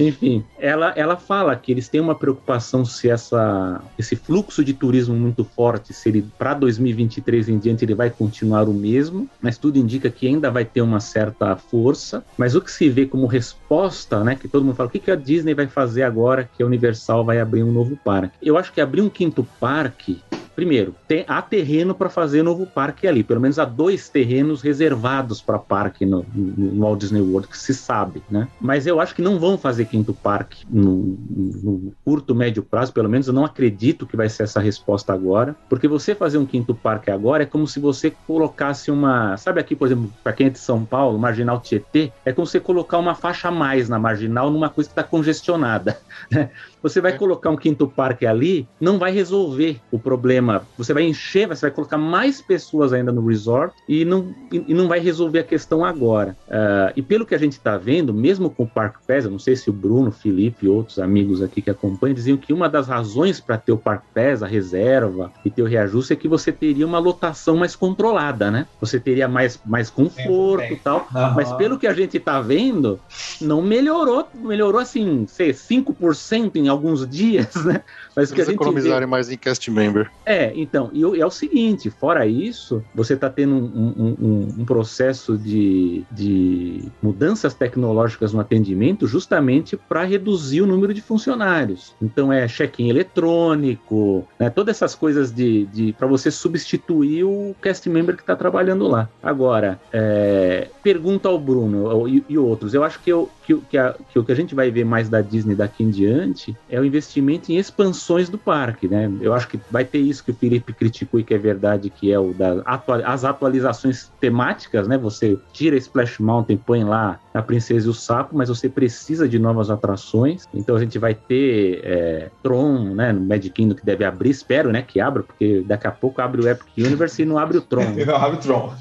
Enfim, 0.00 0.44
ela, 0.58 0.92
ela 0.96 1.16
fala 1.16 1.54
que 1.56 1.70
eles 1.70 1.88
têm 1.88 2.00
uma 2.00 2.14
preocupação 2.14 2.84
se 2.84 3.10
essa, 3.10 3.82
esse 3.98 4.16
fluxo 4.16 4.64
de 4.64 4.72
turismo 4.72 5.14
muito 5.14 5.44
forte, 5.44 5.92
se 5.92 6.08
ele 6.08 6.26
para 6.38 6.54
2023 6.54 7.48
em 7.48 7.58
diante 7.58 7.84
ele 7.84 7.94
vai 7.94 8.10
continuar 8.10 8.68
o 8.68 8.74
mesmo, 8.74 9.28
mas 9.40 9.58
tudo 9.58 9.78
indica 9.78 10.08
que 10.10 10.26
ainda 10.26 10.50
vai 10.50 10.64
ter 10.64 10.80
uma 10.80 11.00
certa 11.00 11.56
força. 11.56 12.24
Mas 12.38 12.54
o 12.54 12.60
que 12.60 12.70
se 12.70 12.88
vê 12.88 13.06
como 13.06 13.26
resposta, 13.26 14.24
né? 14.24 14.36
Que 14.36 14.48
todo 14.48 14.64
mundo 14.64 14.76
fala, 14.76 14.88
o 14.88 14.92
que, 14.92 14.98
que 14.98 15.10
a 15.10 15.16
Disney 15.16 15.54
vai 15.54 15.66
fazer 15.66 16.02
agora 16.04 16.48
que 16.56 16.62
a 16.62 16.66
Universal 16.66 17.24
vai 17.24 17.40
abrir 17.40 17.62
um 17.62 17.72
novo 17.72 17.96
parque? 17.96 18.36
Eu 18.42 18.56
acho 18.56 18.72
que 18.72 18.80
abrir 18.80 19.02
um 19.02 19.10
quinto 19.10 19.46
parque 19.60 20.22
primeiro, 20.56 20.94
tem, 21.06 21.24
há 21.28 21.42
terreno 21.42 21.94
para 21.94 22.08
fazer 22.08 22.42
novo 22.42 22.66
parque 22.66 23.06
ali. 23.06 23.22
Pelo 23.22 23.40
menos 23.40 23.58
há 23.58 23.64
dois 23.66 24.08
terrenos 24.08 24.62
reservados 24.62 25.42
para 25.42 25.58
parque 25.58 26.06
no, 26.06 26.24
no, 26.34 26.74
no 26.74 26.80
Walt 26.80 26.98
Disney 26.98 27.20
World, 27.20 27.46
que 27.46 27.58
se 27.58 27.74
sabe, 27.74 28.22
né? 28.30 28.48
Mas 28.58 28.86
eu 28.86 28.98
acho 28.98 29.14
que 29.14 29.20
não 29.20 29.38
vão 29.38 29.58
fazer 29.58 29.84
quinto 29.84 30.14
parque 30.14 30.64
no, 30.68 31.18
no 31.28 31.92
curto, 32.04 32.34
médio 32.34 32.62
prazo, 32.62 32.92
pelo 32.92 33.08
menos 33.08 33.28
eu 33.28 33.34
não 33.34 33.44
acredito 33.44 34.06
que 34.06 34.16
vai 34.16 34.30
ser 34.30 34.44
essa 34.44 34.58
resposta 34.58 35.12
agora, 35.12 35.54
porque 35.68 35.86
você 35.86 36.14
fazer 36.14 36.38
um 36.38 36.46
quinto 36.46 36.74
parque 36.74 37.10
agora 37.10 37.42
é 37.42 37.46
como 37.46 37.66
se 37.66 37.78
você 37.78 38.10
colocasse 38.26 38.90
uma, 38.90 39.36
sabe 39.36 39.60
aqui, 39.60 39.76
por 39.76 39.86
exemplo, 39.86 40.10
para 40.24 40.32
quem 40.32 40.46
é 40.46 40.50
de 40.50 40.58
São 40.58 40.84
Paulo, 40.84 41.18
Marginal 41.18 41.60
Tietê, 41.60 42.10
é 42.24 42.32
como 42.32 42.46
você 42.46 42.58
colocar 42.58 42.96
uma 42.96 43.14
faixa 43.14 43.48
a 43.48 43.52
mais 43.52 43.90
na 43.90 43.98
marginal 43.98 44.50
numa 44.50 44.70
coisa 44.70 44.88
que 44.88 44.92
está 44.92 45.04
congestionada. 45.04 45.98
Né? 46.30 46.50
Você 46.86 47.00
vai 47.00 47.18
colocar 47.18 47.50
um 47.50 47.56
quinto 47.56 47.88
parque 47.88 48.24
ali, 48.24 48.68
não 48.80 48.96
vai 48.96 49.10
resolver 49.10 49.80
o 49.90 49.98
problema. 49.98 50.62
Você 50.78 50.94
vai 50.94 51.02
encher, 51.02 51.48
você 51.48 51.62
vai 51.62 51.72
colocar 51.72 51.98
mais 51.98 52.40
pessoas 52.40 52.92
ainda 52.92 53.10
no 53.10 53.26
resort 53.26 53.74
e 53.88 54.04
não, 54.04 54.32
e 54.52 54.72
não 54.72 54.86
vai 54.86 55.00
resolver 55.00 55.40
a 55.40 55.42
questão 55.42 55.84
agora. 55.84 56.36
Uh, 56.46 56.92
e 56.94 57.02
pelo 57.02 57.26
que 57.26 57.34
a 57.34 57.38
gente 57.38 57.54
está 57.54 57.76
vendo, 57.76 58.14
mesmo 58.14 58.48
com 58.48 58.62
o 58.62 58.68
Parque 58.68 58.98
Pass, 59.04 59.24
eu 59.24 59.32
não 59.32 59.38
sei 59.40 59.56
se 59.56 59.68
o 59.68 59.72
Bruno, 59.72 60.12
Felipe 60.12 60.66
e 60.66 60.68
outros 60.68 61.00
amigos 61.00 61.42
aqui 61.42 61.60
que 61.60 61.70
acompanham 61.70 62.14
diziam 62.14 62.36
que 62.36 62.52
uma 62.52 62.68
das 62.68 62.86
razões 62.86 63.40
para 63.40 63.58
ter 63.58 63.72
o 63.72 63.78
Parque 63.78 64.06
Pass, 64.14 64.44
a 64.44 64.46
reserva 64.46 65.32
e 65.44 65.50
ter 65.50 65.62
o 65.62 65.66
reajuste 65.66 66.12
é 66.12 66.16
que 66.16 66.28
você 66.28 66.52
teria 66.52 66.86
uma 66.86 67.00
lotação 67.00 67.56
mais 67.56 67.74
controlada, 67.74 68.48
né? 68.48 68.68
Você 68.80 69.00
teria 69.00 69.26
mais, 69.26 69.58
mais 69.66 69.90
conforto 69.90 70.72
e 70.72 70.76
tal. 70.76 71.08
Uhum. 71.12 71.34
Mas 71.34 71.52
pelo 71.54 71.80
que 71.80 71.88
a 71.88 71.92
gente 71.92 72.16
está 72.16 72.40
vendo, 72.40 73.00
não 73.40 73.60
melhorou, 73.60 74.28
melhorou 74.34 74.80
assim, 74.80 75.26
sei, 75.26 75.50
5% 75.50 76.54
em 76.54 76.68
alguns 76.76 77.06
dias, 77.08 77.54
né? 77.64 77.82
Mas 78.14 78.30
Eles 78.30 78.32
que 78.32 78.40
a 78.40 78.44
gente 78.44 78.54
economizarem 78.54 79.00
vê... 79.00 79.06
mais 79.06 79.30
em 79.30 79.36
cast 79.36 79.70
member. 79.70 80.10
É, 80.24 80.52
então, 80.54 80.90
e, 80.92 81.00
e 81.00 81.20
é 81.20 81.26
o 81.26 81.30
seguinte, 81.30 81.90
fora 81.90 82.26
isso, 82.26 82.82
você 82.94 83.14
está 83.14 83.28
tendo 83.28 83.54
um, 83.54 84.16
um, 84.20 84.54
um, 84.58 84.64
processo 84.64 85.36
de, 85.36 86.04
de 86.10 86.84
mudanças 87.02 87.54
tecnológicas 87.54 88.32
no 88.32 88.40
atendimento 88.40 89.06
justamente 89.06 89.76
para 89.76 90.04
reduzir 90.04 90.62
o 90.62 90.66
número 90.66 90.94
de 90.94 91.00
funcionários. 91.00 91.94
Então 92.00 92.32
é 92.32 92.46
check-in 92.48 92.88
eletrônico, 92.88 94.26
né, 94.38 94.50
todas 94.50 94.76
essas 94.76 94.94
coisas 94.94 95.32
de, 95.32 95.66
de 95.66 95.92
para 95.92 96.06
você 96.06 96.30
substituir 96.30 97.24
o 97.24 97.54
cast 97.60 97.88
member 97.88 98.16
que 98.16 98.22
está 98.22 98.36
trabalhando 98.36 98.86
lá. 98.86 99.08
Agora, 99.22 99.80
é, 99.92 100.68
pergunta 100.82 101.28
ao 101.28 101.38
Bruno 101.38 102.08
e, 102.08 102.24
e, 102.28 102.38
outros, 102.38 102.74
eu 102.74 102.84
acho 102.84 103.00
que, 103.00 103.10
eu, 103.10 103.28
que, 103.44 103.56
que, 103.56 103.78
a, 103.78 103.94
que 104.10 104.18
o 104.18 104.24
que 104.24 104.32
a 104.32 104.36
gente 104.36 104.54
vai 104.54 104.70
ver 104.70 104.84
mais 104.84 105.08
da 105.08 105.20
Disney 105.20 105.54
daqui 105.54 105.82
em 105.82 105.90
diante 105.90 106.56
é 106.68 106.80
o 106.80 106.84
investimento 106.84 107.50
em 107.52 107.56
expansão 107.56 108.06
funções 108.06 108.28
do 108.28 108.38
parque, 108.38 108.86
né? 108.86 109.10
Eu 109.20 109.34
acho 109.34 109.48
que 109.48 109.58
vai 109.70 109.84
ter 109.84 109.98
isso 109.98 110.22
que 110.22 110.30
o 110.30 110.34
Felipe 110.34 110.72
criticou 110.72 111.18
e 111.18 111.24
que 111.24 111.34
é 111.34 111.38
verdade, 111.38 111.90
que 111.90 112.12
é 112.12 112.18
o 112.18 112.32
das 112.32 112.62
atual, 112.64 113.00
as 113.04 113.24
atualizações 113.24 114.12
temáticas, 114.20 114.86
né? 114.86 114.96
Você 114.98 115.38
tira 115.52 115.76
Splash 115.76 116.20
Mountain, 116.20 116.56
põe 116.56 116.84
lá 116.84 117.18
a 117.34 117.42
Princesa 117.42 117.86
e 117.86 117.90
o 117.90 117.94
Sapo, 117.94 118.36
mas 118.36 118.48
você 118.48 118.68
precisa 118.68 119.28
de 119.28 119.38
novas 119.38 119.70
atrações. 119.70 120.46
Então 120.54 120.76
a 120.76 120.78
gente 120.78 120.98
vai 120.98 121.14
ter 121.14 121.80
é, 121.84 122.30
Tron, 122.42 122.94
né? 122.94 123.12
No 123.12 123.20
Magic 123.20 123.50
Kingdom 123.50 123.74
que 123.74 123.84
deve 123.84 124.04
abrir, 124.04 124.30
espero, 124.30 124.70
né? 124.70 124.82
Que 124.82 125.00
abra, 125.00 125.22
porque 125.22 125.64
daqui 125.66 125.86
a 125.86 125.92
pouco 125.92 126.20
abre 126.20 126.40
o 126.40 126.48
Epic 126.48 126.68
Universe 126.78 127.22
e 127.22 127.24
não 127.24 127.38
abre 127.38 127.58
o 127.58 127.62
Tron. 127.62 127.92
não 128.06 128.16
abre 128.16 128.36
o 128.36 128.40
Tron. 128.40 128.72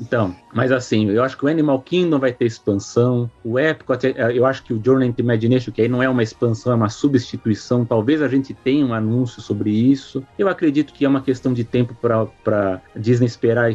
Então, 0.00 0.34
mas 0.54 0.72
assim, 0.72 1.10
eu 1.10 1.22
acho 1.22 1.36
que 1.36 1.44
o 1.44 1.48
Animal 1.48 1.80
Kingdom 1.80 2.18
vai 2.18 2.32
ter 2.32 2.46
expansão. 2.46 3.30
O 3.44 3.58
Epcot, 3.58 4.06
é, 4.06 4.36
eu 4.36 4.46
acho 4.46 4.62
que 4.62 4.72
o 4.72 4.80
Journey 4.84 5.08
into 5.08 5.20
Imagination, 5.20 5.72
que 5.72 5.82
aí 5.82 5.88
não 5.88 6.02
é 6.02 6.08
uma 6.08 6.22
expansão, 6.22 6.72
é 6.72 6.76
uma 6.76 6.88
substituição. 7.18 7.84
Talvez 7.84 8.22
a 8.22 8.28
gente 8.28 8.54
tem 8.54 8.84
um 8.84 8.94
anúncio 8.94 9.40
sobre 9.40 9.70
isso. 9.70 10.24
Eu 10.38 10.48
acredito 10.48 10.92
que 10.92 11.04
é 11.04 11.08
uma 11.08 11.20
questão 11.20 11.52
de 11.52 11.64
tempo 11.64 11.94
para 11.94 12.80
Disney 12.96 13.26
esperar 13.26 13.70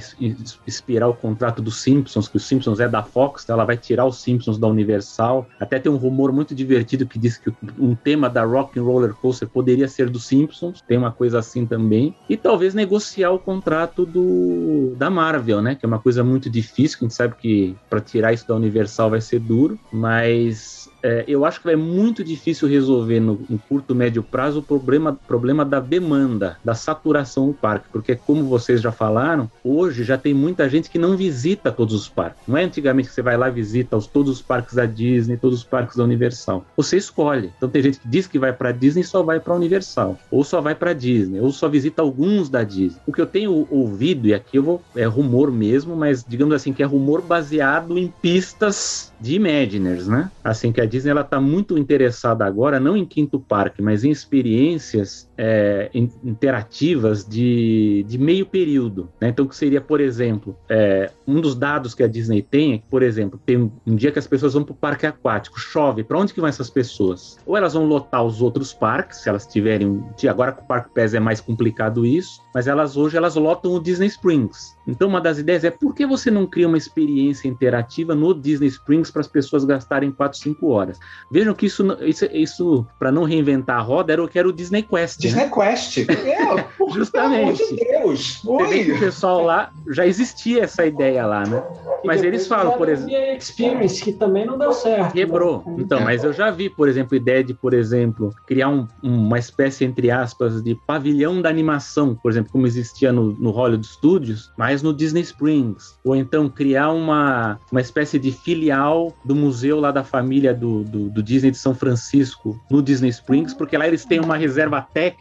expirar 0.66 1.10
o 1.10 1.14
contrato 1.14 1.62
dos 1.62 1.82
Simpsons, 1.82 2.28
que 2.28 2.38
os 2.38 2.46
Simpsons 2.46 2.80
é 2.80 2.88
da 2.88 3.04
Fox, 3.04 3.44
então 3.44 3.56
ela 3.56 3.66
vai 3.66 3.78
tirar 3.78 4.06
os 4.06 4.22
Simpsons 4.22 4.58
da 4.58 4.68
Universal. 4.68 5.48
Até 5.60 5.80
tem 5.80 5.92
um 5.92 5.98
rumor 5.98 6.32
muito 6.32 6.56
divertido 6.56 7.06
que 7.06 7.20
diz 7.20 7.38
que 7.38 7.52
um 7.80 7.96
tema 7.96 8.30
da 8.30 8.44
Rock 8.44 8.80
and 8.80 8.84
Roller 8.84 9.14
Coaster 9.14 9.48
poderia 9.48 9.88
ser 9.88 10.10
dos 10.10 10.26
Simpsons, 10.26 10.82
tem 10.88 10.98
uma 10.98 11.12
coisa 11.12 11.40
assim 11.40 11.66
também. 11.66 12.16
E 12.30 12.38
talvez 12.38 12.74
negociar 12.74 13.32
o 13.32 13.40
contrato 13.40 14.06
do 14.06 14.94
da 14.98 15.10
Marvel, 15.10 15.62
né? 15.62 15.76
Que 15.76 15.86
é 15.86 15.88
uma 15.88 16.00
coisa 16.00 16.24
muito 16.24 16.50
difícil, 16.50 16.98
a 17.02 17.04
gente 17.06 17.14
sabe 17.14 17.36
que 17.36 17.76
para 17.90 18.00
tirar 18.00 18.34
isso 18.34 18.48
da 18.48 18.56
Universal 18.56 19.10
vai 19.10 19.22
ser 19.22 19.40
duro, 19.40 19.80
mas 19.92 20.90
é, 21.04 21.26
eu 21.28 21.44
acho 21.44 21.62
que 21.62 21.70
é 21.70 21.76
muito 21.76 22.24
difícil 22.24 22.68
resolver 22.68 23.20
no, 23.20 23.42
em 23.50 23.58
curto, 23.58 23.94
médio 23.94 24.24
prazo 24.24 24.60
o 24.60 24.64
problema, 24.64 25.20
problema 25.28 25.66
da 25.66 25.82
demanda, 25.82 26.58
da 26.64 26.74
saturação 26.74 27.48
do 27.48 27.54
parque, 27.54 27.88
porque 27.92 28.16
como 28.16 28.46
vocês 28.46 28.82
já 28.82 28.92
falaram, 28.92 29.52
hoje 29.64 30.04
já 30.04 30.18
tem 30.18 30.34
muita 30.34 30.70
gente 30.70 30.90
que 30.90 30.98
não 30.98 31.18
visita 31.18 31.72
todos 31.72 31.94
os 31.94 32.08
parques. 32.08 32.42
Não 32.48 32.58
é 32.58 32.64
antigamente 32.64 33.10
que 33.10 33.16
você 33.16 33.22
vai 33.22 33.36
lá 33.36 33.50
e 33.50 33.52
visita 33.52 33.98
os, 33.98 34.08
todos 34.08 34.32
os 34.32 34.42
parques 34.42 34.76
da 34.76 34.86
Disney, 34.86 35.36
todos 35.36 35.60
os 35.60 35.64
parques 35.66 35.98
da 35.98 36.04
Universal. 36.04 36.66
Você 36.78 36.96
escolhe. 36.96 37.52
Então 37.58 37.68
tem 37.68 37.82
gente 37.82 38.00
que 38.00 38.08
diz 38.08 38.26
que 38.26 38.40
vai 38.40 38.54
para 38.54 38.72
Disney 38.72 39.02
e 39.02 39.06
só 39.06 39.22
vai 39.22 39.40
para 39.40 39.54
Universal, 39.54 40.18
ou 40.32 40.44
só 40.44 40.62
vai 40.62 40.74
para 40.74 40.94
Disney, 40.94 41.42
ou 41.42 41.52
só 41.52 41.68
visita 41.68 42.02
alguns 42.02 42.50
da 42.50 42.64
Disney. 42.64 43.02
O 43.06 43.12
que 43.12 43.22
eu 43.22 43.28
tenho 43.28 43.68
ouvido 43.70 44.28
e 44.28 44.34
aqui 44.34 44.58
eu 44.58 44.64
vou 44.64 44.82
é 44.96 45.06
rumor 45.06 45.52
mesmo, 45.52 45.96
mas 45.96 46.24
digamos 46.26 46.56
assim 46.56 46.72
que 46.72 46.82
é 46.82 46.86
rumor 46.86 47.22
baseado 47.22 47.98
em 47.98 48.08
pistas 48.22 49.12
de 49.20 49.36
Imaginers, 49.36 50.08
né? 50.08 50.32
Assim 50.44 50.72
que 50.72 50.82
a 50.82 50.86
Disney 50.94 51.10
ela 51.10 51.22
está 51.22 51.42
muito 51.42 51.76
interessada 51.76 52.46
agora 52.46 52.80
não 52.80 52.96
em 52.96 53.04
quinto 53.04 53.40
parque, 53.40 53.82
mas 53.82 54.04
em 54.04 54.12
experiências 54.12 55.28
é, 55.38 55.90
interativas 55.94 57.26
de, 57.26 58.06
de 58.08 58.18
meio 58.18 58.46
período. 58.46 59.10
Né? 59.20 59.30
Então, 59.30 59.48
que 59.48 59.56
seria, 59.56 59.82
por 59.82 60.00
exemplo, 60.00 60.56
é, 60.70 61.12
um 61.28 61.42
dos 61.42 61.56
dados 61.56 61.94
que 61.96 62.04
a 62.04 62.08
Disney 62.08 62.42
tem 62.42 62.74
é 62.74 62.78
que, 62.78 62.86
por 62.90 63.02
exemplo, 63.02 63.40
tem 63.46 63.72
um, 63.86 63.96
dia 63.96 64.12
que 64.12 64.20
as 64.20 64.28
pessoas 64.28 64.54
vão 64.54 64.64
para 64.64 64.74
o 64.74 64.76
parque 64.76 65.06
aquático, 65.06 65.60
chove, 65.60 66.04
para 66.04 66.18
onde 66.18 66.34
que 66.34 66.40
vão 66.40 66.50
essas 66.50 66.70
pessoas? 66.70 67.38
Ou 67.46 67.58
elas 67.58 67.74
vão 67.74 67.86
lotar 67.86 68.24
os 68.24 68.42
outros 68.42 68.74
parques, 68.74 69.20
se 69.20 69.30
elas 69.30 69.46
tiverem. 69.46 70.04
Agora 70.30 70.52
com 70.52 70.64
o 70.64 70.68
Parque 70.68 70.90
Pass 70.94 71.14
é 71.14 71.20
mais 71.20 71.42
complicado 71.42 72.06
isso, 72.06 72.42
mas 72.54 72.68
elas 72.68 72.96
hoje 72.96 73.18
elas 73.18 73.36
lotam 73.36 73.74
o 73.74 73.80
Disney 73.80 74.08
Springs. 74.08 74.76
Então, 74.88 75.08
uma 75.08 75.22
das 75.22 75.38
ideias 75.38 75.64
é 75.64 75.72
por 75.72 75.96
que 75.96 76.06
você 76.06 76.30
não 76.30 76.46
cria 76.46 76.68
uma 76.68 76.78
experiência 76.78 77.48
interativa 77.48 78.14
no 78.14 78.34
Disney 78.34 78.68
Springs 78.68 79.10
para 79.10 79.22
as 79.22 79.28
pessoas 79.28 79.64
gastarem 79.64 80.12
4, 80.12 80.38
5 80.38 80.68
horas? 80.70 81.00
Vejam 81.32 81.54
que 81.54 81.66
isso, 81.66 81.98
isso, 82.02 82.26
isso 82.26 82.88
para 83.00 83.12
não 83.12 83.24
reinventar 83.24 83.78
a 83.78 83.82
roda, 83.82 84.14
era 84.14 84.24
o 84.24 84.28
que 84.28 84.38
era 84.38 84.48
o 84.48 84.54
Disney 84.54 84.84
Quest. 84.84 85.23
Disney 85.24 85.46
né? 85.46 85.52
Quest. 85.54 86.06
É, 86.24 86.94
Justamente. 86.94 87.12
Pelo 87.12 87.44
amor 87.44 87.54
de 87.54 87.76
Deus. 87.76 88.42
Oi. 88.46 88.92
o 88.92 89.00
pessoal 89.00 89.44
lá 89.44 89.72
já 89.90 90.06
existia 90.06 90.64
essa 90.64 90.86
ideia 90.86 91.26
lá, 91.26 91.46
né? 91.46 91.64
Mas 92.04 92.24
eles 92.24 92.48
falam, 92.48 92.78
por 92.78 92.90
exemplo. 92.90 93.14
Experience, 93.38 94.04
que 94.04 94.12
também 94.12 94.46
não 94.46 94.58
deu 94.58 94.74
certo. 94.74 95.14
Quebrou. 95.14 95.64
Né? 95.66 95.76
Então, 95.80 96.02
mas 96.02 96.24
eu 96.24 96.34
já 96.34 96.52
vi, 96.52 96.70
por 96.70 96.90
exemplo, 96.90 97.16
ideia 97.16 97.44
de, 97.44 97.54
por 97.54 97.74
exemplo, 97.74 98.34
criar 98.46 98.70
um, 98.70 98.88
uma 99.02 99.40
espécie, 99.40 99.86
entre 99.86 100.12
aspas, 100.12 100.62
de 100.62 100.76
pavilhão 100.88 101.42
da 101.42 101.50
animação, 101.50 102.16
por 102.16 102.32
exemplo, 102.32 102.52
como 102.52 102.68
existia 102.68 103.12
no, 103.12 103.34
no 103.34 103.52
Hollywood 103.52 103.86
Studios, 103.86 104.52
mas 104.58 104.82
no 104.82 104.94
Disney 104.94 105.22
Springs. 105.22 105.98
Ou 106.04 106.16
então 106.16 106.50
criar 106.50 106.92
uma, 106.92 107.60
uma 107.72 107.82
espécie 107.82 108.20
de 108.20 108.32
filial 108.32 109.14
do 109.24 109.36
museu 109.36 109.80
lá 109.80 109.92
da 109.92 110.04
família 110.04 110.54
do, 110.54 110.84
do, 110.84 111.10
do 111.10 111.24
Disney 111.24 111.52
de 111.52 111.58
São 111.58 111.74
Francisco 111.74 112.60
no 112.70 112.82
Disney 112.82 113.10
Springs, 113.10 113.54
porque 113.54 113.78
lá 113.78 113.88
eles 113.88 114.06
têm 114.06 114.20
uma 114.20 114.38
reserva 114.38 114.82
técnica 114.82 115.13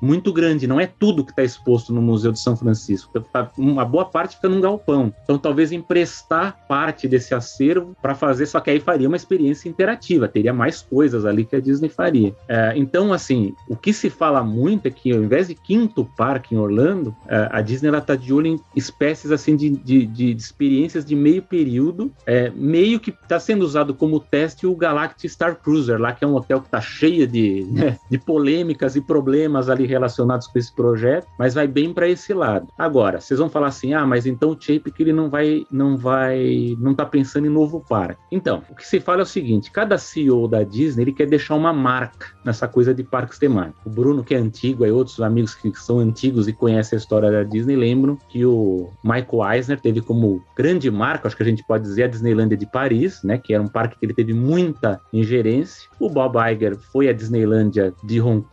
muito 0.00 0.32
grande, 0.32 0.66
não 0.66 0.80
é 0.80 0.86
tudo 0.86 1.24
que 1.24 1.30
está 1.30 1.42
exposto 1.42 1.92
no 1.92 2.02
Museu 2.02 2.32
de 2.32 2.40
São 2.40 2.56
Francisco. 2.56 3.20
Tá, 3.20 3.50
uma 3.56 3.84
boa 3.84 4.04
parte 4.04 4.36
fica 4.36 4.48
num 4.48 4.60
galpão. 4.60 5.12
Então, 5.24 5.38
talvez 5.38 5.72
emprestar 5.72 6.66
parte 6.68 7.06
desse 7.06 7.34
acervo 7.34 7.96
para 8.00 8.14
fazer, 8.14 8.46
só 8.46 8.60
que 8.60 8.70
aí 8.70 8.80
faria 8.80 9.08
uma 9.08 9.16
experiência 9.16 9.68
interativa, 9.68 10.28
teria 10.28 10.52
mais 10.52 10.82
coisas 10.82 11.24
ali 11.24 11.44
que 11.44 11.56
a 11.56 11.60
Disney 11.60 11.88
faria. 11.88 12.34
É, 12.48 12.72
então, 12.76 13.12
assim, 13.12 13.54
o 13.68 13.76
que 13.76 13.92
se 13.92 14.10
fala 14.10 14.42
muito 14.42 14.86
é 14.86 14.90
que 14.90 15.12
ao 15.12 15.22
invés 15.22 15.48
de 15.48 15.54
quinto 15.54 16.04
parque 16.16 16.54
em 16.54 16.58
Orlando, 16.58 17.14
é, 17.26 17.48
a 17.50 17.60
Disney 17.60 17.90
está 17.96 18.14
de 18.14 18.32
olho 18.32 18.46
em 18.48 18.60
espécies 18.74 19.30
assim 19.30 19.56
de, 19.56 19.70
de, 19.70 20.06
de 20.06 20.30
experiências 20.32 21.04
de 21.04 21.14
meio 21.14 21.42
período, 21.42 22.12
é, 22.26 22.50
meio 22.50 23.00
que 23.00 23.10
está 23.10 23.38
sendo 23.38 23.62
usado 23.62 23.94
como 23.94 24.20
teste 24.20 24.66
o 24.66 24.74
Galactic 24.74 25.30
Star 25.30 25.56
Cruiser, 25.56 26.00
lá 26.00 26.12
que 26.12 26.24
é 26.24 26.26
um 26.26 26.34
hotel 26.34 26.60
que 26.60 26.66
está 26.66 26.80
cheio 26.80 27.26
de, 27.26 27.66
né, 27.70 27.98
de 28.10 28.18
polêmicas 28.18 28.96
e 28.96 29.00
problemas 29.00 29.27
ali 29.68 29.86
relacionados 29.86 30.46
com 30.46 30.58
esse 30.58 30.74
projeto, 30.74 31.26
mas 31.38 31.54
vai 31.54 31.66
bem 31.66 31.92
para 31.92 32.08
esse 32.08 32.32
lado. 32.32 32.68
Agora, 32.78 33.20
vocês 33.20 33.38
vão 33.38 33.48
falar 33.48 33.68
assim: 33.68 33.94
"Ah, 33.94 34.06
mas 34.06 34.26
então 34.26 34.50
o 34.50 34.56
Chapek 34.58 34.94
ele 35.00 35.12
não 35.12 35.28
vai 35.28 35.66
não 35.70 35.96
vai 35.96 36.76
não 36.78 36.94
tá 36.94 37.04
pensando 37.04 37.46
em 37.46 37.50
novo 37.50 37.84
parque". 37.88 38.20
Então, 38.30 38.62
o 38.70 38.74
que 38.74 38.86
se 38.86 39.00
fala 39.00 39.20
é 39.20 39.22
o 39.22 39.26
seguinte, 39.26 39.70
cada 39.70 39.98
CEO 39.98 40.48
da 40.48 40.62
Disney, 40.62 41.02
ele 41.02 41.12
quer 41.12 41.26
deixar 41.26 41.54
uma 41.54 41.72
marca 41.72 42.28
nessa 42.44 42.66
coisa 42.66 42.94
de 42.94 43.02
parques 43.02 43.38
temáticos. 43.38 43.80
O 43.84 43.90
Bruno 43.90 44.24
que 44.24 44.34
é 44.34 44.38
antigo, 44.38 44.84
aí 44.84 44.90
outros 44.90 45.20
amigos 45.20 45.54
que 45.54 45.72
são 45.74 45.98
antigos 45.98 46.48
e 46.48 46.52
conhecem 46.52 46.96
a 46.96 47.00
história 47.00 47.30
da 47.30 47.42
Disney 47.42 47.76
lembram 47.76 48.16
que 48.28 48.44
o 48.44 48.90
Michael 49.02 49.52
Eisner 49.52 49.80
teve 49.80 50.00
como 50.00 50.42
grande 50.56 50.90
marca, 50.90 51.28
acho 51.28 51.36
que 51.36 51.42
a 51.42 51.46
gente 51.46 51.64
pode 51.64 51.84
dizer 51.84 52.04
a 52.04 52.08
Disneylândia 52.08 52.56
de 52.56 52.66
Paris, 52.66 53.22
né, 53.22 53.38
que 53.38 53.54
era 53.54 53.62
um 53.62 53.68
parque 53.68 53.98
que 53.98 54.06
ele 54.06 54.14
teve 54.14 54.32
muita 54.32 55.00
ingerência. 55.12 55.88
O 55.98 56.08
Bob 56.08 56.36
Iger 56.36 56.76
foi 56.76 57.08
a 57.08 57.12
Disneylândia 57.12 57.94
de, 58.02 58.20
Hong, 58.20 58.44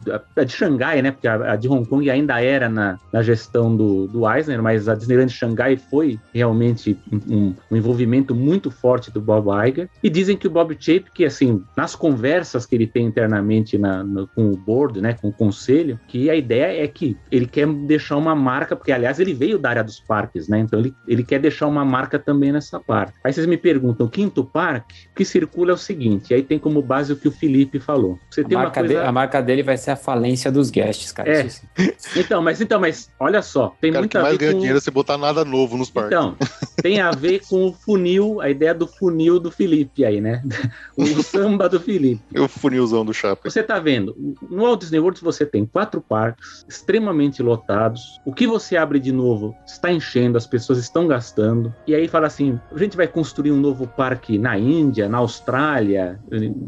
de 0.45 0.53
Xangai, 0.65 1.01
né, 1.01 1.11
porque 1.11 1.27
a, 1.27 1.53
a 1.53 1.55
de 1.55 1.67
Hong 1.67 1.87
Kong 1.87 2.09
ainda 2.09 2.41
era 2.41 2.67
na, 2.67 2.97
na 3.13 3.21
gestão 3.21 3.75
do, 3.75 4.07
do 4.07 4.29
Eisner, 4.29 4.61
mas 4.61 4.89
a 4.89 4.95
Disneyland 4.95 5.31
Xangai 5.31 5.77
foi 5.77 6.19
realmente 6.33 6.97
um, 7.29 7.53
um 7.71 7.75
envolvimento 7.75 8.33
muito 8.33 8.71
forte 8.71 9.11
do 9.11 9.21
Bob 9.21 9.47
Iger. 9.67 9.89
E 10.03 10.09
dizem 10.09 10.37
que 10.37 10.47
o 10.47 10.49
Bob 10.49 10.75
Chapek, 10.79 11.11
que 11.13 11.25
assim, 11.25 11.63
nas 11.77 11.95
conversas 11.95 12.65
que 12.65 12.75
ele 12.75 12.87
tem 12.87 13.05
internamente 13.05 13.77
na, 13.77 14.03
no, 14.03 14.27
com 14.27 14.51
o 14.51 14.57
board, 14.57 15.01
né, 15.01 15.13
com 15.13 15.29
o 15.29 15.33
conselho, 15.33 15.99
que 16.07 16.29
a 16.29 16.35
ideia 16.35 16.83
é 16.83 16.87
que 16.87 17.17
ele 17.31 17.45
quer 17.45 17.67
deixar 17.67 18.17
uma 18.17 18.35
marca, 18.35 18.75
porque 18.75 18.91
aliás 18.91 19.19
ele 19.19 19.33
veio 19.33 19.59
da 19.59 19.69
área 19.69 19.83
dos 19.83 19.99
parques, 19.99 20.47
né? 20.47 20.59
Então 20.59 20.79
ele, 20.79 20.93
ele 21.07 21.23
quer 21.23 21.39
deixar 21.39 21.67
uma 21.67 21.85
marca 21.85 22.17
também 22.17 22.51
nessa 22.51 22.79
parte. 22.79 23.13
Aí 23.23 23.31
vocês 23.31 23.45
me 23.45 23.57
perguntam, 23.57 24.07
quinto 24.07 24.43
parque, 24.43 24.95
o 25.11 25.15
que 25.15 25.25
circula 25.25 25.71
é 25.71 25.73
o 25.73 25.77
seguinte, 25.77 26.33
aí 26.33 26.41
tem 26.41 26.57
como 26.57 26.81
base 26.81 27.13
o 27.13 27.15
que 27.15 27.27
o 27.27 27.31
Felipe 27.31 27.79
falou. 27.79 28.17
Você 28.29 28.41
a, 28.41 28.43
tem 28.43 28.57
uma 28.57 28.71
coisa... 28.71 28.87
de- 28.87 28.97
a 28.97 29.11
marca 29.11 29.41
dele 29.41 29.63
vai 29.63 29.77
ser 29.77 29.91
a 29.91 29.95
falência 29.95 30.51
dos 30.55 30.69
guests, 30.69 31.11
cara. 31.11 31.29
É. 31.29 31.45
Isso. 31.45 31.61
Então, 32.15 32.41
mas 32.41 32.61
então, 32.61 32.79
mas 32.79 33.09
olha 33.19 33.41
só, 33.41 33.75
tem 33.81 33.91
cara 33.91 34.01
muito 34.01 34.11
que 34.11 34.17
mais 34.17 34.37
ganha 34.37 34.53
com... 34.53 34.59
dinheiro 34.59 34.77
é 34.77 34.81
você 34.81 34.89
botar 34.89 35.17
nada 35.17 35.43
novo 35.43 35.77
nos 35.77 35.89
parques. 35.89 36.13
Então, 36.13 36.35
tem 36.81 37.01
a 37.01 37.11
ver 37.11 37.41
com 37.47 37.67
o 37.67 37.73
funil, 37.73 38.39
a 38.39 38.49
ideia 38.49 38.73
do 38.73 38.87
funil 38.87 39.39
do 39.39 39.51
Felipe 39.51 40.05
aí, 40.05 40.21
né? 40.21 40.41
O 40.95 41.05
samba 41.21 41.67
do 41.67 41.79
Felipe. 41.79 42.21
o 42.39 42.47
funilzão 42.47 43.03
do 43.03 43.13
Chapa. 43.13 43.49
Você 43.49 43.61
tá 43.61 43.79
vendo, 43.79 44.15
no 44.49 44.63
Walt 44.63 44.79
Disney 44.79 44.99
World 44.99 45.21
você 45.21 45.45
tem 45.45 45.65
quatro 45.65 45.99
parques 45.99 46.65
extremamente 46.67 47.43
lotados. 47.43 48.19
O 48.25 48.33
que 48.33 48.47
você 48.47 48.77
abre 48.77 48.99
de 48.99 49.11
novo 49.11 49.55
está 49.65 49.91
enchendo, 49.91 50.37
as 50.37 50.47
pessoas 50.47 50.79
estão 50.79 51.07
gastando. 51.07 51.73
E 51.85 51.93
aí 51.93 52.07
fala 52.07 52.27
assim: 52.27 52.59
a 52.71 52.77
gente 52.77 52.95
vai 52.95 53.07
construir 53.07 53.51
um 53.51 53.59
novo 53.59 53.87
parque 53.87 54.37
na 54.37 54.57
Índia, 54.57 55.09
na 55.09 55.17
Austrália, 55.17 56.19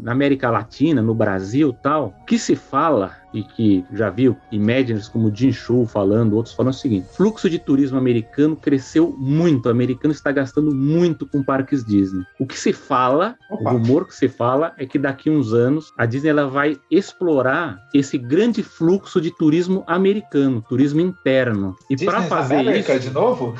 na 0.02 0.12
América 0.12 0.50
Latina, 0.50 1.00
no 1.02 1.14
Brasil 1.14 1.72
tal. 1.72 2.14
O 2.22 2.24
que 2.24 2.38
se 2.38 2.54
fala 2.56 3.16
e 3.32 3.42
que 3.42 3.84
já 3.92 4.10
viu 4.10 4.36
Imaginers 4.50 5.08
como 5.08 5.34
Jim 5.34 5.52
Shou 5.52 5.86
falando, 5.86 6.34
outros 6.34 6.54
falando 6.54 6.72
o 6.72 6.76
seguinte: 6.76 7.06
fluxo 7.14 7.48
de 7.48 7.58
turismo 7.58 7.98
americano 7.98 8.56
cresceu 8.56 9.14
muito, 9.18 9.66
o 9.66 9.70
americano 9.70 10.12
está 10.12 10.32
gastando 10.32 10.74
muito 10.74 11.26
com 11.26 11.42
parques 11.42 11.84
Disney. 11.84 12.24
O 12.38 12.46
que 12.46 12.58
se 12.58 12.72
fala, 12.72 13.36
Opa. 13.50 13.70
o 13.70 13.78
rumor 13.78 14.06
que 14.06 14.14
se 14.14 14.28
fala 14.28 14.72
é 14.78 14.86
que 14.86 14.98
daqui 14.98 15.30
uns 15.30 15.52
anos 15.52 15.92
a 15.96 16.06
Disney 16.06 16.30
ela 16.30 16.46
vai 16.46 16.78
explorar 16.90 17.78
esse 17.94 18.18
grande 18.18 18.62
fluxo 18.62 19.20
de 19.20 19.30
turismo 19.30 19.84
americano, 19.86 20.64
turismo 20.68 21.00
interno. 21.00 21.76
E 21.90 21.96
para 22.04 22.22
fazer 22.22 22.56
America 22.56 22.94
isso, 22.94 23.08
de 23.08 23.14
novo? 23.14 23.54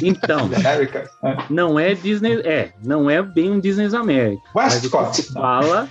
então, 0.00 0.50
América. 0.54 1.10
É. 1.22 1.36
não 1.48 1.78
é 1.78 1.94
Disney, 1.94 2.40
é, 2.44 2.72
não 2.84 3.08
é 3.08 3.22
bem 3.22 3.50
um 3.50 3.60
que 3.60 4.38
Westcott. 4.54 5.16
se 5.16 5.32
fala 5.32 5.88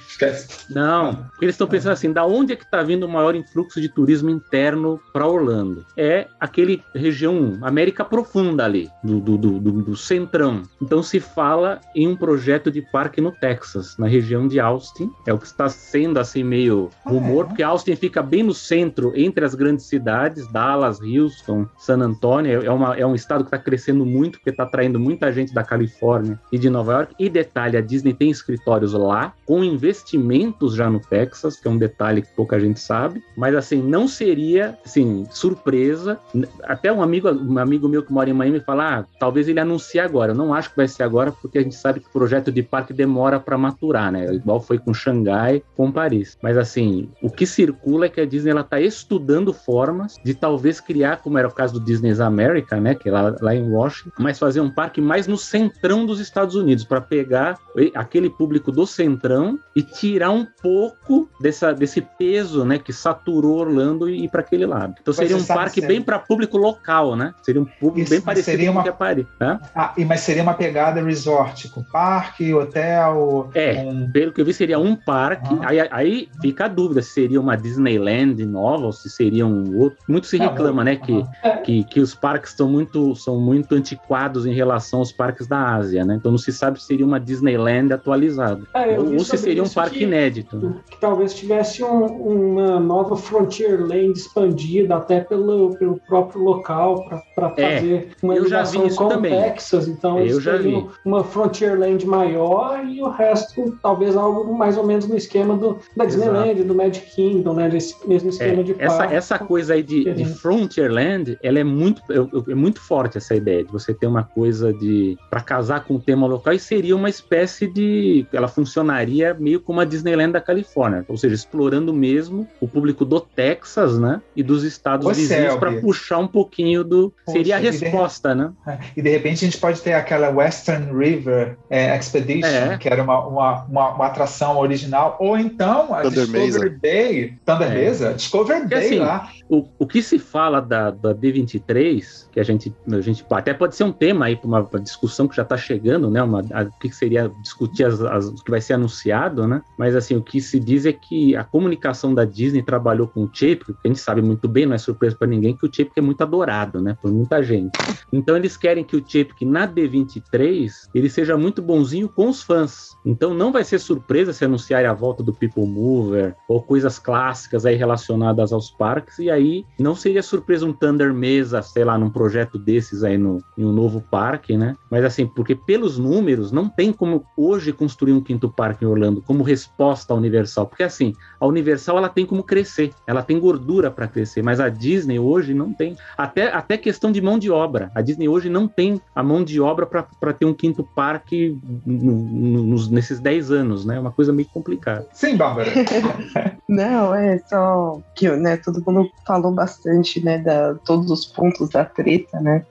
não, 0.69 1.15
porque 1.15 1.45
eles 1.45 1.55
estão 1.55 1.67
pensando 1.67 1.93
assim, 1.93 2.11
da 2.11 2.25
onde 2.25 2.53
é 2.53 2.55
que 2.55 2.63
está 2.63 2.83
vindo 2.83 3.05
o 3.05 3.09
maior 3.21 3.35
influxo 3.35 3.79
de 3.79 3.87
turismo 3.87 4.29
interno 4.29 4.99
para 5.13 5.27
Orlando? 5.27 5.85
É 5.95 6.27
aquele 6.39 6.83
região 6.95 7.57
América 7.61 8.03
Profunda 8.03 8.65
ali, 8.65 8.89
do, 9.03 9.19
do, 9.19 9.37
do, 9.37 9.59
do- 9.59 9.95
centrão. 9.95 10.63
Então 10.81 11.03
se 11.03 11.19
fala 11.19 11.79
em 11.95 12.07
um 12.07 12.15
projeto 12.15 12.71
de 12.71 12.81
parque 12.81 13.21
no 13.21 13.31
Texas, 13.31 13.95
na 13.97 14.07
região 14.07 14.47
de 14.47 14.59
Austin. 14.59 15.11
É 15.27 15.33
o 15.33 15.37
que 15.37 15.45
está 15.45 15.69
sendo 15.69 16.19
assim 16.19 16.43
meio 16.43 16.89
rumor, 17.05 17.45
é? 17.45 17.47
porque 17.49 17.63
Austin 17.63 17.95
fica 17.95 18.21
bem 18.23 18.41
no 18.43 18.53
centro, 18.53 19.11
entre 19.15 19.45
as 19.45 19.53
grandes 19.53 19.85
cidades, 19.85 20.51
Dallas, 20.51 20.99
Houston, 21.01 21.67
San 21.77 21.99
Antonio. 21.99 22.63
É, 22.63 22.71
uma, 22.71 22.95
é 22.95 23.05
um 23.05 23.13
estado 23.15 23.43
que 23.43 23.47
está 23.47 23.57
crescendo 23.57 24.05
muito, 24.05 24.39
porque 24.39 24.49
está 24.49 24.63
atraindo 24.63 24.99
muita 24.99 25.31
gente 25.31 25.53
da 25.53 25.63
Califórnia 25.63 26.39
e 26.51 26.57
de 26.57 26.69
Nova 26.69 26.93
York. 26.93 27.15
E 27.19 27.29
detalhe, 27.29 27.77
a 27.77 27.81
Disney 27.81 28.13
tem 28.13 28.29
escritórios 28.31 28.93
lá, 28.93 29.33
com 29.45 29.63
investimentos 29.63 30.73
já 30.75 30.89
no 30.89 30.99
Texas, 30.99 31.59
que 31.59 31.67
é 31.67 31.71
um 31.71 31.77
detalhe 31.77 32.21
que 32.21 32.33
pouca 32.35 32.59
gente 32.59 32.79
sabe. 32.79 33.10
Mas 33.35 33.55
assim, 33.55 33.81
não 33.81 34.07
seria 34.07 34.77
assim, 34.85 35.25
surpresa. 35.31 36.19
Até 36.63 36.91
um 36.91 37.01
amigo, 37.01 37.29
um 37.29 37.57
amigo 37.57 37.87
meu 37.87 38.03
que 38.03 38.13
mora 38.13 38.29
em 38.29 38.33
Miami 38.33 38.59
fala: 38.59 38.99
ah, 38.99 39.05
talvez 39.19 39.47
ele 39.47 39.59
anuncie 39.59 39.99
agora. 39.99 40.31
Eu 40.31 40.35
não 40.35 40.53
acho 40.53 40.69
que 40.69 40.77
vai 40.77 40.87
ser 40.87 41.03
agora, 41.03 41.31
porque 41.31 41.57
a 41.57 41.61
gente 41.61 41.75
sabe 41.75 41.99
que 41.99 42.07
o 42.07 42.11
projeto 42.11 42.51
de 42.51 42.61
parque 42.61 42.93
demora 42.93 43.39
para 43.39 43.57
maturar, 43.57 44.11
né? 44.11 44.33
Igual 44.33 44.59
foi 44.59 44.77
com 44.77 44.93
Xangai, 44.93 45.63
com 45.75 45.91
Paris. 45.91 46.37
Mas 46.41 46.57
assim, 46.57 47.09
o 47.21 47.29
que 47.29 47.45
circula 47.45 48.05
é 48.05 48.09
que 48.09 48.21
a 48.21 48.25
Disney 48.25 48.51
ela 48.51 48.63
tá 48.63 48.79
estudando 48.79 49.53
formas 49.53 50.15
de 50.23 50.33
talvez 50.33 50.79
criar, 50.79 51.17
como 51.17 51.37
era 51.37 51.47
o 51.47 51.53
caso 51.53 51.73
do 51.73 51.85
Disney's 51.85 52.19
America, 52.19 52.79
né? 52.79 52.95
Que 52.95 53.09
é 53.09 53.11
lá, 53.11 53.35
lá 53.41 53.55
em 53.55 53.69
Washington, 53.69 54.11
mas 54.19 54.39
fazer 54.39 54.61
um 54.61 54.69
parque 54.69 55.01
mais 55.01 55.27
no 55.27 55.37
centrão 55.37 56.05
dos 56.05 56.19
Estados 56.19 56.55
Unidos, 56.55 56.83
para 56.83 57.01
pegar 57.01 57.57
aquele 57.95 58.29
público 58.29 58.71
do 58.71 58.85
centrão 58.85 59.59
e 59.75 59.81
tirar 59.81 60.31
um 60.31 60.45
pouco 60.61 61.29
dessa, 61.39 61.73
desse 61.73 62.01
peso, 62.01 62.65
né? 62.65 62.77
Que 62.77 62.93
saturou 63.01 63.57
Orlando 63.59 64.09
e 64.09 64.25
ir 64.25 64.29
para 64.29 64.41
aquele 64.41 64.65
lado. 64.65 64.95
Então 65.01 65.13
seria 65.13 65.35
um 65.35 65.43
parque 65.43 65.81
bem 65.81 66.01
para 66.01 66.19
público 66.19 66.57
local, 66.57 67.15
né? 67.15 67.33
Seria 67.43 67.61
um 67.61 67.65
público 67.65 67.99
Isso, 67.99 68.09
bem 68.11 68.21
parecido 68.21 68.45
seria 68.45 68.67
com 68.67 68.71
o 68.71 68.75
uma- 68.77 68.83
que 68.83 68.89
é 68.89 68.91
Paris. 68.91 69.25
Né? 69.39 69.59
Ah, 69.75 69.93
e- 69.97 70.05
mas 70.05 70.21
seria 70.21 70.43
uma 70.43 70.53
pegada 70.53 71.01
resort, 71.03 71.69
com 71.69 71.83
parque, 71.83 72.53
hotel. 72.53 73.49
É, 73.53 73.81
um- 73.83 74.09
pelo 74.11 74.31
que 74.31 74.41
eu 74.41 74.45
vi, 74.45 74.53
seria 74.53 74.79
um 74.79 74.95
parque. 74.95 75.53
Ah. 75.61 75.67
Aí, 75.69 75.79
aí 75.91 76.29
fica 76.41 76.65
a 76.65 76.67
dúvida 76.67 77.01
se 77.01 77.09
seria 77.11 77.39
uma 77.39 77.55
Disneyland 77.57 78.45
nova 78.45 78.85
ou 78.85 78.91
se 78.91 79.09
seria 79.09 79.45
um 79.45 79.77
outro. 79.77 79.97
Muito 80.07 80.27
se 80.27 80.39
Ah, 80.41 80.49
reclama, 80.49 80.83
né? 80.83 80.95
Que, 80.95 81.23
que, 81.63 81.83
que 81.85 81.99
os 81.99 82.13
parques 82.13 82.53
são 82.53 82.67
muito, 82.69 83.15
são 83.15 83.39
muito 83.39 83.75
antiquados 83.75 84.45
em 84.45 84.53
relação 84.53 84.99
aos 84.99 85.11
parques 85.11 85.47
da 85.47 85.75
Ásia, 85.75 86.05
né? 86.05 86.15
Então 86.15 86.31
não 86.31 86.37
se 86.37 86.51
sabe 86.51 86.79
se 86.79 86.85
seria 86.87 87.05
uma 87.05 87.19
Disneyland 87.19 87.93
atualizada. 87.93 88.61
É, 88.73 88.99
ou 88.99 89.19
se 89.23 89.37
seria 89.37 89.63
um 89.63 89.69
parque 89.69 89.99
que- 89.99 90.03
inédito. 90.03 90.57
né? 90.57 90.73
que 90.89 90.99
talvez 90.99 91.33
tivesse 91.33 91.83
um- 91.83 92.05
uma 92.51 92.79
nova 92.91 93.15
Frontierland 93.15 94.11
expandida 94.17 94.95
até 94.97 95.21
pelo, 95.21 95.75
pelo 95.77 95.99
próprio 96.07 96.41
local 96.43 97.05
para 97.35 97.53
É, 97.57 97.75
fazer 97.77 98.09
uma 98.21 98.35
já 98.35 98.63
vi 98.63 98.77
ligação 98.77 98.89
com 98.89 99.07
também. 99.09 99.33
o 99.33 99.41
Texas. 99.43 99.87
Então 99.87 100.17
Eu 100.19 100.25
eles 100.25 100.43
já 100.43 100.57
vi. 100.57 100.85
uma 101.05 101.23
Frontierland 101.23 102.05
maior 102.05 102.85
e 102.85 103.01
o 103.01 103.09
resto 103.09 103.77
talvez 103.81 104.15
algo 104.15 104.53
mais 104.53 104.77
ou 104.77 104.85
menos 104.85 105.07
no 105.07 105.15
esquema 105.15 105.55
do, 105.55 105.77
da 105.95 106.05
Disneyland, 106.05 106.63
do 106.63 106.75
Magic 106.75 107.15
Kingdom, 107.15 107.53
né? 107.53 107.69
Desse 107.69 107.95
mesmo 108.07 108.29
esquema 108.29 108.61
É, 108.61 108.63
de 108.63 108.75
essa, 108.77 108.97
parque. 108.97 109.15
essa 109.15 109.39
coisa 109.39 109.73
aí 109.73 109.83
de, 109.83 110.03
de. 110.13 110.25
Frontierland, 110.25 111.37
ela 111.41 111.59
é 111.59 111.63
muito, 111.63 112.01
é, 112.11 112.51
é 112.51 112.55
muito 112.55 112.79
forte 112.81 113.17
essa 113.17 113.35
ideia 113.35 113.63
de 113.63 113.71
você 113.71 113.93
ter 113.93 114.07
uma 114.07 114.23
coisa 114.23 114.73
de 114.73 115.17
para 115.29 115.41
casar 115.41 115.85
com 115.85 115.95
o 115.95 115.99
tema 115.99 116.27
local 116.27 116.53
e 116.53 116.59
seria 116.59 116.95
uma 116.95 117.09
espécie 117.09 117.67
de, 117.67 118.25
ela 118.33 118.47
funcionaria 118.47 119.33
meio 119.33 119.59
como 119.61 119.79
a 119.79 119.85
Disneyland 119.85 120.33
da 120.33 120.41
Califórnia, 120.41 121.05
ou 121.07 121.17
seja, 121.17 121.35
explorando 121.35 121.93
mesmo 121.93 122.47
o 122.59 122.67
público 122.81 123.05
do 123.05 123.19
Texas, 123.21 123.99
né, 123.99 124.21
e 124.35 124.41
dos 124.41 124.63
estados 124.63 125.05
Ô, 125.05 125.09
vizinhos 125.11 125.43
Selby. 125.53 125.59
para 125.59 125.81
puxar 125.81 126.17
um 126.17 126.27
pouquinho 126.27 126.83
do, 126.83 127.13
Poxa, 127.25 127.37
seria 127.37 127.57
a 127.57 127.59
e 127.59 127.69
de- 127.69 127.77
resposta, 127.77 128.33
né? 128.33 128.51
É, 128.67 128.77
E 128.97 129.01
de 129.03 129.09
repente 129.09 129.45
a 129.45 129.47
gente 129.47 129.57
pode 129.59 129.79
ter 129.81 129.93
aquela 129.93 130.29
Western 130.29 130.91
River 130.97 131.57
é, 131.69 131.95
Expedition, 131.95 132.47
É. 132.47 132.77
que 132.79 132.89
era 132.89 133.03
uma, 133.03 133.23
uma, 133.27 133.63
uma, 133.65 133.89
uma 133.93 134.05
atração 134.07 134.57
original, 134.57 135.15
ou 135.19 135.37
então 135.37 135.93
a 135.93 136.01
Thunder 136.01 136.25
Discovery 136.25 136.69
Bay, 136.81 137.33
Thunder 137.45 137.71
É. 137.71 137.75
Mesa, 137.75 138.13
Discovery 138.15 138.61
Porque, 138.61 138.75
Bay 138.75 138.85
assim, 138.87 138.99
lá. 138.99 139.29
O, 139.51 139.67
o 139.79 139.85
que 139.85 140.01
se 140.01 140.17
fala 140.17 140.61
da, 140.61 140.91
da 140.91 141.13
D23, 141.13 142.29
que 142.31 142.39
a 142.39 142.43
gente, 142.43 142.73
a 142.89 143.01
gente 143.01 143.25
até 143.29 143.53
pode 143.53 143.75
ser 143.75 143.83
um 143.83 143.91
tema 143.91 144.27
aí 144.27 144.35
para 144.37 144.47
uma 144.47 144.69
discussão 144.81 145.27
que 145.27 145.35
já 145.35 145.41
está 145.43 145.57
chegando, 145.57 146.09
né? 146.09 146.23
Uma, 146.23 146.39
a- 146.53 146.63
o 146.63 146.79
que 146.79 146.89
seria 146.89 147.29
discutir 147.41 147.83
as, 147.83 147.99
as- 148.01 148.27
o 148.27 148.35
que 148.43 148.49
vai 148.49 148.61
ser 148.61 148.73
anunciado, 148.75 149.45
né? 149.45 149.61
Mas 149.77 149.93
assim, 149.93 150.15
o 150.15 150.21
que 150.21 150.39
se 150.39 150.57
diz 150.57 150.85
é 150.85 150.93
que 150.93 151.35
a 151.35 151.43
comunicação 151.43 152.13
da 152.15 152.23
Disney 152.23 152.63
trabalhou 152.63 153.07
com 153.07 153.23
o 153.25 153.29
Chapek, 153.31 153.65
que 153.65 153.73
a 153.83 153.87
gente 153.89 153.99
sabe 153.99 154.21
muito 154.21 154.47
bem, 154.47 154.65
não 154.65 154.73
é 154.73 154.77
surpresa 154.77 155.17
para 155.17 155.27
ninguém, 155.27 155.53
que 155.57 155.65
o 155.65 155.69
Chapek 155.73 155.91
é 155.97 156.01
muito 156.01 156.21
adorado, 156.21 156.81
né? 156.81 156.97
Por 157.01 157.11
muita 157.11 157.43
gente. 157.43 157.71
Então 158.13 158.37
eles 158.37 158.55
querem 158.55 158.85
que 158.85 158.95
o 158.95 158.99
Chapek 159.05 159.43
na 159.43 159.67
D23 159.67 160.71
ele 160.95 161.09
seja 161.09 161.35
muito 161.37 161.61
bonzinho 161.61 162.07
com 162.07 162.29
os 162.29 162.41
fãs. 162.41 162.95
Então 163.05 163.33
não 163.33 163.51
vai 163.51 163.65
ser 163.65 163.79
surpresa 163.79 164.31
se 164.31 164.45
anunciarem 164.45 164.89
a 164.89 164.93
volta 164.93 165.21
do 165.21 165.33
People 165.33 165.65
Mover 165.65 166.35
ou 166.47 166.61
coisas 166.61 166.97
clássicas 166.99 167.65
aí 167.65 167.75
relacionadas 167.75 168.53
aos 168.53 168.69
parques 168.71 169.19
e 169.19 169.29
aí 169.29 169.40
não 169.79 169.95
seria 169.95 170.21
surpresa 170.23 170.65
um 170.65 170.73
Thunder 170.73 171.13
Mesa, 171.13 171.61
sei 171.61 171.83
lá, 171.83 171.97
num 171.97 172.09
projeto 172.09 172.57
desses 172.57 173.03
aí 173.03 173.17
no, 173.17 173.43
em 173.57 173.65
um 173.65 173.71
novo 173.71 174.01
parque, 174.01 174.55
né? 174.57 174.75
Mas 174.89 175.03
assim, 175.03 175.25
porque 175.25 175.55
pelos 175.55 175.97
números 175.97 176.51
não 176.51 176.67
tem 176.69 176.91
como 176.91 177.25
hoje 177.37 177.71
construir 177.73 178.13
um 178.13 178.21
quinto 178.21 178.49
parque 178.49 178.83
em 178.85 178.87
Orlando 178.87 179.21
como 179.21 179.43
resposta 179.43 180.13
à 180.13 180.17
Universal, 180.17 180.67
porque 180.67 180.83
assim, 180.83 181.13
a 181.39 181.45
Universal 181.45 181.97
ela 181.97 182.09
tem 182.09 182.25
como 182.25 182.43
crescer, 182.43 182.91
ela 183.07 183.21
tem 183.23 183.39
gordura 183.39 183.89
para 183.89 184.07
crescer, 184.07 184.41
mas 184.43 184.59
a 184.59 184.69
Disney 184.69 185.19
hoje 185.19 185.53
não 185.53 185.73
tem. 185.73 185.95
Até, 186.17 186.51
até 186.53 186.77
questão 186.77 187.11
de 187.11 187.21
mão 187.21 187.37
de 187.39 187.49
obra. 187.51 187.91
A 187.95 188.01
Disney 188.01 188.27
hoje 188.27 188.49
não 188.49 188.67
tem 188.67 189.01
a 189.15 189.23
mão 189.23 189.43
de 189.43 189.59
obra 189.59 189.85
para 189.85 190.33
ter 190.33 190.45
um 190.45 190.53
quinto 190.53 190.83
parque 190.95 191.57
no- 191.85 192.13
no- 192.13 192.63
nos- 192.63 192.89
nesses 192.89 193.19
10 193.19 193.51
anos, 193.51 193.85
né? 193.85 193.95
É 193.97 193.99
uma 193.99 194.11
coisa 194.11 194.31
meio 194.33 194.47
complicada. 194.53 195.07
Sim, 195.13 195.35
Bárbara. 195.37 195.69
Não, 196.67 197.13
é 197.13 197.37
só 197.49 197.99
que 198.15 198.29
né, 198.29 198.57
todo 198.57 198.81
mundo 198.85 199.09
falou 199.31 199.53
bastante, 199.53 200.21
né, 200.21 200.37
da 200.39 200.75
todos 200.83 201.09
os 201.09 201.25
pontos 201.25 201.69
da 201.69 201.85
treta, 201.85 202.37
né? 202.41 202.65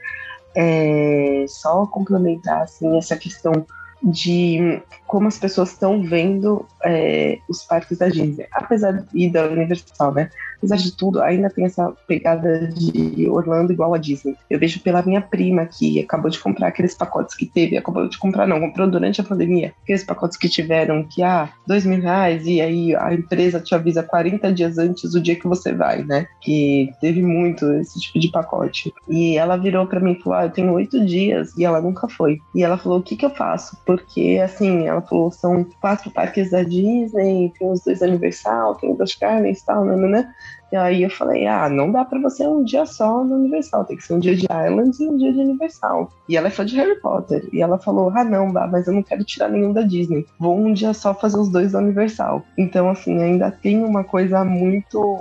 É, 0.55 1.47
só 1.49 1.87
complementar 1.87 2.62
assim 2.62 2.99
essa 2.99 3.16
questão 3.16 3.65
de 4.03 4.81
como 5.07 5.29
as 5.29 5.39
pessoas 5.39 5.73
estão 5.73 6.03
vendo 6.03 6.65
é, 6.85 7.39
os 7.49 7.65
parques 7.65 7.99
da 7.99 8.09
Disney, 8.09 8.47
apesar 8.53 9.05
e 9.13 9.29
da 9.29 9.47
Universal, 9.47 10.15
né? 10.15 10.31
Apesar 10.59 10.77
de 10.77 10.95
tudo, 10.95 11.23
ainda 11.23 11.49
tem 11.49 11.65
essa 11.65 11.91
pegada 12.07 12.69
de 12.69 13.27
Orlando 13.29 13.73
igual 13.73 13.95
a 13.95 13.99
Disney. 13.99 14.37
Eu 14.49 14.59
vejo 14.59 14.79
pela 14.81 15.03
minha 15.03 15.21
prima 15.21 15.65
que 15.65 15.99
acabou 15.99 16.31
de 16.31 16.39
comprar 16.39 16.69
aqueles 16.69 16.95
pacotes 16.95 17.35
que 17.35 17.47
teve, 17.47 17.79
acabou 17.79 18.07
de 18.09 18.19
comprar, 18.19 18.47
não, 18.47 18.61
comprou 18.61 18.89
durante 18.89 19.21
a 19.21 19.25
pandemia, 19.25 19.73
aqueles 19.83 20.05
pacotes 20.05 20.37
que 20.37 20.51
tiveram 20.51 21.03
que, 21.03 21.23
ah, 21.23 21.49
dois 21.67 21.87
mil 21.87 22.01
reais, 22.01 22.47
e 22.47 22.61
aí 22.61 22.95
a 22.95 23.13
empresa 23.15 23.59
te 23.59 23.75
avisa 23.75 24.03
40 24.03 24.53
dias 24.53 24.77
antes 24.77 25.11
do 25.13 25.21
dia 25.21 25.35
que 25.35 25.49
você 25.49 25.73
vai, 25.73 26.05
né? 26.05 26.27
Que 26.43 26.93
teve 27.01 27.23
muito 27.23 27.65
esse 27.75 27.99
tipo 27.99 28.21
de 28.21 28.31
pacote. 28.31 28.93
E 29.09 29.39
ela 29.39 29.57
virou 29.57 29.87
para 29.87 29.99
mim 29.99 30.13
e 30.13 30.23
falou: 30.23 30.39
ah, 30.39 30.45
eu 30.45 30.51
tenho 30.51 30.73
oito 30.73 31.05
dias, 31.05 31.57
e 31.57 31.65
ela 31.65 31.81
nunca 31.81 32.07
foi. 32.07 32.39
E 32.55 32.63
ela 32.63 32.77
falou: 32.77 32.99
o 32.99 33.03
que 33.03 33.17
que 33.17 33.25
eu 33.25 33.31
faço? 33.31 33.79
Porque, 33.91 34.41
assim, 34.41 34.87
ela 34.87 35.03
falou: 35.03 35.33
são 35.33 35.67
quatro 35.81 36.12
parques 36.12 36.53
da 36.53 36.62
Disney, 36.62 37.53
tem 37.59 37.69
os 37.69 37.81
dois 37.81 38.01
Universal, 38.01 38.77
tem 38.77 38.89
o 38.89 38.95
Busch 38.95 39.19
Gardens 39.21 39.59
e 39.59 39.67
tal, 39.67 39.85
né? 39.85 40.33
E 40.73 40.77
aí 40.77 41.03
eu 41.03 41.11
falei, 41.11 41.49
ah, 41.49 41.69
não 41.69 41.91
dá 41.91 42.05
pra 42.05 42.21
você 42.21 42.47
um 42.47 42.62
dia 42.62 42.87
só 42.87 43.25
no 43.25 43.35
Universal, 43.35 43.85
tem 43.85 43.97
que 43.97 44.05
ser 44.05 44.15
um 44.15 44.21
dia 44.21 44.37
de 44.37 44.45
Islands 44.45 45.01
e 45.01 45.09
um 45.09 45.17
dia 45.17 45.33
de 45.33 45.41
Universal. 45.41 46.12
E 46.29 46.37
ela 46.37 46.47
é 46.47 46.51
fã 46.51 46.65
de 46.65 46.77
Harry 46.77 47.01
Potter. 47.01 47.49
E 47.53 47.61
ela 47.61 47.81
falou, 47.81 48.12
ah, 48.15 48.23
não, 48.23 48.53
bah, 48.53 48.69
mas 48.69 48.87
eu 48.87 48.93
não 48.93 49.03
quero 49.03 49.25
tirar 49.25 49.49
nenhum 49.49 49.73
da 49.73 49.83
Disney. 49.83 50.25
Vou 50.39 50.57
um 50.57 50.73
dia 50.73 50.95
só 50.95 51.12
fazer 51.12 51.39
os 51.39 51.49
dois 51.49 51.73
da 51.73 51.81
Universal. 51.81 52.45
Então, 52.57 52.89
assim, 52.89 53.21
ainda 53.21 53.51
tem 53.51 53.83
uma 53.83 54.05
coisa 54.05 54.45
muito, 54.45 55.19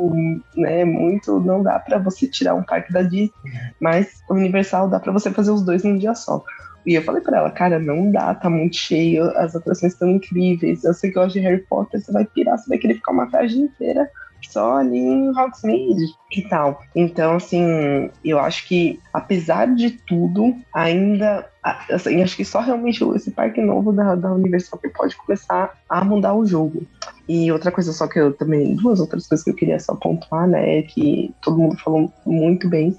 né, 0.55 0.85
muito, 0.85 1.39
não 1.39 1.63
dá 1.63 1.79
pra 1.79 1.97
você 1.97 2.27
tirar 2.27 2.53
um 2.53 2.61
parque 2.61 2.93
da 2.93 3.01
Disney, 3.01 3.33
mas 3.81 4.21
o 4.29 4.35
Universal 4.35 4.87
dá 4.87 4.99
pra 4.99 5.11
você 5.11 5.31
fazer 5.31 5.49
os 5.49 5.63
dois 5.63 5.83
num 5.83 5.97
dia 5.97 6.13
só. 6.13 6.43
E 6.85 6.95
eu 6.95 7.03
falei 7.03 7.21
pra 7.21 7.37
ela, 7.37 7.51
cara, 7.51 7.79
não 7.79 8.11
dá, 8.11 8.33
tá 8.33 8.49
muito 8.49 8.77
cheio, 8.77 9.23
as 9.37 9.55
atrações 9.55 9.93
estão 9.93 10.09
incríveis. 10.09 10.83
Eu 10.83 10.93
sei 10.93 11.09
que 11.09 11.15
gosta 11.15 11.39
de 11.39 11.45
Harry 11.45 11.63
Potter, 11.69 12.01
você 12.01 12.11
vai 12.11 12.25
pirar, 12.25 12.57
você 12.57 12.67
vai 12.67 12.77
querer 12.77 12.95
ficar 12.95 13.11
uma 13.11 13.29
tarde 13.29 13.59
inteira 13.59 14.09
só 14.47 14.77
ali 14.77 14.97
em 14.97 15.29
Hogsmeade 15.29 16.05
e 16.31 16.41
tal. 16.43 16.81
Então, 16.95 17.35
assim, 17.35 18.09
eu 18.23 18.39
acho 18.39 18.67
que, 18.67 18.99
apesar 19.13 19.73
de 19.73 19.91
tudo, 19.91 20.55
ainda. 20.73 21.47
Assim, 21.91 22.23
acho 22.23 22.37
que 22.37 22.45
só 22.45 22.61
realmente 22.61 23.03
esse 23.15 23.31
parque 23.31 23.61
novo 23.61 23.91
da, 23.91 24.15
da 24.15 24.33
Universal 24.33 24.79
que 24.79 24.89
pode 24.89 25.15
começar 25.17 25.77
a 25.89 26.03
mudar 26.05 26.33
o 26.33 26.45
jogo. 26.45 26.83
E 27.27 27.51
outra 27.51 27.71
coisa 27.71 27.91
só 27.91 28.07
que 28.07 28.19
eu 28.19 28.33
também, 28.33 28.75
duas 28.75 28.99
outras 28.99 29.27
coisas 29.27 29.43
que 29.43 29.51
eu 29.51 29.55
queria 29.55 29.79
só 29.79 29.93
pontuar, 29.93 30.47
né, 30.47 30.79
é 30.79 30.81
que 30.81 31.31
todo 31.43 31.59
mundo 31.59 31.77
falou 31.77 32.11
muito 32.25 32.67
bem, 32.67 32.97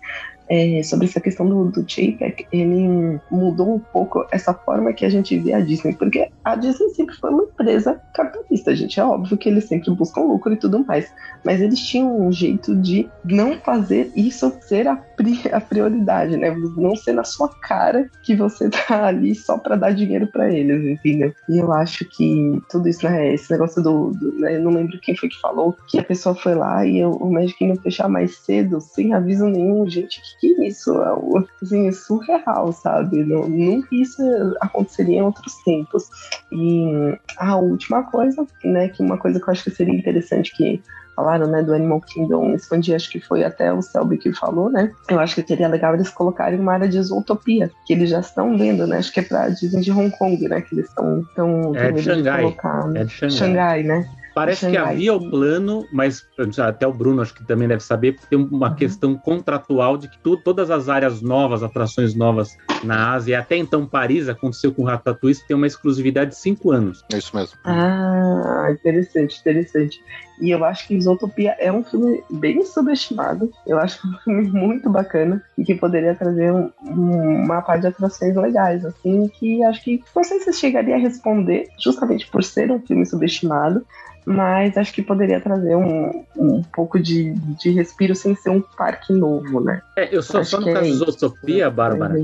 é, 0.50 0.82
sobre 0.82 1.06
essa 1.06 1.20
questão 1.20 1.48
do, 1.48 1.70
do 1.70 1.84
JPEG, 1.84 2.46
ele 2.52 3.20
mudou 3.30 3.76
um 3.76 3.78
pouco 3.78 4.26
essa 4.32 4.52
forma 4.52 4.92
que 4.92 5.06
a 5.06 5.08
gente 5.08 5.38
vê 5.38 5.52
a 5.52 5.60
Disney, 5.60 5.94
porque 5.94 6.28
a 6.44 6.56
Disney 6.56 6.88
sempre 6.90 7.14
foi 7.14 7.30
uma 7.30 7.44
empresa 7.44 8.00
capitalista, 8.12 8.74
gente. 8.74 8.98
É 8.98 9.04
óbvio 9.04 9.38
que 9.38 9.48
eles 9.48 9.64
sempre 9.64 9.92
buscam 9.92 10.22
lucro 10.22 10.52
e 10.52 10.56
tudo 10.56 10.84
mais, 10.84 11.12
mas 11.44 11.60
eles 11.60 11.78
tinham 11.78 12.20
um 12.20 12.32
jeito 12.32 12.74
de 12.74 13.08
não 13.24 13.58
fazer 13.58 14.10
isso 14.16 14.52
ser 14.62 14.88
a, 14.88 14.96
pri 14.96 15.40
a 15.52 15.60
prioridade, 15.60 16.36
né? 16.36 16.50
Não 16.76 16.96
ser 16.96 17.12
na 17.12 17.22
sua 17.22 17.48
cara 17.48 18.10
que 18.24 18.34
você 18.34 18.68
tá 18.68 19.06
ali 19.06 19.36
só 19.36 19.56
para 19.56 19.76
dar 19.76 19.94
dinheiro 19.94 20.26
para 20.26 20.52
eles, 20.52 20.84
entendeu? 20.84 21.32
E 21.48 21.58
eu 21.58 21.72
acho 21.72 22.04
que 22.06 22.60
tudo 22.68 22.88
isso, 22.88 23.04
né? 23.04 23.32
Esse 23.32 23.52
negócio 23.52 23.80
do. 23.80 24.10
do 24.10 24.32
né, 24.40 24.58
não 24.58 24.72
lembro 24.72 24.98
quem 25.00 25.16
foi 25.16 25.28
que 25.28 25.40
falou 25.40 25.76
que 25.86 25.98
a 25.98 26.02
pessoa 26.04 26.34
foi 26.34 26.56
lá 26.56 26.84
e 26.84 26.98
eu, 26.98 27.12
o 27.12 27.32
Magic 27.32 27.64
não 27.64 27.76
fechar 27.76 28.08
mais 28.08 28.36
cedo, 28.38 28.80
sem 28.80 29.14
aviso 29.14 29.46
nenhum, 29.46 29.88
gente, 29.88 30.20
que 30.40 30.66
isso? 30.66 30.90
É 31.02 31.44
assim, 31.62 31.88
é 31.88 31.92
surreal, 31.92 32.72
sabe? 32.72 33.22
Não, 33.22 33.46
nunca 33.48 33.88
isso 33.92 34.22
aconteceria 34.60 35.18
em 35.18 35.22
outros 35.22 35.54
tempos. 35.64 36.08
E 36.50 37.18
a 37.36 37.56
última 37.56 38.02
coisa, 38.04 38.46
né, 38.64 38.88
que 38.88 39.02
uma 39.02 39.18
coisa 39.18 39.38
que 39.38 39.46
eu 39.46 39.52
acho 39.52 39.64
que 39.64 39.70
seria 39.70 39.94
interessante 39.94 40.56
que 40.56 40.82
falaram, 41.14 41.46
né, 41.46 41.62
do 41.62 41.74
Animal 41.74 42.00
Kingdom 42.00 42.54
expandir, 42.54 42.94
acho 42.94 43.10
que 43.10 43.20
foi 43.20 43.44
até 43.44 43.70
o 43.70 43.82
Selby 43.82 44.16
que 44.16 44.32
falou, 44.32 44.70
né? 44.70 44.90
Eu 45.10 45.20
acho 45.20 45.34
que 45.34 45.46
seria 45.46 45.68
legal 45.68 45.94
eles 45.94 46.08
colocarem 46.08 46.58
uma 46.58 46.72
área 46.72 46.88
de 46.88 46.96
isotopia, 46.96 47.70
que 47.86 47.92
eles 47.92 48.08
já 48.08 48.20
estão 48.20 48.56
vendo, 48.56 48.86
né? 48.86 48.98
Acho 48.98 49.12
que 49.12 49.20
é 49.20 49.22
pra 49.22 49.50
Disney 49.50 49.82
de 49.82 49.92
Hong 49.92 50.10
Kong, 50.16 50.48
né? 50.48 50.62
Que 50.62 50.74
eles 50.74 50.88
estão 50.88 51.22
tão, 51.36 51.76
é 51.76 51.92
de 51.92 52.02
Xangai. 52.02 52.42
Colocar, 52.42 52.88
né? 52.88 53.00
É 53.02 53.04
de 53.04 53.12
Xangai. 53.12 53.36
Xangai, 53.36 53.82
né? 53.82 54.08
Parece 54.34 54.70
que 54.70 54.76
havia 54.76 55.14
o 55.14 55.30
plano, 55.30 55.86
mas 55.92 56.26
até 56.58 56.86
o 56.86 56.92
Bruno 56.92 57.22
acho 57.22 57.34
que 57.34 57.44
também 57.44 57.68
deve 57.68 57.82
saber, 57.82 58.12
porque 58.12 58.28
tem 58.28 58.38
uma 58.38 58.70
uhum. 58.70 58.74
questão 58.74 59.14
contratual 59.16 59.96
de 59.96 60.08
que 60.08 60.18
tu, 60.18 60.36
todas 60.36 60.70
as 60.70 60.88
áreas 60.88 61.20
novas, 61.20 61.62
atrações 61.62 62.14
novas 62.14 62.56
na 62.84 63.12
Ásia, 63.12 63.32
e 63.32 63.34
até 63.34 63.56
então 63.56 63.86
Paris, 63.86 64.28
aconteceu 64.28 64.72
com 64.72 64.84
Ratatouille, 64.84 65.36
tem 65.46 65.56
uma 65.56 65.66
exclusividade 65.66 66.30
de 66.30 66.36
cinco 66.36 66.70
anos. 66.70 67.04
É 67.12 67.18
isso 67.18 67.34
mesmo. 67.36 67.58
Ah, 67.64 68.68
interessante, 68.70 69.38
interessante. 69.40 70.00
E 70.40 70.50
eu 70.50 70.64
acho 70.64 70.88
que 70.88 70.94
Isotopia 70.94 71.54
é 71.58 71.70
um 71.70 71.84
filme 71.84 72.22
bem 72.30 72.64
subestimado. 72.64 73.52
Eu 73.66 73.78
acho 73.78 74.00
que 74.00 74.06
é 74.06 74.10
um 74.10 74.18
filme 74.20 74.50
muito 74.50 74.88
bacana 74.88 75.42
e 75.56 75.64
que 75.64 75.74
poderia 75.74 76.14
trazer 76.14 76.50
um, 76.50 76.70
um, 76.82 77.44
uma 77.44 77.60
parte 77.60 77.82
de 77.82 77.88
atrações 77.88 78.34
legais, 78.34 78.84
assim, 78.84 79.28
que 79.28 79.62
acho 79.64 79.84
que 79.84 80.02
não 80.16 80.24
sei 80.24 80.40
se 80.40 80.52
chegaria 80.54 80.94
a 80.94 80.98
responder, 80.98 81.68
justamente 81.78 82.26
por 82.30 82.42
ser 82.42 82.70
um 82.70 82.80
filme 82.80 83.04
subestimado, 83.04 83.84
mas 84.30 84.78
acho 84.78 84.92
que 84.92 85.02
poderia 85.02 85.40
trazer 85.40 85.74
um, 85.74 86.24
um 86.36 86.62
pouco 86.62 87.00
de, 87.00 87.34
de 87.60 87.70
respiro 87.70 88.14
sem 88.14 88.36
ser 88.36 88.50
um 88.50 88.60
parque 88.60 89.12
novo, 89.12 89.60
né? 89.60 89.82
É, 89.96 90.14
eu 90.14 90.22
só, 90.22 90.44
só 90.44 90.60
no 90.60 90.72
caso 90.72 90.86
é 90.86 90.90
de 90.90 90.92
Zootopia, 90.92 91.68
Bárbara, 91.68 92.14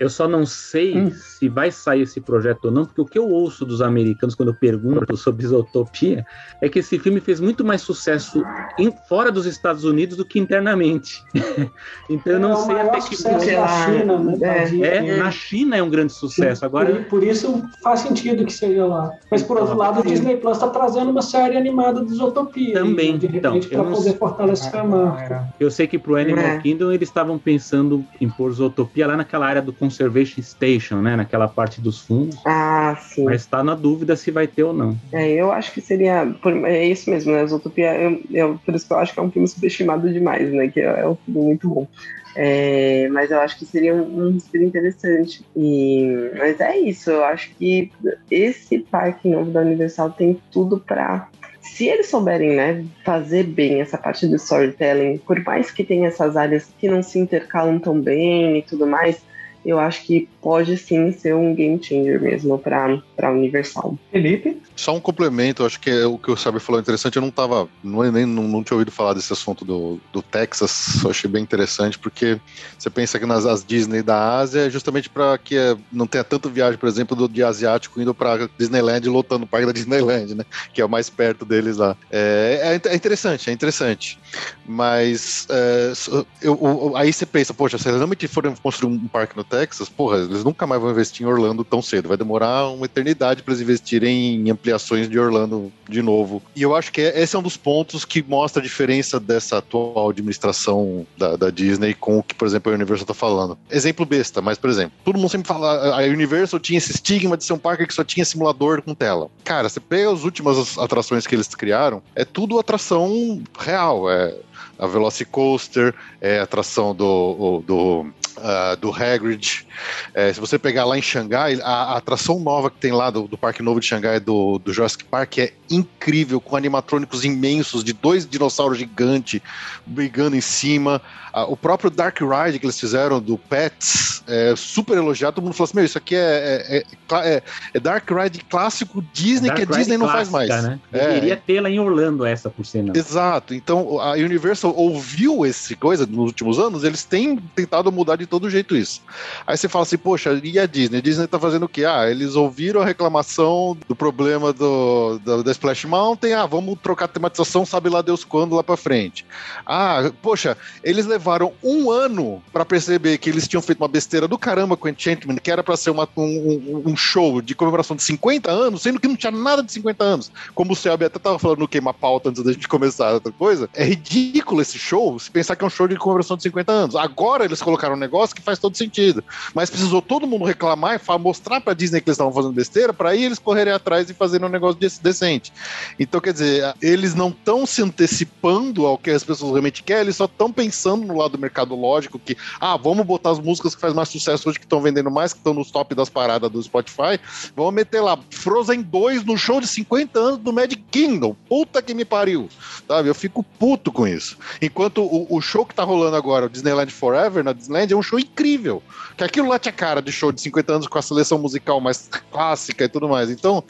eu 0.00 0.10
só 0.10 0.26
não 0.26 0.44
sei 0.44 0.98
hum. 0.98 1.10
se 1.12 1.48
vai 1.48 1.70
sair 1.70 2.02
esse 2.02 2.20
projeto 2.20 2.64
ou 2.64 2.70
não, 2.72 2.84
porque 2.84 3.00
o 3.00 3.06
que 3.06 3.18
eu 3.18 3.28
ouço 3.28 3.64
dos 3.64 3.80
americanos 3.80 4.34
quando 4.34 4.48
eu 4.48 4.54
pergunto 4.54 5.16
sobre 5.16 5.46
Zootopia 5.46 6.26
é 6.60 6.68
que 6.68 6.80
esse 6.80 6.98
filme 6.98 7.20
fez 7.20 7.38
muito 7.38 7.64
mais 7.64 7.80
sucesso 7.80 8.44
em, 8.76 8.92
fora 9.08 9.30
dos 9.30 9.46
Estados 9.46 9.84
Unidos 9.84 10.16
do 10.16 10.24
que 10.24 10.40
internamente. 10.40 11.22
então 12.10 12.32
eu 12.32 12.40
não 12.40 12.52
é 12.52 12.56
sei 12.56 12.80
até 12.80 13.00
que 13.00 13.22
ponto. 13.22 13.46
Na 13.46 13.68
China, 13.86 14.18
né? 14.18 14.38
É, 14.42 14.96
é, 14.96 15.16
na 15.16 15.30
China 15.30 15.76
é 15.76 15.82
um 15.82 15.90
grande 15.90 16.12
sucesso. 16.12 16.64
Agora... 16.64 16.92
Por, 16.92 17.04
por, 17.04 17.22
isso 17.22 17.62
faz 17.82 18.00
sentido 18.00 18.44
que 18.44 18.52
seja 18.52 18.84
lá. 18.84 19.12
Mas 19.30 19.42
por 19.42 19.56
outro 19.58 19.76
lado, 19.76 20.00
o 20.00 20.02
Disney 20.04 20.36
Plus 20.36 20.56
está 20.56 20.68
trazendo 20.68 21.10
uma 21.10 21.22
série 21.22 21.51
série 21.52 21.56
animada 21.56 22.04
de 22.04 22.14
Zootopia. 22.14 22.74
Também, 22.74 23.18
de 23.18 23.26
então. 23.26 23.60
Para 23.60 23.84
poder 23.84 24.16
fortalecer 24.16 24.74
a 24.74 24.84
marca. 24.84 25.48
Eu 25.60 25.70
sei 25.70 25.86
que 25.86 25.98
pro 25.98 26.16
Animal 26.16 26.44
é. 26.44 26.58
Kingdom 26.58 26.90
eles 26.90 27.08
estavam 27.08 27.38
pensando 27.38 28.04
em 28.20 28.28
pôr 28.28 28.50
Zootopia 28.52 29.06
lá 29.06 29.16
naquela 29.16 29.46
área 29.46 29.62
do 29.62 29.72
Conservation 29.72 30.42
Station, 30.42 30.96
né? 30.96 31.16
Naquela 31.16 31.46
parte 31.46 31.80
dos 31.80 32.00
fundos. 32.00 32.38
Ah, 32.44 32.96
sim. 33.00 33.24
Mas 33.24 33.42
está 33.42 33.62
na 33.62 33.74
dúvida 33.74 34.16
se 34.16 34.30
vai 34.30 34.46
ter 34.46 34.62
ou 34.62 34.72
não. 34.72 34.96
É, 35.12 35.30
eu 35.30 35.52
acho 35.52 35.72
que 35.72 35.80
seria. 35.80 36.34
É 36.64 36.86
isso 36.86 37.10
mesmo, 37.10 37.32
né? 37.32 37.46
Zootopia, 37.46 37.94
eu, 37.94 38.20
eu, 38.30 38.60
por 38.64 38.74
isso 38.74 38.86
que 38.86 38.92
eu 38.92 38.98
acho 38.98 39.12
que 39.12 39.20
é 39.20 39.22
um 39.22 39.30
filme 39.30 39.48
subestimado 39.48 40.10
demais, 40.12 40.50
né? 40.52 40.68
Que 40.68 40.80
é, 40.80 41.00
é 41.00 41.08
um 41.08 41.16
filme 41.16 41.42
muito 41.42 41.68
bom. 41.68 41.86
É, 42.34 43.08
mas 43.08 43.30
eu 43.30 43.40
acho 43.40 43.58
que 43.58 43.66
seria 43.66 43.94
um, 43.94 44.28
um 44.28 44.38
interessante. 44.54 45.44
E, 45.54 46.30
mas 46.36 46.60
é 46.60 46.78
isso, 46.78 47.10
eu 47.10 47.24
acho 47.24 47.50
que 47.56 47.90
esse 48.30 48.78
parque 48.78 49.28
novo 49.28 49.50
da 49.50 49.60
Universal 49.60 50.10
tem 50.10 50.40
tudo 50.50 50.78
para 50.78 51.28
se 51.62 51.86
eles 51.86 52.08
souberem, 52.08 52.56
né, 52.56 52.84
fazer 53.04 53.44
bem 53.44 53.80
essa 53.80 53.96
parte 53.96 54.26
do 54.26 54.36
storytelling, 54.36 55.18
por 55.18 55.40
mais 55.44 55.70
que 55.70 55.84
tenha 55.84 56.08
essas 56.08 56.36
áreas 56.36 56.68
que 56.78 56.88
não 56.88 57.02
se 57.02 57.18
intercalam 57.18 57.78
tão 57.78 58.00
bem 58.00 58.58
e 58.58 58.62
tudo 58.62 58.86
mais, 58.86 59.22
eu 59.64 59.78
acho 59.78 60.04
que 60.04 60.28
pode 60.42 60.76
sim 60.76 61.12
ser 61.12 61.34
um 61.34 61.54
game 61.54 61.82
changer 61.82 62.20
mesmo 62.20 62.58
para 62.58 63.30
Universal. 63.30 63.96
Felipe? 64.10 64.60
Só 64.74 64.94
um 64.94 65.00
complemento, 65.00 65.64
acho 65.64 65.78
que 65.78 65.88
é 65.88 66.04
o 66.04 66.18
que 66.18 66.30
o 66.30 66.36
Saber 66.36 66.58
falou 66.58 66.80
interessante. 66.80 67.16
Eu 67.16 67.22
não 67.22 67.30
tava, 67.30 67.68
não, 67.82 68.02
nem, 68.10 68.26
não, 68.26 68.42
não 68.48 68.64
tinha 68.64 68.74
ouvido 68.74 68.90
falar 68.90 69.14
desse 69.14 69.32
assunto 69.32 69.64
do, 69.64 70.00
do 70.12 70.20
Texas, 70.20 71.02
eu 71.04 71.10
achei 71.10 71.30
bem 71.30 71.42
interessante, 71.42 71.98
porque 71.98 72.40
você 72.76 72.90
pensa 72.90 73.18
que 73.18 73.26
nas 73.26 73.46
as 73.46 73.64
Disney 73.64 74.02
da 74.02 74.38
Ásia 74.38 74.66
é 74.66 74.70
justamente 74.70 75.08
para 75.08 75.38
que 75.38 75.56
é, 75.56 75.76
não 75.92 76.06
tenha 76.06 76.24
tanto 76.24 76.50
viagem, 76.50 76.78
por 76.78 76.88
exemplo, 76.88 77.16
do, 77.16 77.28
de 77.28 77.44
asiático 77.44 78.00
indo 78.00 78.12
para 78.12 78.48
Disneyland 78.58 79.06
e 79.06 79.10
lotando 79.10 79.44
o 79.44 79.48
parque 79.48 79.66
da 79.66 79.72
Disneyland, 79.72 80.34
né? 80.34 80.44
Que 80.72 80.80
é 80.80 80.84
o 80.84 80.88
mais 80.88 81.08
perto 81.08 81.44
deles 81.44 81.76
lá. 81.76 81.96
É, 82.10 82.80
é, 82.84 82.88
é 82.92 82.96
interessante, 82.96 83.48
é 83.48 83.52
interessante. 83.52 84.18
Mas 84.66 85.46
é, 85.50 85.92
eu, 86.40 86.58
eu, 86.60 86.96
aí 86.96 87.12
você 87.12 87.24
pensa, 87.24 87.54
poxa, 87.54 87.78
se 87.78 87.88
eles 87.88 87.98
realmente 87.98 88.26
forem 88.26 88.54
construir 88.56 88.92
um 88.92 89.06
parque 89.06 89.36
no 89.36 89.44
Texas, 89.44 89.88
porra, 89.88 90.31
eles 90.32 90.44
nunca 90.44 90.66
mais 90.66 90.80
vão 90.80 90.90
investir 90.90 91.26
em 91.26 91.30
Orlando 91.30 91.64
tão 91.64 91.80
cedo. 91.80 92.08
Vai 92.08 92.16
demorar 92.16 92.68
uma 92.68 92.86
eternidade 92.86 93.42
para 93.42 93.52
eles 93.52 93.62
investirem 93.62 94.36
em 94.36 94.50
ampliações 94.50 95.08
de 95.08 95.18
Orlando 95.18 95.72
de 95.88 96.02
novo. 96.02 96.42
E 96.56 96.62
eu 96.62 96.74
acho 96.74 96.92
que 96.92 97.00
é, 97.00 97.20
esse 97.20 97.36
é 97.36 97.38
um 97.38 97.42
dos 97.42 97.56
pontos 97.56 98.04
que 98.04 98.22
mostra 98.22 98.60
a 98.60 98.62
diferença 98.62 99.20
dessa 99.20 99.58
atual 99.58 100.10
administração 100.10 101.06
da, 101.16 101.36
da 101.36 101.50
Disney 101.50 101.94
com 101.94 102.18
o 102.18 102.22
que, 102.22 102.34
por 102.34 102.46
exemplo, 102.46 102.72
a 102.72 102.74
Universal 102.74 103.06
tá 103.06 103.14
falando. 103.14 103.58
Exemplo 103.70 104.04
besta, 104.04 104.40
mas, 104.40 104.58
por 104.58 104.70
exemplo, 104.70 104.92
todo 105.04 105.18
mundo 105.18 105.30
sempre 105.30 105.48
fala, 105.48 106.00
a 106.00 106.02
Universal 106.04 106.58
tinha 106.60 106.78
esse 106.78 106.92
estigma 106.92 107.36
de 107.36 107.44
ser 107.44 107.52
um 107.52 107.58
parque 107.58 107.86
que 107.86 107.94
só 107.94 108.04
tinha 108.04 108.24
simulador 108.24 108.82
com 108.82 108.94
tela. 108.94 109.30
Cara, 109.44 109.68
você 109.68 109.80
pega 109.80 110.10
as 110.10 110.24
últimas 110.24 110.78
atrações 110.78 111.26
que 111.26 111.34
eles 111.34 111.48
criaram, 111.48 112.02
é 112.14 112.24
tudo 112.24 112.58
atração 112.58 113.42
real, 113.58 114.10
é 114.10 114.34
a 114.78 114.86
Velocicoaster, 114.86 115.94
é 116.20 116.40
a 116.40 116.42
atração 116.42 116.94
do, 116.94 117.62
do 117.66 118.06
uh, 118.38 118.76
do 118.76 118.90
Hagrid. 118.90 119.66
É, 120.14 120.32
se 120.32 120.40
você 120.40 120.58
pegar 120.58 120.84
lá 120.84 120.98
em 120.98 121.02
Xangai, 121.02 121.60
a, 121.62 121.94
a, 121.94 121.96
atração 121.96 122.38
nova 122.38 122.70
que 122.70 122.78
tem 122.78 122.92
lá 122.92 123.10
do, 123.10 123.26
do 123.26 123.38
Parque 123.38 123.62
Novo 123.62 123.80
de 123.80 123.86
Xangai, 123.86 124.20
do, 124.20 124.58
do 124.58 124.72
Jurassic 124.72 125.04
Park, 125.04 125.38
é 125.38 125.52
incrível, 125.70 126.40
com 126.40 126.56
animatrônicos 126.56 127.24
imensos 127.24 127.82
de 127.82 127.92
dois 127.92 128.26
dinossauros 128.26 128.78
gigantes 128.78 129.40
brigando 129.86 130.36
em 130.36 130.40
cima. 130.40 131.00
Uh, 131.34 131.52
o 131.52 131.56
próprio 131.56 131.90
Dark 131.90 132.18
Ride 132.20 132.58
que 132.58 132.66
eles 132.66 132.78
fizeram 132.78 133.20
do 133.20 133.38
Pets, 133.38 134.22
é 134.26 134.54
super 134.56 134.96
elogiado. 134.96 135.36
Todo 135.36 135.44
mundo 135.44 135.54
falou 135.54 135.64
assim: 135.64 135.76
Meu, 135.76 135.84
isso 135.84 135.98
aqui 135.98 136.14
é, 136.14 136.66
é, 136.68 136.84
é, 137.12 137.42
é 137.74 137.80
Dark 137.80 138.08
Ride 138.10 138.44
clássico 138.44 139.02
Disney, 139.12 139.48
Dark 139.48 139.56
que 139.66 139.72
a 139.72 139.76
Disney 139.76 139.96
não 139.96 140.08
faz 140.08 140.28
mais. 140.28 140.48
Né? 140.48 140.78
Deveria 140.90 141.36
tê-la 141.36 141.70
em 141.70 141.80
Orlando, 141.80 142.24
essa 142.24 142.50
por 142.50 142.64
sinal. 142.64 142.94
Exato. 142.94 143.54
Então 143.54 144.00
a 144.00 144.12
Universal 144.12 144.74
ouviu 144.76 145.44
esse 145.46 145.74
coisa 145.76 146.06
nos 146.06 146.26
últimos 146.26 146.58
anos, 146.58 146.84
eles 146.84 147.04
têm 147.04 147.36
tentado 147.54 147.90
mudar 147.90 148.16
de 148.16 148.21
todo 148.26 148.50
jeito 148.50 148.76
isso. 148.76 149.02
Aí 149.46 149.56
você 149.56 149.68
fala 149.68 149.84
assim, 149.84 149.98
poxa, 149.98 150.40
e 150.42 150.58
a 150.58 150.66
Disney? 150.66 150.98
A 150.98 151.00
Disney 151.00 151.26
tá 151.26 151.38
fazendo 151.38 151.64
o 151.64 151.68
quê? 151.68 151.84
Ah, 151.84 152.10
eles 152.10 152.34
ouviram 152.34 152.80
a 152.80 152.84
reclamação 152.84 153.76
do 153.88 153.94
problema 153.94 154.52
do, 154.52 155.18
do, 155.18 155.42
da 155.42 155.50
Splash 155.52 155.84
Mountain, 155.84 156.34
ah, 156.34 156.46
vamos 156.46 156.78
trocar 156.82 157.06
a 157.06 157.08
tematização, 157.08 157.64
sabe 157.64 157.88
lá 157.88 158.02
Deus 158.02 158.24
quando, 158.24 158.54
lá 158.54 158.62
pra 158.62 158.76
frente. 158.76 159.24
Ah, 159.66 160.10
poxa, 160.20 160.56
eles 160.82 161.06
levaram 161.06 161.52
um 161.62 161.90
ano 161.90 162.42
para 162.52 162.64
perceber 162.64 163.18
que 163.18 163.30
eles 163.30 163.48
tinham 163.48 163.62
feito 163.62 163.80
uma 163.80 163.88
besteira 163.88 164.28
do 164.28 164.38
caramba 164.38 164.76
com 164.76 164.88
Enchantment, 164.88 165.36
que 165.36 165.50
era 165.50 165.62
para 165.62 165.76
ser 165.76 165.90
uma, 165.90 166.08
um, 166.16 166.82
um, 166.86 166.96
show 166.96 167.40
de 167.40 167.54
comemoração 167.54 167.96
de 167.96 168.02
50 168.02 168.50
anos, 168.50 168.82
sendo 168.82 169.00
que 169.00 169.08
não 169.08 169.16
tinha 169.16 169.30
nada 169.30 169.62
de 169.62 169.72
50 169.72 170.04
anos. 170.04 170.32
Como 170.54 170.72
o 170.72 170.76
Selby 170.76 171.04
até 171.04 171.18
tava 171.18 171.38
falando 171.38 171.60
no 171.60 171.68
Queima 171.68 171.94
Pauta 171.94 172.28
antes 172.28 172.42
da 172.42 172.52
gente 172.52 172.68
começar 172.68 173.12
outra 173.12 173.32
coisa, 173.32 173.68
é 173.74 173.84
ridículo 173.84 174.60
esse 174.60 174.78
show 174.78 175.18
se 175.18 175.30
pensar 175.30 175.56
que 175.56 175.64
é 175.64 175.66
um 175.66 175.70
show 175.70 175.88
de 175.88 175.96
comemoração 175.96 176.36
de 176.36 176.42
50 176.42 176.72
anos. 176.72 176.96
Agora 176.96 177.44
eles 177.44 177.62
colocaram 177.62 177.94
um 177.94 177.98
negócio 177.98 178.11
que 178.34 178.42
faz 178.42 178.58
todo 178.58 178.76
sentido. 178.76 179.24
Mas 179.54 179.70
precisou 179.70 180.02
todo 180.02 180.26
mundo 180.26 180.44
reclamar 180.44 181.00
e 181.00 181.18
mostrar 181.18 181.60
pra 181.60 181.74
Disney 181.74 182.00
que 182.00 182.08
eles 182.08 182.14
estavam 182.14 182.32
fazendo 182.32 182.52
besteira 182.52 182.92
para 182.92 183.10
aí 183.10 183.24
eles 183.24 183.38
correrem 183.38 183.72
atrás 183.72 184.08
e 184.10 184.14
fazerem 184.14 184.46
um 184.46 184.50
negócio 184.50 184.78
decente. 185.02 185.52
Então, 185.98 186.20
quer 186.20 186.32
dizer, 186.32 186.74
eles 186.80 187.14
não 187.14 187.28
estão 187.28 187.66
se 187.66 187.82
antecipando 187.82 188.86
ao 188.86 188.98
que 188.98 189.10
as 189.10 189.24
pessoas 189.24 189.52
realmente 189.52 189.82
querem, 189.82 190.02
eles 190.02 190.16
só 190.16 190.24
estão 190.24 190.52
pensando 190.52 191.06
no 191.06 191.16
lado 191.16 191.32
do 191.32 191.38
mercado 191.38 191.74
lógico 191.74 192.18
que, 192.18 192.36
ah, 192.60 192.76
vamos 192.76 193.06
botar 193.06 193.30
as 193.30 193.38
músicas 193.38 193.74
que 193.74 193.80
fazem 193.80 193.96
mais 193.96 194.08
sucesso 194.08 194.48
hoje, 194.48 194.58
que 194.58 194.64
estão 194.64 194.80
vendendo 194.80 195.10
mais, 195.10 195.32
que 195.32 195.38
estão 195.38 195.54
nos 195.54 195.70
top 195.70 195.94
das 195.94 196.08
paradas 196.08 196.50
do 196.50 196.62
Spotify, 196.62 197.18
vamos 197.56 197.74
meter 197.74 198.00
lá 198.00 198.18
Frozen 198.30 198.82
2 198.82 199.24
no 199.24 199.36
show 199.36 199.60
de 199.60 199.66
50 199.66 200.18
anos 200.18 200.38
do 200.38 200.52
Magic 200.52 200.82
Kingdom. 200.90 201.34
Puta 201.48 201.80
que 201.82 201.94
me 201.94 202.04
pariu. 202.04 202.48
Sabe? 202.86 203.08
Eu 203.08 203.14
fico 203.14 203.42
puto 203.42 203.92
com 203.92 204.06
isso. 204.06 204.36
Enquanto 204.60 205.02
o, 205.02 205.26
o 205.30 205.40
show 205.40 205.64
que 205.64 205.74
tá 205.74 205.84
rolando 205.84 206.16
agora, 206.16 206.46
o 206.46 206.48
Disneyland 206.48 206.90
Forever, 206.90 207.44
na 207.44 207.52
Disneyland, 207.52 207.92
é 207.92 207.96
um 207.96 208.01
show 208.02 208.18
incrível. 208.18 208.82
Que 209.16 209.24
aquilo 209.24 209.48
lá 209.48 209.58
tinha 209.58 209.72
cara 209.72 210.00
de 210.00 210.10
show 210.12 210.32
de 210.32 210.40
50 210.40 210.72
anos 210.72 210.86
com 210.86 210.98
a 210.98 211.02
seleção 211.02 211.38
musical 211.38 211.80
mais 211.80 212.08
clássica 212.30 212.84
e 212.84 212.88
tudo 212.88 213.08
mais. 213.08 213.30
Então. 213.30 213.62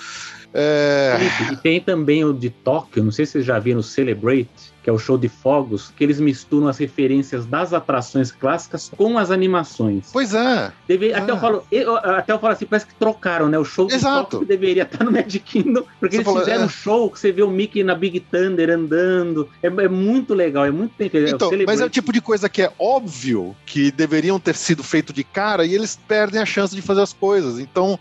É... 0.54 1.16
E 1.50 1.56
tem 1.56 1.80
também 1.80 2.24
o 2.24 2.32
de 2.32 2.50
Tóquio, 2.50 3.02
não 3.02 3.10
sei 3.10 3.24
se 3.24 3.32
vocês 3.32 3.44
já 3.44 3.58
viram 3.58 3.80
o 3.80 3.82
Celebrate, 3.82 4.71
que 4.82 4.90
é 4.90 4.92
o 4.92 4.98
show 4.98 5.16
de 5.16 5.28
fogos, 5.28 5.92
que 5.96 6.02
eles 6.02 6.18
misturam 6.18 6.68
as 6.68 6.78
referências 6.78 7.46
das 7.46 7.72
atrações 7.72 8.32
clássicas 8.32 8.90
com 8.96 9.16
as 9.16 9.30
animações. 9.30 10.08
Pois 10.12 10.34
é. 10.34 10.72
Deve, 10.88 11.14
até, 11.14 11.30
eu 11.30 11.38
falo, 11.38 11.64
eu, 11.70 11.96
até 11.96 12.32
eu 12.32 12.38
falo 12.38 12.52
assim, 12.52 12.66
parece 12.66 12.86
que 12.86 12.94
trocaram, 12.94 13.48
né? 13.48 13.58
O 13.58 13.64
show 13.64 13.86
de 13.86 13.94
Exato. 13.94 14.40
que 14.40 14.44
deveria 14.44 14.82
estar 14.82 15.04
no 15.04 15.12
Magic 15.12 15.40
Kingdom, 15.40 15.84
porque 16.00 16.22
você 16.22 16.30
eles 16.30 16.40
fizeram 16.40 16.62
é. 16.62 16.66
um 16.66 16.68
show 16.68 17.10
que 17.10 17.18
você 17.18 17.30
vê 17.30 17.42
o 17.42 17.50
Mickey 17.50 17.84
na 17.84 17.94
Big 17.94 18.20
Thunder 18.20 18.70
andando. 18.70 19.48
É, 19.62 19.68
é 19.68 19.88
muito 19.88 20.34
legal, 20.34 20.64
é 20.64 20.70
muito 20.70 20.92
bem 20.98 21.08
feito. 21.08 21.34
Então, 21.34 21.50
mas 21.66 21.80
é 21.80 21.84
o 21.84 21.90
tipo 21.90 22.12
de 22.12 22.20
coisa 22.20 22.48
que 22.48 22.62
é 22.62 22.72
óbvio 22.78 23.54
que 23.64 23.90
deveriam 23.90 24.40
ter 24.40 24.56
sido 24.56 24.82
feito 24.82 25.12
de 25.12 25.22
cara 25.22 25.64
e 25.64 25.74
eles 25.74 25.98
perdem 26.08 26.40
a 26.40 26.46
chance 26.46 26.74
de 26.74 26.82
fazer 26.82 27.02
as 27.02 27.12
coisas. 27.12 27.58
Então, 27.58 27.98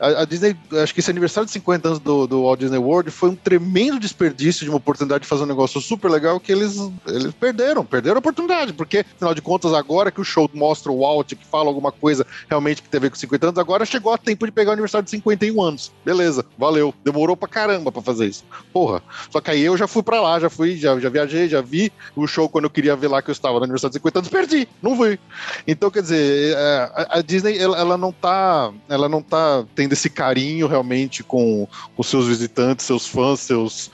a, 0.00 0.24
Disney, 0.24 0.56
acho 0.82 0.94
que 0.94 1.00
esse 1.00 1.10
aniversário 1.10 1.46
de 1.46 1.52
50 1.52 1.88
anos 1.88 1.98
do, 2.00 2.26
do 2.26 2.42
Walt 2.42 2.60
Disney 2.60 2.78
World 2.78 3.10
foi 3.10 3.30
um 3.30 3.34
tremendo 3.34 3.98
desperdício 3.98 4.64
de 4.64 4.70
uma 4.70 4.76
oportunidade 4.76 5.22
de 5.22 5.28
fazer 5.28 5.42
um 5.42 5.46
negócio 5.46 5.80
super 5.80 6.10
legal 6.10 6.38
que 6.38 6.52
eles, 6.52 6.76
eles 7.06 7.32
perderam, 7.34 7.84
perderam 7.84 8.16
a 8.16 8.18
oportunidade, 8.20 8.72
porque, 8.72 8.98
afinal 8.98 9.34
de 9.34 9.42
contas, 9.42 9.72
agora 9.74 10.10
que 10.10 10.20
o 10.20 10.24
show 10.24 10.48
mostra 10.54 10.92
o 10.92 11.00
Walt, 11.00 11.34
que 11.34 11.44
fala 11.44 11.68
alguma 11.68 11.90
coisa 11.90 12.26
realmente 12.48 12.82
que 12.82 12.88
tem 12.88 12.98
a 12.98 13.02
ver 13.02 13.10
com 13.10 13.16
50 13.16 13.46
anos, 13.46 13.58
agora 13.58 13.84
chegou 13.84 14.12
a 14.12 14.18
tempo 14.18 14.46
de 14.46 14.52
pegar 14.52 14.70
o 14.70 14.72
aniversário 14.72 15.04
de 15.04 15.10
51 15.10 15.60
anos. 15.60 15.92
Beleza, 16.04 16.44
valeu. 16.56 16.94
Demorou 17.04 17.36
pra 17.36 17.48
caramba 17.48 17.90
pra 17.90 18.02
fazer 18.02 18.26
isso. 18.26 18.44
Porra. 18.72 19.02
Só 19.30 19.40
que 19.40 19.50
aí 19.50 19.62
eu 19.62 19.76
já 19.76 19.86
fui 19.86 20.02
pra 20.02 20.20
lá, 20.20 20.38
já 20.38 20.48
fui, 20.48 20.76
já, 20.76 20.98
já 20.98 21.08
viajei, 21.08 21.48
já 21.48 21.60
vi 21.60 21.92
o 22.14 22.26
show 22.26 22.48
quando 22.48 22.64
eu 22.64 22.70
queria 22.70 22.96
ver 22.96 23.08
lá 23.08 23.20
que 23.22 23.30
eu 23.30 23.32
estava 23.32 23.58
no 23.58 23.64
aniversário 23.64 23.92
de 23.92 23.98
50 23.98 24.18
anos, 24.20 24.30
perdi, 24.30 24.68
não 24.82 24.96
fui. 24.96 25.18
Então, 25.66 25.90
quer 25.90 26.02
dizer, 26.02 26.54
é, 26.56 26.90
a, 26.94 27.18
a 27.18 27.22
Disney, 27.22 27.58
ela, 27.58 27.78
ela, 27.78 27.96
não 27.96 28.12
tá, 28.12 28.72
ela 28.88 29.08
não 29.08 29.22
tá 29.22 29.64
tendo 29.74 29.87
esse 29.92 30.10
carinho 30.10 30.66
realmente 30.66 31.22
com 31.22 31.66
os 31.96 32.06
seus 32.06 32.26
visitantes, 32.26 32.86
seus 32.86 33.06
fãs, 33.06 33.40
seus 33.40 33.90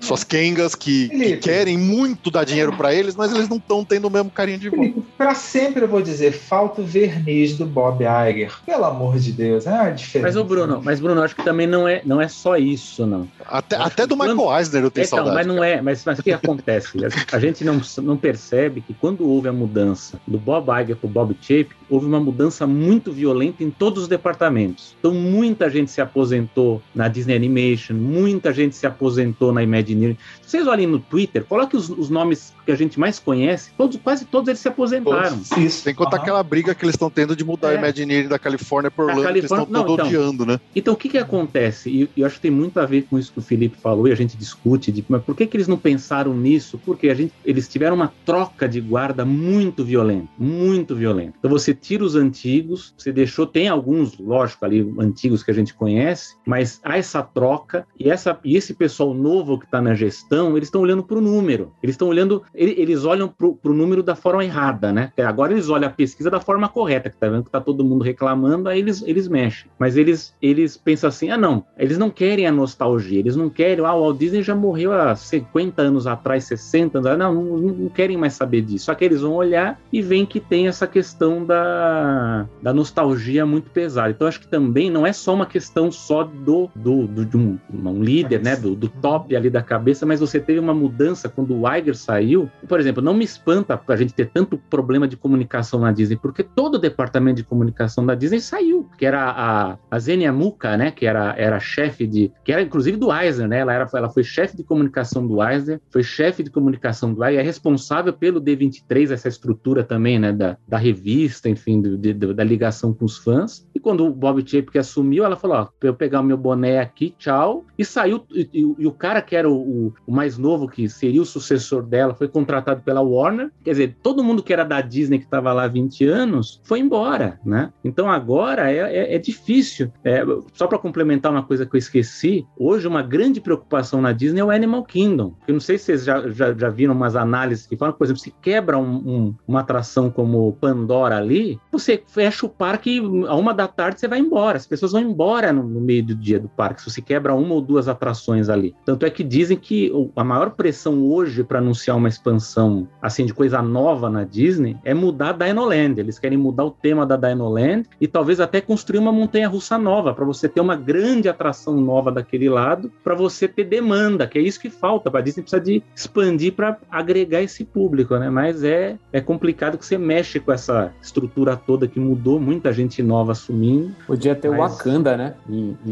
suas 0.00 0.24
Kengas 0.24 0.74
que, 0.74 1.08
que 1.08 1.36
querem 1.38 1.76
muito 1.76 2.30
dar 2.30 2.44
dinheiro 2.44 2.72
para 2.76 2.94
eles, 2.94 3.16
mas 3.16 3.32
eles 3.32 3.48
não 3.48 3.56
estão 3.56 3.84
tendo 3.84 4.06
o 4.06 4.10
mesmo 4.10 4.30
carinho 4.30 4.58
de 4.58 4.68
volta. 4.68 5.00
Para 5.16 5.34
sempre 5.34 5.82
eu 5.82 5.88
vou 5.88 6.00
dizer, 6.00 6.32
falta 6.32 6.80
o 6.82 6.84
verniz 6.84 7.56
do 7.56 7.66
Bob 7.66 8.04
Iger. 8.04 8.52
Pelo 8.64 8.84
amor 8.84 9.18
de 9.18 9.32
Deus, 9.32 9.66
é 9.66 9.70
a 9.70 9.90
diferença. 9.90 10.28
Mas 10.28 10.36
o 10.36 10.44
Bruno, 10.44 10.80
mas 10.82 11.00
Bruno, 11.00 11.22
acho 11.22 11.34
que 11.34 11.44
também 11.44 11.66
não 11.66 11.86
é, 11.88 12.02
não 12.04 12.20
é 12.20 12.28
só 12.28 12.56
isso, 12.56 13.06
não. 13.06 13.28
Até, 13.46 13.76
até 13.76 14.06
do 14.06 14.16
Michael 14.16 14.36
quando... 14.36 14.58
Eisner 14.58 14.82
eu 14.84 14.90
tenho 14.90 15.06
então, 15.06 15.18
saudade. 15.18 15.36
Mas 15.36 15.46
não 15.46 15.64
é, 15.64 15.82
mas, 15.82 16.04
mas 16.04 16.18
o 16.18 16.22
que 16.22 16.32
acontece? 16.32 16.88
A 17.32 17.38
gente 17.38 17.64
não, 17.64 17.80
não 18.02 18.16
percebe 18.16 18.80
que 18.80 18.94
quando 18.94 19.28
houve 19.28 19.48
a 19.48 19.52
mudança 19.52 20.20
do 20.26 20.38
Bob 20.38 20.68
Iger 20.82 20.96
para 20.96 21.06
o 21.06 21.10
Bob 21.10 21.36
Chapek, 21.40 21.70
houve 21.90 22.06
uma 22.06 22.20
mudança 22.20 22.66
muito 22.66 23.12
violenta 23.12 23.64
em 23.64 23.70
todos 23.70 24.04
os 24.04 24.08
departamentos. 24.08 24.94
Então 24.98 25.12
muita 25.12 25.68
gente 25.68 25.90
se 25.90 26.00
aposentou 26.00 26.82
na 26.94 27.08
Disney 27.08 27.36
Animation, 27.36 27.94
muita 27.94 28.52
gente 28.52 28.76
se 28.76 28.86
aposentou 28.86 29.52
na 29.52 29.62
Imagine 29.62 29.87
Imagineering. 29.92 30.18
Se 30.42 30.50
vocês 30.50 30.66
olhem 30.66 30.86
no 30.86 30.98
Twitter, 30.98 31.44
coloque 31.44 31.76
os, 31.76 31.88
os, 31.88 32.10
nomes 32.10 32.54
que 32.64 32.72
a 32.72 32.76
gente 32.76 32.98
mais 32.98 33.18
conhece, 33.18 33.70
todos, 33.76 33.98
quase 34.02 34.24
todos 34.24 34.48
eles 34.48 34.60
se 34.60 34.68
aposentaram. 34.68 35.40
Isso, 35.58 35.82
sem 35.82 35.94
contar 35.94 36.16
uhum. 36.16 36.22
aquela 36.22 36.42
briga 36.42 36.74
que 36.74 36.84
eles 36.84 36.94
estão 36.94 37.10
tendo 37.10 37.34
de 37.34 37.44
mudar 37.44 37.72
é. 37.72 37.76
a 37.76 37.78
Imagineering 37.78 38.28
da 38.28 38.38
Califórnia 38.38 38.90
por 38.90 39.06
Orlando, 39.06 39.22
Califórnia... 39.22 39.66
que 39.66 39.72
eles 39.72 39.84
estão 39.84 39.84
todo 39.86 39.94
então, 39.94 40.06
odiando, 40.06 40.46
né? 40.46 40.60
Então, 40.74 40.94
o 40.94 40.96
que 40.96 41.08
que 41.08 41.18
acontece? 41.18 41.90
E 41.90 42.20
eu 42.20 42.26
acho 42.26 42.36
que 42.36 42.42
tem 42.42 42.50
muito 42.50 42.78
a 42.80 42.86
ver 42.86 43.02
com 43.02 43.18
isso 43.18 43.32
que 43.32 43.38
o 43.38 43.42
Felipe 43.42 43.78
falou 43.78 44.08
e 44.08 44.12
a 44.12 44.14
gente 44.14 44.36
discute, 44.36 44.92
de, 44.92 45.04
mas 45.08 45.22
por 45.22 45.34
que 45.34 45.46
que 45.46 45.56
eles 45.56 45.68
não 45.68 45.78
pensaram 45.78 46.34
nisso? 46.34 46.78
Porque 46.84 47.08
a 47.08 47.14
gente, 47.14 47.32
eles 47.44 47.68
tiveram 47.68 47.96
uma 47.96 48.12
troca 48.24 48.68
de 48.68 48.80
guarda 48.80 49.24
muito 49.24 49.84
violenta, 49.84 50.28
muito 50.38 50.94
violenta. 50.94 51.34
Então, 51.38 51.50
você 51.50 51.74
tira 51.74 52.04
os 52.04 52.14
antigos, 52.14 52.94
você 52.96 53.12
deixou, 53.12 53.46
tem 53.46 53.68
alguns, 53.68 54.18
lógico, 54.18 54.64
ali, 54.64 54.94
antigos 54.98 55.42
que 55.42 55.50
a 55.50 55.54
gente 55.54 55.74
conhece, 55.74 56.36
mas 56.46 56.80
há 56.82 56.96
essa 56.96 57.22
troca 57.22 57.86
e, 57.98 58.10
essa, 58.10 58.38
e 58.44 58.56
esse 58.56 58.74
pessoal 58.74 59.14
novo 59.14 59.58
que 59.58 59.64
está 59.64 59.77
na 59.80 59.94
gestão, 59.94 60.56
eles 60.56 60.68
estão 60.68 60.80
olhando 60.80 61.02
para 61.02 61.18
o 61.18 61.20
número. 61.20 61.72
Eles 61.82 61.94
estão 61.94 62.08
olhando, 62.08 62.42
eles 62.54 63.04
olham 63.04 63.28
para 63.28 63.70
o 63.70 63.74
número 63.74 64.02
da 64.02 64.14
forma 64.14 64.44
errada, 64.44 64.92
né? 64.92 65.12
Agora 65.18 65.52
eles 65.52 65.68
olham 65.68 65.88
a 65.88 65.92
pesquisa 65.92 66.30
da 66.30 66.40
forma 66.40 66.68
correta, 66.68 67.10
que 67.10 67.16
tá 67.16 67.28
vendo 67.28 67.44
que 67.44 67.50
tá 67.50 67.60
todo 67.60 67.84
mundo 67.84 68.02
reclamando, 68.02 68.68
aí 68.68 68.78
eles, 68.78 69.02
eles 69.02 69.28
mexem. 69.28 69.70
Mas 69.78 69.96
eles, 69.96 70.34
eles 70.40 70.76
pensam 70.76 71.08
assim: 71.08 71.30
ah, 71.30 71.38
não, 71.38 71.64
eles 71.76 71.98
não 71.98 72.10
querem 72.10 72.46
a 72.46 72.52
nostalgia, 72.52 73.18
eles 73.18 73.36
não 73.36 73.48
querem, 73.48 73.84
ah, 73.84 73.94
o 73.94 74.00
Walt 74.00 74.18
Disney 74.18 74.42
já 74.42 74.54
morreu 74.54 74.92
há 74.92 75.14
50 75.14 75.82
anos 75.82 76.06
atrás, 76.06 76.44
60 76.44 76.98
anos, 76.98 77.18
não, 77.18 77.34
não, 77.34 77.56
não 77.58 77.88
querem 77.88 78.16
mais 78.16 78.34
saber 78.34 78.62
disso. 78.62 78.86
Só 78.86 78.94
que 78.94 79.04
eles 79.04 79.20
vão 79.20 79.32
olhar 79.32 79.80
e 79.92 80.00
veem 80.02 80.26
que 80.26 80.40
tem 80.40 80.68
essa 80.68 80.86
questão 80.86 81.44
da, 81.44 82.46
da 82.62 82.72
nostalgia 82.72 83.44
muito 83.44 83.70
pesada. 83.70 84.10
Então 84.10 84.26
acho 84.26 84.40
que 84.40 84.48
também 84.48 84.90
não 84.90 85.06
é 85.06 85.12
só 85.12 85.34
uma 85.34 85.46
questão 85.46 85.90
só 85.90 86.24
do, 86.24 86.70
do, 86.74 87.06
do 87.06 87.24
de 87.24 87.36
um, 87.36 87.58
um 87.72 88.02
líder, 88.02 88.42
né, 88.42 88.56
do, 88.56 88.74
do 88.74 88.88
top 88.88 89.34
ali 89.34 89.50
da 89.50 89.62
cabeça 89.68 90.06
mas 90.06 90.20
você 90.20 90.40
teve 90.40 90.58
uma 90.58 90.72
mudança 90.72 91.28
quando 91.28 91.54
o 91.54 91.70
Iger 91.70 91.94
saiu. 91.94 92.50
Por 92.66 92.80
exemplo, 92.80 93.02
não 93.02 93.12
me 93.12 93.24
espanta 93.24 93.80
a 93.86 93.96
gente 93.96 94.14
ter 94.14 94.30
tanto 94.30 94.56
problema 94.56 95.06
de 95.06 95.16
comunicação 95.16 95.80
na 95.80 95.92
Disney, 95.92 96.16
porque 96.16 96.42
todo 96.42 96.76
o 96.76 96.78
departamento 96.78 97.36
de 97.36 97.44
comunicação 97.44 98.04
da 98.04 98.14
Disney 98.14 98.40
saiu, 98.40 98.88
que 98.96 99.04
era 99.04 99.30
a, 99.30 99.78
a 99.90 99.98
Zenia 99.98 100.32
Muka, 100.32 100.76
né, 100.76 100.90
que 100.90 101.06
era, 101.06 101.34
era 101.36 101.60
chefe 101.60 102.06
de, 102.06 102.32
que 102.42 102.52
era 102.52 102.62
inclusive 102.62 102.96
do 102.96 103.14
Eisner, 103.14 103.48
né, 103.48 103.58
ela, 103.58 103.72
era, 103.74 103.88
ela 103.94 104.08
foi 104.08 104.24
chefe 104.24 104.56
de 104.56 104.64
comunicação 104.64 105.26
do 105.26 105.42
Eisner, 105.42 105.80
foi 105.90 106.02
chefe 106.02 106.42
de 106.42 106.50
comunicação 106.50 107.12
do 107.12 107.22
Eisner, 107.22 107.42
é 107.42 107.46
responsável 107.46 108.12
pelo 108.12 108.40
D23, 108.40 109.10
essa 109.10 109.28
estrutura 109.28 109.84
também, 109.84 110.18
né, 110.18 110.32
da, 110.32 110.56
da 110.66 110.78
revista, 110.78 111.48
enfim, 111.48 111.80
do, 111.80 111.98
de, 111.98 112.14
da 112.14 112.44
ligação 112.44 112.94
com 112.94 113.04
os 113.04 113.18
fãs. 113.18 113.66
E 113.74 113.80
quando 113.80 114.06
o 114.06 114.10
Bob 114.10 114.42
Chapek 114.46 114.78
assumiu, 114.78 115.24
ela 115.24 115.36
falou, 115.36 115.58
ó, 115.58 115.68
pra 115.78 115.88
eu 115.88 115.94
pegar 115.94 116.20
o 116.20 116.24
meu 116.24 116.36
boné 116.36 116.80
aqui, 116.80 117.14
tchau, 117.18 117.64
e 117.76 117.84
saiu, 117.84 118.24
e, 118.32 118.48
e, 118.52 118.74
e 118.78 118.86
o 118.86 118.92
cara 118.92 119.20
que 119.20 119.36
era 119.36 119.48
o 119.48 119.57
o, 119.58 119.92
o 120.06 120.12
mais 120.12 120.38
novo, 120.38 120.68
que 120.68 120.88
seria 120.88 121.22
o 121.22 121.26
sucessor 121.26 121.82
dela, 121.82 122.14
foi 122.14 122.28
contratado 122.28 122.82
pela 122.82 123.00
Warner. 123.00 123.50
Quer 123.64 123.70
dizer, 123.70 123.96
todo 124.02 124.24
mundo 124.24 124.42
que 124.42 124.52
era 124.52 124.64
da 124.64 124.80
Disney, 124.80 125.18
que 125.18 125.24
estava 125.24 125.52
lá 125.52 125.64
há 125.64 125.68
20 125.68 126.04
anos, 126.06 126.60
foi 126.64 126.80
embora, 126.80 127.40
né? 127.44 127.72
Então 127.84 128.10
agora 128.10 128.70
é, 128.70 128.78
é, 128.78 129.14
é 129.14 129.18
difícil. 129.18 129.92
É, 130.04 130.24
só 130.52 130.66
para 130.66 130.78
complementar 130.78 131.32
uma 131.32 131.42
coisa 131.42 131.66
que 131.66 131.76
eu 131.76 131.78
esqueci, 131.78 132.46
hoje 132.58 132.86
uma 132.86 133.02
grande 133.02 133.40
preocupação 133.40 134.00
na 134.00 134.12
Disney 134.12 134.40
é 134.40 134.44
o 134.44 134.50
Animal 134.50 134.84
Kingdom. 134.84 135.34
Eu 135.46 135.54
não 135.54 135.60
sei 135.60 135.78
se 135.78 135.84
vocês 135.84 136.04
já, 136.04 136.28
já, 136.30 136.52
já 136.52 136.68
viram 136.68 136.94
umas 136.94 137.16
análises 137.16 137.66
que 137.66 137.76
falam, 137.76 137.94
por 137.94 138.04
exemplo, 138.04 138.20
se 138.20 138.34
quebra 138.42 138.78
um, 138.78 138.96
um, 138.96 139.34
uma 139.46 139.60
atração 139.60 140.10
como 140.10 140.52
Pandora 140.60 141.16
ali, 141.16 141.58
você 141.70 142.02
fecha 142.06 142.46
o 142.46 142.48
parque 142.48 143.00
a 143.26 143.34
uma 143.34 143.54
da 143.54 143.68
tarde 143.68 144.00
você 144.00 144.08
vai 144.08 144.18
embora. 144.18 144.56
As 144.56 144.66
pessoas 144.66 144.92
vão 144.92 145.00
embora 145.00 145.52
no, 145.52 145.62
no 145.62 145.80
meio 145.80 146.04
do 146.04 146.14
dia 146.14 146.38
do 146.38 146.48
parque, 146.48 146.82
se 146.82 146.90
você 146.90 147.00
quebra 147.00 147.34
uma 147.34 147.54
ou 147.54 147.60
duas 147.60 147.88
atrações 147.88 148.48
ali. 148.48 148.74
Tanto 148.84 149.06
é 149.06 149.10
que 149.10 149.22
dizem 149.48 149.56
que 149.56 149.90
a 150.14 150.22
maior 150.22 150.50
pressão 150.50 151.06
hoje 151.06 151.42
para 151.42 151.58
anunciar 151.58 151.96
uma 151.96 152.08
expansão 152.08 152.86
assim 153.00 153.24
de 153.24 153.32
coisa 153.32 153.62
nova 153.62 154.10
na 154.10 154.24
Disney 154.24 154.76
é 154.84 154.92
mudar 154.92 155.30
a 155.30 155.32
Dinoland. 155.32 155.98
Eles 155.98 156.18
querem 156.18 156.36
mudar 156.36 156.64
o 156.64 156.70
tema 156.70 157.06
da 157.06 157.16
Dinoland 157.16 157.88
e 158.00 158.06
talvez 158.06 158.40
até 158.40 158.60
construir 158.60 158.98
uma 158.98 159.12
montanha 159.12 159.48
russa 159.48 159.78
nova 159.78 160.12
para 160.12 160.24
você 160.24 160.48
ter 160.48 160.60
uma 160.60 160.76
grande 160.76 161.28
atração 161.28 161.80
nova 161.80 162.12
daquele 162.12 162.48
lado, 162.48 162.92
para 163.02 163.14
você 163.14 163.48
ter 163.48 163.64
demanda, 163.64 164.26
que 164.26 164.38
é 164.38 164.42
isso 164.42 164.60
que 164.60 164.70
falta. 164.70 165.08
A 165.18 165.20
Disney 165.20 165.42
precisa 165.42 165.62
de 165.62 165.82
expandir 165.96 166.52
para 166.52 166.78
agregar 166.90 167.42
esse 167.42 167.64
público, 167.64 168.16
né? 168.16 168.30
Mas 168.30 168.62
é 168.62 168.96
é 169.12 169.20
complicado 169.20 169.78
que 169.78 169.84
você 169.84 169.96
mexe 169.96 170.38
com 170.38 170.52
essa 170.52 170.92
estrutura 171.02 171.56
toda 171.56 171.88
que 171.88 171.98
mudou, 171.98 172.38
muita 172.38 172.72
gente 172.72 173.02
nova 173.02 173.32
assumindo. 173.32 173.94
Podia 174.06 174.34
ter 174.34 174.50
mas... 174.50 174.58
o 174.58 174.76
Wakanda, 174.76 175.16
né? 175.16 175.34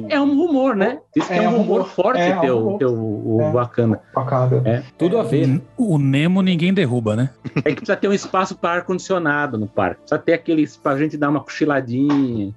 É 0.09 0.21
um 0.21 0.37
rumor, 0.37 0.77
né? 0.77 1.01
Diz 1.15 1.27
que 1.27 1.33
é, 1.33 1.45
é 1.45 1.49
um 1.49 1.57
rumor, 1.59 1.87
forte 1.87 2.21
é, 2.21 2.39
ter, 2.39 2.53
um 2.53 2.75
o, 2.75 2.79
ter 2.79 2.87
o, 2.87 2.93
o 2.93 3.36
é. 3.41 3.51
Wakanda. 3.51 4.01
Wakanda. 4.15 4.63
É. 4.65 4.83
Tudo 4.99 5.19
a 5.19 5.23
ver. 5.23 5.47
Né? 5.47 5.61
O 5.77 5.99
Nemo 5.99 6.43
ninguém 6.43 6.73
derruba, 6.73 7.17
né? 7.17 7.31
É 7.57 7.71
que 7.71 7.77
precisa 7.77 7.97
ter 7.97 8.09
um 8.09 8.13
espaço 8.13 8.57
para 8.57 8.81
ar-condicionado 8.81 9.59
no 9.59 9.67
parque. 9.67 10.01
Precisa 10.01 10.19
ter 10.19 10.33
aquele 10.35 10.67
pra 10.83 10.97
gente 10.97 11.17
dar 11.17 11.31
uma 11.31 11.41
cochiladinha. 11.41 12.55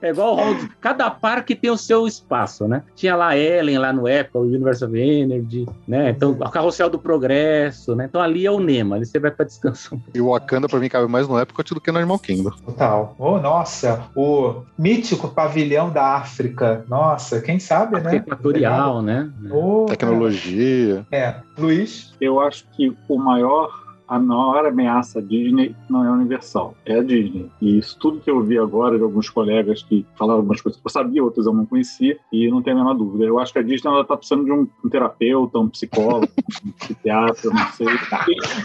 é 0.00 0.10
igual 0.10 0.36
o 0.36 0.68
Cada 0.80 1.10
parque 1.10 1.54
tem 1.54 1.70
o 1.70 1.76
seu 1.76 2.06
espaço, 2.06 2.68
né? 2.68 2.82
Tinha 2.94 3.16
lá 3.16 3.36
Ellen, 3.36 3.78
lá 3.78 3.92
no 3.92 4.06
Apple, 4.06 4.40
Universal 4.40 4.94
Energy, 4.96 5.66
né? 5.86 6.10
Então, 6.10 6.32
o 6.32 6.50
Carrossel 6.50 6.90
do 6.90 6.98
Progresso, 6.98 7.94
né? 7.94 8.06
Então 8.08 8.20
ali 8.20 8.46
é 8.46 8.50
o 8.50 8.60
Nemo, 8.60 8.94
ali 8.94 9.06
você 9.06 9.18
vai 9.18 9.30
para 9.30 9.44
descansar. 9.44 9.98
E 10.14 10.20
o 10.20 10.30
Wakanda, 10.30 10.68
pra 10.68 10.78
mim, 10.78 10.88
cabe 10.88 11.10
mais 11.10 11.28
no 11.28 11.38
Epcot 11.38 11.74
do 11.74 11.80
que 11.80 11.90
no 11.90 11.98
Animal 11.98 12.18
Kingdom. 12.18 12.50
Total. 12.50 13.14
Oh, 13.18 13.38
nossa, 13.38 14.04
o 14.14 14.62
mítico 14.78 15.28
pavilhão 15.28 15.90
da 15.90 16.16
África. 16.16 16.84
Nossa, 16.88 17.40
quem 17.40 17.58
sabe, 17.58 18.00
né? 18.00 18.16
Equatorial, 18.16 19.02
né? 19.02 19.30
Oh, 19.50 19.83
Tecnologia. 19.86 21.06
É. 21.10 21.36
Luiz? 21.58 22.14
Eu 22.20 22.40
acho 22.40 22.64
que 22.76 22.96
o 23.08 23.18
maior 23.18 23.83
a 24.06 24.18
maior 24.18 24.66
ameaça 24.66 25.18
à 25.18 25.22
Disney 25.22 25.74
não 25.88 26.04
é 26.04 26.08
a 26.08 26.12
Universal, 26.12 26.74
é 26.84 26.98
a 26.98 27.02
Disney. 27.02 27.50
E 27.60 27.78
isso 27.78 27.98
tudo 27.98 28.20
que 28.20 28.30
eu 28.30 28.42
vi 28.42 28.58
agora 28.58 28.96
de 28.96 29.02
alguns 29.02 29.30
colegas 29.30 29.82
que 29.82 30.06
falaram 30.16 30.40
algumas 30.40 30.60
coisas 30.60 30.80
que 30.80 30.86
eu 30.86 30.90
sabia, 30.90 31.24
outras 31.24 31.46
eu 31.46 31.52
não 31.52 31.66
conhecia, 31.66 32.18
e 32.32 32.48
não 32.50 32.62
tenho 32.62 32.76
a 32.76 32.80
menor 32.80 32.94
dúvida. 32.94 33.24
Eu 33.24 33.38
acho 33.38 33.52
que 33.52 33.58
a 33.58 33.62
Disney 33.62 34.00
está 34.00 34.16
precisando 34.16 34.44
de 34.44 34.52
um, 34.52 34.68
um, 34.84 34.88
terapeuta, 34.88 35.58
um 35.58 35.68
psicólogo, 35.68 36.28
um 36.64 36.72
psiquiatra, 36.72 37.50
não 37.50 37.66
sei. 37.72 37.86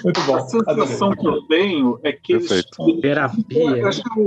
Muito 0.04 0.22
bom. 0.22 0.36
A 0.36 0.42
sensação 0.42 1.12
que 1.12 1.28
eu 1.28 1.42
tenho 1.44 2.00
é 2.04 2.12
que 2.12 2.34
eles. 2.34 2.66
Terapia. 3.02 3.78
Eu 3.78 3.88
acho 3.88 4.04
que 4.04 4.20
o, 4.20 4.24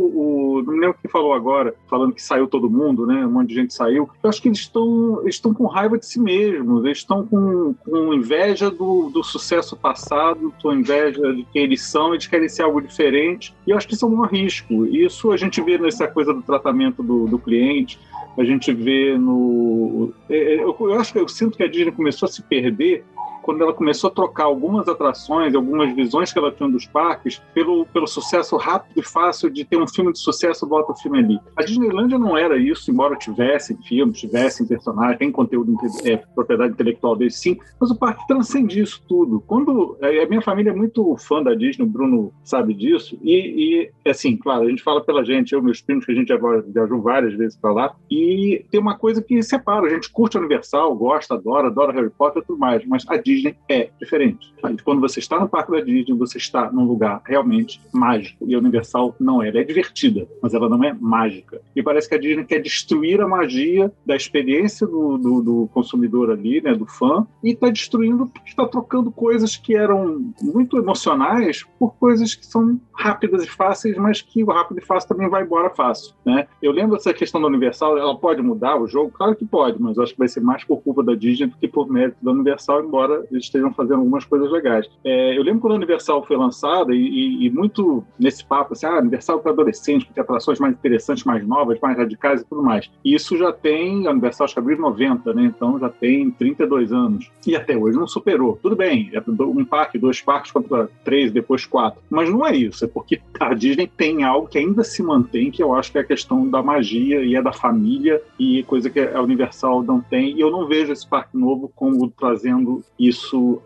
o, 0.59 0.63
não 0.63 0.75
lembro 0.75 0.97
quem 1.01 1.11
falou 1.11 1.35
agora, 1.35 1.75
falando 1.89 2.15
que 2.15 2.23
saiu 2.23 2.47
todo 2.47 2.71
mundo, 2.71 3.07
né? 3.07 3.27
Um 3.27 3.31
monte 3.31 3.49
de 3.49 3.55
gente 3.55 3.75
saiu. 3.75 4.09
Eu 4.23 4.31
acho 4.31 4.41
que 4.41 4.49
eles 4.49 4.61
estão 4.61 5.27
estão 5.27 5.53
com 5.53 5.67
raiva 5.67 5.99
de 5.99 6.07
si 6.07 6.21
mesmos, 6.21 6.85
eles 6.85 6.99
estão 6.99 7.27
com, 7.27 7.75
com 7.85 8.15
inveja 8.15 8.71
do, 8.71 9.11
do 9.11 9.23
sucesso 9.23 9.77
passado, 9.77 10.53
com 10.63 10.73
inveja 10.73 11.02
de 11.11 11.47
quem 11.53 11.63
eles 11.63 11.83
são, 11.83 12.15
eles 12.15 12.27
querem 12.27 12.49
ser 12.49 12.63
algo 12.63 12.81
diferente, 12.81 13.55
e 13.67 13.71
eu 13.71 13.77
acho 13.77 13.87
que 13.89 13.95
isso 13.95 14.05
é 14.05 14.09
um 14.09 14.23
risco. 14.23 14.87
Isso 14.87 15.33
a 15.33 15.37
gente 15.37 15.61
vê 15.61 15.79
nessa 15.79 16.07
coisa 16.07 16.33
do 16.33 16.43
tratamento 16.43 17.03
do, 17.03 17.27
do 17.27 17.39
cliente, 17.39 17.99
a 18.39 18.45
gente 18.45 18.73
vê 18.73 19.17
no. 19.19 20.13
É, 20.29 20.37
é, 20.37 20.63
eu, 20.63 20.77
eu 20.81 20.95
acho 20.95 21.13
que 21.13 21.19
eu 21.19 21.29
sinto 21.29 21.57
que 21.57 21.63
a 21.63 21.69
Disney 21.69 21.93
começou 21.93 22.27
a 22.27 22.31
se 22.31 22.43
perder 22.43 23.05
quando 23.43 23.63
ela 23.63 23.73
começou 23.73 24.09
a 24.09 24.13
trocar 24.13 24.45
algumas 24.45 24.89
atrações, 24.89 25.55
algumas 25.55 25.95
visões 25.95 26.33
que 26.33 26.39
ela 26.39 26.53
tinha 26.53 26.69
dos 26.69 26.87
parques, 26.87 27.43
pelo, 27.53 27.85
pelo 27.87 28.07
sucesso 28.07 28.57
rápido 28.57 29.01
e 29.01 29.03
fácil 29.03 29.51
de 29.51 29.65
ter 29.65 29.77
um 29.77 29.87
filme 29.87 30.13
de 30.13 30.19
sucesso, 30.19 30.67
bota 30.67 30.93
o 30.93 30.97
filme 30.97 31.19
ali. 31.19 31.41
A 31.57 31.63
Disneylandia 31.63 32.19
não 32.19 32.37
era 32.37 32.57
isso, 32.57 32.91
embora 32.91 33.17
tivesse 33.17 33.77
filmes, 33.83 34.19
tivesse 34.19 34.67
personagens, 34.67 35.19
tem 35.19 35.31
conteúdo, 35.31 35.77
é, 36.05 36.17
propriedade 36.17 36.73
intelectual 36.73 37.17
dele, 37.17 37.31
sim, 37.31 37.59
mas 37.81 37.91
o 37.91 37.99
parque 37.99 38.27
transcende 38.27 38.81
isso 38.81 39.03
tudo. 39.09 39.41
Quando 39.41 39.97
é, 40.01 40.23
a 40.23 40.29
minha 40.29 40.41
família 40.41 40.71
é 40.71 40.75
muito 40.75 41.17
fã 41.17 41.43
da 41.43 41.55
Disney, 41.55 41.85
o 41.85 41.89
Bruno 41.89 42.33
sabe 42.45 42.73
disso, 42.73 43.19
e, 43.23 43.91
e 44.05 44.11
assim, 44.11 44.37
claro, 44.37 44.63
a 44.63 44.71
gente 44.71 44.83
fala 44.83 45.01
pela 45.03 45.25
gente, 45.25 45.53
eu 45.53 45.63
meus 45.63 45.81
primos, 45.81 46.05
que 46.05 46.13
a 46.13 46.15
gente 46.15 46.29
já 46.29 46.39
viajou 46.67 47.01
várias 47.03 47.35
vezes 47.35 47.57
para 47.57 47.73
lá, 47.73 47.95
e 48.11 48.65
tem 48.71 48.81
uma 48.81 48.97
coisa 48.97 49.21
que 49.21 49.43
separa, 49.43 49.87
a 49.87 49.91
gente 49.91 50.11
curte 50.11 50.37
a 50.37 50.41
Universal, 50.41 50.95
gosta, 50.95 51.35
adora, 51.35 51.69
adora 51.69 51.93
Harry 51.93 52.11
Potter 52.11 52.43
e 52.43 52.47
tudo 52.47 52.59
mais, 52.59 52.85
mas 52.87 53.05
a 53.09 53.17
Disney 53.17 53.32
é 53.69 53.91
diferente. 53.99 54.53
Quando 54.85 55.01
você 55.01 55.19
está 55.19 55.39
no 55.41 55.49
parque 55.49 55.73
da 55.73 55.81
Disney, 55.81 56.17
você 56.17 56.39
está 56.39 56.71
num 56.71 56.85
lugar 56.85 57.21
realmente 57.25 57.81
mágico. 57.93 58.47
E 58.47 58.55
a 58.55 58.59
Universal 58.59 59.15
não 59.19 59.43
é. 59.43 59.49
Ela 59.49 59.61
é 59.61 59.65
divertida, 59.65 60.27
mas 60.41 60.55
ela 60.55 60.69
não 60.69 60.83
é 60.85 60.93
mágica. 60.93 61.61
E 61.75 61.83
parece 61.83 62.09
que 62.09 62.15
a 62.15 62.19
Disney 62.19 62.45
quer 62.45 62.61
destruir 62.61 63.21
a 63.21 63.29
magia 63.29 63.93
da 64.07 64.15
experiência 64.15 64.87
do, 64.87 65.19
do, 65.19 65.43
do 65.43 65.69
consumidor 65.73 66.31
ali, 66.31 66.61
né, 66.61 66.75
do 66.75 66.87
fã, 66.87 67.27
e 67.43 67.51
está 67.51 67.69
destruindo 67.69 68.31
está 68.45 68.67
trocando 68.67 69.11
coisas 69.11 69.57
que 69.57 69.75
eram 69.75 70.33
muito 70.41 70.77
emocionais 70.79 71.65
por 71.79 71.95
coisas 71.95 72.35
que 72.35 72.47
são 72.47 72.81
rápidas 72.95 73.45
e 73.45 73.51
fáceis, 73.51 73.97
mas 73.97 74.21
que 74.21 74.43
o 74.43 74.51
rápido 74.51 74.79
e 74.79 74.85
fácil 74.85 75.09
também 75.09 75.29
vai 75.29 75.43
embora 75.43 75.71
fácil. 75.71 76.15
Né? 76.25 76.47
Eu 76.61 76.73
lembro 76.73 76.97
dessa 76.97 77.13
questão 77.13 77.41
da 77.41 77.47
Universal, 77.47 77.99
ela 77.99 78.17
pode 78.17 78.43
mudar 78.43 78.81
o 78.81 78.87
jogo? 78.87 79.11
Claro 79.11 79.35
que 79.35 79.45
pode, 79.45 79.81
mas 79.81 79.99
acho 79.99 80.13
que 80.13 80.19
vai 80.19 80.29
ser 80.29 80.41
mais 80.41 80.65
por 80.65 80.83
culpa 80.83 81.03
da 81.03 81.15
Disney 81.15 81.49
do 81.49 81.57
que 81.57 81.69
por 81.69 81.89
mérito 81.91 82.19
da 82.23 82.31
Universal, 82.31 82.85
embora 82.85 83.22
estejam 83.31 83.73
fazendo 83.73 84.01
algumas 84.01 84.25
coisas 84.25 84.51
legais. 84.51 84.89
É, 85.05 85.37
eu 85.37 85.43
lembro 85.43 85.61
quando 85.61 85.73
a 85.73 85.77
Universal 85.77 86.25
foi 86.25 86.37
lançada, 86.37 86.95
e, 86.95 86.99
e, 86.99 87.47
e 87.47 87.51
muito 87.51 88.05
nesse 88.19 88.45
papo, 88.45 88.73
assim, 88.73 88.87
ah, 88.87 88.99
Universal 88.99 89.41
para 89.41 89.53
adolescentes, 89.53 90.07
porque 90.07 90.21
atrações 90.21 90.59
mais 90.59 90.75
interessantes, 90.75 91.25
mais 91.25 91.47
novas, 91.47 91.79
mais 91.81 91.97
radicais 91.97 92.41
e 92.41 92.45
tudo 92.45 92.63
mais. 92.63 92.91
E 93.05 93.15
isso 93.15 93.37
já 93.37 93.53
tem, 93.53 94.07
a 94.07 94.11
Universal 94.11 94.45
acho 94.45 94.55
que 94.55 94.61
abriu 94.61 94.79
90, 94.79 95.33
né? 95.35 95.45
Então 95.45 95.79
já 95.79 95.89
tem 95.89 96.31
32 96.31 96.93
anos. 96.93 97.31
E 97.47 97.57
até 97.57 97.77
hoje 97.77 97.99
não 97.99 98.07
superou. 98.07 98.59
Tudo 98.63 98.77
bem, 98.77 99.11
é 99.13 99.23
um 99.43 99.65
parque, 99.65 99.99
dois 99.99 100.21
parques 100.21 100.51
contra 100.53 100.89
três, 101.05 101.33
depois 101.33 101.67
quatro. 101.67 102.01
Mas 102.11 102.31
não 102.31 102.47
é 102.47 102.57
isso, 102.57 102.85
é 102.85 102.89
porque 102.89 103.21
a 103.39 103.55
Disney 103.55 103.87
tem 103.87 104.25
algo 104.25 104.49
que 104.49 104.59
ainda 104.59 104.85
se 104.85 105.03
mantém, 105.03 105.51
que 105.51 105.63
eu 105.63 105.75
acho 105.75 105.91
que 105.91 105.99
é 105.99 106.01
a 106.01 106.05
questão 106.05 106.49
da 106.49 106.63
magia 106.63 107.23
e 107.23 107.35
é 107.35 107.43
da 107.43 107.53
família, 107.53 108.21
e 108.39 108.63
coisa 108.65 108.91
que 108.91 109.01
a 109.01 109.23
Universal 109.23 109.83
não 109.83 110.01
tem. 110.01 110.37
E 110.37 110.41
eu 110.41 110.51
não 110.51 110.67
vejo 110.67 110.93
esse 110.93 111.07
parque 111.07 111.37
novo 111.37 111.71
como 111.75 112.09
trazendo 112.09 112.83
isso 112.99 113.12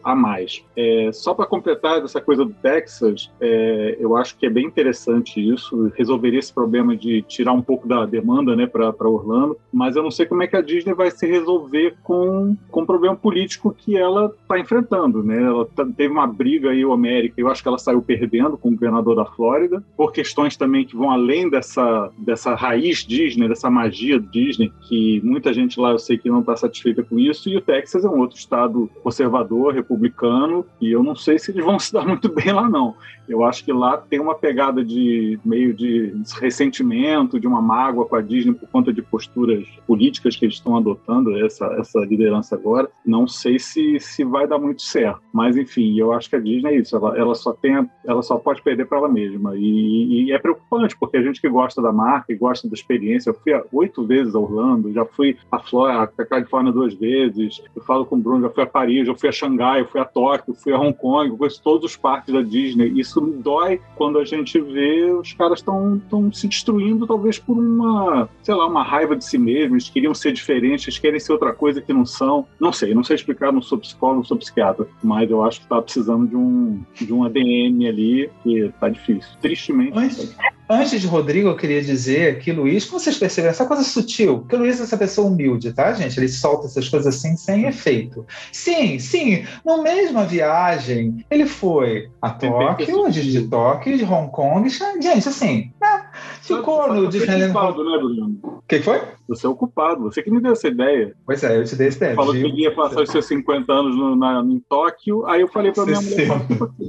a 0.03 0.15
mais. 0.15 0.65
É, 0.77 1.11
só 1.13 1.35
para 1.35 1.47
completar 1.47 2.03
essa 2.03 2.21
coisa 2.21 2.45
do 2.45 2.53
Texas, 2.53 3.31
é, 3.41 3.97
eu 3.99 4.17
acho 4.17 4.37
que 4.37 4.47
é 4.47 4.51
bem 4.51 4.67
interessante 4.67 5.41
isso, 5.41 5.93
resolveria 5.97 6.39
esse 6.39 6.53
problema 6.53 6.97
de 6.97 7.23
tirar 7.23 7.53
um 7.53 7.63
pouco 7.63 7.87
da 7.87 8.05
demanda 8.05 8.55
né, 8.57 8.67
para 8.67 9.09
Orlando, 9.09 9.57
mas 9.73 9.97
eu 9.97 10.03
não 10.03 10.11
sei 10.11 10.27
como 10.27 10.43
é 10.43 10.47
que 10.47 10.57
a 10.57 10.61
Disney 10.61 10.95
vai 10.95 11.11
se 11.11 11.27
resolver 11.27 11.97
com, 12.03 12.57
com 12.71 12.83
o 12.83 12.87
problema 12.87 13.17
político 13.17 13.75
que 13.77 13.97
ela 13.97 14.33
está 14.43 14.59
enfrentando. 14.59 15.23
Né? 15.23 15.43
Ela 15.43 15.67
tá, 15.67 15.87
teve 15.97 16.13
uma 16.13 16.27
briga 16.27 16.71
aí, 16.71 16.85
o 16.85 16.93
América, 16.93 17.41
eu 17.41 17.49
acho 17.49 17.63
que 17.63 17.69
ela 17.69 17.79
saiu 17.79 18.03
perdendo 18.03 18.59
com 18.59 18.69
o 18.69 18.73
governador 18.73 19.17
da 19.17 19.25
Flórida, 19.25 19.83
por 19.97 20.13
questões 20.13 20.57
também 20.57 20.85
que 20.85 20.97
vão 20.97 21.11
além 21.11 21.49
dessa, 21.49 22.11
dessa 22.19 22.55
raiz 22.55 22.99
Disney, 23.05 23.49
dessa 23.49 23.71
magia 23.71 24.19
Disney, 24.19 24.73
que 24.89 25.21
muita 25.25 25.53
gente 25.53 25.79
lá 25.81 25.91
eu 25.91 25.99
sei 25.99 26.19
que 26.19 26.29
não 26.29 26.41
está 26.41 26.57
satisfeita 26.57 27.03
com 27.03 27.19
isso, 27.19 27.49
e 27.49 27.57
o 27.57 27.61
Texas 27.61 28.05
é 28.05 28.09
um 28.09 28.19
outro 28.19 28.39
estado 28.39 28.91
conservador 29.03 29.36
republicano, 29.73 30.65
e 30.81 30.91
eu 30.91 31.03
não 31.03 31.15
sei 31.15 31.39
se 31.39 31.51
eles 31.51 31.65
vão 31.65 31.79
se 31.81 31.93
dar 31.93 32.07
muito 32.07 32.33
bem 32.33 32.53
lá, 32.53 32.69
não. 32.69 32.95
Eu 33.29 33.45
acho 33.45 33.65
que 33.65 33.73
lá 33.73 33.97
tem 33.97 34.21
uma 34.21 34.35
pegada 34.35 34.85
de 34.85 35.39
meio 35.45 35.75
de 35.75 36.15
ressentimento, 36.41 37.41
de 37.41 37.47
uma 37.47 37.61
mágoa 37.61 38.07
com 38.07 38.17
a 38.17 38.23
Disney 38.23 38.55
por 38.55 38.69
conta 38.69 38.93
de 38.93 39.03
posturas 39.03 39.67
políticas 39.87 40.37
que 40.37 40.45
eles 40.45 40.57
estão 40.57 40.77
adotando, 40.77 41.37
essa, 41.45 41.67
essa 41.79 41.99
liderança 42.01 42.55
agora. 42.55 42.89
Não 43.05 43.27
sei 43.27 43.59
se, 43.59 43.99
se 43.99 44.25
vai 44.25 44.47
dar 44.47 44.59
muito 44.59 44.83
certo. 44.83 45.21
Mas, 45.33 45.57
enfim, 45.57 45.99
eu 45.99 46.13
acho 46.13 46.31
que 46.31 46.37
a 46.37 46.41
Disney 46.41 46.71
é 46.71 46.77
isso. 46.79 46.97
Ela, 46.97 47.19
ela, 47.19 47.35
só, 47.35 47.53
tem, 47.53 47.89
ela 48.05 48.23
só 48.23 48.37
pode 48.37 48.63
perder 48.63 48.87
para 48.87 48.99
ela 48.99 49.09
mesma. 49.09 49.57
E, 49.57 50.27
e, 50.27 50.33
é 50.33 50.39
preocupante, 50.39 50.97
porque 50.97 51.17
a 51.17 51.23
gente 51.23 51.41
que 51.41 51.49
gosta 51.49 51.83
da 51.83 51.93
marca 51.93 52.33
e 52.33 52.37
gosta 52.37 52.69
da 52.69 52.75
experiência, 52.75 53.31
eu 53.31 53.35
fui 53.35 53.53
oito 53.73 54.07
vezes 54.07 54.35
a 54.35 54.39
Orlando, 54.39 54.93
já 54.93 55.05
fui 55.05 55.37
a, 55.51 55.59
Flórida, 55.59 56.11
a 56.17 56.25
Califórnia 56.25 56.73
duas 56.73 56.95
vezes, 56.95 57.63
eu 57.75 57.83
falo 57.83 58.07
com 58.07 58.17
o 58.17 58.19
Bruno, 58.19 58.43
já 58.43 58.51
fui 58.51 58.63
a 58.63 58.67
Paris, 58.67 59.07
já 59.07 59.15
fui 59.15 59.26
fui 59.27 59.29
a 59.29 59.33
Xangai, 59.33 59.81
eu 59.81 59.89
fui 59.89 60.01
a 60.01 60.05
Tóquio, 60.05 60.55
fui 60.55 60.73
a 60.73 60.79
Hong 60.79 60.95
Kong, 60.95 61.37
conheço 61.37 61.61
todos 61.63 61.91
os 61.91 61.97
parques 61.97 62.33
da 62.33 62.43
Disney. 62.43 62.93
Isso 62.99 63.21
dói 63.21 63.81
quando 63.97 64.19
a 64.19 64.25
gente 64.25 64.61
vê 64.61 65.11
os 65.13 65.33
caras 65.33 65.59
estão 65.59 66.01
se 66.33 66.47
destruindo, 66.47 67.07
talvez 67.07 67.39
por 67.39 67.57
uma, 67.57 68.29
sei 68.43 68.55
lá, 68.55 68.67
uma 68.67 68.83
raiva 68.83 69.17
de 69.17 69.25
si 69.25 69.39
mesmos, 69.39 69.73
eles 69.73 69.91
queriam 69.91 70.15
ser 70.15 70.33
diferentes, 70.33 70.87
eles 70.87 70.99
querem 70.99 71.21
ser 71.21 71.33
outra 71.33 71.53
coisa 71.53 71.81
que 71.81 71.93
não 71.93 72.07
são. 72.07 72.47
Não 72.61 72.73
sei, 72.73 72.95
não 72.95 73.03
sei 73.03 73.17
explicar, 73.17 73.53
não 73.53 73.63
sou 73.63 73.79
psicólogo, 73.79 74.19
não 74.19 74.25
sou 74.25 74.37
psiquiatra, 74.37 74.87
mas 75.03 75.31
eu 75.31 75.45
acho 75.45 75.61
que 75.61 75.69
tá 75.69 75.81
precisando 75.83 76.27
de 76.27 76.37
um, 76.37 76.83
de 76.95 77.13
um 77.13 77.25
ADM 77.25 77.87
ali 77.89 78.31
que 78.43 78.71
tá 78.79 78.89
difícil. 78.89 79.31
Tristemente. 79.41 79.93
Mas... 79.95 80.37
Antes 80.69 81.01
de 81.01 81.07
Rodrigo, 81.07 81.49
eu 81.49 81.57
queria 81.57 81.81
dizer 81.81 82.41
que 82.41 82.51
Luiz, 82.51 82.85
como 82.85 82.99
vocês 82.99 83.17
perceberam, 83.17 83.53
essa 83.53 83.67
coisa 83.67 83.85
sutil, 83.85 84.45
que 84.49 84.57
o 84.57 84.59
Luiz 84.59 84.81
é 84.81 84.83
essa 84.83 84.97
pessoa 84.97 85.29
humilde, 85.29 85.73
tá, 85.73 85.93
gente? 85.93 86.19
Ele 86.19 86.29
solta 86.29 86.67
essas 86.67 86.89
coisas 86.89 87.15
assim 87.15 87.37
sem 87.37 87.67
efeito. 87.67 88.27
Sim, 88.51 88.99
sim, 88.99 89.16
na 89.65 89.79
mesma 89.79 90.25
viagem, 90.25 91.25
ele 91.31 91.47
foi 91.47 92.11
a 92.21 92.31
Tóquio, 92.31 93.11
de, 93.11 93.33
de 93.33 93.49
Tóquio, 93.49 93.97
de 93.97 94.05
Hong 94.05 94.31
Kong, 94.31 94.69
gente, 94.69 95.29
assim, 95.29 95.73
né? 95.81 96.07
ficou 96.41 96.93
no 96.93 97.09
Disneyland. 97.09 97.53
né, 97.53 98.37
O 98.43 98.63
que 98.69 98.81
foi? 98.81 99.01
Você 99.29 99.47
é 99.47 99.51
ocupado, 99.51 100.03
você 100.03 100.23
que 100.23 100.31
me 100.31 100.41
deu 100.41 100.53
essa 100.53 100.69
ideia. 100.69 101.15
Pois 101.25 101.43
é, 101.43 101.59
eu 101.59 101.65
te 101.65 101.75
dei 101.77 101.89
essa 101.89 101.99
ideia. 101.99 102.15
Falou 102.15 102.33
que 102.33 102.47
ia 102.47 102.75
passar 102.75 103.03
os 103.03 103.11
seus 103.11 103.27
50 103.27 103.73
anos 103.73 103.97
no, 103.97 104.17
na, 104.17 104.41
em 104.41 104.61
Tóquio, 104.69 105.27
aí 105.27 105.41
eu 105.41 105.49
falei 105.49 105.73
pra 105.73 105.85
minha 105.85 106.01
mulher, 106.01 106.29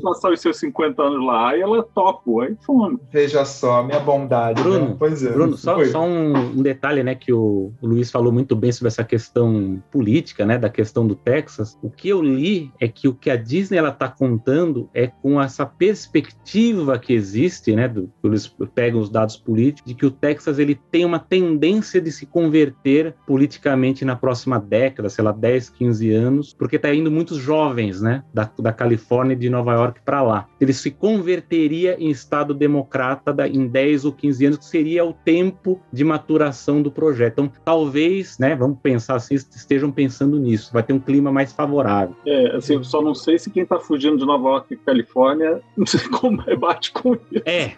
passar 0.03 0.31
os 0.31 0.39
seus 0.39 0.57
50 0.57 1.01
anos 1.01 1.26
lá, 1.26 1.49
aí 1.49 1.61
ela 1.61 1.84
topo, 1.84 2.41
aí 2.41 2.55
fomos. 2.65 2.99
Veja 3.11 3.43
só, 3.45 3.84
minha 3.84 3.99
bondade. 3.99 4.61
Bruno, 4.61 4.89
né? 4.89 4.95
pois 4.97 5.23
é. 5.23 5.31
Bruno 5.31 5.57
só, 5.57 5.84
só 5.85 6.03
um, 6.03 6.35
um, 6.38 6.61
detalhe, 6.61 7.03
né, 7.03 7.15
que 7.15 7.34
o, 7.34 7.72
o, 7.81 7.88
Luiz 7.88 8.11
falou 8.11 8.31
muito 8.31 8.55
bem 8.55 8.72
sobre 8.72 8.88
essa 8.88 9.03
questão 9.03 9.81
política, 9.91 10.45
né, 10.45 10.57
da 10.57 10.69
questão 10.69 11.07
do 11.07 11.15
Texas. 11.15 11.77
O 11.81 11.89
que 11.89 12.09
eu 12.09 12.22
li 12.22 12.72
é 12.80 12.88
que 12.88 13.07
o 13.07 13.14
que 13.14 13.30
a 13.30 13.35
Disney 13.35 13.77
ela 13.77 13.91
tá 13.91 14.07
contando 14.07 14.89
é 14.93 15.07
com 15.07 15.41
essa 15.41 15.65
perspectiva 15.65 16.99
que 16.99 17.14
existe, 17.14 17.76
né, 17.76 17.88
do, 17.88 18.11
eles 18.23 18.47
pegam 18.76 18.99
os 18.99 19.09
dados 19.09 19.38
políticos, 19.38 19.91
de 19.91 19.97
que 19.97 20.05
o 20.05 20.11
Texas 20.11 20.59
ele 20.59 20.80
tem 20.91 21.05
uma 21.05 21.19
tendência 21.19 21.99
de 21.99 22.11
se 22.11 22.26
converter 22.31 23.15
politicamente 23.25 24.05
na 24.05 24.15
próxima 24.15 24.59
década, 24.59 25.09
sei 25.09 25.23
lá, 25.23 25.31
10, 25.31 25.69
15 25.69 26.11
anos, 26.11 26.53
porque 26.53 26.79
tá 26.79 26.93
indo 26.93 27.11
muitos 27.11 27.37
jovens, 27.37 28.01
né, 28.01 28.23
da, 28.33 28.49
da 28.59 28.73
Califórnia 28.73 29.33
e 29.33 29.37
de 29.37 29.49
Nova 29.49 29.73
York 29.73 30.01
para 30.03 30.21
lá. 30.21 30.47
Ele 30.59 30.73
se 30.73 30.91
converteria 30.91 31.95
em 31.99 32.09
estado 32.09 32.53
democrata 32.53 33.33
da, 33.33 33.47
em 33.47 33.67
10 33.67 34.05
ou 34.05 34.11
15 34.11 34.45
anos, 34.45 34.57
que 34.57 34.65
seria 34.65 35.05
o 35.05 35.13
tempo 35.13 35.81
de 35.91 36.03
maturação 36.03 36.81
do 36.81 36.91
projeto. 36.91 37.33
Então, 37.33 37.51
talvez, 37.63 38.37
né, 38.39 38.55
vamos 38.55 38.79
pensar 38.81 39.15
assim, 39.15 39.35
estejam 39.35 39.91
pensando 39.91 40.39
nisso, 40.39 40.71
vai 40.73 40.83
ter 40.83 40.93
um 40.93 40.99
clima 40.99 41.31
mais 41.31 41.53
favorável. 41.53 42.15
É, 42.25 42.55
assim, 42.55 42.81
só 42.83 43.01
não 43.01 43.13
sei 43.13 43.37
se 43.37 43.49
quem 43.49 43.65
tá 43.65 43.79
fugindo 43.79 44.17
de 44.17 44.25
Nova 44.25 44.49
York 44.49 44.73
e 44.73 44.77
Califórnia, 44.77 45.61
não 45.75 45.85
sei 45.85 46.01
como 46.09 46.41
rebate 46.41 46.91
com 46.91 47.13
isso. 47.13 47.43
É. 47.45 47.73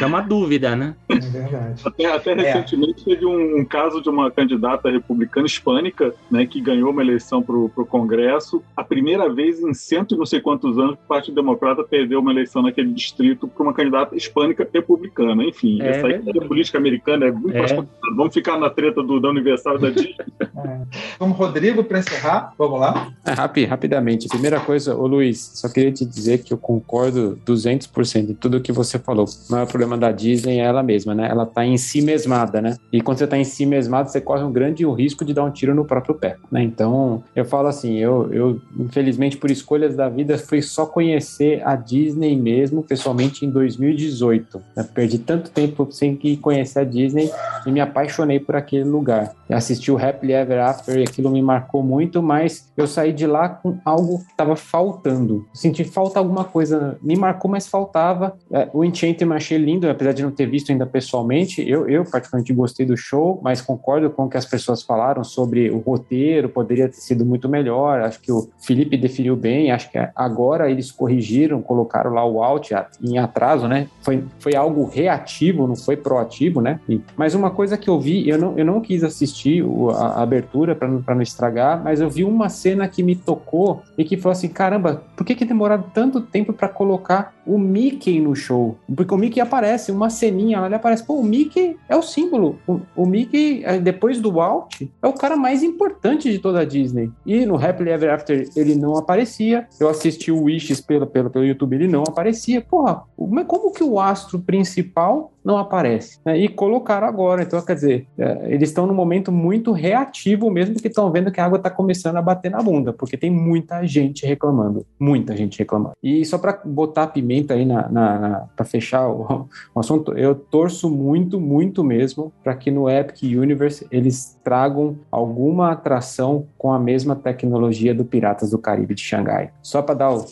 É 0.00 0.06
uma 0.06 0.20
dúvida, 0.20 0.74
né? 0.76 0.94
É 1.08 1.18
verdade. 1.18 1.82
Até, 1.84 2.06
até 2.06 2.34
recentemente 2.34 3.01
é. 3.01 3.01
Teve 3.04 3.26
um, 3.26 3.58
um, 3.58 3.64
caso 3.64 4.00
de 4.00 4.08
uma 4.08 4.30
candidata 4.30 4.90
republicana 4.90 5.46
hispânica, 5.46 6.14
né, 6.30 6.46
que 6.46 6.60
ganhou 6.60 6.90
uma 6.90 7.02
eleição 7.02 7.42
para 7.42 7.56
o 7.56 7.86
Congresso. 7.86 8.62
A 8.76 8.84
primeira 8.84 9.32
vez 9.32 9.60
em 9.60 9.74
cento 9.74 10.14
e 10.14 10.18
não 10.18 10.26
sei 10.26 10.40
quantos 10.40 10.78
anos 10.78 10.96
que 10.96 11.04
o 11.04 11.08
Partido 11.08 11.34
Democrata 11.34 11.82
perdeu 11.82 12.20
uma 12.20 12.30
eleição 12.30 12.62
naquele 12.62 12.92
distrito 12.92 13.48
para 13.48 13.62
uma 13.62 13.72
candidata 13.72 14.16
hispânica 14.16 14.68
republicana. 14.72 15.44
Enfim, 15.44 15.80
é, 15.80 15.88
essa 15.88 16.06
aí 16.06 16.22
é 16.26 16.44
política 16.46 16.78
americana 16.78 17.26
é 17.26 17.32
muito 17.32 17.56
é. 17.56 17.58
mais 17.58 17.72
complicada. 17.72 18.16
Vamos 18.16 18.34
ficar 18.34 18.58
na 18.58 18.70
treta 18.70 19.02
do, 19.02 19.20
da 19.20 19.28
Universal 19.28 19.78
da 19.78 19.90
Disney. 19.90 20.16
É. 20.64 20.82
Vamos, 21.18 21.36
Rodrigo, 21.36 21.82
para 21.82 21.98
encerrar? 21.98 22.52
Vamos 22.56 22.78
lá? 22.78 23.12
É, 23.24 23.32
rapid, 23.32 23.68
rapidamente. 23.68 24.28
Primeira 24.28 24.60
coisa, 24.60 24.94
ô 24.94 25.06
Luiz, 25.06 25.52
só 25.54 25.68
queria 25.68 25.90
te 25.90 26.04
dizer 26.04 26.42
que 26.42 26.52
eu 26.52 26.58
concordo 26.58 27.38
200% 27.44 28.30
em 28.30 28.34
tudo 28.34 28.60
que 28.60 28.70
você 28.70 28.98
falou. 28.98 29.24
Não 29.50 29.58
é 29.58 29.62
o 29.62 29.66
problema 29.66 29.96
da 29.96 30.12
Disney, 30.12 30.60
é 30.60 30.64
ela 30.64 30.82
mesma, 30.82 31.14
né? 31.14 31.28
Ela 31.28 31.46
tá 31.46 31.64
em 31.64 31.76
si 31.76 32.00
mesmada, 32.02 32.60
né? 32.60 32.76
E 32.92 33.00
quando 33.00 33.18
você 33.18 33.26
tá 33.26 33.38
em 33.38 33.44
si 33.44 33.64
mesmado, 33.64 34.10
você 34.10 34.20
corre 34.20 34.42
um 34.42 34.52
grande 34.52 34.84
risco 34.86 35.24
de 35.24 35.32
dar 35.32 35.44
um 35.44 35.50
tiro 35.50 35.74
no 35.74 35.84
próprio 35.84 36.14
pé, 36.14 36.36
né? 36.50 36.62
Então, 36.62 37.22
eu 37.34 37.44
falo 37.44 37.68
assim, 37.68 37.96
eu, 37.96 38.32
eu 38.32 38.60
infelizmente, 38.78 39.36
por 39.36 39.50
escolhas 39.50 39.96
da 39.96 40.08
vida, 40.08 40.36
fui 40.36 40.60
só 40.60 40.84
conhecer 40.84 41.66
a 41.66 41.74
Disney 41.74 42.36
mesmo, 42.36 42.82
pessoalmente, 42.82 43.46
em 43.46 43.50
2018. 43.50 44.60
Eu 44.76 44.84
perdi 44.84 45.18
tanto 45.18 45.50
tempo 45.50 45.88
sem 45.90 46.16
que 46.16 46.36
conhecer 46.36 46.80
a 46.80 46.84
Disney 46.84 47.30
e 47.66 47.70
me 47.70 47.80
apaixonei 47.80 48.38
por 48.38 48.56
aquele 48.56 48.84
lugar. 48.84 49.32
Eu 49.48 49.56
assisti 49.56 49.90
o 49.90 49.98
Happily 49.98 50.32
Ever 50.32 50.60
After 50.60 50.98
e 50.98 51.02
aquilo 51.02 51.30
me 51.30 51.42
marcou 51.42 51.82
muito, 51.82 52.22
mas 52.22 52.70
eu 52.76 52.86
saí 52.86 53.12
de 53.12 53.26
lá 53.26 53.48
com 53.48 53.78
algo 53.84 54.18
que 54.18 54.30
estava 54.30 54.56
faltando. 54.56 55.46
Senti 55.52 55.84
falta 55.84 56.18
alguma 56.18 56.44
coisa. 56.44 56.98
Me 57.02 57.16
marcou, 57.16 57.50
mas 57.50 57.66
faltava. 57.66 58.36
É, 58.50 58.68
o 58.72 58.84
Enchanted 58.84 59.22
eu 59.22 59.32
achei 59.32 59.58
lindo, 59.58 59.88
apesar 59.88 60.12
de 60.12 60.22
não 60.22 60.30
ter 60.30 60.46
visto 60.46 60.70
ainda 60.72 60.86
pessoalmente. 60.86 61.66
Eu, 61.68 61.88
eu 61.88 62.04
particularmente 62.04 62.52
gostei 62.52 62.81
do 62.84 62.96
show, 62.96 63.40
mas 63.42 63.60
concordo 63.60 64.10
com 64.10 64.24
o 64.24 64.28
que 64.28 64.36
as 64.36 64.46
pessoas 64.46 64.82
falaram 64.82 65.24
sobre 65.24 65.70
o 65.70 65.78
roteiro, 65.78 66.48
poderia 66.48 66.88
ter 66.88 66.96
sido 66.96 67.24
muito 67.24 67.48
melhor. 67.48 68.00
Acho 68.00 68.20
que 68.20 68.32
o 68.32 68.48
Felipe 68.60 68.96
definiu 68.96 69.36
bem. 69.36 69.70
Acho 69.70 69.90
que 69.90 69.98
agora 70.14 70.70
eles 70.70 70.90
corrigiram, 70.90 71.62
colocaram 71.62 72.12
lá 72.12 72.24
o 72.24 72.42
alt 72.42 72.70
em 73.02 73.18
atraso, 73.18 73.68
né? 73.68 73.88
Foi, 74.02 74.24
foi 74.38 74.54
algo 74.54 74.84
reativo, 74.84 75.66
não 75.66 75.76
foi 75.76 75.96
proativo, 75.96 76.60
né? 76.60 76.80
E, 76.88 77.00
mas 77.16 77.34
uma 77.34 77.50
coisa 77.50 77.76
que 77.76 77.88
eu 77.88 78.00
vi, 78.00 78.28
eu 78.28 78.38
não, 78.38 78.58
eu 78.58 78.64
não 78.64 78.80
quis 78.80 79.04
assistir 79.04 79.64
a, 79.94 80.06
a 80.06 80.22
abertura 80.22 80.74
para 80.74 80.88
não, 80.88 81.02
não 81.06 81.22
estragar, 81.22 81.82
mas 81.82 82.00
eu 82.00 82.08
vi 82.08 82.24
uma 82.24 82.48
cena 82.48 82.88
que 82.88 83.02
me 83.02 83.14
tocou 83.14 83.82
e 83.96 84.04
que 84.04 84.16
falou 84.16 84.32
assim: 84.32 84.48
caramba, 84.48 85.02
por 85.16 85.24
que, 85.24 85.34
que 85.34 85.44
demoraram 85.44 85.84
tanto 85.94 86.20
tempo 86.20 86.52
para 86.52 86.68
colocar 86.68 87.34
o 87.46 87.58
Mickey 87.58 88.20
no 88.20 88.34
show? 88.34 88.76
Porque 88.94 89.14
o 89.14 89.18
Mickey 89.18 89.40
aparece, 89.40 89.92
uma 89.92 90.10
ceninha 90.10 90.64
ele 90.64 90.74
aparece, 90.74 91.04
pô, 91.04 91.14
o 91.14 91.24
Mickey 91.24 91.76
é 91.88 91.96
o 91.96 92.02
símbolo. 92.02 92.58
O, 92.66 92.71
o 92.96 93.06
Mickey, 93.06 93.62
depois 93.82 94.20
do 94.20 94.32
Walt, 94.32 94.82
é 95.02 95.06
o 95.06 95.12
cara 95.12 95.36
mais 95.36 95.62
importante 95.62 96.30
de 96.30 96.38
toda 96.38 96.60
a 96.60 96.64
Disney. 96.64 97.10
E 97.26 97.44
no 97.44 97.56
Happily 97.56 97.90
Ever 97.90 98.12
After 98.12 98.48
ele 98.56 98.74
não 98.74 98.96
aparecia. 98.96 99.66
Eu 99.80 99.88
assisti 99.88 100.30
o 100.30 100.44
Wishes 100.44 100.80
pelo, 100.80 101.06
pelo, 101.06 101.30
pelo 101.30 101.44
YouTube, 101.44 101.74
ele 101.74 101.88
não 101.88 102.02
aparecia. 102.02 102.60
Porra, 102.60 103.02
como 103.16 103.72
que 103.72 103.84
o 103.84 104.00
astro 104.00 104.38
principal 104.40 105.32
não 105.44 105.58
aparece. 105.58 106.20
Né? 106.24 106.38
E 106.38 106.48
colocaram 106.48 107.06
agora. 107.06 107.42
Então, 107.42 107.60
quer 107.62 107.74
dizer, 107.74 108.06
é, 108.18 108.54
eles 108.54 108.68
estão 108.68 108.86
num 108.86 108.94
momento 108.94 109.32
muito 109.32 109.72
reativo 109.72 110.50
mesmo, 110.50 110.76
que 110.76 110.88
estão 110.88 111.10
vendo 111.10 111.30
que 111.30 111.40
a 111.40 111.44
água 111.44 111.56
está 111.56 111.70
começando 111.70 112.16
a 112.16 112.22
bater 112.22 112.50
na 112.50 112.62
bunda, 112.62 112.92
porque 112.92 113.16
tem 113.16 113.30
muita 113.30 113.84
gente 113.86 114.24
reclamando. 114.26 114.86
Muita 114.98 115.36
gente 115.36 115.58
reclamando. 115.58 115.94
E 116.02 116.24
só 116.24 116.38
para 116.38 116.60
botar 116.64 117.08
pimenta 117.08 117.54
aí 117.54 117.64
na, 117.64 117.88
na, 117.88 118.18
na 118.18 118.40
para 118.54 118.64
fechar 118.64 119.08
o, 119.08 119.48
o, 119.74 119.80
assunto, 119.80 120.12
eu 120.16 120.34
torço 120.34 120.90
muito, 120.90 121.40
muito 121.40 121.82
mesmo 121.82 122.32
para 122.42 122.54
que 122.62 122.70
no 122.70 122.88
Epic 122.88 123.22
Universe 123.22 123.86
eles 123.90 124.38
tragam 124.44 124.96
alguma 125.10 125.72
atração 125.72 126.46
com 126.56 126.72
a 126.72 126.78
mesma 126.78 127.16
tecnologia 127.16 127.92
do 127.92 128.04
Piratas 128.04 128.50
do 128.50 128.58
Caribe 128.58 128.94
de 128.94 129.02
Xangai. 129.02 129.50
Só 129.60 129.82
para 129.82 129.96
dar 129.96 130.14
o 130.14 130.24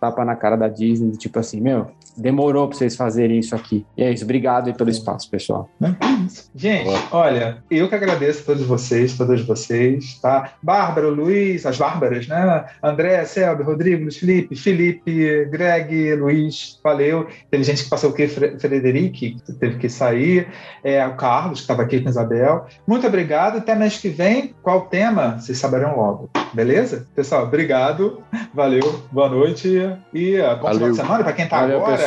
tapa 0.00 0.24
na 0.24 0.34
cara 0.34 0.56
da 0.56 0.68
Disney, 0.68 1.12
tipo 1.12 1.38
assim, 1.38 1.60
meu, 1.60 1.88
demorou 2.16 2.68
para 2.68 2.76
vocês 2.76 2.96
fazerem 2.96 3.38
isso 3.38 3.54
aqui. 3.54 3.84
E 3.96 4.02
é 4.02 4.12
isso, 4.12 4.24
obrigado 4.24 4.68
aí 4.68 4.74
pelo 4.74 4.90
espaço, 4.90 5.30
pessoal. 5.30 5.68
Gente, 6.54 6.90
olha, 7.10 7.58
eu 7.70 7.88
que 7.88 7.94
agradeço 7.94 8.42
a 8.42 8.44
todos 8.44 8.66
vocês, 8.66 9.16
todas 9.16 9.40
vocês, 9.42 10.18
tá? 10.20 10.52
Bárbara, 10.62 11.08
Luiz, 11.08 11.66
as 11.66 11.76
Bárbaras, 11.76 12.26
né? 12.26 12.64
André, 12.82 13.24
Selby, 13.24 13.62
Rodrigo, 13.62 14.02
Luiz 14.02 14.16
Felipe, 14.16 14.56
Felipe, 14.56 15.44
Greg, 15.46 16.14
Luiz, 16.14 16.78
valeu. 16.82 17.26
Teve 17.50 17.64
gente 17.64 17.84
que 17.84 17.90
passou 17.90 18.10
o 18.10 18.12
quê? 18.12 18.28
Frederic, 18.28 19.36
que 19.44 19.52
teve 19.52 19.78
que 19.78 19.88
sair. 19.88 20.48
É, 20.82 21.06
o 21.06 21.14
Carlos, 21.16 21.60
que 21.60 21.64
estava 21.64 21.82
aqui 21.82 22.00
com 22.00 22.08
a 22.08 22.10
Isabel. 22.10 22.66
Muito 22.86 23.06
obrigado. 23.06 23.58
Até 23.58 23.74
mês 23.74 23.98
que 23.98 24.08
vem. 24.08 24.54
Qual 24.62 24.78
o 24.78 24.82
tema? 24.82 25.38
Vocês 25.38 25.58
saberão 25.58 25.96
logo. 25.96 26.30
Beleza? 26.52 27.06
Pessoal, 27.14 27.44
obrigado. 27.44 28.22
Valeu. 28.52 29.02
Boa 29.10 29.28
noite. 29.28 29.68
E 30.12 30.38
uh, 30.38 30.56
bom 30.60 30.72
final 30.72 30.90
de 30.90 30.96
semana 30.96 31.24
para 31.24 31.32
quem 31.32 31.44
está 31.44 31.58
agora 31.58 31.96
pessoal. 31.96 32.03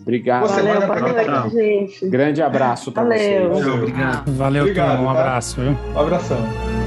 Obrigado. 0.00 0.46
Valeu, 0.46 0.86
valeu, 0.86 1.50
gente. 1.50 2.08
Grande 2.08 2.42
abraço 2.42 2.92
para 2.92 3.04
vocês. 3.04 3.48
Valeu, 3.48 3.74
obrigado. 3.74 4.32
Valeu, 4.32 4.62
obrigado. 4.62 5.00
Um 5.00 5.04
tá? 5.04 5.10
abraço. 5.10 5.60
Viu? 5.60 5.76
Um 5.94 5.98
abração. 5.98 6.77